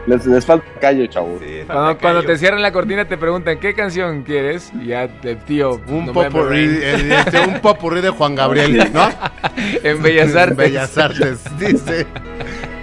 les, 0.07 0.25
les 0.25 0.45
falta 0.45 0.65
callo, 0.79 1.05
chavo. 1.07 1.39
Cuando, 1.67 1.97
cuando 1.97 2.23
te 2.23 2.37
cierran 2.37 2.61
la 2.61 2.71
cortina 2.71 3.05
te 3.05 3.17
preguntan 3.17 3.59
qué 3.59 3.73
canción 3.73 4.23
quieres 4.23 4.71
y 4.79 4.87
ya 4.87 5.03
el 5.23 5.37
tío 5.45 5.81
Un 5.87 6.11
popurrí, 6.13 6.79
eh, 6.81 7.19
este, 7.19 7.39
un 7.41 7.59
popurrí 7.59 8.01
de 8.01 8.09
Juan 8.09 8.35
Gabriel, 8.35 8.89
¿no? 8.93 9.09
en 9.83 10.01
Bellas 10.01 10.35
Artes. 10.35 10.51
En 10.51 10.57
Bellas 10.57 10.97
Artes, 10.97 11.43
dice. 11.59 12.05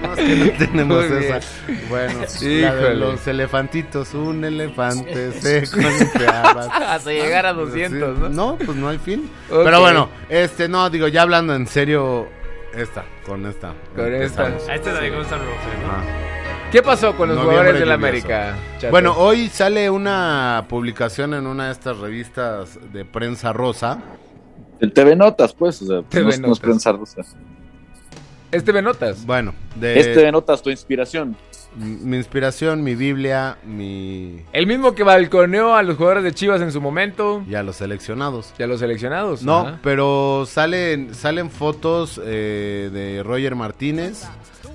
No, 0.02 0.14
es 0.14 0.18
que 0.18 0.36
no 0.36 0.50
tenemos 0.58 1.04
esa. 1.04 1.40
Bueno, 1.88 2.20
la 2.40 2.74
de 2.74 2.94
los 2.94 3.26
elefantitos, 3.26 4.14
un 4.14 4.44
elefante 4.44 5.32
se 5.32 5.60
golpeaba. 5.80 6.62
Hasta 6.92 7.10
llegar 7.10 7.46
a 7.46 7.52
200, 7.52 8.18
¿no? 8.18 8.28
No, 8.28 8.56
pues 8.56 8.76
no 8.76 8.88
hay 8.88 8.98
fin. 8.98 9.30
Ok. 9.50 9.60
Pero 9.64 9.80
bueno, 9.80 10.08
este, 10.28 10.68
no, 10.68 10.90
digo, 10.90 11.06
ya 11.08 11.22
hablando 11.22 11.54
en 11.54 11.66
serio, 11.66 12.28
esta, 12.74 13.04
con 13.24 13.46
esta. 13.46 13.74
Con 13.94 14.12
esta. 14.14 14.46
Ah, 14.46 14.74
Esta 14.74 14.90
es 14.90 14.94
la 14.94 15.00
de 15.00 15.10
Guns 15.10 15.30
N' 15.30 15.38
Roses, 15.38 15.78
¿no? 15.86 15.92
Ah. 15.92 16.41
¿Qué 16.72 16.82
pasó 16.82 17.14
con 17.16 17.28
los 17.28 17.36
Noviembre 17.36 17.58
jugadores 17.58 17.80
del. 17.80 17.92
América? 17.92 18.56
Chato? 18.78 18.90
Bueno, 18.90 19.14
hoy 19.18 19.48
sale 19.48 19.90
una 19.90 20.64
publicación 20.68 21.34
en 21.34 21.46
una 21.46 21.66
de 21.66 21.72
estas 21.72 21.98
revistas 21.98 22.78
de 22.92 23.04
prensa 23.04 23.52
rosa. 23.52 23.98
El 24.80 24.92
TV 24.92 25.14
Notas, 25.14 25.52
pues, 25.52 25.82
o 25.82 25.86
sea, 25.86 26.02
TV 26.08 26.24
no, 26.24 26.30
es- 26.30 26.40
no 26.40 26.46
es 26.46 26.48
Notas. 26.48 26.60
prensa 26.60 26.92
rusa. 26.92 27.22
este 28.50 28.72
Benotas. 28.72 29.24
Bueno, 29.26 29.54
de 29.76 29.98
Es 30.00 30.12
TV 30.14 30.32
Notas, 30.32 30.62
tu 30.62 30.70
inspiración. 30.70 31.36
Mi 31.76 32.16
inspiración, 32.16 32.82
mi 32.82 32.94
Biblia, 32.94 33.56
mi 33.64 34.42
El 34.52 34.66
mismo 34.66 34.94
que 34.94 35.02
balconeó 35.04 35.74
a 35.74 35.82
los 35.82 35.96
jugadores 35.96 36.24
de 36.24 36.32
Chivas 36.32 36.60
en 36.60 36.70
su 36.72 36.80
momento 36.80 37.42
y 37.48 37.54
a 37.54 37.62
los 37.62 37.76
seleccionados. 37.76 38.52
y 38.58 38.62
a 38.62 38.66
los 38.66 38.80
seleccionados. 38.80 39.42
No, 39.42 39.60
Ajá. 39.60 39.78
pero 39.82 40.44
salen 40.46 41.14
salen 41.14 41.50
fotos 41.50 42.20
eh, 42.24 42.90
de 42.92 43.22
Roger 43.22 43.54
Martínez 43.54 44.24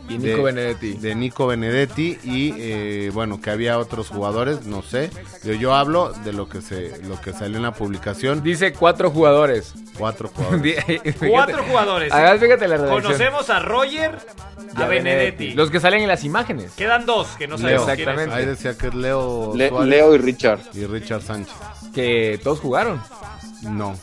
Y 0.09 0.17
Nico 0.17 0.37
de- 0.37 0.43
Benedetti. 0.43 0.93
de 0.93 1.15
Nico 1.15 1.47
Benedetti 1.47 2.17
y 2.23 2.53
eh, 2.57 3.11
bueno 3.13 3.41
que 3.41 3.49
había 3.49 3.77
otros 3.77 4.07
jugadores, 4.09 4.65
no 4.65 4.81
sé. 4.81 5.09
Yo, 5.43 5.53
yo 5.53 5.75
hablo 5.75 6.13
de 6.23 6.31
lo 6.33 6.47
que 6.47 6.61
se 6.61 7.01
lo 7.03 7.19
que 7.21 7.33
salió 7.33 7.57
en 7.57 7.63
la 7.63 7.73
publicación. 7.73 8.41
Dice 8.41 8.71
cuatro 8.73 9.11
jugadores. 9.11 9.73
Cuatro 9.97 10.29
jugadores. 10.33 10.83
Fíjate. 10.85 11.29
Cuatro 11.29 11.63
jugadores. 11.63 12.11
Además, 12.13 12.39
fíjate 12.39 12.67
la 12.67 12.77
redacción. 12.77 13.01
Conocemos 13.03 13.49
a 13.49 13.59
Roger, 13.59 14.17
a 14.77 14.87
Benedetti. 14.87 15.51
Los 15.53 15.71
que 15.71 15.79
salen 15.79 16.01
en 16.01 16.07
las 16.07 16.23
imágenes. 16.23 16.71
Quedan 16.73 17.05
dos 17.05 17.27
que 17.37 17.47
no 17.47 17.57
sabemos. 17.57 17.89
Exactamente. 17.89 18.35
Ahí 18.35 18.45
decía 18.45 18.77
que 18.77 18.87
es 18.87 18.93
Leo 18.95 19.53
Le- 19.55 19.69
Suárez 19.69 19.89
Leo 19.89 20.15
y 20.15 20.17
Richard. 20.19 20.59
y 20.73 20.85
Richard 20.85 21.21
Sánchez. 21.21 21.53
Que 21.93 22.39
todos 22.43 22.59
jugaron. 22.59 23.01
No. 23.63 23.95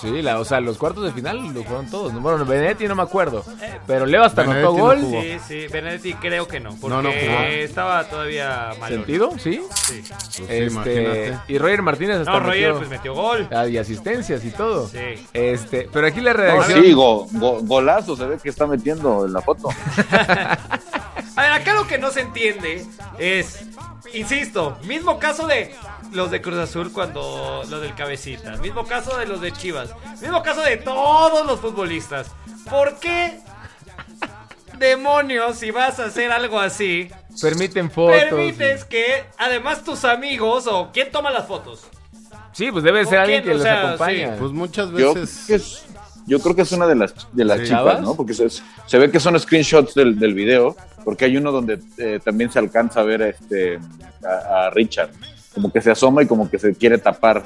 Sí, 0.00 0.22
la, 0.22 0.38
o 0.38 0.44
sea, 0.44 0.60
los 0.60 0.78
cuartos 0.78 1.04
de 1.04 1.12
final 1.12 1.52
lo 1.52 1.64
fueron 1.64 1.86
todos. 1.90 2.12
Bueno, 2.12 2.44
Benedetti 2.46 2.86
no 2.86 2.94
me 2.94 3.02
acuerdo. 3.02 3.44
Pero 3.86 4.06
Leo 4.06 4.22
hasta 4.22 4.42
Benedetti 4.42 4.66
anotó 4.66 4.78
no 4.78 4.84
gol. 4.84 5.00
jugó. 5.00 5.22
Sí, 5.22 5.38
sí, 5.46 5.66
Benedetti 5.66 6.14
creo 6.14 6.46
que 6.46 6.60
no, 6.60 6.70
porque 6.76 6.88
No, 6.96 7.02
no 7.02 7.10
jugó. 7.10 7.40
estaba 7.48 8.04
todavía 8.04 8.70
mal. 8.78 8.92
¿Sentido? 8.92 9.30
Sí. 9.38 9.60
Sí. 9.74 10.02
Pues 10.08 10.30
sí, 10.30 10.44
Este, 10.48 11.36
y 11.48 11.58
Roger 11.58 11.82
Martínez 11.82 12.18
hasta 12.18 12.30
No, 12.32 12.40
Roger 12.40 12.54
metió- 12.74 12.76
pues 12.78 12.88
metió 12.90 13.14
gol. 13.14 13.48
Ah, 13.50 13.66
y 13.66 13.78
asistencias 13.78 14.44
y 14.44 14.50
todo. 14.50 14.86
Sí. 14.88 15.26
Este, 15.32 15.88
pero 15.92 16.06
aquí 16.06 16.20
la 16.20 16.32
No, 16.32 16.38
redacción. 16.38 16.82
sí, 16.84 16.92
go- 16.92 17.26
go- 17.32 17.60
golazo 17.62 18.16
se 18.16 18.26
ve 18.26 18.38
que 18.42 18.48
está 18.50 18.66
metiendo 18.66 19.24
en 19.26 19.32
la 19.32 19.40
foto. 19.40 19.68
A 21.38 21.42
ver, 21.42 21.52
acá 21.52 21.72
lo 21.74 21.86
que 21.86 21.98
no 21.98 22.10
se 22.10 22.22
entiende 22.22 22.84
es, 23.16 23.64
insisto, 24.12 24.76
mismo 24.82 25.20
caso 25.20 25.46
de 25.46 25.72
los 26.10 26.32
de 26.32 26.42
Cruz 26.42 26.58
Azul 26.58 26.92
cuando 26.92 27.62
los 27.68 27.80
del 27.80 27.94
Cabecita, 27.94 28.56
mismo 28.56 28.84
caso 28.88 29.16
de 29.16 29.26
los 29.26 29.40
de 29.40 29.52
Chivas, 29.52 29.90
mismo 30.20 30.42
caso 30.42 30.62
de 30.62 30.78
todos 30.78 31.46
los 31.46 31.60
futbolistas. 31.60 32.32
¿Por 32.68 32.98
qué 32.98 33.38
demonios 34.78 35.58
si 35.58 35.70
vas 35.70 36.00
a 36.00 36.06
hacer 36.06 36.32
algo 36.32 36.58
así, 36.58 37.08
Permiten 37.40 37.88
fotos. 37.88 38.16
permites 38.20 38.84
que 38.84 39.24
además 39.38 39.84
tus 39.84 40.04
amigos 40.04 40.66
o 40.66 40.90
quién 40.92 41.12
toma 41.12 41.30
las 41.30 41.46
fotos? 41.46 41.84
Sí, 42.50 42.72
pues 42.72 42.82
debe 42.82 43.04
ser 43.06 43.18
¿O 43.18 43.22
alguien 43.22 43.42
quién? 43.44 43.44
que 43.44 43.50
O 43.50 43.54
los 43.58 43.62
sea, 43.62 43.86
acompaña. 43.86 44.34
Pues 44.40 44.50
muchas 44.50 44.90
veces 44.90 45.84
yo 46.28 46.38
creo 46.40 46.54
que 46.54 46.62
es 46.62 46.72
una 46.72 46.86
de 46.86 46.94
las, 46.94 47.14
de 47.32 47.44
las 47.44 47.58
Sí. 47.60 47.64
chicas. 47.66 48.00
¿no? 48.02 48.14
Porque 48.14 48.34
se, 48.34 48.48
se 48.50 48.98
ve 48.98 49.10
que 49.10 49.18
son 49.18 49.38
screenshots 49.40 49.94
del, 49.94 50.18
del 50.18 50.34
video, 50.34 50.76
porque 51.04 51.24
hay 51.24 51.36
uno 51.36 51.50
donde 51.50 51.80
eh, 51.96 52.20
también 52.24 52.50
se 52.52 52.58
alcanza 52.58 53.00
a 53.00 53.04
ver 53.04 53.22
a, 53.22 53.28
este, 53.28 53.78
a, 54.24 54.66
a 54.66 54.70
Richard, 54.70 55.10
como 55.54 55.72
que 55.72 55.80
se 55.80 55.90
asoma 55.90 56.22
y 56.22 56.26
como 56.26 56.48
que 56.48 56.58
se 56.58 56.74
quiere 56.74 56.98
tapar 56.98 57.44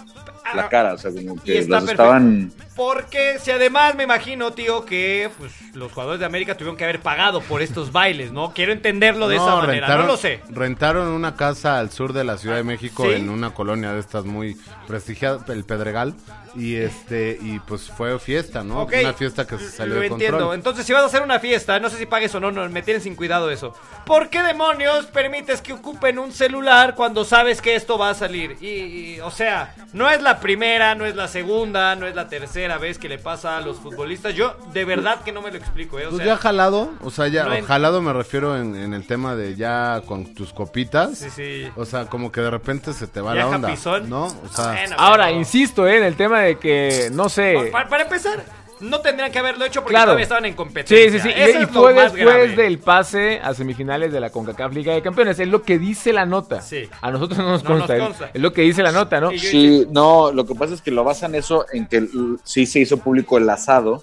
la 0.55 0.69
cara, 0.69 0.95
o 0.95 0.99
sea, 0.99 1.11
como 1.13 1.41
que 1.43 1.63
perfecto. 1.63 1.91
estaban... 1.91 2.53
Porque 2.75 3.39
si 3.39 3.51
además 3.51 3.95
me 3.95 4.05
imagino, 4.05 4.53
tío, 4.53 4.85
que 4.87 5.31
pues, 5.39 5.53
los 5.75 5.93
jugadores 5.93 6.21
de 6.21 6.27
América 6.27 6.57
tuvieron 6.57 6.77
que 6.77 6.85
haber 6.85 7.01
pagado 7.01 7.43
por 7.43 7.61
estos 7.61 7.93
bailes, 7.93 8.33
¿no? 8.33 8.53
Quiero 8.55 8.73
entenderlo 8.73 9.29
de 9.29 9.37
esa 9.37 9.57
manera, 9.57 9.97
no 9.97 10.07
lo 10.07 10.17
sé. 10.17 10.41
Rentaron 10.49 11.09
una 11.09 11.37
casa 11.37 11.79
al 11.79 11.91
sur 11.91 12.13
de 12.13 12.25
la 12.25 12.39
Ciudad 12.39 12.57
de 12.57 12.65
México 12.65 13.05
¿Sí? 13.05 13.13
en 13.13 13.29
una 13.29 13.53
colonia 13.53 13.93
de 13.93 14.01
estas 14.01 14.25
muy 14.25 14.57
prestigiada, 14.87 15.45
el 15.49 15.65
Pedregal, 15.65 16.15
y 16.55 16.77
este 16.77 17.39
y 17.41 17.59
pues 17.61 17.91
fue 17.91 18.19
fiesta, 18.19 18.63
¿no? 18.63 18.83
Ok, 18.83 18.95
Una 19.01 19.13
fiesta 19.15 19.47
que 19.47 19.59
se 19.59 19.71
salió 19.71 19.95
Lo 19.95 20.01
de 20.01 20.07
entiendo. 20.09 20.39
control. 20.39 20.55
Entonces, 20.55 20.87
si 20.87 20.93
vas 20.93 21.03
a 21.03 21.07
hacer 21.07 21.23
una 21.23 21.39
fiesta, 21.41 21.79
no 21.79 21.89
sé 21.91 21.99
si 21.99 22.07
pagues 22.07 22.35
o 22.35 22.41
no, 22.41 22.51
no, 22.51 22.69
me 22.69 22.83
tienen 22.83 23.03
sin 23.03 23.17
cuidado 23.17 23.51
eso. 23.51 23.75
¿Por 24.05 24.29
qué 24.29 24.43
demonios 24.43 25.07
permites 25.07 25.63
que 25.63 25.73
ocupen 25.73 26.19
un 26.19 26.33
celular 26.33 26.95
cuando 26.95 27.25
sabes 27.25 27.61
que 27.61 27.75
esto 27.75 27.99
va 27.99 28.11
a 28.11 28.15
salir? 28.15 28.57
Y, 28.61 28.67
y, 29.15 29.21
o 29.21 29.31
sea, 29.31 29.75
no 29.93 30.11
es 30.11 30.21
la 30.23 30.32
primera, 30.41 30.95
no 30.95 31.05
es 31.07 31.17
la 31.17 31.29
segunda, 31.29 31.95
no 31.97 32.07
es 32.07 32.15
la 32.15 32.29
tercera 32.29 32.79
vez 32.79 32.99
que 32.99 33.09
le 33.09 33.19
pasa 33.19 33.57
a 33.57 33.61
los 33.61 33.79
futbolistas. 33.79 34.35
Yo 34.35 34.57
de 34.73 34.85
verdad 34.85 35.23
que 35.25 35.33
no 35.33 35.43
me 35.43 35.51
lo 35.51 35.57
explico, 35.59 35.99
¿eh? 35.99 36.07
O 36.07 36.11
Pues 36.11 36.19
sea, 36.25 36.35
ya 36.35 36.37
jalado, 36.37 36.91
o 37.03 37.11
sea, 37.11 37.29
ya 37.29 37.45
no 37.45 37.55
en- 37.55 37.65
jalado 37.65 38.01
me 38.03 38.13
refiero 38.13 38.57
en, 38.57 38.75
en 38.77 38.95
el 38.95 39.07
tema 39.07 39.35
de 39.37 39.55
ya 39.57 40.03
con 40.07 40.35
tus 40.35 40.53
copitas. 40.53 41.19
Sí, 41.19 41.31
sí. 41.31 41.69
O 41.77 41.85
sea, 41.85 42.07
como 42.07 42.31
que 42.33 42.41
de 42.41 42.51
repente 42.51 42.93
se 42.93 43.07
te 43.07 43.21
va 43.21 43.35
¿Ya 43.35 43.41
la 43.41 43.49
onda, 43.49 43.69
japizón? 43.69 44.09
¿no? 44.11 44.25
O 44.27 44.49
sea, 44.55 44.73
Bueno, 44.73 44.97
Ahora, 44.99 45.27
pero- 45.27 45.39
insisto 45.39 45.87
eh, 45.87 45.99
en 45.99 46.05
el 46.05 46.17
tema 46.17 46.41
de 46.41 46.59
que, 46.59 47.09
no 47.13 47.29
sé. 47.29 47.69
Para, 47.73 47.89
para 47.89 48.03
empezar, 48.05 48.43
no 48.83 49.01
tendrían 49.01 49.33
que 49.33 49.39
haberlo 49.39 49.65
hecho 49.65 49.81
porque 49.81 49.93
Claro. 49.95 50.07
todavía 50.09 50.23
estaban 50.25 50.45
en 50.45 50.55
competencia. 50.55 51.11
Sí, 51.11 51.19
sí, 51.19 51.21
sí. 51.21 51.29
Y, 51.29 51.41
Eso 51.41 51.59
y 51.61 51.63
es 51.63 51.73
lo 51.73 51.81
fue 51.83 51.95
después 51.95 52.25
grave. 52.25 52.49
del 52.57 52.79
pase 52.79 53.41
a 53.43 53.55
semifinales 53.55 54.13
de 54.13 54.21
la 54.21 54.31
CONCACAF 54.31 54.73
Liga 54.75 54.93
de 54.95 55.03
Campeones. 55.03 55.39
Es 55.39 55.49
lo 55.49 55.63
que 55.63 55.79
dice 55.79 56.13
la 56.13 56.27
nota. 56.27 56.61
Sí. 56.61 56.89
A 57.01 57.11
nosotros 57.11 57.39
no 57.39 57.51
nos 57.51 57.65
No 57.65 57.71
nos 57.71 57.79
consta. 57.79 57.97
es- 57.97 58.03
consta. 58.03 58.31
Es 58.35 58.41
lo 58.43 58.53
que 58.53 58.63
dice 58.63 58.83
la 58.83 58.93
nota, 58.93 59.21
¿no? 59.21 59.31
Sí, 59.31 59.39
Sí, 59.39 59.87
no, 59.91 60.33
lo 60.33 60.45
que 60.47 60.55
pasa 60.55 60.75
es 60.75 60.83
que 60.83 60.91
lo 60.91 61.05
basan 61.05 61.35
eso 61.35 61.65
en 61.73 61.87
que 61.87 62.07
sí 62.45 62.67
se 62.67 62.81
hizo 62.81 62.97
público 62.99 63.39
el 63.39 63.49
asado 63.49 64.03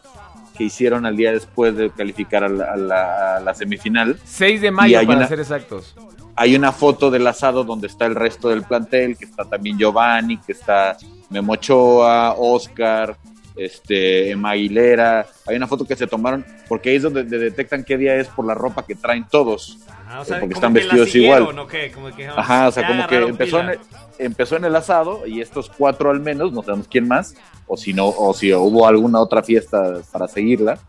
que 0.57 0.65
hicieron 0.65 1.06
al 1.06 1.15
día 1.15 1.31
después 1.31 1.76
de 1.77 1.89
calificar 1.89 2.43
a 2.43 2.49
la, 2.49 2.65
a 2.73 2.76
la- 2.76 3.35
a 3.38 3.39
la 3.39 3.53
semifinal. 3.56 4.19
6 4.26 4.60
de 4.61 4.68
Y 4.68 4.72
mayo 4.72 4.97
para 5.06 5.18
una- 5.19 5.27
ser 5.27 5.39
exactos. 5.39 5.95
Hay 6.35 6.56
una 6.56 6.72
foto 6.72 7.11
del 7.11 7.27
asado 7.27 7.64
donde 7.65 7.88
está 7.88 8.06
el 8.06 8.15
resto 8.15 8.49
del 8.49 8.64
plantel, 8.64 9.18
que 9.18 9.26
está 9.26 9.43
también 9.45 9.77
Giovanni, 9.77 10.38
que 10.38 10.53
está 10.53 10.95
Memo 11.30 11.53
Ochoa, 11.53 12.34
Oscar, 12.38 13.18
este, 13.65 14.31
Emma 14.31 14.52
Aguilera. 14.52 15.27
Hay 15.45 15.56
una 15.57 15.68
foto 15.68 15.86
que 15.86 15.95
se 15.95 16.07
tomaron, 16.07 16.45
porque 16.68 16.90
ahí 16.90 16.95
es 16.95 17.03
donde 17.03 17.23
de- 17.23 17.38
detectan 17.40 17.84
qué 17.84 17.98
día 17.98 18.15
es 18.15 18.27
por 18.27 18.45
la 18.45 18.53
ropa 18.53 18.86
que 18.86 18.95
traen 18.95 19.26
todos. 19.30 19.80
Ajá, 20.07 20.22
o 20.22 20.26
sea, 20.26 20.40
porque 20.40 20.56
están 20.56 20.73
vestidos 20.73 21.14
igual. 21.15 21.44
¿o 21.44 21.68
qué? 21.68 21.91
Como 21.91 22.15
que, 22.15 22.27
Ajá, 22.27 22.68
o 22.69 22.72
sea, 22.72 22.88
como 22.88 23.06
que 23.07 23.18
empezó 23.18 23.60
en, 23.60 23.80
empezó 24.18 24.56
en 24.56 24.65
el 24.65 24.76
asado 24.76 25.27
y 25.27 25.41
estos 25.41 25.69
cuatro 25.69 26.10
al 26.10 26.19
menos, 26.19 26.52
no 26.52 26.64
sabemos 26.64 26.88
quién 26.88 27.07
más, 27.07 27.36
o 27.68 27.77
si 27.77 27.94
no, 27.94 28.07
o 28.07 28.34
si 28.34 28.53
hubo 28.53 28.88
alguna 28.88 29.19
otra 29.19 29.44
fiesta 29.44 30.02
para 30.11 30.27
seguirla, 30.27 30.80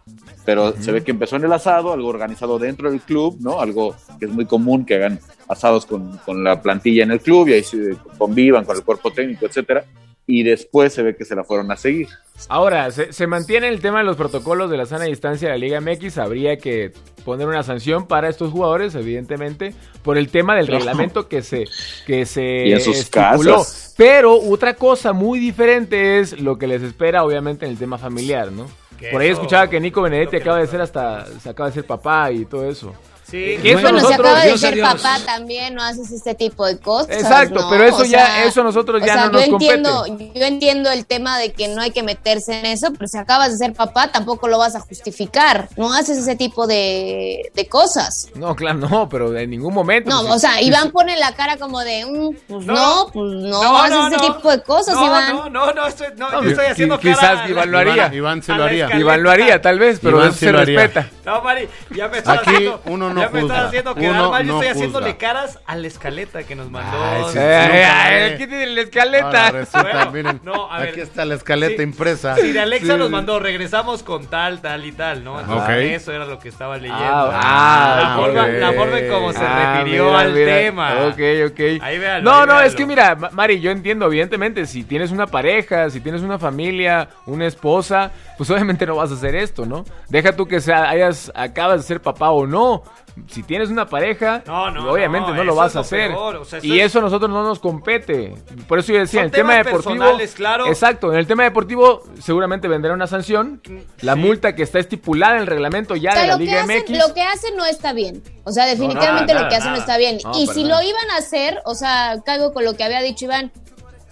pero 0.46 0.72
se 0.80 0.90
ve 0.90 1.04
que 1.04 1.10
empezó 1.10 1.36
en 1.36 1.44
el 1.44 1.52
asado, 1.52 1.92
algo 1.92 2.08
organizado 2.08 2.58
dentro 2.58 2.90
del 2.90 3.00
club, 3.00 3.36
¿no? 3.40 3.60
Algo 3.60 3.94
que 4.18 4.24
es 4.24 4.30
muy 4.30 4.46
común 4.46 4.86
que 4.86 4.94
hagan 4.94 5.20
asados 5.48 5.84
con, 5.84 6.16
con 6.18 6.42
la 6.42 6.62
plantilla 6.62 7.02
en 7.02 7.10
el 7.10 7.20
club 7.20 7.48
y 7.48 7.52
ahí 7.54 7.62
se 7.62 7.96
convivan 8.16 8.64
con 8.64 8.76
el 8.76 8.82
cuerpo 8.84 9.12
técnico, 9.12 9.44
etcétera, 9.46 9.84
y 10.26 10.42
después 10.44 10.92
se 10.92 11.02
ve 11.02 11.16
que 11.16 11.24
se 11.24 11.34
la 11.34 11.44
fueron 11.44 11.70
a 11.72 11.76
seguir. 11.76 12.08
Ahora, 12.48 12.90
se, 12.90 13.12
se 13.12 13.26
mantiene 13.26 13.68
el 13.68 13.80
tema 13.80 13.98
de 13.98 14.04
los 14.04 14.16
protocolos 14.16 14.70
de 14.70 14.76
la 14.78 14.86
sana 14.86 15.04
distancia 15.04 15.48
de 15.48 15.54
la 15.54 15.58
Liga 15.58 15.80
MX. 15.80 16.18
Habría 16.18 16.56
que 16.56 16.92
poner 17.24 17.46
una 17.46 17.62
sanción 17.62 18.06
para 18.06 18.28
estos 18.28 18.50
jugadores, 18.50 18.94
evidentemente, 18.94 19.74
por 20.02 20.16
el 20.16 20.28
tema 20.30 20.56
del 20.56 20.66
reglamento 20.68 21.28
que 21.28 21.42
se, 21.42 21.64
que 22.06 22.24
se 22.24 22.68
Y 22.68 22.72
en 22.72 22.80
sus 22.80 22.96
estipuló. 22.96 23.56
casas. 23.58 23.94
Pero 23.98 24.34
otra 24.40 24.74
cosa 24.74 25.12
muy 25.12 25.38
diferente 25.38 26.20
es 26.20 26.40
lo 26.40 26.56
que 26.56 26.66
les 26.66 26.82
espera, 26.82 27.24
obviamente, 27.24 27.66
en 27.66 27.72
el 27.72 27.78
tema 27.78 27.98
familiar, 27.98 28.50
¿no? 28.52 28.66
Por 29.12 29.20
ahí 29.22 29.28
eso- 29.28 29.40
escuchaba 29.40 29.68
que 29.68 29.80
Nico 29.80 30.00
Benedetti 30.02 30.36
acaba 30.36 30.58
de 30.58 30.66
ser 30.66 30.80
hasta, 30.80 31.26
se 31.40 31.48
acaba 31.48 31.68
de 31.70 31.74
ser 31.74 31.84
papá 31.84 32.30
y 32.32 32.44
todo 32.44 32.68
eso. 32.68 32.94
Sí, 33.30 33.58
Que 33.62 33.72
eso 33.72 33.80
bueno, 33.82 33.98
si 33.98 34.04
nosotros- 34.04 34.26
acaba 34.26 34.40
de 34.40 34.46
Dios 34.48 34.60
ser 34.60 34.74
Dios. 34.74 34.88
papá 34.88 35.18
también 35.24 35.74
no 35.74 35.82
haces 35.82 36.10
este 36.10 36.34
tipo 36.34 36.66
de 36.66 36.78
cosas. 36.78 37.10
Exacto, 37.16 37.60
¿no? 37.60 37.70
pero 37.70 37.84
eso 37.84 37.98
O 37.98 38.04
ya- 38.04 38.26
sea, 38.26 38.44
eso 38.44 38.62
nosotros 38.64 39.02
o 39.02 39.06
ya 39.06 39.12
sea, 39.14 39.26
no 39.26 39.32
nos 39.32 39.46
yo 39.46 39.52
entiendo, 39.52 40.04
compete. 40.06 40.38
Yo 40.40 40.46
entiendo 40.46 40.90
el 40.90 41.06
tema 41.06 41.38
de 41.38 41.52
que 41.52 41.68
no 41.68 41.80
hay 41.80 41.90
que 41.92 42.02
meterse 42.02 42.58
en 42.58 42.66
eso, 42.66 42.92
pero 42.92 43.06
si 43.06 43.18
acabas 43.18 43.52
de 43.52 43.58
ser 43.58 43.72
papá 43.72 44.10
tampoco 44.10 44.48
lo 44.48 44.58
vas 44.58 44.74
a 44.74 44.80
justificar. 44.80 45.68
No 45.76 45.92
haces 45.92 46.18
ese 46.18 46.36
tipo 46.36 46.66
de, 46.66 47.50
de 47.54 47.68
cosas. 47.68 48.28
No, 48.34 48.54
claro, 48.56 48.78
no, 48.78 49.08
pero 49.08 49.36
en 49.36 49.50
ningún 49.50 49.74
momento. 49.74 50.10
No, 50.10 50.22
pues, 50.22 50.34
o 50.34 50.38
sea, 50.38 50.60
Iván 50.60 50.90
pone 50.90 51.16
la 51.16 51.32
cara 51.34 51.56
como 51.56 51.80
de, 51.80 52.04
mm, 52.06 52.36
pues 52.48 52.66
No, 52.66 52.74
no, 52.74 53.06
pues 53.12 53.32
no, 53.32 53.62
no, 53.62 53.78
haces 53.82 53.96
no, 53.96 54.08
ese 54.08 54.16
no. 54.16 54.34
tipo 54.34 54.50
de 54.50 54.62
cosas, 54.62 54.94
no, 54.94 55.06
Iván. 55.06 55.36
No, 55.36 55.50
no, 55.50 55.72
no, 55.72 55.86
estoy, 55.86 56.08
no, 56.16 56.30
No, 56.30 56.42
yo 56.42 56.50
estoy 56.50 56.66
haciendo 56.66 56.98
quizás 56.98 57.18
cara 57.20 57.34
la- 57.44 57.48
Iván 57.50 57.70
lo 57.70 57.78
haría. 57.78 57.94
Iván- 58.08 58.14
Iván 58.14 58.42
se 58.42 58.52
lo 58.54 58.64
haría. 58.64 58.98
Iván 58.98 59.22
lo 59.22 59.30
haría, 59.30 59.60
tal 59.62 59.78
vez, 59.78 59.98
pero 60.02 60.16
Iván 60.18 60.30
eso 60.30 60.38
se 60.38 60.52
lo 60.52 60.58
haría. 60.60 60.80
respeta. 60.80 61.08
No, 61.24 61.42
Mari, 61.42 61.68
ya 61.94 62.08
me 62.08 62.18
estás 62.18 62.38
Aquí 62.38 62.50
haciendo, 62.50 62.82
uno 62.86 63.12
no 63.14 63.19
ya 63.20 63.28
me 63.30 63.40
estás 63.40 63.66
haciendo 63.66 63.94
quedar 63.94 64.10
Uno 64.12 64.30
mal. 64.30 64.46
Yo 64.46 64.52
no 64.52 64.62
estoy 64.62 64.68
juzga. 64.68 64.70
haciéndole 64.70 65.16
caras 65.16 65.58
a 65.66 65.76
la 65.76 65.86
escaleta 65.86 66.42
que 66.44 66.54
nos 66.56 66.70
mandó. 66.70 66.96
Ay, 67.02 67.22
sí, 67.32 67.38
Eh, 67.38 68.26
eh, 68.32 68.34
tiene 68.36 68.66
la 68.66 68.80
escaleta. 68.82 69.46
Ahora 69.46 69.50
resulta, 69.50 69.82
Bueno, 70.06 70.10
miren, 70.12 70.40
no, 70.44 70.70
a 70.72 70.78
ver. 70.80 70.88
aquí 70.90 71.00
está 71.00 71.24
la 71.24 71.34
escaleta 71.34 71.76
Sí. 71.76 71.82
impresa. 71.82 72.36
Si 72.36 72.52
de 72.52 72.60
Alexa 72.60 72.92
Sí, 72.94 72.98
nos 72.98 73.08
sí. 73.08 73.12
mandó, 73.12 73.38
regresamos 73.38 74.02
con 74.02 74.26
tal, 74.26 74.60
tal 74.60 74.84
y 74.84 74.92
tal, 74.92 75.24
¿no? 75.24 75.40
Entonces. 75.40 75.92
Eso 76.02 76.12
era 76.12 76.24
lo 76.24 76.38
que 76.38 76.48
estaba 76.48 76.76
leyendo. 76.76 77.00
Ah, 77.04 78.00
la, 78.02 78.16
forma, 78.16 78.46
la 78.48 78.72
forma 78.72 78.98
en 78.98 79.08
cómo 79.10 79.32
se 79.32 79.38
Ah, 79.42 79.74
refirió 79.78 80.06
mira, 80.06 80.18
al 80.20 80.32
mira. 80.32 80.46
tema. 80.56 80.92
Ok, 81.08 81.20
ok. 81.52 81.60
Ahí 81.82 81.98
véanlo, 81.98 82.30
no, 82.30 82.40
ahí 82.40 82.46
no, 82.46 82.60
es 82.60 82.74
que 82.74 82.86
mira, 82.86 83.14
Ma- 83.14 83.30
Mari, 83.32 83.60
yo 83.60 83.70
entiendo, 83.70 84.06
evidentemente, 84.06 84.66
si 84.66 84.84
tienes 84.84 85.10
una 85.10 85.26
pareja, 85.26 85.90
si 85.90 86.00
tienes 86.00 86.22
una 86.22 86.38
familia, 86.38 87.08
una 87.26 87.46
esposa, 87.46 88.10
pues 88.36 88.50
obviamente 88.50 88.86
no 88.86 88.96
vas 88.96 89.10
a 89.10 89.14
hacer 89.14 89.34
esto, 89.34 89.66
¿no? 89.66 89.84
Deja 90.08 90.32
tú 90.34 90.46
que 90.46 90.60
sea, 90.60 90.88
hayas, 90.88 91.30
acabas 91.34 91.78
de 91.78 91.82
ser 91.86 92.00
papá 92.00 92.30
o 92.30 92.46
no. 92.46 92.82
Si 93.28 93.42
tienes 93.42 93.68
una 93.70 93.86
pareja, 93.86 94.42
No, 94.46 94.70
no, 94.70 94.90
obviamente 94.90 95.30
no, 95.30 95.36
no, 95.36 95.44
lo 95.44 95.54
vas 95.54 95.76
a 95.76 95.80
hacer. 95.80 96.10
peor, 96.10 96.36
o 96.36 96.44
sea, 96.44 96.58
eso 96.58 96.66
y 96.66 96.80
es- 96.80 96.86
eso 96.86 96.98
a 97.00 97.02
nosotros 97.02 97.30
no 97.30 97.42
nos 97.42 97.58
compete. 97.58 98.34
Por 98.68 98.78
eso 98.78 98.92
yo 98.92 98.98
decía, 99.00 99.20
Son 99.20 99.24
en 99.24 99.24
el 99.26 99.30
tema 99.32 99.54
deportivo. 99.56 100.04
claro. 100.34 100.66
Exacto, 100.66 101.12
en 101.12 101.18
el 101.18 101.26
tema 101.26 101.42
deportivo 101.44 102.02
seguramente 102.20 102.68
vendrá 102.68 102.92
una 102.94 103.06
sanción. 103.06 103.60
La 104.00 104.16
multa 104.16 104.54
que 104.54 104.62
está 104.62 104.78
estipulada 104.78 105.34
en 105.36 105.40
el 105.42 105.46
reglamento 105.46 105.96
ya 105.96 106.10
O 106.10 106.12
sea, 106.12 106.22
de 106.22 106.28
la 106.28 106.36
Liga 106.36 106.62
hacen, 106.62 106.76
MX. 106.78 106.98
lo 107.08 107.14
que 107.14 107.22
hacen 107.22 107.56
no 107.56 107.64
está 107.66 107.92
bien. 107.92 108.22
O 108.44 108.52
sea, 108.52 108.66
definitivamente 108.66 109.32
nada, 109.34 109.44
lo 109.44 109.50
que 109.50 109.56
hacen 109.56 109.70
no 109.72 109.78
nada. 109.78 109.80
está 109.84 109.98
bien. 109.98 110.18
No, 110.24 110.32
y 110.38 110.46
si 110.46 110.64
nada. 110.64 110.80
lo 110.82 110.88
iban 110.88 111.10
a 111.10 111.16
hacer, 111.18 111.58
o 111.64 111.74
sea, 111.74 112.14
caigo 112.24 112.52
con 112.52 112.64
lo 112.64 112.74
que 112.76 112.84
había 112.84 113.00
dicho 113.02 113.26
Iván, 113.26 113.52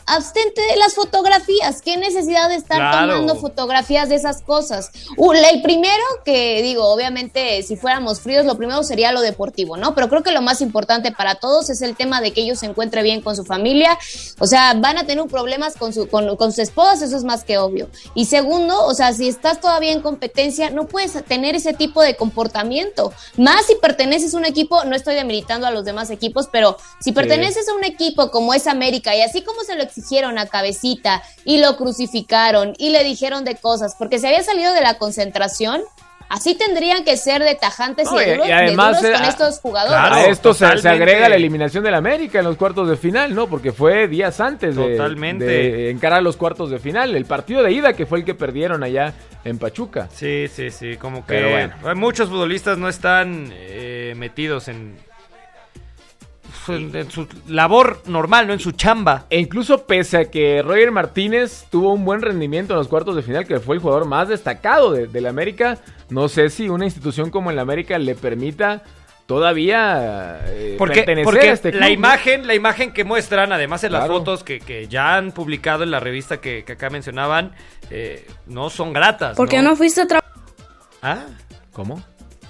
abstente 0.09 0.61
de 0.63 0.77
las 0.77 0.95
fotografías. 0.95 1.83
¿Qué 1.83 1.97
necesidad 1.97 2.49
de 2.49 2.57
estar 2.57 2.79
Claro. 2.79 3.13
tomando 3.13 3.37
fotografías 3.37 4.09
de 4.09 4.17
esas 4.17 4.43
cosas? 4.43 4.91
Uh, 5.17 5.33
el 5.33 5.63
primero 5.63 6.03
que 6.25 6.63
digo, 6.63 6.87
obviamente, 6.89 7.63
si 7.63 7.77
fuéramos 7.77 8.21
fríos, 8.21 8.45
lo 8.47 8.57
primero 8.57 8.83
sería 8.83 9.13
lo 9.13 9.21
deportivo, 9.21 9.77
¿no? 9.77 9.95
Pero 9.95 10.09
creo 10.09 10.23
que 10.23 10.33
lo 10.33 10.43
más 10.43 10.61
importante 10.61 11.13
para 11.13 11.37
todos 11.37 11.71
es 11.71 11.83
el 11.83 11.97
tema 11.97 12.21
de 12.21 12.33
que 12.33 12.41
ellos 12.43 12.59
se 12.59 12.67
encuentren 12.67 13.05
bien 13.05 13.21
con 13.23 13.37
su 13.37 13.45
familia. 13.45 13.99
O 14.39 14.47
sea, 14.47 14.75
van 14.75 14.99
a 14.99 15.05
tener 15.07 15.25
problemas 15.27 15.75
con, 15.77 15.93
su, 15.93 16.09
con, 16.09 16.37
con 16.37 16.53
sus 16.53 16.61
esposas, 16.61 17.03
eso 17.03 17.17
es 17.17 17.25
más 17.25 17.45
que 17.45 17.59
obvio. 17.59 17.89
Y 18.15 18.27
segundo, 18.27 18.85
o 18.87 18.95
sea, 18.95 19.13
si 19.13 19.29
estás 19.29 19.61
todavía 19.61 19.93
en 19.93 20.01
competencia, 20.01 20.71
no 20.71 20.87
puedes 20.87 21.13
tener 21.25 21.55
ese 21.55 21.73
tipo 21.75 22.03
de 22.03 22.17
comportamiento. 22.17 23.13
Más 23.37 23.67
si 23.67 23.75
perteneces 23.77 24.35
a 24.35 24.37
un 24.39 24.45
equipo, 24.45 24.85
no 24.85 24.95
estoy 24.97 25.15
demeritando 25.15 25.67
a 25.67 25.71
los 25.71 25.85
demás 25.85 26.11
equipos, 26.11 26.49
pero 26.51 26.77
si 27.01 27.13
perteneces 27.13 27.69
a 27.69 27.75
un 27.75 27.85
equipo 27.85 28.31
como 28.31 28.55
es 28.55 28.67
América 28.67 29.15
y 29.17 29.23
así 29.23 29.43
como 29.43 29.63
se 29.63 29.75
lo 29.75 29.83
exigieron 29.99 30.39
a 30.39 30.47
Cabecita 30.47 31.23
y 31.45 31.59
lo 31.59 31.77
crucificaron 31.77 32.75
y 32.79 32.91
le 32.91 33.05
dijeron 33.05 33.45
de 33.45 33.57
cosas, 33.57 33.95
porque 33.99 34.19
se 34.19 34.29
había 34.29 34.43
salido 34.43 34.73
de 34.73 34.81
la 34.81 34.95
concentración, 34.99 35.83
así 36.29 36.55
tendrían 36.55 37.05
que 37.05 37.17
ser 37.17 37.43
de 37.43 37.55
tajantes 37.55 38.07
No, 38.11 38.21
y, 38.21 38.25
de 38.25 38.31
y- 38.31 38.35
duros, 38.35 38.49
y 38.49 38.53
además, 38.53 39.03
de 39.03 39.09
duros 39.09 39.11
eh, 39.11 39.13
con 39.15 39.25
a- 39.25 39.29
estos 39.29 39.61
jugadores. 39.61 40.13
a 40.13 40.27
esto 40.27 40.55
se, 40.55 40.67
agrega 40.67 41.29
la 41.29 41.37
eliminación 41.37 41.83
del 41.85 41.95
América 41.95 42.39
en 42.39 42.45
los 42.45 42.57
cuartos 42.57 42.89
de 42.89 42.97
final, 42.97 43.35
¿no? 43.35 43.47
Porque 43.49 43.73
fue 43.73 44.09
días 44.09 44.39
antes 44.41 44.77
de, 44.77 44.97
Totalmente. 44.97 45.45
de 45.45 45.91
encarar 45.91 46.23
los 46.23 46.37
cuartos 46.37 46.71
de 46.71 46.79
final. 46.79 47.15
El 47.17 47.25
partido 47.25 47.63
de 47.63 47.73
ida 47.73 47.93
que 47.95 48.07
fue 48.07 48.19
el 48.19 48.25
que 48.25 48.35
perdieron 48.35 48.83
allá 48.83 49.15
en 49.45 49.59
Pachuca. 49.59 50.09
Sí, 50.15 50.47
sí, 50.49 50.71
sí, 50.71 50.97
como 50.97 51.25
que 51.25 51.35
Pero 51.35 51.51
bueno. 51.51 51.75
muchos 51.97 52.29
futbolistas 52.29 52.77
no 52.79 52.89
están 52.89 53.51
eh, 53.55 54.13
metidos 54.17 54.69
en, 54.69 54.97
en, 56.75 56.95
en 56.95 57.11
su 57.11 57.27
labor 57.49 58.03
normal, 58.07 58.47
no 58.47 58.53
en 58.53 58.61
su 58.61 58.73
chamba. 58.73 59.25
E 59.31 59.39
incluso 59.41 59.87
pese 59.87 60.17
a 60.19 60.25
que 60.31 60.63
Roger 60.63 60.91
Martínez 60.91 61.67
tuvo 61.71 61.93
un 61.93 62.05
buen 62.05 62.23
rendimiento 62.23 62.73
en 62.75 62.79
los 62.79 62.89
cuartos 62.89 63.17
de 63.17 63.23
final, 63.23 63.47
que 63.47 63.61
fue 63.61 63.77
el 63.77 63.81
jugador 63.83 64.07
más 64.07 64.29
destacado 64.29 64.93
de- 64.93 65.07
del 65.07 65.27
América, 65.27 65.79
no 66.11 66.29
sé 66.29 66.49
si 66.51 66.69
una 66.69 66.85
institución 66.85 67.31
como 67.31 67.51
el 67.51 67.59
América 67.59 67.99
le 67.99 68.15
permita 68.15 68.83
todavía 69.27 70.41
eh, 70.47 70.75
Porque, 70.79 70.97
pertenecer 70.97 71.25
porque 71.25 71.51
a 71.51 71.53
este 71.53 71.71
club. 71.71 71.81
la 71.81 71.87
¿no? 71.89 71.93
imagen, 71.93 72.47
la 72.47 72.55
imagen 72.55 72.93
que 72.93 73.05
muestran, 73.05 73.53
además 73.53 73.85
en 73.85 73.93
las 73.93 74.01
Claro. 74.05 74.19
fotos 74.21 74.43
que, 74.43 74.59
que 74.59 74.89
ya 74.89 75.17
han 75.17 75.33
publicado 75.33 75.83
en 75.85 75.91
la 75.91 76.01
revista 76.01 76.41
que, 76.41 76.65
que 76.65 76.73
acá 76.73 76.89
mencionaban, 76.91 77.53
eh, 77.91 78.27
no 78.47 78.71
son 78.71 78.93
gratas. 78.93 79.37
¿Por 79.37 79.49
qué 79.49 79.61
no 79.61 79.77
fuiste 79.77 80.01
a 80.01 80.07
trabajar? 80.07 80.33
Ah, 81.03 81.27
¿Cómo? 81.73 82.03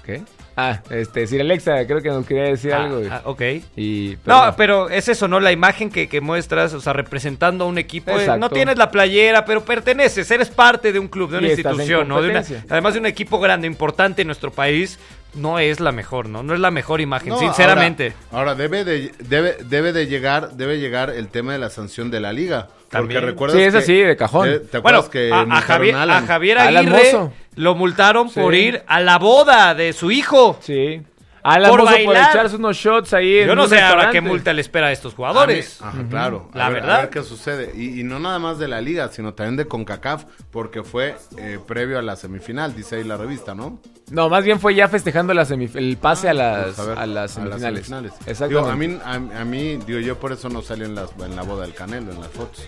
¿Qué? 0.05 0.21
Ah, 0.61 0.81
este, 0.89 1.25
Sir 1.27 1.39
Alexa, 1.41 1.85
creo 1.87 2.01
que 2.01 2.09
nos 2.09 2.25
quería 2.25 2.43
decir 2.43 2.73
Ah, 2.73 2.83
algo. 2.83 3.01
ah, 3.09 3.21
ok. 3.25 3.41
Y, 3.77 4.17
No, 4.25 4.53
pero 4.57 4.89
es 4.89 5.07
eso, 5.07 5.27
¿no? 5.27 5.39
La 5.39 5.51
imagen 5.51 5.89
que, 5.89 6.09
que 6.09 6.19
muestras, 6.21 6.73
o 6.73 6.81
sea, 6.81 6.91
representando 6.93 7.63
a 7.63 7.67
un 7.67 7.77
equipo. 7.77 8.11
eh, 8.11 8.15
Exacto. 8.21 8.39
no 8.39 8.49
tienes 8.49 8.77
la 8.77 8.91
playera, 8.91 9.45
pero 9.45 9.63
perteneces, 9.63 10.29
eres 10.31 10.49
parte 10.49 10.91
de 10.91 10.99
un 10.99 11.07
club, 11.07 11.31
de 11.31 11.37
una 11.37 11.47
Y 11.47 11.51
institución, 11.51 12.07
¿no? 12.07 12.21
De 12.21 12.29
una- 12.29 12.43
además 12.69 12.93
de 12.93 12.99
un 12.99 13.05
equipo 13.05 13.39
grande, 13.39 13.67
importante 13.67 14.21
en 14.23 14.27
nuestro 14.27 14.51
país, 14.51 14.99
no 15.35 15.59
es 15.59 15.79
la 15.79 15.91
mejor, 15.91 16.27
¿no? 16.27 16.41
No 16.43 16.53
es 16.55 16.59
la 16.59 16.71
mejor 16.71 17.01
imagen, 17.01 17.29
No, 17.29 17.39
sinceramente. 17.39 18.13
Ahora, 18.31 18.51
ahora 18.51 18.55
debe, 18.55 18.83
de, 18.83 19.11
debe, 19.19 19.57
debe 19.63 19.93
de 19.93 20.07
llegar 20.07 20.51
debe 20.53 20.79
llegar 20.79 21.11
el 21.11 21.27
tema 21.29 21.53
de 21.53 21.59
la 21.59 21.69
sanción 21.69 22.09
de 22.11 22.19
la 22.19 22.33
liga. 22.33 22.67
También. 22.89 23.19
Porque 23.21 23.31
recuerdas 23.31 23.57
Sí, 23.57 23.63
es 23.63 23.75
así, 23.75 23.97
de 23.97 24.15
cajón. 24.17 24.49
¿Te, 24.49 24.59
te 24.59 24.77
Bueno, 24.79 25.09
que 25.09 25.31
a, 25.31 25.41
a 25.41 25.61
Javier, 25.61 25.95
a 25.95 26.01
Alan? 26.03 26.23
a 26.23 26.27
Javier 26.27 26.57
Aguirre 26.57 27.29
lo 27.55 27.75
multaron 27.75 28.29
Sí. 28.29 28.39
por 28.39 28.55
ir 28.55 28.81
a 28.87 28.99
la 28.99 29.17
boda 29.17 29.75
de 29.75 29.93
su 29.93 30.11
hijo. 30.11 30.57
Sí. 30.61 31.01
Alan 31.43 31.69
Por 31.71 31.79
Mozo 31.81 31.91
por 31.95 32.05
bailar. 32.05 32.29
echarse 32.31 32.55
unos 32.55 32.75
shots 32.77 33.13
ahí 33.13 33.39
en 33.39 33.47
Yo 33.47 33.55
no 33.55 33.67
sé 33.67 33.79
ahora 33.81 34.11
qué 34.11 34.21
multa 34.21 34.51
le 34.53 34.61
espera 34.61 34.87
a 34.87 34.91
estos 34.91 35.13
jugadores. 35.13 35.81
A 35.81 35.91
mí- 35.91 35.99
ajá, 36.01 36.09
claro. 36.09 36.49
La 36.53 36.65
A 36.65 36.69
ver- 36.69 36.81
verdad. 36.81 36.95
A 36.97 37.01
ver 37.01 37.09
qué 37.09 37.23
sucede. 37.23 37.71
Y, 37.75 37.99
y 37.99 38.03
no 38.03 38.19
nada 38.19 38.39
más 38.39 38.59
de 38.59 38.67
la 38.67 38.81
liga, 38.81 39.07
sino 39.09 39.33
también 39.33 39.55
de 39.57 39.65
CONCACAF, 39.65 40.25
porque 40.51 40.83
fue 40.83 41.15
eh, 41.37 41.59
previo 41.65 41.99
a 41.99 42.01
la 42.01 42.15
semifinal, 42.15 42.75
dice 42.75 42.97
ahí 42.97 43.03
la 43.03 43.17
revista, 43.17 43.55
¿no? 43.55 43.79
No, 44.11 44.27
más 44.27 44.43
bien 44.43 44.59
fue 44.59 44.73
ya 44.73 44.87
festejando 44.87 45.33
la 45.35 45.43
el 45.43 45.97
pase 46.01 46.29
a 46.29 46.33
las, 46.33 46.65
Pues, 46.75 46.79
a 46.79 46.85
ver, 46.85 46.97
a 46.99 47.05
las 47.05 47.31
semifinales. 47.31 47.85
semifinales. 47.85 48.11
Exactamente. 48.25 48.55
Digo, 48.55 48.67
a, 48.67 48.75
mí, 48.75 48.97
a, 49.35 49.41
a 49.41 49.45
mí, 49.45 49.77
digo, 49.85 49.99
yo 49.99 50.17
por 50.19 50.31
eso 50.31 50.49
no 50.49 50.61
salí 50.63 50.83
en, 50.85 50.95
las, 50.95 51.11
en 51.23 51.35
la 51.35 51.43
boda 51.43 51.61
del 51.63 51.73
Canelo, 51.75 52.11
en 52.11 52.19
las 52.19 52.29
fotos. 52.29 52.65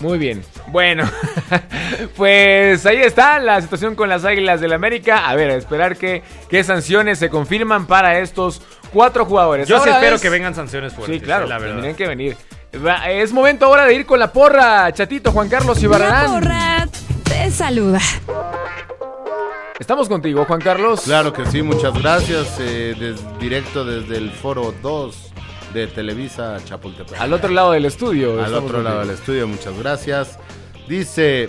Muy 0.00 0.18
bien. 0.18 0.42
Bueno, 0.68 1.08
pues 2.16 2.84
ahí 2.86 2.98
está 2.98 3.38
la 3.38 3.60
situación 3.60 3.94
con 3.94 4.08
las 4.08 4.24
Águilas 4.24 4.60
del 4.60 4.72
América. 4.72 5.28
A 5.28 5.34
ver, 5.34 5.50
a 5.50 5.54
esperar 5.56 5.96
que, 5.96 6.22
qué 6.48 6.64
sanciones 6.64 7.18
se 7.18 7.28
confirman 7.30 7.86
para 7.86 8.11
estos 8.20 8.62
cuatro 8.92 9.24
jugadores. 9.24 9.66
Yo 9.68 9.82
sí 9.82 9.88
espero 9.90 10.16
es- 10.16 10.22
que 10.22 10.28
vengan 10.30 10.54
sanciones 10.54 10.92
fuertes. 10.92 11.18
Sí, 11.18 11.24
claro, 11.24 11.46
la 11.46 11.58
verdad. 11.58 11.74
tendrían 11.74 11.96
que 11.96 12.06
venir. 12.08 12.36
Es 13.08 13.32
momento 13.32 13.66
ahora 13.66 13.84
de 13.84 13.94
ir 13.94 14.06
con 14.06 14.18
la 14.18 14.32
porra, 14.32 14.90
chatito 14.92 15.30
Juan 15.32 15.48
Carlos 15.48 15.76
La 15.78 15.84
Ibarrarán. 15.84 16.30
porra 16.32 16.88
te 17.24 17.50
saluda. 17.50 18.00
Estamos 19.78 20.08
contigo, 20.08 20.44
Juan 20.44 20.60
Carlos. 20.60 21.02
Claro 21.02 21.32
que 21.32 21.44
sí, 21.46 21.62
muchas 21.62 21.92
gracias. 22.00 22.56
eh, 22.60 22.94
des- 22.98 23.20
directo 23.40 23.84
desde 23.84 24.16
el 24.16 24.30
foro 24.30 24.72
2 24.82 25.32
de 25.74 25.86
Televisa 25.88 26.58
Chapultepec. 26.64 27.20
Al 27.20 27.32
otro 27.32 27.50
lado 27.50 27.72
del 27.72 27.84
estudio. 27.86 28.42
Al 28.42 28.54
otro 28.54 28.80
lado 28.82 29.00
del 29.00 29.10
estudio, 29.10 29.48
muchas 29.48 29.76
gracias. 29.78 30.38
Dice, 30.88 31.48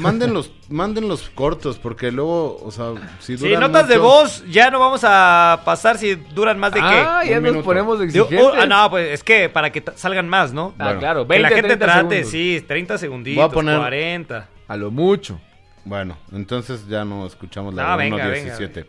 manden 0.00 0.34
los, 0.34 0.50
manden 0.68 1.06
los 1.08 1.28
cortos, 1.30 1.78
porque 1.78 2.10
luego, 2.10 2.60
o 2.64 2.70
sea, 2.70 2.92
si 3.20 3.36
Sí, 3.36 3.48
duran 3.48 3.60
notas 3.72 3.88
de 3.88 3.98
voz 3.98 4.44
ya 4.50 4.70
no 4.70 4.80
vamos 4.80 5.02
a 5.04 5.60
pasar 5.64 5.98
si 5.98 6.14
duran 6.14 6.58
más 6.58 6.72
de 6.72 6.80
Ah, 6.82 7.20
qué. 7.22 7.30
ya 7.30 7.36
Un 7.38 7.42
nos 7.44 7.52
minuto. 7.52 7.64
ponemos 7.66 8.00
Digo, 8.00 8.24
exigentes. 8.24 8.40
oh, 8.40 8.52
ah, 8.60 8.66
no, 8.66 8.90
pues 8.90 9.10
es 9.12 9.22
que 9.22 9.48
para 9.48 9.70
que 9.70 9.84
salgan 9.94 10.28
más, 10.28 10.52
¿no? 10.52 10.74
Ah, 10.78 10.96
claro, 10.98 11.26
que 11.28 11.38
la 11.38 11.48
20, 11.50 11.54
gente 11.54 11.76
30 11.76 11.84
trate, 11.86 12.08
segundos. 12.24 12.30
sí, 12.32 12.64
30 12.66 12.98
segunditos, 12.98 13.36
Voy 13.44 13.50
a 13.50 13.54
poner- 13.54 13.78
40. 13.78 14.48
A 14.66 14.76
lo 14.76 14.90
mucho. 14.90 15.40
Bueno, 15.82 16.18
entonces 16.30 16.86
ya 16.88 17.06
no 17.06 17.26
escuchamos 17.26 17.72
la 17.72 17.94
Ah, 17.94 17.96
de 17.96 18.04
venga, 18.04 18.26
1.17. 18.26 18.84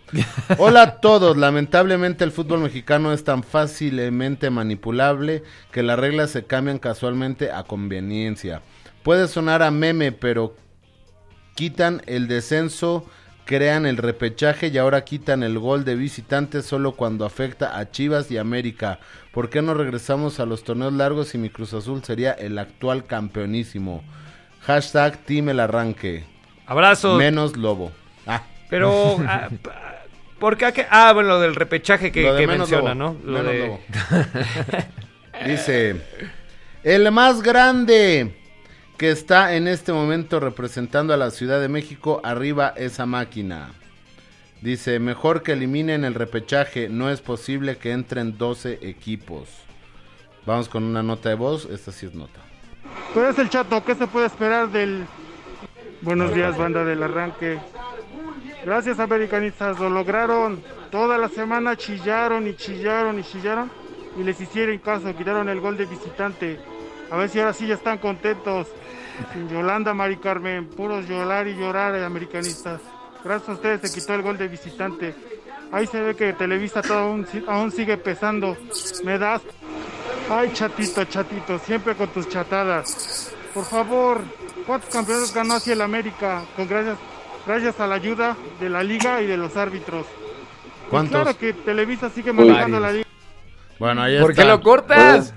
Hola 0.58 0.82
a 0.82 0.96
todos, 1.00 1.38
lamentablemente 1.38 2.26
el 2.26 2.32
fútbol 2.34 2.60
mexicano 2.60 3.14
es 3.14 3.24
tan 3.24 3.44
fácilmente 3.44 4.50
manipulable 4.50 5.42
que 5.72 5.84
las 5.84 5.98
reglas 5.98 6.32
se 6.32 6.44
cambian 6.46 6.80
casualmente 6.80 7.50
a 7.50 7.64
conveniencia. 7.64 8.62
Puede 9.04 9.28
sonar 9.30 9.64
a 9.64 9.72
meme, 9.72 10.12
pero 10.12 10.54
quitan 11.62 12.02
el 12.08 12.28
descenso, 12.28 13.06
crean 13.46 13.86
el 13.86 13.98
repechaje 13.98 14.70
y 14.70 14.80
ahora 14.80 15.04
quitan 15.04 15.44
el 15.44 15.60
gol 15.60 15.86
de 15.86 15.94
visitantes 15.94 16.66
solo 16.66 16.94
cuando 16.94 17.24
afecta 17.24 17.78
a 17.78 17.92
Chivas 17.92 18.32
y 18.32 18.40
América. 18.40 18.98
¿Por 19.32 19.52
qué 19.52 19.62
no 19.62 19.76
regresamos 19.76 20.40
a 20.40 20.48
los 20.48 20.64
torneos 20.64 20.92
largos 20.92 21.36
y 21.36 21.38
mi 21.38 21.52
Cruz 21.52 21.76
Azul 21.76 22.04
sería 22.04 22.32
el 22.32 22.58
actual 22.58 23.04
campeonísimo? 23.06 24.04
Hashtag 24.62 25.20
Team 25.20 25.50
el 25.50 25.60
Arranque. 25.60 26.24
Abrazos. 26.66 27.20
Menos 27.20 27.56
Lobo. 27.56 27.92
Ah. 28.26 28.42
Pero, 28.68 29.18
ah, 29.28 29.50
p- 29.50 29.70
¿por 30.40 30.58
qué? 30.58 30.66
a 30.66 30.72
qué? 30.72 30.88
Ah, 30.90 31.14
bueno, 31.14 31.30
lo 31.30 31.40
del 31.42 31.54
repechaje 31.54 32.12
que, 32.12 32.24
Lo 32.24 32.34
menciona, 32.48 32.96
lobo, 32.96 32.96
¿no? 32.96 33.18
Lo 33.24 33.38
menos 33.44 33.54
de- 33.54 33.60
lobo. 33.68 33.80
Dice, 35.46 36.02
el 36.84 37.12
más 37.12 37.44
grande 37.44 38.41
que 39.02 39.10
está 39.10 39.56
en 39.56 39.68
este 39.68 39.92
momento 39.94 40.40
representando 40.40 41.12
a 41.12 41.18
la 41.18 41.32
Ciudad 41.32 41.60
de 41.60 41.68
México, 41.68 42.22
arriba 42.24 42.72
esa 42.78 43.08
máquina. 43.08 43.72
Dice, 44.62 45.00
mejor 45.00 45.42
que 45.42 45.54
eliminen 45.54 46.06
el 46.06 46.14
repechaje, 46.14 46.88
no 46.88 47.10
es 47.10 47.20
posible 47.20 47.78
que 47.78 47.94
entren 47.94 48.38
12 48.38 48.78
equipos. 48.84 49.50
Vamos 50.46 50.70
con 50.70 50.84
una 50.84 51.02
nota 51.02 51.30
de 51.30 51.34
voz, 51.34 51.66
esta 51.66 51.92
sí 51.92 52.06
es 52.06 52.14
nota. 52.14 52.42
Pues 53.16 53.30
es 53.30 53.40
el 53.40 53.50
chato, 53.50 53.84
¿qué 53.84 53.96
se 53.96 54.06
puede 54.06 54.28
esperar 54.28 54.70
del... 54.70 55.04
Buenos 56.04 56.32
días, 56.36 56.56
banda 56.56 56.86
del 56.86 57.02
arranque. 57.02 57.58
Gracias, 58.64 59.00
americanistas, 59.00 59.80
lo 59.80 59.90
lograron. 59.90 60.62
Toda 60.92 61.18
la 61.18 61.30
semana 61.30 61.76
chillaron 61.76 62.46
y 62.46 62.54
chillaron 62.54 63.18
y 63.18 63.24
chillaron 63.24 63.72
y 64.20 64.22
les 64.24 64.40
hicieron 64.40 64.78
caso, 64.78 65.12
quitaron 65.18 65.50
el 65.50 65.60
gol 65.60 65.76
de 65.76 65.88
visitante. 65.88 66.60
A 67.10 67.18
ver 67.18 67.30
si 67.30 67.40
ahora 67.40 67.54
sí 67.54 67.66
ya 67.66 67.74
están 67.74 67.98
contentos. 67.98 68.68
Yolanda, 69.50 69.94
Mari 69.94 70.18
Carmen, 70.18 70.68
puros 70.68 71.08
llorar 71.08 71.48
y 71.48 71.56
llorar, 71.56 71.96
eh, 71.96 72.04
americanistas. 72.06 72.82
Gracias 73.24 73.50
a 73.50 73.54
ustedes 73.54 73.82
se 73.82 74.00
quitó 74.00 74.14
el 74.16 74.22
gol 74.22 74.38
de 74.38 74.48
visitante. 74.48 75.16
Ahí 75.72 75.88
se 75.88 76.02
ve 76.02 76.16
que 76.16 76.34
Televisa 76.34 76.82
todo 76.82 76.98
aún, 77.00 77.26
si- 77.28 77.44
aún 77.48 77.72
sigue 77.72 77.98
pesando. 77.98 78.58
Me 79.04 79.18
das. 79.18 79.42
Ay, 80.30 80.52
chatito, 80.54 81.04
chatito, 81.06 81.60
siempre 81.60 81.96
con 81.96 82.08
tus 82.10 82.28
chatadas. 82.30 83.34
Por 83.54 83.66
favor, 83.66 84.22
¿cuántos 84.66 84.90
campeonatos 84.90 85.34
ganó 85.34 85.56
así 85.56 85.72
el 85.72 85.82
América? 85.82 86.44
Con 86.56 86.68
gracias, 86.68 86.98
gracias 87.46 87.80
a 87.80 87.88
la 87.88 87.96
ayuda 87.96 88.36
de 88.60 88.70
la 88.70 88.84
liga 88.84 89.22
y 89.22 89.28
de 89.28 89.38
los 89.38 89.56
árbitros. 89.58 90.06
¿Cuántos? 90.90 91.22
claro 91.22 91.38
que 91.38 91.54
Televisa 91.54 92.10
sigue 92.10 92.34
manejando 92.34 92.80
la 92.80 92.92
liga. 92.92 93.08
Bueno, 93.80 94.02
ahí 94.04 94.20
¿Por 94.20 94.32
está. 94.32 94.44
qué 94.44 94.48
lo 94.50 94.62
cortas? 94.62 95.34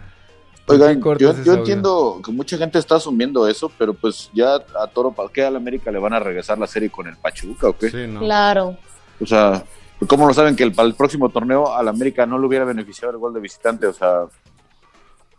Oigan, 0.66 1.00
cortas 1.00 1.44
yo, 1.44 1.54
entiendo 1.54 2.20
que 2.24 2.32
mucha 2.32 2.56
gente 2.56 2.78
está 2.78 2.96
asumiendo 2.96 3.46
eso, 3.46 3.70
pero 3.76 3.92
pues 3.92 4.30
ya 4.32 4.54
a 4.54 4.86
Toro 4.86 5.12
Palquea 5.12 5.48
al 5.48 5.56
América 5.56 5.90
le 5.90 5.98
van 5.98 6.14
a 6.14 6.20
regresar 6.20 6.58
la 6.58 6.66
serie 6.66 6.90
con 6.90 7.06
el 7.06 7.16
Pachuca, 7.16 7.68
¿o 7.68 7.76
qué? 7.76 7.90
Sí, 7.90 8.06
no. 8.08 8.20
Claro. 8.20 8.76
O 9.20 9.26
sea, 9.26 9.62
¿cómo 10.06 10.26
lo 10.26 10.32
saben 10.32 10.56
que 10.56 10.62
el, 10.62 10.72
para 10.72 10.88
el 10.88 10.94
próximo 10.94 11.28
torneo 11.28 11.74
al 11.74 11.88
América 11.88 12.24
no 12.24 12.38
le 12.38 12.46
hubiera 12.46 12.64
beneficiado 12.64 13.12
el 13.12 13.18
gol 13.18 13.34
de 13.34 13.40
visitante? 13.40 13.86
O 13.86 13.92
sea, 13.92 14.24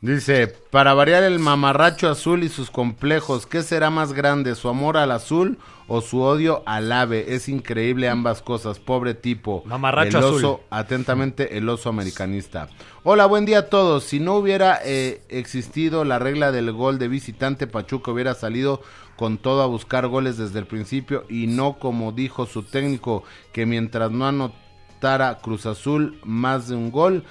Dice, 0.05 0.53
para 0.69 0.93
variar 0.93 1.23
el 1.23 1.39
mamarracho 1.39 2.07
azul 2.07 2.43
y 2.43 2.49
sus 2.49 2.69
complejos, 2.69 3.47
¿qué 3.47 3.63
será 3.63 3.89
más 3.89 4.13
grande, 4.13 4.53
su 4.53 4.69
amor 4.69 4.97
al 4.97 5.09
azul 5.09 5.57
o 5.87 6.01
su 6.01 6.21
odio 6.21 6.61
al 6.67 6.91
ave? 6.91 7.33
Es 7.33 7.49
increíble 7.49 8.07
ambas 8.07 8.43
cosas, 8.43 8.77
pobre 8.77 9.15
tipo. 9.15 9.63
Mamarracho 9.65 10.19
el 10.19 10.23
oso, 10.23 10.35
azul. 10.35 10.59
Atentamente, 10.69 11.57
el 11.57 11.67
oso 11.67 11.89
americanista. 11.89 12.69
Hola, 13.01 13.25
buen 13.25 13.45
día 13.45 13.57
a 13.57 13.69
todos. 13.69 14.03
Si 14.03 14.19
no 14.19 14.35
hubiera 14.35 14.79
eh, 14.85 15.23
existido 15.29 16.05
la 16.05 16.19
regla 16.19 16.51
del 16.51 16.71
gol 16.71 16.99
de 16.99 17.07
visitante, 17.07 17.65
Pachuca 17.65 18.11
hubiera 18.11 18.35
salido 18.35 18.83
con 19.15 19.39
todo 19.39 19.63
a 19.63 19.65
buscar 19.65 20.07
goles 20.07 20.37
desde 20.37 20.59
el 20.59 20.67
principio 20.67 21.25
y 21.29 21.47
no 21.47 21.79
como 21.79 22.11
dijo 22.11 22.45
su 22.45 22.61
técnico, 22.61 23.23
que 23.53 23.65
mientras 23.65 24.11
no 24.11 24.27
anotara 24.27 25.39
Cruz 25.41 25.65
Azul 25.65 26.19
más 26.23 26.67
de 26.67 26.75
un 26.75 26.91
gol, 26.91 27.23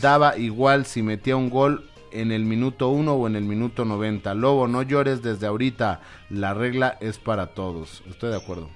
daba 0.00 0.36
igual 0.36 0.86
si 0.86 1.02
metía 1.02 1.34
un 1.34 1.50
gol 1.50 1.88
en 2.12 2.32
el 2.32 2.44
minuto 2.44 2.88
1 2.88 3.12
o 3.12 3.26
en 3.26 3.36
el 3.36 3.44
minuto 3.44 3.84
90. 3.84 4.34
Lobo, 4.34 4.68
no 4.68 4.82
llores 4.82 5.22
desde 5.22 5.46
ahorita. 5.46 6.00
La 6.30 6.54
regla 6.54 6.96
es 7.00 7.18
para 7.18 7.48
todos. 7.48 8.02
Estoy 8.08 8.30
de 8.30 8.36
acuerdo. 8.36 8.68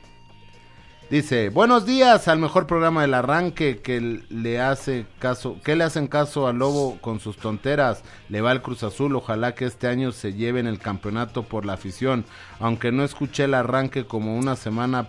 Dice, 1.09 1.51
buenos 1.51 1.87
días 1.87 2.27
al 2.27 2.41
mejor 2.41 2.67
programa 2.67 3.03
del 3.03 3.15
arranque 3.15 3.81
que 3.81 4.25
le 4.29 4.61
hace 4.61 5.07
caso, 5.21 5.57
que 5.63 5.77
le 5.77 5.85
hacen 5.85 6.09
caso 6.09 6.49
al 6.49 6.59
Lobo 6.59 6.99
con 7.01 7.21
sus 7.21 7.37
tonteras. 7.37 8.03
Le 8.29 8.41
va 8.41 8.51
el 8.51 8.61
Cruz 8.61 8.83
Azul, 8.83 9.15
ojalá 9.15 9.55
que 9.55 9.67
este 9.67 9.87
año 9.87 10.11
se 10.11 10.33
lleven 10.33 10.67
el 10.67 10.81
campeonato 10.81 11.45
por 11.45 11.65
la 11.65 11.75
afición. 11.75 12.25
Aunque 12.59 12.91
no 12.91 13.05
escuché 13.05 13.45
el 13.45 13.55
arranque 13.55 14.05
como 14.05 14.37
una 14.37 14.57
semana 14.57 15.07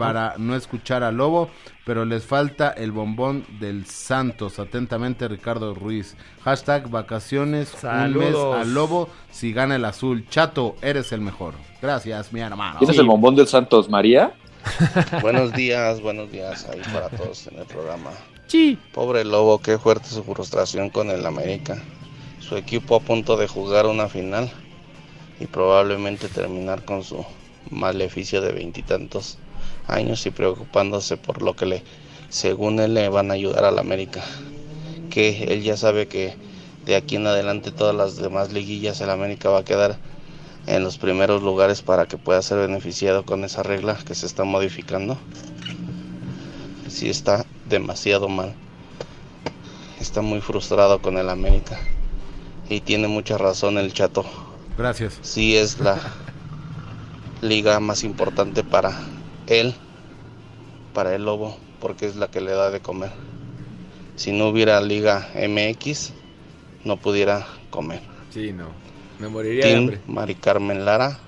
para 0.00 0.34
no 0.38 0.56
escuchar 0.56 1.02
al 1.02 1.18
Lobo, 1.18 1.50
pero 1.84 2.06
les 2.06 2.24
falta 2.24 2.70
el 2.70 2.90
bombón 2.90 3.44
del 3.60 3.84
Santos. 3.84 4.58
Atentamente 4.58 5.28
Ricardo 5.28 5.74
Ruiz. 5.74 6.16
Hashtag 6.42 6.88
vacaciones, 6.88 7.74
un 7.74 8.14
mes 8.14 8.32
Saludos. 8.32 8.56
al 8.56 8.72
Lobo 8.72 9.10
si 9.30 9.52
gana 9.52 9.76
el 9.76 9.84
azul. 9.84 10.26
Chato, 10.30 10.74
eres 10.80 11.12
el 11.12 11.20
mejor. 11.20 11.52
Gracias, 11.82 12.32
mi 12.32 12.40
hermano. 12.40 12.78
¿quién 12.78 12.90
es 12.90 12.96
el 12.96 13.06
bombón 13.06 13.36
del 13.36 13.46
Santos? 13.46 13.90
¿María? 13.90 14.32
Buenos 15.20 15.52
días, 15.52 16.00
buenos 16.00 16.32
días 16.32 16.66
ahí 16.70 16.80
para 16.92 17.10
todos 17.10 17.46
en 17.48 17.58
el 17.58 17.66
programa. 17.66 18.10
Sí. 18.46 18.78
Pobre 18.92 19.24
Lobo, 19.24 19.58
qué 19.58 19.78
fuerte 19.78 20.08
su 20.08 20.24
frustración 20.24 20.88
con 20.88 21.10
el 21.10 21.26
América. 21.26 21.76
Su 22.40 22.56
equipo 22.56 22.96
a 22.96 23.00
punto 23.00 23.36
de 23.36 23.48
jugar 23.48 23.86
una 23.86 24.08
final 24.08 24.50
y 25.40 25.46
probablemente 25.46 26.28
terminar 26.28 26.86
con 26.86 27.04
su 27.04 27.24
maleficio 27.70 28.40
de 28.40 28.52
veintitantos 28.52 29.38
años 29.90 30.24
y 30.26 30.30
preocupándose 30.30 31.16
por 31.16 31.42
lo 31.42 31.54
que 31.54 31.66
le, 31.66 31.82
según 32.28 32.80
él, 32.80 32.94
le 32.94 33.08
van 33.08 33.30
a 33.30 33.34
ayudar 33.34 33.64
al 33.64 33.78
América. 33.78 34.22
Que 35.10 35.44
él 35.44 35.62
ya 35.62 35.76
sabe 35.76 36.06
que 36.06 36.34
de 36.84 36.96
aquí 36.96 37.16
en 37.16 37.26
adelante 37.26 37.70
todas 37.72 37.94
las 37.94 38.16
demás 38.16 38.52
liguillas 38.52 39.00
el 39.00 39.10
América 39.10 39.50
va 39.50 39.60
a 39.60 39.64
quedar 39.64 39.98
en 40.66 40.84
los 40.84 40.98
primeros 40.98 41.42
lugares 41.42 41.82
para 41.82 42.06
que 42.06 42.18
pueda 42.18 42.42
ser 42.42 42.58
beneficiado 42.58 43.24
con 43.24 43.44
esa 43.44 43.62
regla 43.62 43.98
que 44.06 44.14
se 44.14 44.26
está 44.26 44.44
modificando. 44.44 45.18
Sí 46.88 47.08
está 47.08 47.44
demasiado 47.68 48.28
mal. 48.28 48.54
Está 50.00 50.22
muy 50.22 50.40
frustrado 50.40 51.00
con 51.02 51.18
el 51.18 51.28
América. 51.28 51.78
Y 52.68 52.80
tiene 52.80 53.08
mucha 53.08 53.36
razón 53.36 53.78
el 53.78 53.92
chato. 53.92 54.24
Gracias. 54.78 55.18
Sí 55.22 55.56
es 55.56 55.80
la 55.80 55.98
liga 57.42 57.80
más 57.80 58.04
importante 58.04 58.62
para 58.62 58.96
él, 59.50 59.74
para 60.94 61.14
el 61.14 61.24
lobo, 61.24 61.56
porque 61.80 62.06
es 62.06 62.16
la 62.16 62.28
que 62.28 62.40
le 62.40 62.52
da 62.52 62.70
de 62.70 62.80
comer. 62.80 63.10
Si 64.16 64.32
no 64.32 64.48
hubiera 64.48 64.80
liga 64.80 65.28
MX, 65.34 66.12
no 66.84 66.96
pudiera 66.96 67.46
comer. 67.70 68.00
Sí, 68.30 68.52
no. 68.52 68.68
Me 69.18 69.28
moriría 69.28 69.64
de 69.64 69.70
Team 69.70 69.78
hambre. 69.82 70.00
Mari 70.06 70.34
Carmen 70.34 70.84
Lara 70.84 71.18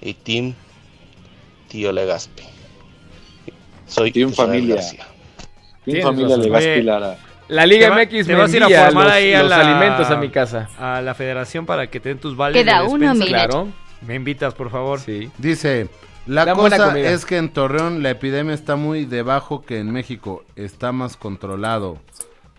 y 0.00 0.14
Team 0.14 0.54
Tío 1.68 1.90
Legaspi. 1.92 2.42
Soy 3.86 4.12
Team 4.12 4.32
Familia. 4.32 4.76
García. 4.76 5.06
Team 5.84 6.02
Familia 6.02 6.36
Oye, 6.36 6.82
Lara. 6.82 7.16
La 7.48 7.66
Liga 7.66 7.90
va- 7.90 7.96
MX 8.04 8.26
me 8.28 8.34
vas 8.34 8.52
a 8.52 8.56
ir 8.56 8.62
a 8.62 8.68
formar 8.68 9.04
los, 9.04 9.12
ahí 9.12 9.34
a 9.34 9.40
los 9.42 9.50
la- 9.50 9.60
alimentos 9.60 10.10
a 10.10 10.16
mi 10.16 10.28
casa. 10.30 10.68
A 10.78 11.02
la 11.02 11.14
federación 11.14 11.66
para 11.66 11.88
que 11.88 12.00
te 12.00 12.08
den 12.08 12.18
tus 12.18 12.36
vales 12.36 12.62
Queda 12.62 12.82
de 12.82 12.88
uno. 12.88 13.12
Claro. 13.26 13.68
Me 14.06 14.14
invitas, 14.14 14.54
por 14.54 14.70
favor. 14.70 15.00
Sí. 15.00 15.30
Dice, 15.38 15.88
la 16.26 16.54
cosa 16.54 16.98
es 16.98 17.24
que 17.24 17.36
en 17.36 17.52
Torreón 17.52 18.02
la 18.02 18.10
epidemia 18.10 18.54
está 18.54 18.76
muy 18.76 19.04
debajo 19.04 19.62
que 19.62 19.78
en 19.78 19.90
México. 19.92 20.44
Está 20.56 20.92
más 20.92 21.16
controlado. 21.16 21.98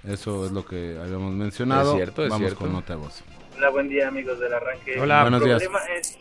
Eso 0.08 0.46
es 0.46 0.52
lo 0.52 0.66
que 0.66 0.98
habíamos 1.02 1.34
mencionado. 1.34 1.92
Es 1.92 1.98
cierto, 1.98 2.24
es 2.24 2.30
Vamos 2.30 2.48
cierto. 2.48 2.60
con 2.60 2.74
nota 2.74 2.94
de 2.94 3.00
voz. 3.00 3.24
Hola, 3.58 3.70
buen 3.70 3.88
día 3.88 4.08
amigos 4.08 4.40
del 4.40 4.54
arranque. 4.54 5.00
Hola. 5.00 5.18
El 5.20 5.22
Buenos 5.24 5.44
días. 5.46 5.64
problema 5.64 5.86
es 5.96 6.18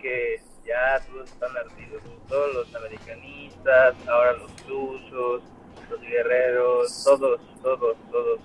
que 0.00 0.42
ya 0.66 1.00
todos 1.10 1.30
están 1.30 1.50
ardidos, 1.56 2.02
todos 2.28 2.54
los 2.54 2.74
americanistas, 2.74 3.94
ahora 4.08 4.32
los 4.34 4.50
usos, 4.68 5.42
los 5.90 6.00
guerreros, 6.00 7.04
todos, 7.04 7.40
todos, 7.62 7.96
todos 8.10 8.40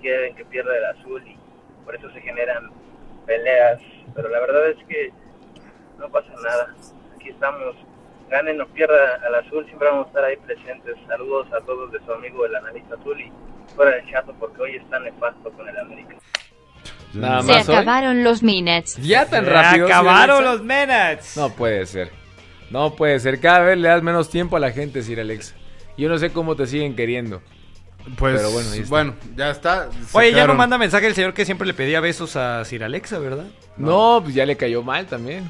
quieren 0.00 0.34
que 0.36 0.44
pierda 0.44 0.76
el 0.76 0.84
azul 0.98 1.22
y 1.26 1.36
por 1.84 1.94
eso 1.94 2.10
se 2.12 2.20
generan 2.20 2.70
peleas, 3.26 3.80
pero 4.14 4.28
la 4.28 4.40
verdad 4.40 4.70
es 4.70 4.76
que 4.86 5.10
no 5.98 6.08
pasa 6.10 6.28
nada, 6.42 6.74
aquí 7.24 7.30
estamos, 7.30 7.74
ganen 8.30 8.60
o 8.60 8.66
pierda 8.68 9.18
al 9.26 9.34
azul, 9.36 9.64
siempre 9.66 9.88
vamos 9.88 10.06
a 10.06 10.08
estar 10.08 10.24
ahí 10.24 10.36
presentes, 10.36 10.94
saludos 11.08 11.46
a 11.58 11.64
todos 11.64 11.90
de 11.92 11.98
su 12.04 12.12
amigo 12.12 12.44
el 12.44 12.54
analista 12.54 12.94
azul 12.96 13.18
y 13.20 13.32
fuera 13.74 13.92
del 13.96 14.10
chato 14.10 14.34
porque 14.38 14.60
hoy 14.60 14.76
está 14.76 14.98
nefasto 15.00 15.50
con 15.52 15.66
el 15.68 15.76
América. 15.78 16.14
Nada 17.14 17.42
Se 17.42 17.52
más 17.52 17.68
hoy. 17.68 17.74
acabaron 17.76 18.24
los 18.24 18.42
minutes. 18.42 18.96
Ya 18.96 19.24
tan 19.26 19.44
Se 19.44 19.50
rápido. 19.50 19.86
acabaron 19.86 20.44
los 20.44 20.62
minutes. 20.62 21.36
No 21.36 21.48
puede 21.50 21.86
ser. 21.86 22.10
No 22.70 22.94
puede 22.96 23.20
ser. 23.20 23.40
Cada 23.40 23.60
vez 23.60 23.78
le 23.78 23.88
das 23.88 24.02
menos 24.02 24.28
tiempo 24.30 24.56
a 24.56 24.60
la 24.60 24.72
gente, 24.72 25.00
Sir 25.02 25.20
Alexa. 25.20 25.54
Yo 25.96 26.08
no 26.08 26.18
sé 26.18 26.30
cómo 26.32 26.56
te 26.56 26.66
siguen 26.66 26.96
queriendo. 26.96 27.40
Pues 28.18 28.36
Pero 28.36 28.50
bueno, 28.50 28.68
bueno, 28.88 29.14
ya 29.36 29.50
está. 29.50 29.88
se 29.92 30.18
Oye, 30.18 30.32
ya 30.32 30.46
no 30.46 30.54
manda 30.54 30.76
mensaje 30.76 31.06
el 31.06 31.14
señor 31.14 31.32
que 31.34 31.44
siempre 31.44 31.66
le 31.68 31.72
pedía 31.72 32.00
besos 32.00 32.34
a 32.36 32.64
Sir 32.64 32.82
Alexa, 32.84 33.18
¿verdad? 33.20 33.46
No, 33.76 34.20
pues 34.22 34.34
ya 34.34 34.44
le 34.44 34.56
cayó 34.56 34.82
mal 34.82 35.06
también. 35.06 35.48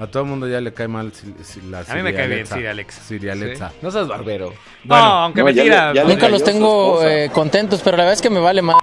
A 0.00 0.06
todo 0.06 0.24
el 0.24 0.28
mundo 0.28 0.46
ya 0.46 0.60
le 0.60 0.74
cae 0.74 0.88
mal 0.88 1.12
si- 1.12 1.34
si 1.42 1.60
la 1.62 1.80
A 1.80 1.94
mí 1.94 2.02
me 2.02 2.12
cae 2.14 2.28
bien 2.28 2.46
Sirialexa. 2.46 2.56
Sir 2.56 2.68
Alexa. 2.68 3.02
Sirialexa. 3.02 3.68
Sí. 3.70 3.76
No 3.82 3.90
seas 3.90 4.06
barbero. 4.08 4.52
No, 4.84 4.94
aunque 4.94 5.40
No, 5.40 5.48
le- 5.48 5.54
ya 5.54 5.92
le 5.94 6.04
Nunca 6.04 6.28
los 6.28 6.44
tengo 6.44 7.02
eh, 7.02 7.30
contentos, 7.32 7.80
pero 7.82 7.96
la 7.96 8.02
verdad 8.04 8.14
es 8.14 8.20
que 8.22 8.28
me 8.30 8.40
vale 8.40 8.60
más. 8.62 8.76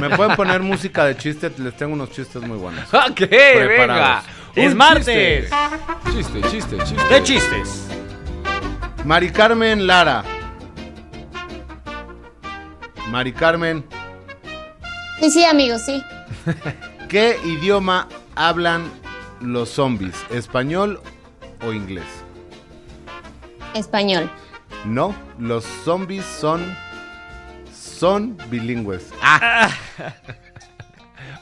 ¿Me 0.00 0.10
pueden 0.16 0.36
poner 0.36 0.62
música 0.62 1.04
de 1.06 1.16
chiste? 1.16 1.50
Les 1.58 1.76
tengo 1.76 1.92
unos 1.94 2.10
chistes 2.10 2.40
muy 2.42 2.58
buenos. 2.58 2.84
Ok, 2.94 3.20
venga. 3.30 4.22
Es 4.54 4.70
Un 4.72 4.78
martes. 4.78 5.50
Chiste, 6.12 6.40
chiste, 6.50 6.76
chiste. 6.84 7.14
De 7.14 7.22
chistes. 7.24 7.88
Mari 9.04 9.30
Carmen 9.30 9.86
Lara. 9.86 10.22
Mari 13.10 13.32
Carmen, 13.32 13.84
Sí, 15.20 15.30
sí, 15.30 15.44
amigos, 15.44 15.82
sí. 15.82 16.02
¿qué 17.08 17.36
idioma 17.44 18.08
hablan 18.34 18.90
los 19.44 19.68
zombies? 19.70 20.14
¿Español 20.30 21.00
o 21.64 21.72
inglés? 21.72 22.04
Español. 23.74 24.30
No, 24.84 25.14
los 25.38 25.64
zombies 25.64 26.24
son 26.24 26.62
son 27.72 28.36
bilingües. 28.50 29.10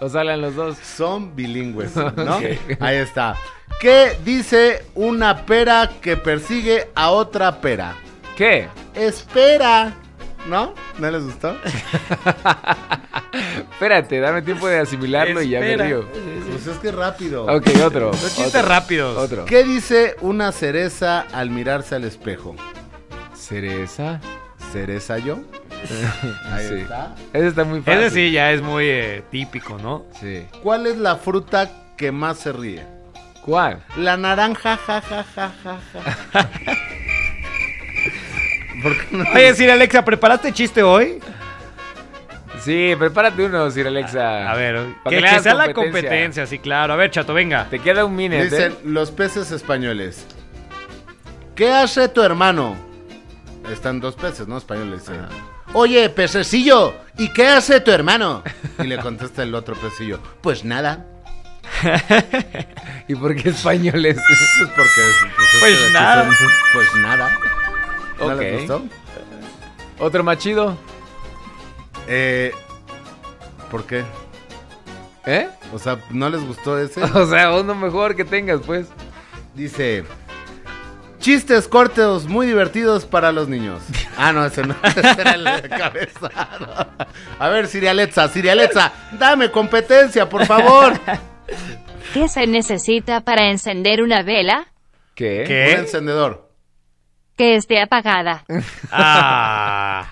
O 0.01 0.09
salen 0.09 0.41
los 0.41 0.57
dos. 0.57 0.77
Son 0.79 1.37
bilingües, 1.37 1.95
¿no? 1.95 2.41
Ahí 2.81 2.97
está. 2.97 3.37
¿Qué 3.81 4.19
dice 4.24 4.85
una 4.97 5.47
pera 5.47 5.89
que 6.01 6.16
persigue 6.16 6.91
a 6.97 7.11
otra 7.11 7.61
pera? 7.61 7.95
¿Qué? 8.37 8.69
Espera. 8.97 9.95
¿No? 10.48 10.74
¿No 10.98 11.10
les 11.10 11.24
gustó? 11.24 11.56
Espérate, 13.73 14.20
dame 14.20 14.43
tiempo 14.43 14.66
de 14.69 14.78
asimilarlo 14.81 15.40
y 15.43 15.51
ya 15.51 15.60
me 15.60 15.77
río. 15.77 16.09
Pues 16.51 16.66
es 16.66 16.78
que 16.78 16.90
rápido. 16.93 17.44
Ok, 17.47 17.69
otro. 17.85 18.10
Los 18.10 18.20
chistes 18.35 18.55
otro, 18.56 18.69
rápidos. 18.69 19.16
Otro. 19.16 19.44
¿Qué 19.44 19.64
dice 19.64 20.16
una 20.20 20.52
cereza 20.52 21.20
al 21.32 21.51
mirarse 21.51 21.94
al 21.94 22.05
espejo? 22.05 22.55
¿Cereza? 23.35 24.20
¿Cereza 24.73 25.19
yo? 25.19 25.39
Ahí 26.52 26.69
Sí. 26.69 26.74
está. 26.74 27.14
Ese 27.32 27.47
está 27.48 27.64
muy 27.64 27.81
fácil. 27.81 28.01
Ese 28.02 28.10
sí 28.14 28.32
ya 28.32 28.52
es 28.52 28.62
muy 28.62 28.85
eh, 28.89 29.23
típico, 29.31 29.78
¿no? 29.78 30.05
Sí. 30.20 30.47
¿Cuál 30.62 30.86
es 30.86 30.97
la 30.98 31.16
fruta 31.16 31.70
que 31.97 32.12
más 32.12 32.39
se 32.39 32.52
ríe? 32.52 32.86
¿Cuál? 33.44 33.82
La 33.97 34.16
naranja, 34.16 34.77
ja, 34.77 35.01
ja, 35.01 35.24
ja, 35.35 35.52
ja, 35.64 35.78
ja. 36.32 36.51
¿Por 38.83 38.97
qué 38.99 39.17
no? 39.17 39.25
Oye, 39.35 39.55
Sir 39.55 39.71
Alexa, 39.71 40.05
¿preparaste 40.05 40.53
chiste 40.53 40.83
hoy? 40.83 41.21
Sí, 42.61 42.95
prepárate 42.99 43.45
uno, 43.45 43.71
Sir 43.71 43.87
Alexa. 43.87 44.51
A 44.51 44.55
ver, 44.55 44.87
que, 45.09 45.21
que 45.21 45.41
sea 45.41 45.55
la 45.55 45.73
competencia, 45.73 46.47
sí, 46.47 46.59
claro. 46.59 46.93
A 46.93 46.97
ver, 46.97 47.11
chato, 47.11 47.35
venga. 47.35 47.67
Te 47.69 47.79
queda 47.81 48.05
un 48.05 48.15
minute. 48.15 48.45
Dicen 48.45 48.73
¿eh? 48.73 48.77
los 48.85 49.11
peces 49.11 49.51
españoles. 49.51 50.27
¿Qué 51.55 51.71
hace 51.71 52.09
tu 52.09 52.23
hermano? 52.23 52.77
Están 53.71 54.01
dos 54.01 54.15
peces, 54.15 54.47
¿no? 54.49 54.59
Españoles. 54.59 55.05
Oye, 55.75 56.09
pececillo, 56.11 56.95
¿y 57.17 57.29
qué 57.33 57.49
hace 57.49 57.81
tu 57.81 57.91
hermano? 57.91 58.43
Y 58.79 58.85
le 58.85 58.99
contesta 58.99 59.43
el 59.43 59.55
otro 59.55 59.75
pececillo, 59.75 60.21
pues 60.41 60.65
nada. 60.65 61.07
¿Y 63.09 63.15
por 63.15 63.35
qué 63.35 63.51
españoles? 63.51 64.17
Pues 64.27 64.71
porque... 64.77 65.01
Pues, 65.37 65.49
Pues 65.61 65.83
aquí 65.85 65.93
nada. 65.93 66.25
son- 66.25 66.49
Pues 66.73 66.95
nada. 66.97 67.39
¿No 68.28 68.35
les 68.35 68.59
gustó? 68.59 68.82
¿Otro 69.99 70.24
machido? 70.24 70.77
Eh, 72.09 72.53
¿Por 73.70 73.85
qué? 73.85 74.05
¿Eh? 75.24 75.49
O 75.73 75.78
sea, 75.78 75.99
¿no 76.11 76.28
les 76.28 76.44
gustó 76.44 76.78
ese? 76.78 77.03
O 77.15 77.27
sea, 77.27 77.53
uno 77.53 77.74
mejor 77.74 78.16
que 78.16 78.24
tengas, 78.24 78.61
pues. 78.65 78.89
Dice... 79.55 80.05
Chistes 81.19 81.69
cortos 81.69 82.27
muy 82.27 82.49
divertidos 82.49 83.05
para 83.05 83.31
los 83.31 83.49
niños. 83.49 83.81
Ah, 84.16 84.32
no, 84.32 84.44
ese 84.44 84.62
no. 84.62 84.74
Ese 84.82 85.20
era 85.20 85.35
el 85.35 85.44
de 85.44 85.69
cabeza. 85.69 86.28
A 87.39 87.49
ver, 87.49 87.69
Siri 87.69 87.86
Alexa, 87.86 88.27
Siri 88.27 88.49
Alexa, 88.49 88.93
dame 89.12 89.53
competencia, 89.53 90.28
por 90.28 90.44
favor. 90.47 90.99
¿Qué 92.12 92.27
se 92.27 92.49
necesita 92.49 93.20
para 93.20 93.51
encender 93.51 94.03
una 94.03 94.24
vela? 94.24 94.66
¿Qué? 95.15 95.74
Un 95.74 95.85
encendedor. 95.85 96.52
Que 97.37 97.57
esté 97.57 97.81
apagada. 97.81 98.45
Ah. 98.91 100.07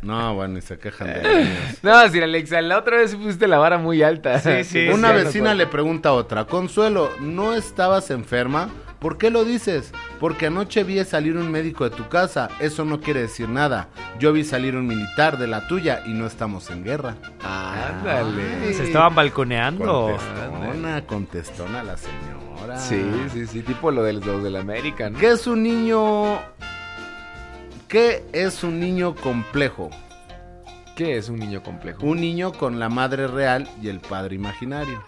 No, 0.00 0.34
bueno, 0.34 0.58
y 0.58 0.62
se 0.62 0.78
quejan 0.78 1.06
de 1.08 1.22
los 1.22 1.34
niños. 1.34 1.78
No, 1.82 2.08
Sir 2.08 2.24
Alexa, 2.24 2.60
la 2.62 2.78
otra 2.78 2.96
vez 2.96 3.14
pusiste 3.14 3.46
la 3.46 3.58
vara 3.58 3.78
muy 3.78 4.02
alta. 4.02 4.38
Sí, 4.40 4.64
sí. 4.64 4.88
Una 4.88 5.08
ya 5.08 5.18
no 5.18 5.24
vecina 5.24 5.54
le 5.54 5.66
pregunta 5.66 6.08
a 6.10 6.12
otra, 6.12 6.46
Consuelo, 6.46 7.10
¿no 7.20 7.54
estabas 7.54 8.10
enferma? 8.10 8.70
¿Por 9.02 9.18
qué 9.18 9.30
lo 9.30 9.44
dices? 9.44 9.92
Porque 10.20 10.46
anoche 10.46 10.84
vi 10.84 11.02
salir 11.04 11.36
un 11.36 11.50
médico 11.50 11.82
de 11.82 11.96
tu 11.96 12.08
casa. 12.08 12.48
Eso 12.60 12.84
no 12.84 13.00
quiere 13.00 13.22
decir 13.22 13.48
nada. 13.48 13.88
Yo 14.20 14.32
vi 14.32 14.44
salir 14.44 14.76
un 14.76 14.86
militar 14.86 15.38
de 15.38 15.48
la 15.48 15.66
tuya 15.66 16.04
y 16.06 16.10
no 16.10 16.24
estamos 16.24 16.70
en 16.70 16.84
guerra. 16.84 17.16
Ándale. 17.44 18.72
Se 18.74 18.84
estaban 18.84 19.16
balconeando. 19.16 20.16
Contestona, 20.16 21.04
contestona 21.04 21.82
la 21.82 21.96
señora. 21.96 22.41
Sí, 22.78 23.02
sí, 23.32 23.46
sí, 23.46 23.62
tipo 23.62 23.90
lo 23.90 24.02
de 24.02 24.14
los 24.14 24.42
del 24.42 24.56
América, 24.56 25.10
¿no? 25.10 25.18
¿Qué 25.18 25.30
es 25.32 25.46
un 25.46 25.62
niño? 25.62 26.38
¿Qué 27.88 28.24
es 28.32 28.62
un 28.64 28.80
niño 28.80 29.14
complejo? 29.14 29.90
¿Qué 30.96 31.16
es 31.16 31.28
un 31.28 31.38
niño 31.38 31.62
complejo? 31.62 32.06
Un 32.06 32.20
niño 32.20 32.52
con 32.52 32.78
la 32.78 32.88
madre 32.88 33.26
real 33.26 33.68
y 33.82 33.88
el 33.88 34.00
padre 34.00 34.34
imaginario. 34.36 35.02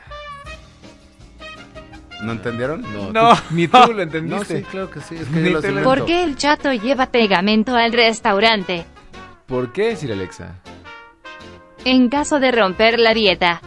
¿No 2.23 2.33
entendieron? 2.33 2.83
No, 2.93 3.13
No. 3.13 3.35
tú- 3.37 3.43
ni 3.51 3.69
tú 3.69 3.77
lo 3.79 3.87
No, 3.95 4.03
entendiste. 4.03 4.59
sí, 4.59 4.65
claro 4.65 4.91
que 4.91 5.01
sí. 5.01 5.17
Es 5.17 5.29
que 5.29 5.51
yo 5.53 5.61
lo-. 5.73 5.83
¿Por 5.83 6.07
qué 6.07 6.23
el 6.25 6.37
chato 6.37 6.73
lleva 6.73 7.07
pegamento 7.07 7.75
al 7.75 7.93
restaurante? 7.93 8.85
¿Por 9.47 9.73
qué, 9.73 9.95
Sir 9.97 10.13
Alexa? 10.13 10.55
En 11.85 12.09
caso 12.09 12.41
de 12.41 12.51
romper 12.51 12.99
la 12.99 13.13
dieta. 13.13 13.61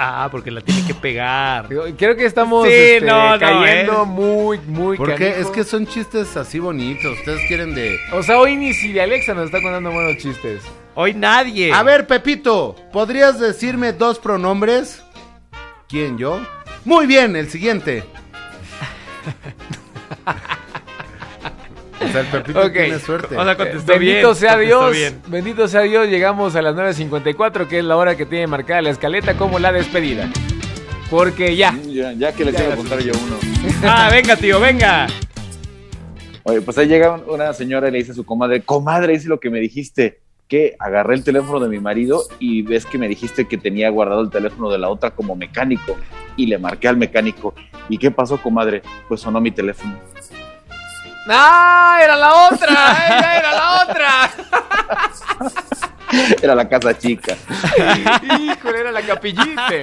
Ah, 0.00 0.28
porque 0.30 0.52
la 0.52 0.60
tiene 0.60 0.86
que 0.86 0.94
pegar. 0.94 1.66
Creo 1.68 2.16
que 2.16 2.24
estamos 2.24 2.68
Sí, 2.68 2.72
este, 2.72 3.06
no, 3.06 3.32
no, 3.32 3.38
cayendo 3.40 4.02
eh. 4.04 4.06
muy, 4.06 4.58
muy 4.60 4.96
Porque 4.96 5.40
es 5.40 5.48
que 5.48 5.64
son 5.64 5.88
chistes 5.88 6.36
así 6.36 6.60
bonitos. 6.60 7.18
Ustedes 7.18 7.40
quieren 7.48 7.74
de. 7.74 7.98
O 8.12 8.22
sea, 8.22 8.38
hoy 8.38 8.54
ni 8.54 8.72
Siri 8.72 9.00
Alexa 9.00 9.34
nos 9.34 9.46
está 9.46 9.60
contando 9.60 9.90
buenos 9.90 10.22
chistes. 10.22 10.62
Hoy 10.94 11.14
nadie. 11.14 11.72
A 11.72 11.82
ver, 11.82 12.06
Pepito, 12.06 12.76
¿podrías 12.92 13.40
decirme 13.40 13.92
dos 13.92 14.20
pronombres? 14.20 15.02
¿Quién, 15.88 16.16
yo? 16.16 16.40
Muy 16.84 17.06
bien, 17.06 17.34
el 17.34 17.50
siguiente. 17.50 18.04
o 22.00 22.08
sea, 22.12 22.20
el 22.20 22.26
Pepito 22.28 22.60
Ok. 22.60 22.72
tiene 22.72 22.98
suerte. 22.98 23.36
O 23.36 23.44
sea, 23.44 23.56
contestó 23.56 23.92
Bendito 23.92 24.28
bien, 24.28 24.34
sea 24.36 24.56
Dios, 24.56 24.92
bien. 24.92 25.20
bendito 25.26 25.68
sea 25.68 25.80
Dios, 25.82 26.08
llegamos 26.08 26.54
a 26.56 26.62
las 26.62 26.74
9.54, 26.74 27.66
que 27.68 27.78
es 27.78 27.84
la 27.84 27.96
hora 27.96 28.16
que 28.16 28.26
tiene 28.26 28.46
marcada 28.46 28.82
la 28.82 28.90
escaleta 28.90 29.34
como 29.36 29.58
la 29.58 29.72
despedida. 29.72 30.30
Porque 31.10 31.56
ya. 31.56 31.74
Ya, 31.86 32.12
ya 32.12 32.32
que 32.32 32.44
les 32.44 32.54
Ya, 32.54 32.60
quiero 32.60 32.76
contar 32.76 33.00
yo 33.00 33.12
uno. 33.24 33.36
Ah, 33.82 34.08
venga, 34.12 34.36
tío, 34.36 34.60
venga. 34.60 35.06
Oye, 36.44 36.60
pues 36.62 36.78
ahí 36.78 36.86
llega 36.86 37.12
un- 37.14 37.24
una 37.28 37.52
señora 37.52 37.88
y 37.88 37.92
le 37.92 37.98
dice 37.98 38.12
a 38.12 38.14
su 38.14 38.24
comadre, 38.24 38.62
comadre, 38.62 39.14
hice 39.14 39.28
lo 39.28 39.38
que 39.40 39.50
me 39.50 39.58
dijiste, 39.60 40.20
que 40.48 40.76
agarré 40.78 41.14
el 41.14 41.24
teléfono 41.24 41.60
de 41.60 41.68
mi 41.68 41.78
marido 41.78 42.22
y 42.38 42.62
ves 42.62 42.86
que 42.86 42.96
me 42.96 43.06
dijiste 43.08 43.46
que 43.46 43.58
tenía 43.58 43.90
guardado 43.90 44.22
el 44.22 44.30
teléfono 44.30 44.70
de 44.70 44.78
la 44.78 44.88
otra 44.88 45.10
como 45.10 45.36
mecánico 45.36 45.96
y 46.36 46.46
le 46.46 46.56
marqué 46.58 46.88
al 46.88 46.96
mecánico. 46.96 47.54
¿Y 47.90 47.98
qué 47.98 48.10
pasó, 48.10 48.40
comadre? 48.40 48.80
Pues 49.08 49.20
sonó 49.20 49.40
mi 49.42 49.50
teléfono. 49.50 49.98
¡Ah! 51.28 51.98
¡Era 52.02 52.16
la 52.16 52.34
otra! 52.48 53.06
¡Ella 53.08 53.38
era 53.38 53.52
la 53.52 53.82
otra! 53.82 54.30
Era 56.42 56.54
la 56.54 56.66
casa 56.68 56.96
chica. 56.96 57.36
Híjole, 58.40 58.80
era 58.80 58.92
la 58.92 59.02
capillite. 59.02 59.80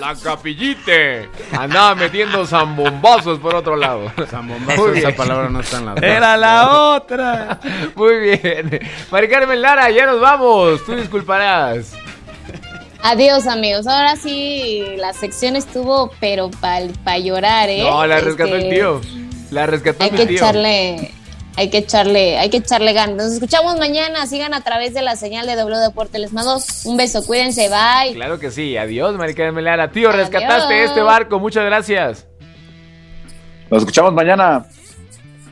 La 0.00 0.16
capillite. 0.20 1.28
Andaba 1.56 1.94
metiendo 1.94 2.44
zambombazos 2.44 3.38
por 3.38 3.54
otro 3.54 3.76
lado. 3.76 4.10
Zambombazo, 4.28 4.88
Muy 4.88 4.98
esa 4.98 5.12
palabra 5.12 5.48
no 5.48 5.60
está 5.60 5.78
en 5.78 5.86
la 5.86 5.94
Era 6.02 6.36
la 6.36 6.72
otra. 6.94 7.60
Muy 7.94 8.18
bien. 8.18 8.80
Mari 9.12 9.28
Carmen 9.28 9.62
Lara, 9.62 9.90
ya 9.90 10.06
nos 10.06 10.20
vamos. 10.20 10.84
Tú 10.84 10.96
disculparás. 10.96 11.92
Adiós, 13.02 13.46
amigos. 13.46 13.86
Ahora 13.86 14.16
sí, 14.16 14.84
la 14.96 15.12
sección 15.12 15.54
estuvo, 15.56 16.10
pero 16.20 16.50
para 16.60 17.18
llorar, 17.18 17.68
¿eh? 17.68 17.84
No, 17.88 18.04
la 18.06 18.18
rescató 18.20 18.56
el 18.56 18.62
Este, 18.64 18.74
tío. 18.74 19.00
La 19.50 19.66
rescató 19.66 20.04
Hay 20.04 20.10
mi 20.12 20.16
que 20.18 20.26
tío. 20.26 20.36
echarle, 20.36 21.10
hay 21.56 21.70
que 21.70 21.78
echarle, 21.78 22.38
hay 22.38 22.50
que 22.50 22.58
echarle 22.58 22.92
ganas. 22.92 23.16
Nos 23.16 23.32
escuchamos 23.32 23.76
mañana. 23.78 24.26
Sigan 24.26 24.54
a 24.54 24.62
través 24.62 24.94
de 24.94 25.02
la 25.02 25.16
señal 25.16 25.46
de 25.46 25.56
W 25.56 25.76
Deporte. 25.78 26.18
Les 26.18 26.32
mando 26.32 26.58
un 26.84 26.96
beso. 26.96 27.24
Cuídense. 27.26 27.68
Bye. 27.68 28.14
Claro 28.14 28.38
que 28.38 28.50
sí. 28.50 28.76
Adiós, 28.76 29.16
Mari 29.16 29.34
Carmen 29.34 29.64
Lara. 29.64 29.90
Tío, 29.90 30.12
rescataste 30.12 30.74
Adiós. 30.74 30.90
este 30.90 31.02
barco. 31.02 31.38
Muchas 31.40 31.64
gracias. 31.64 32.26
Nos 33.70 33.80
escuchamos 33.82 34.12
mañana. 34.12 34.66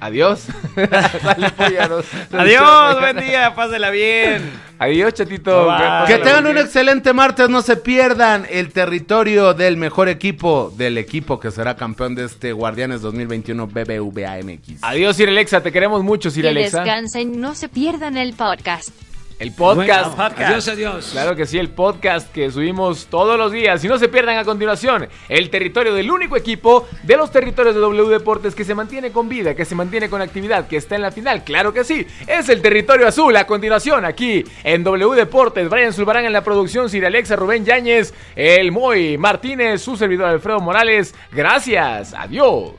Adiós. 0.00 0.46
Adiós, 2.32 3.00
buen 3.00 3.16
día, 3.16 3.54
pásela 3.54 3.90
bien. 3.90 4.50
Adiós, 4.78 5.14
chatito. 5.14 5.66
Bye. 5.66 6.06
Que 6.06 6.18
tengan 6.18 6.46
un 6.46 6.58
excelente 6.58 7.12
martes, 7.12 7.48
no 7.48 7.62
se 7.62 7.76
pierdan 7.76 8.46
el 8.48 8.72
territorio 8.72 9.54
del 9.54 9.76
mejor 9.76 10.08
equipo, 10.08 10.72
del 10.76 10.98
equipo 10.98 11.40
que 11.40 11.50
será 11.50 11.74
campeón 11.74 12.14
de 12.14 12.26
este 12.26 12.52
Guardianes 12.52 13.02
2021 13.02 13.66
BBVA 13.66 14.38
MX. 14.44 14.82
Adiós, 14.82 15.16
Sir 15.16 15.28
Alexa. 15.28 15.60
Te 15.62 15.72
queremos 15.72 16.04
mucho, 16.04 16.30
Sir 16.30 16.42
Que 16.42 16.50
Alexa. 16.50 16.82
descansen, 16.82 17.40
no 17.40 17.54
se 17.54 17.68
pierdan 17.68 18.16
el 18.16 18.34
podcast. 18.34 18.90
El 19.38 19.52
podcast. 19.52 20.16
Bueno, 20.16 20.34
Adiós, 20.36 20.66
adiós. 20.66 21.08
Claro 21.12 21.36
que 21.36 21.46
sí, 21.46 21.58
el 21.58 21.70
podcast 21.70 22.32
que 22.32 22.50
subimos 22.50 23.06
todos 23.06 23.38
los 23.38 23.52
días. 23.52 23.84
Y 23.84 23.88
no 23.88 23.96
se 23.96 24.08
pierdan 24.08 24.36
a 24.36 24.44
continuación 24.44 25.08
el 25.28 25.48
territorio 25.48 25.94
del 25.94 26.10
único 26.10 26.36
equipo 26.36 26.88
de 27.04 27.16
los 27.16 27.30
territorios 27.30 27.76
de 27.76 27.80
W 27.80 28.08
Deportes 28.08 28.56
que 28.56 28.64
se 28.64 28.74
mantiene 28.74 29.12
con 29.12 29.28
vida, 29.28 29.54
que 29.54 29.64
se 29.64 29.76
mantiene 29.76 30.10
con 30.10 30.20
actividad, 30.22 30.66
que 30.66 30.76
está 30.76 30.96
en 30.96 31.02
la 31.02 31.12
final. 31.12 31.44
Claro 31.44 31.72
que 31.72 31.84
sí, 31.84 32.04
es 32.26 32.48
el 32.48 32.60
territorio 32.60 33.06
azul. 33.06 33.36
A 33.36 33.46
continuación, 33.46 34.04
aquí 34.04 34.44
en 34.64 34.82
W 34.82 35.14
Deportes, 35.14 35.68
Brian 35.68 35.92
Zulbarán 35.92 36.24
en 36.24 36.32
la 36.32 36.42
producción, 36.42 36.90
Sir 36.90 37.06
Alexa, 37.06 37.36
Rubén 37.36 37.64
Yáñez, 37.64 38.12
el 38.34 38.72
Moy 38.72 39.18
Martínez, 39.18 39.82
su 39.82 39.96
servidor 39.96 40.30
Alfredo 40.30 40.58
Morales. 40.58 41.14
Gracias, 41.30 42.12
adiós. 42.12 42.74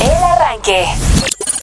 El 0.00 0.22
arranque. 0.22 0.84